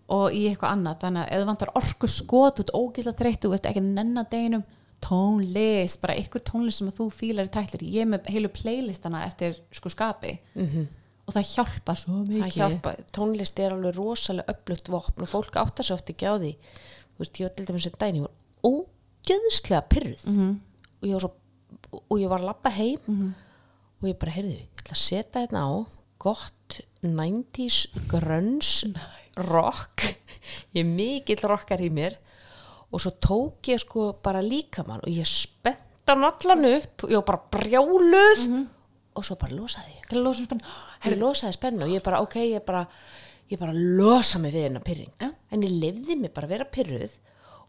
og 0.09 0.33
í 0.33 0.47
eitthvað 0.49 0.73
annað. 0.73 0.97
Þannig 1.03 1.23
að 1.23 1.33
ef 1.33 1.43
þú 1.43 1.47
vantar 1.51 1.73
orku 1.77 2.09
skot 2.09 2.61
út 2.65 2.71
ógislega 2.75 3.19
þreytt, 3.21 3.41
þú 3.45 3.53
ert 3.55 3.67
ekki 3.69 3.83
að 3.83 3.91
nenna 3.93 4.25
deginum 4.25 4.65
tónlist, 5.03 6.01
bara 6.03 6.15
ykkur 6.21 6.43
tónlist 6.47 6.79
sem 6.83 6.91
þú 6.95 7.09
fílar 7.13 7.49
í 7.49 7.53
tætlir, 7.53 7.83
ég 7.99 8.07
með 8.09 8.29
heilu 8.33 8.49
playlistana 8.55 9.25
eftir 9.27 9.59
sko 9.75 9.89
skapi. 9.93 10.39
Mhm. 10.57 10.89
og 11.23 11.29
og 11.29 11.35
það 11.37 11.51
hjálpa 11.55 11.95
svo 11.97 12.25
mikið. 12.27 12.53
hjálpa, 12.57 12.93
tónlist 13.15 13.59
er 13.63 13.71
alveg 13.73 13.95
rosalega 13.97 14.53
öflugt 14.53 14.89
vopn 14.91 15.23
og 15.23 15.29
fólk 15.31 15.55
áttar 15.55 15.85
svo 15.87 15.95
oft 15.95 16.11
ekki 16.11 16.27
á 16.27 16.35
því. 16.35 16.57
Þú 17.15 17.19
veist, 17.23 17.39
ég 17.39 17.47
var 17.47 17.55
til 17.57 17.67
dæmis 17.67 17.87
en 17.87 17.93
daginn 17.99 18.17
ég 18.19 18.27
var 18.27 18.33
ógeðslega 18.67 19.83
pyrruð 19.89 20.25
Mhm. 20.27 20.61
og 21.03 21.09
ég 21.09 21.21
svo 21.21 21.31
og 22.11 22.19
ég 22.19 22.29
var 22.29 22.41
að 22.41 22.45
labba 22.51 22.71
heim. 22.71 23.35
Og 24.03 24.09
ég 24.09 24.19
bara, 24.19 24.33
heyrðu, 24.33 24.51
ég 24.51 24.67
ætla 24.77 24.93
að 24.93 25.05
setja 25.07 25.47
hérna 25.47 25.63
á 25.63 25.87
gott 26.19 26.81
90s 27.03 27.87
grunns 28.09 28.85
rock. 29.37 30.03
Ég 30.75 30.81
er 30.83 30.85
mikill 30.85 31.41
rockar 31.49 31.79
í 31.81 31.89
mér 31.91 32.17
og 32.93 33.01
svo 33.01 33.15
tók 33.25 33.73
ég 33.73 33.81
sko 33.81 34.13
bara 34.23 34.43
líkamann 34.45 35.03
og 35.03 35.11
ég 35.11 35.27
spent 35.29 35.81
hann 36.07 36.25
allan 36.29 36.65
upp 36.69 37.07
og 37.07 37.11
ég 37.11 37.21
var 37.23 37.29
bara 37.33 37.43
brjáluð. 37.57 38.47
Og 39.13 39.25
svo 39.25 39.37
bara 39.41 39.53
losaði 39.57 39.93
ég. 39.99 40.15
Losa 40.17 40.45
ég 41.05 41.19
losaði 41.21 41.57
spennu 41.57 41.85
og 41.87 41.93
ég 41.93 42.05
bara, 42.05 42.21
ok, 42.25 42.37
ég 42.49 42.65
bara 42.65 42.87
ég 43.53 43.61
bara 43.61 43.75
losa 43.75 44.41
mig 44.41 44.55
við 44.55 44.69
hennar 44.69 44.85
pyrring 44.85 45.13
Já. 45.21 45.29
en 45.53 45.65
ég 45.65 45.77
lifði 45.83 46.17
mig 46.21 46.33
bara 46.35 46.49
að 46.49 46.55
vera 46.57 46.69
pyrruð 46.73 47.19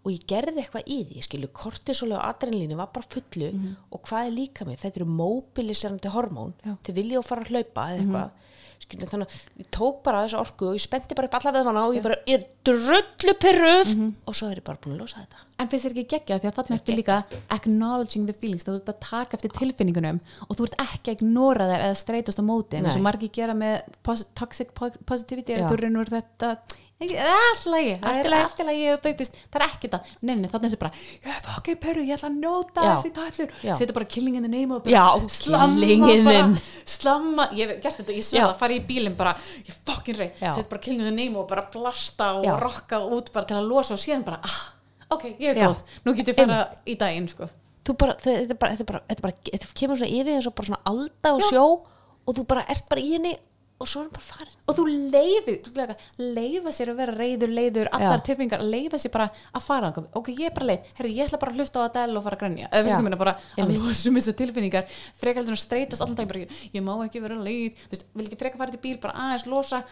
og 0.03 0.11
ég 0.11 0.23
gerði 0.27 0.59
eitthvað 0.59 0.89
í 0.91 0.97
því, 1.07 1.23
skilju 1.23 1.49
kortisólu 1.55 2.17
og 2.17 2.25
adrenalínu 2.27 2.77
var 2.79 2.89
bara 2.95 3.07
fullu 3.15 3.49
og 3.89 4.01
hvað 4.03 4.27
er 4.27 4.35
líka 4.35 4.67
mig, 4.67 4.79
þetta 4.81 4.99
eru 5.01 5.09
mobiliserandi 5.11 6.11
hormón 6.11 6.55
Já. 6.63 6.75
til 6.83 6.95
vilja 6.99 7.21
að 7.21 7.29
fara 7.29 7.45
að 7.45 7.53
hlaupa 7.53 7.85
eða 7.91 8.01
eitthvað 8.01 8.49
skilju, 8.83 9.07
þannig 9.09 9.31
að 9.31 9.63
ég 9.63 9.69
tók 9.73 10.03
bara 10.05 10.25
þessu 10.25 10.39
orku 10.39 10.67
og 10.69 10.77
ég 10.77 10.83
spenti 10.83 11.17
bara 11.17 11.29
upp 11.29 11.37
alla 11.39 11.53
veðvana 11.55 11.85
og 11.87 11.97
ég 11.97 12.05
bara 12.05 12.19
er 12.27 12.45
drullu 12.67 13.33
pyrruð 13.43 13.91
og 14.27 14.37
svo 14.37 14.49
er 14.51 14.61
ég 14.61 14.67
bara 14.67 14.81
búin 14.83 14.95
að 14.97 15.03
losa 15.03 15.23
þetta. 15.23 15.43
En 15.63 15.69
finnst 15.71 15.85
þér 15.87 15.93
ekki 15.93 16.05
geggja 16.13 16.39
því 16.41 16.49
að 16.49 16.55
þarna 16.57 16.77
ertu 16.79 16.95
líka 16.97 17.17
acknowledging 17.55 18.27
the 18.27 18.35
feelings, 18.35 18.65
þú 18.67 18.77
ert 18.79 18.93
að 18.93 19.01
taka 19.05 19.37
eftir 19.37 19.53
tilfinningunum 19.55 20.19
og 20.47 20.57
þú 20.57 20.67
ert 20.67 20.79
ekki 20.83 21.13
að 21.13 21.21
ignora 21.21 21.67
þær 21.69 21.85
eða 21.89 21.99
streytast 22.01 22.41
á 22.41 22.43
móti, 22.43 22.79
eins 22.79 22.95
og 22.95 22.99
Nei. 22.99 23.07
margir 23.07 23.33
gera 23.33 23.55
með 23.55 23.85
toxic 24.35 24.73
po 24.75 24.89
positivity, 25.05 25.55
er 25.55 25.69
þú 25.69 25.79
raunur 25.83 26.11
þetta 26.11 26.55
alltaf 27.03 28.53
það 28.53 28.59
er 28.61 28.67
lagi. 28.69 28.83
alltaf 28.93 29.19
veist, 29.19 29.37
það 29.51 29.59
er 29.59 29.65
ekki 29.67 29.89
það, 29.93 30.11
neini, 30.21 30.49
þannig 30.51 30.67
er 30.67 30.73
þetta 30.73 30.81
bara 30.83 31.01
ég 31.13 31.29
er 31.33 31.41
fucking 31.47 31.79
perru, 31.83 32.03
ég 32.07 32.17
ætla 32.17 32.29
að 32.29 32.37
njóta 32.39 32.85
Já. 32.85 32.89
þessi 32.91 33.11
tætlur, 33.17 33.55
Já. 33.63 33.73
setja 33.79 33.95
bara 33.97 34.09
killing 34.15 34.37
in 34.39 34.47
the 34.47 34.51
name 34.51 34.75
og 34.75 34.89
Já, 34.89 35.03
bara 35.13 35.33
slamma 35.37 35.89
bara, 36.27 36.45
slamma, 36.95 37.47
ég 37.57 37.73
hef 37.73 37.81
gert 37.83 37.99
þetta, 38.01 38.15
ég 38.15 38.23
Já. 38.23 38.29
sverða 38.29 38.51
að 38.51 38.61
fara 38.63 38.77
í 38.77 38.83
bílinn 38.91 39.17
bara, 39.19 39.35
ég 39.63 39.79
fucking 39.87 40.19
rey, 40.19 40.31
Já. 40.39 40.51
setja 40.51 40.69
bara 40.69 40.83
killing 40.85 41.03
in 41.03 41.09
the 41.11 41.17
name 41.17 41.39
og 41.39 41.47
bara 41.49 41.67
blasta 41.73 42.33
og 42.39 42.47
Já. 42.47 42.55
rocka 42.61 43.01
út 43.03 43.33
bara 43.33 43.49
til 43.49 43.59
að 43.59 43.67
losa 43.69 43.97
og 43.97 44.01
síðan 44.03 44.25
bara, 44.27 44.39
ah, 44.43 44.61
ok, 45.17 45.27
ég 45.39 45.51
er 45.53 45.61
Já. 45.63 45.67
góð 45.69 45.83
nú 46.05 46.15
get 46.15 46.33
ég 46.33 46.39
fara 46.39 46.63
í 46.85 46.97
daginn 46.99 47.27
sko 47.31 47.49
bara, 47.91 48.15
þetta 48.15 48.53
er 48.53 48.59
bara, 48.59 48.75
þetta 48.75 48.83
er 48.83 48.87
bara, 48.87 49.01
þetta 49.09 49.27
er 49.27 49.57
þetta 49.59 49.73
kemur 49.75 49.99
svona 49.99 50.15
yfir 50.15 50.47
og 50.47 50.55
bara 50.55 50.69
svona 50.69 50.85
alda 50.87 51.33
og 51.35 51.41
sjó 51.49 51.65
og 52.23 52.37
þú 52.37 52.45
bara 52.47 52.63
ert 52.71 52.87
bara 52.89 53.03
í 53.03 53.09
henni 53.17 53.33
og 53.83 53.89
svo 53.91 54.01
er 54.01 54.05
hann 54.07 54.13
bara 54.15 54.25
farin 54.25 54.59
og 54.63 54.77
þú 54.77 54.83
leifir, 55.11 55.57
leifa 56.21 56.71
sér 56.71 56.91
að 56.93 56.99
vera 57.01 57.15
reyður, 57.17 57.51
leiður, 57.51 57.89
allar 57.91 58.21
Já. 58.21 58.25
tilfinningar 58.29 58.63
leifa 58.63 58.99
sér 59.01 59.11
bara 59.11 59.27
að 59.51 59.65
fara 59.65 59.89
ok, 59.91 60.29
ég 60.31 60.47
er 60.47 60.53
bara 60.55 60.69
leið. 60.69 60.91
Herri, 60.99 61.11
ég 61.17 61.27
ætla 61.27 61.39
bara 61.41 61.51
að 61.51 61.59
hlusta 61.59 61.83
á 61.83 61.87
Adele 61.89 62.19
og 62.19 62.23
fara 62.23 62.37
að 62.37 62.43
grænja 62.45 62.69
eða 62.69 62.85
við 62.85 62.89
Já. 62.91 62.95
skum 62.95 63.07
minna 63.09 63.19
bara 63.19 63.33
að 63.35 63.63
Einmitt. 63.63 63.81
losum 63.83 64.19
þessar 64.19 64.37
tilfinningar. 64.39 64.87
Frekar 65.19 65.41
heldur 65.41 65.55
en 65.55 65.59
að 65.59 65.63
streytast 65.65 66.05
allan 66.05 66.19
dag 66.19 66.31
bara, 66.31 66.45
ég, 66.45 66.61
ég 66.77 66.85
má 66.85 66.93
ekki 67.03 67.23
vera 67.25 67.39
leið. 67.49 67.83
Þú 67.83 67.91
veist, 67.93 68.07
vil 68.13 68.27
ekki 68.29 68.39
frekar 68.39 68.63
fara 68.63 68.75
til 68.75 68.81
bíl, 68.85 68.95
bara 69.03 69.17
aðeins 69.25 69.45
losa. 69.51 69.83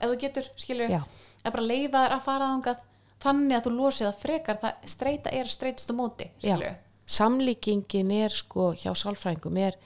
Ef 0.00 0.08
þú 0.08 0.18
getur, 0.24 0.50
skilju 0.64 0.88
eða 0.88 1.52
bara 1.52 1.68
leifa 1.68 2.06
þér 2.06 2.16
að 2.16 2.26
fara 2.30 2.50
þangað. 2.54 2.82
Þannig 3.24 3.58
að 3.58 3.68
þú 3.68 3.76
losið 3.76 4.08
það 4.08 4.24
frekar. 4.24 4.60
Það 4.64 4.90
streyta 4.94 5.36
er 5.36 5.52
streytast 5.52 5.92
á 5.92 5.94
móti, 5.94 6.30
skilju 6.40 6.74
samlíkingin 7.04 8.12
er 8.16 8.32
sko 8.32 8.70
hjá 8.72 8.94
sálfræðingum 8.96 9.58
er 9.60 9.76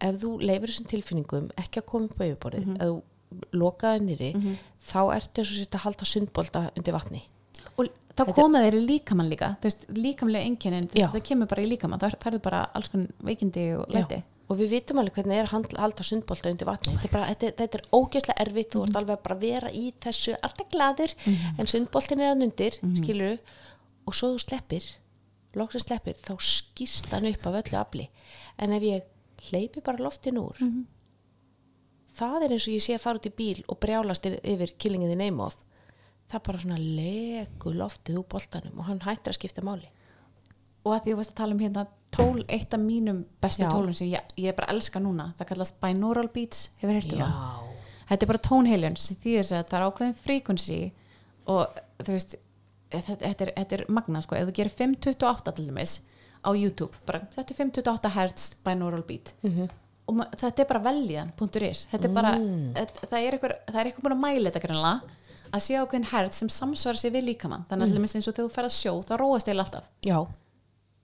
ef 0.00 0.16
þú 0.22 0.30
leifir 0.40 0.70
þessum 0.72 0.88
tilfinningum 0.90 1.50
ekki 1.60 1.80
að 1.82 1.86
koma 1.92 2.08
upp 2.10 2.20
á 2.20 2.24
yfirborðið 2.30 2.66
Mhm. 2.66 2.76
ef 2.80 2.88
þú 2.88 3.02
lokaði 3.54 4.00
nýri 4.08 4.30
þá 4.90 5.00
ertu 5.14 5.40
eins 5.42 5.50
og 5.52 5.56
sér 5.60 5.76
að 5.78 5.84
halda 5.84 6.04
sundbolta 6.04 6.62
undir 6.76 6.92
vatni. 6.96 7.22
Og 7.78 7.88
þá 8.16 8.34
koma 8.34 8.58
þeir 8.64 8.74
í 8.80 8.86
líkamann 8.88 9.30
líka. 9.30 9.56
Veist, 9.62 9.86
líkamlega 9.88 10.90
Já. 10.94 11.08
það 11.12 11.22
kemur 11.28 11.46
bara 11.48 11.62
í 11.62 11.68
líkamann 11.70 12.00
það 12.00 12.16
færðu 12.20 12.42
bara 12.42 12.64
alls 12.74 12.88
konar 12.88 13.08
veikindi 13.22 13.78
og 13.78 13.86
læti. 13.88 14.22
Og 14.50 14.58
við 14.58 14.68
vitum 14.70 14.98
alveg 14.98 15.14
hvernig 15.14 15.38
er 15.38 15.46
að 15.46 15.78
halda 15.78 16.02
sundbolta 16.02 16.50
undir 16.50 16.66
vatni. 16.66 16.92
Þetta 16.96 17.04
er, 17.04 17.12
bara, 17.12 17.26
þetta, 17.30 17.52
þetta 17.56 17.74
er 17.78 17.84
ógeðslega 17.94 18.40
erfitt. 18.46 18.70
Þú 18.72 18.82
ert 18.88 18.96
alveg 18.96 19.16
að 19.16 19.22
bara 19.22 19.38
vera 19.38 19.70
í 19.70 19.92
þessu 20.00 20.34
alltaf 20.42 20.68
gladur 20.72 21.14
en 21.58 21.66
sundboltin 21.70 22.20
er 22.20 22.34
að 22.34 22.42
undir 22.48 22.72
skilur 23.04 23.38
og 24.06 24.14
svo 24.14 24.34
þú 24.34 24.40
sleppir 24.42 24.82
loksins 25.54 25.82
sleppir, 25.86 26.14
þá 26.14 26.34
skýst 26.38 27.06
hann 27.10 27.26
upp 27.26 27.46
af 27.46 27.54
öllu 27.64 27.78
afli. 27.78 28.08
En 28.58 28.72
ef 28.72 28.82
ég 28.82 29.02
hleypi 29.48 29.80
bara 29.84 30.02
loftin 30.04 30.38
úr. 30.40 30.58
Það 32.20 32.44
er 32.44 32.54
eins 32.56 32.66
og 32.68 32.74
ég 32.74 32.82
sé 32.84 32.96
að 32.96 33.04
fara 33.04 33.20
út 33.20 33.28
í 33.30 33.32
bíl 33.38 33.60
og 33.70 33.78
brjálast 33.80 34.26
yfir- 34.28 34.42
yfir 34.54 34.72
Killing 34.82 35.04
in 35.06 35.12
the 35.12 35.16
Name 35.18 35.40
of 35.44 35.56
það 36.30 36.42
bara 36.46 36.58
svona 36.62 36.78
legu 36.78 37.72
loftið 37.74 38.18
úr 38.20 38.26
boltanum 38.30 38.78
og 38.78 38.84
hann 38.90 39.00
hættir 39.02 39.32
að 39.32 39.38
skipta 39.38 39.62
máli. 39.66 39.88
Og 40.84 40.92
að 40.94 41.02
því 41.04 41.12
þú 41.12 41.16
veist 41.20 41.32
að 41.32 41.38
tala 41.40 41.54
um 41.56 41.58
hérna 41.64 41.86
tól, 42.10 42.44
eitt 42.48 42.74
af 42.74 42.80
mínum 42.80 43.24
bestu 43.42 43.62
Já. 43.64 43.70
tólum 43.70 43.94
sem 43.94 44.08
ég, 44.12 44.20
ég 44.36 44.54
bara 44.56 44.70
elska 44.74 45.00
núna. 45.02 45.32
Það 45.38 45.48
kallast 45.52 45.80
binaural 45.82 46.28
beats, 46.32 46.70
hefur 46.80 46.94
heyrtu 46.98 47.16
það? 47.18 47.34
Já. 47.34 47.66
þetta 48.10 48.22
er 48.26 48.30
bara 48.32 48.44
tónheilun 48.48 48.96
sem 48.98 49.16
sér 49.22 49.42
að 49.60 49.68
það 49.70 49.76
er 49.78 49.86
ákveðin 49.86 50.16
frequency 50.18 50.78
og 51.46 51.80
þú 52.02 52.10
veist 52.16 52.34
þetta, 52.90 53.16
þetta, 53.22 53.46
er, 53.46 53.52
er 53.80 53.84
magnað 53.88 54.24
sko, 54.26 54.34
ef 54.34 54.48
þú 54.48 54.54
gerir 54.58 54.74
528 54.74 55.54
til 55.56 55.66
dæmis 55.68 56.00
á 56.44 56.50
YouTube 56.56 56.92
bara, 57.06 57.20
þetta 57.36 57.52
er 57.54 57.58
528 57.60 58.12
hertz 58.16 58.48
binaural 58.64 59.02
beat. 59.06 59.34
Og 60.10 60.16
ma- 60.18 60.26
þetta 60.34 60.64
er 60.64 60.66
bara 60.66 60.80
veljan.is 60.88 61.86
þetta 61.92 62.04
er 62.08 62.14
bara, 62.14 62.32
þetta, 62.74 63.08
það 63.10 63.20
er 63.26 63.36
eitthvað 63.38 63.56
það 63.70 64.02
búin 64.02 64.16
að 64.16 64.22
mæla 64.24 64.50
þetta 64.50 64.62
grannlega 64.66 65.16
að 65.50 65.62
sé 65.66 65.74
ákveðin 65.78 66.08
hertz 66.12 66.36
sem 66.42 66.48
samsvara 66.48 66.96
sér 66.98 67.10
við 67.14 67.24
líkamann. 67.32 67.64
Þannig 67.70 67.84
að 67.84 67.90
til 67.90 67.98
dæmis 67.98 68.14
eins 68.14 68.28
og 68.30 68.34
þegar 68.36 68.48
þú 68.48 68.54
fer 68.54 68.64
að 68.68 68.74
sjó 68.76 68.92
þá 69.06 69.12
róast 69.18 69.48
eil 69.50 69.58
alltaf. 69.58 69.88
Já. 70.06 70.18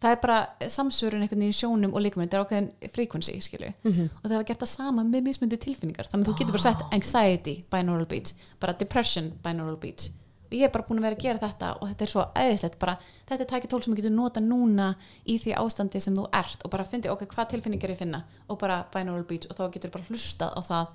það 0.02 0.12
er 0.12 0.18
bara 0.22 0.38
samsvörun 0.68 1.22
einhvern 1.24 1.40
veginn 1.40 1.54
í 1.54 1.56
sjónum 1.56 1.94
og 1.96 2.02
líkamann, 2.04 2.28
þetta 2.28 2.36
er 2.36 2.44
ákveðin 2.44 2.90
frequency 2.92 3.38
skilju, 3.40 3.70
og 3.88 4.26
það 4.28 4.34
var 4.36 4.44
gert 4.50 4.60
það 4.60 4.68
sama 4.68 5.04
með 5.08 5.22
mismundi 5.24 5.56
tilfinningar, 5.58 6.06
þannig 6.12 6.26
að 6.26 6.28
þú 6.28 6.38
getur 6.42 6.52
bara 6.58 6.64
sett 6.66 6.82
anxiety 6.92 7.54
binaural 7.72 8.06
beats, 8.10 8.34
bara 8.60 8.74
depression 8.76 9.32
binaural 9.42 9.78
beats, 9.80 10.10
og 10.10 10.25
ég 10.50 10.62
er 10.66 10.72
bara 10.74 10.84
búin 10.86 11.00
að 11.00 11.06
vera 11.08 11.16
að 11.16 11.22
gera 11.24 11.42
þetta 11.42 11.70
og 11.80 11.88
þetta 11.90 12.04
er 12.06 12.10
svo 12.12 12.24
æðislegt, 12.36 12.78
bara 12.82 12.96
þetta 13.28 13.44
er 13.44 13.50
tækið 13.52 13.70
tól 13.72 13.80
sem 13.82 13.92
þú 13.92 13.98
getur 14.00 14.14
nota 14.14 14.42
núna 14.44 14.88
í 15.26 15.38
því 15.42 15.54
ástandi 15.60 16.02
sem 16.02 16.16
þú 16.16 16.26
ert 16.40 16.64
og 16.64 16.72
bara 16.74 16.86
fyndi, 16.88 17.10
ok, 17.12 17.24
hvað 17.32 17.48
tilfinningar 17.54 17.94
ég 17.94 18.00
finna? 18.00 18.22
Og 18.48 18.58
bara 18.60 18.82
binaural 18.94 19.26
beats 19.28 19.50
og 19.50 19.58
þá 19.58 19.64
getur 19.74 19.94
bara 19.94 20.08
hlustað 20.10 20.54
á 20.54 20.60
það. 20.68 20.92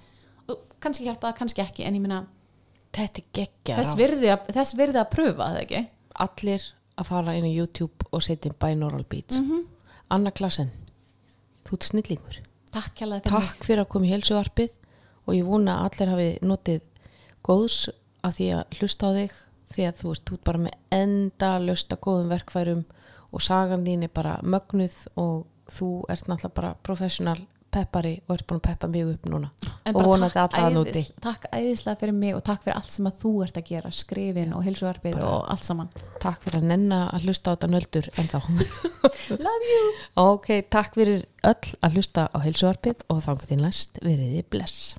Og 0.51 0.61
kannski 0.83 1.07
hjálpa 1.07 1.29
það, 1.29 1.37
kannski 1.41 1.65
ekki 1.65 1.87
en 1.87 1.97
ég 1.97 2.05
minna, 2.05 2.21
þetta 2.95 3.21
er 3.23 3.27
geggja 3.39 3.79
þess 3.81 3.97
virði 3.99 4.31
að, 4.35 4.51
þess 4.59 4.77
virði 4.79 5.01
að 5.03 5.11
pröfa 5.15 5.49
það 5.49 5.63
ekki? 5.65 5.83
Allir 6.27 6.69
að 7.01 7.11
fara 7.11 7.35
inn 7.39 7.47
á 7.47 7.51
YouTube 7.51 8.07
og 8.11 8.23
setja 8.25 8.53
binaural 8.61 9.05
beats. 9.09 9.39
Mhm. 9.39 9.67
Anna 10.11 10.31
Klassen 10.35 10.71
þú 11.65 11.77
ert 11.77 11.87
snillingur. 11.87 12.39
Takk 12.71 13.01
takk 13.27 13.65
fyrir 13.65 13.83
að 13.83 13.89
koma 13.91 14.07
í 14.07 14.11
helsuvarpið 14.13 14.71
og 15.27 15.35
ég 15.35 15.47
vona 15.47 15.79
að 15.81 15.87
allir 15.89 16.11
hafi 16.11 16.29
notið 16.47 16.81
góðs 17.45 17.89
að 18.25 18.37
því 18.37 18.49
að 18.57 18.79
hlusta 18.79 19.09
á 19.09 19.11
þig 19.19 19.37
því 19.71 19.85
að 19.87 20.01
þú 20.01 20.09
veist, 20.11 20.25
þú 20.27 20.37
ert 20.37 20.47
bara 20.49 20.63
með 20.65 20.97
enda 20.97 21.51
lösta 21.63 21.97
góðum 22.01 22.33
verkfærum 22.33 22.83
og 23.31 23.45
sagan 23.45 23.85
þín 23.87 24.05
er 24.07 24.13
bara 24.13 24.35
mögnuð 24.43 24.97
og 25.21 25.47
þú 25.71 25.89
ert 26.11 26.27
náttúrulega 26.27 26.57
bara 26.57 26.75
professional 26.83 27.39
peppari 27.71 28.17
og 28.27 28.35
ert 28.35 28.47
búin 28.49 28.59
að 28.59 28.65
peppa 28.65 28.87
mig 28.91 29.07
upp 29.07 29.27
núna 29.31 29.49
og 29.87 29.99
vonandi 30.03 30.39
alla 30.41 30.63
að 30.65 30.73
núti 30.75 31.03
Takk 31.23 31.47
æðislega 31.55 31.99
fyrir 32.01 32.17
mig 32.17 32.35
og 32.35 32.43
takk 32.47 32.65
fyrir 32.65 32.77
allt 32.77 32.91
sem 32.91 33.07
að 33.07 33.21
þú 33.21 33.31
ert 33.45 33.59
að 33.61 33.69
gera 33.69 33.91
skrifin 33.95 34.55
og 34.57 34.65
hilsuarpið 34.67 35.21
og 35.23 35.45
allt 35.53 35.67
saman. 35.67 35.91
takk 36.19 36.43
fyrir 36.43 36.59
að 36.59 36.67
nenna 36.73 37.01
að 37.15 37.29
hlusta 37.29 37.53
á 37.53 37.55
þetta 37.55 37.71
nöldur 37.71 38.09
en 38.17 38.31
þá 38.31 38.39
Love 39.45 39.69
you. 39.71 39.93
Ok, 40.19 40.49
takk 40.73 40.97
fyrir 40.99 41.23
öll 41.47 41.71
að 41.79 41.95
hlusta 41.95 42.27
á 42.27 42.37
heilsuvarpið 42.43 43.07
og 43.07 43.23
þangar 43.23 43.53
til 43.53 43.61
næst 43.63 44.03
veriði 44.03 44.43
bless. 44.51 44.95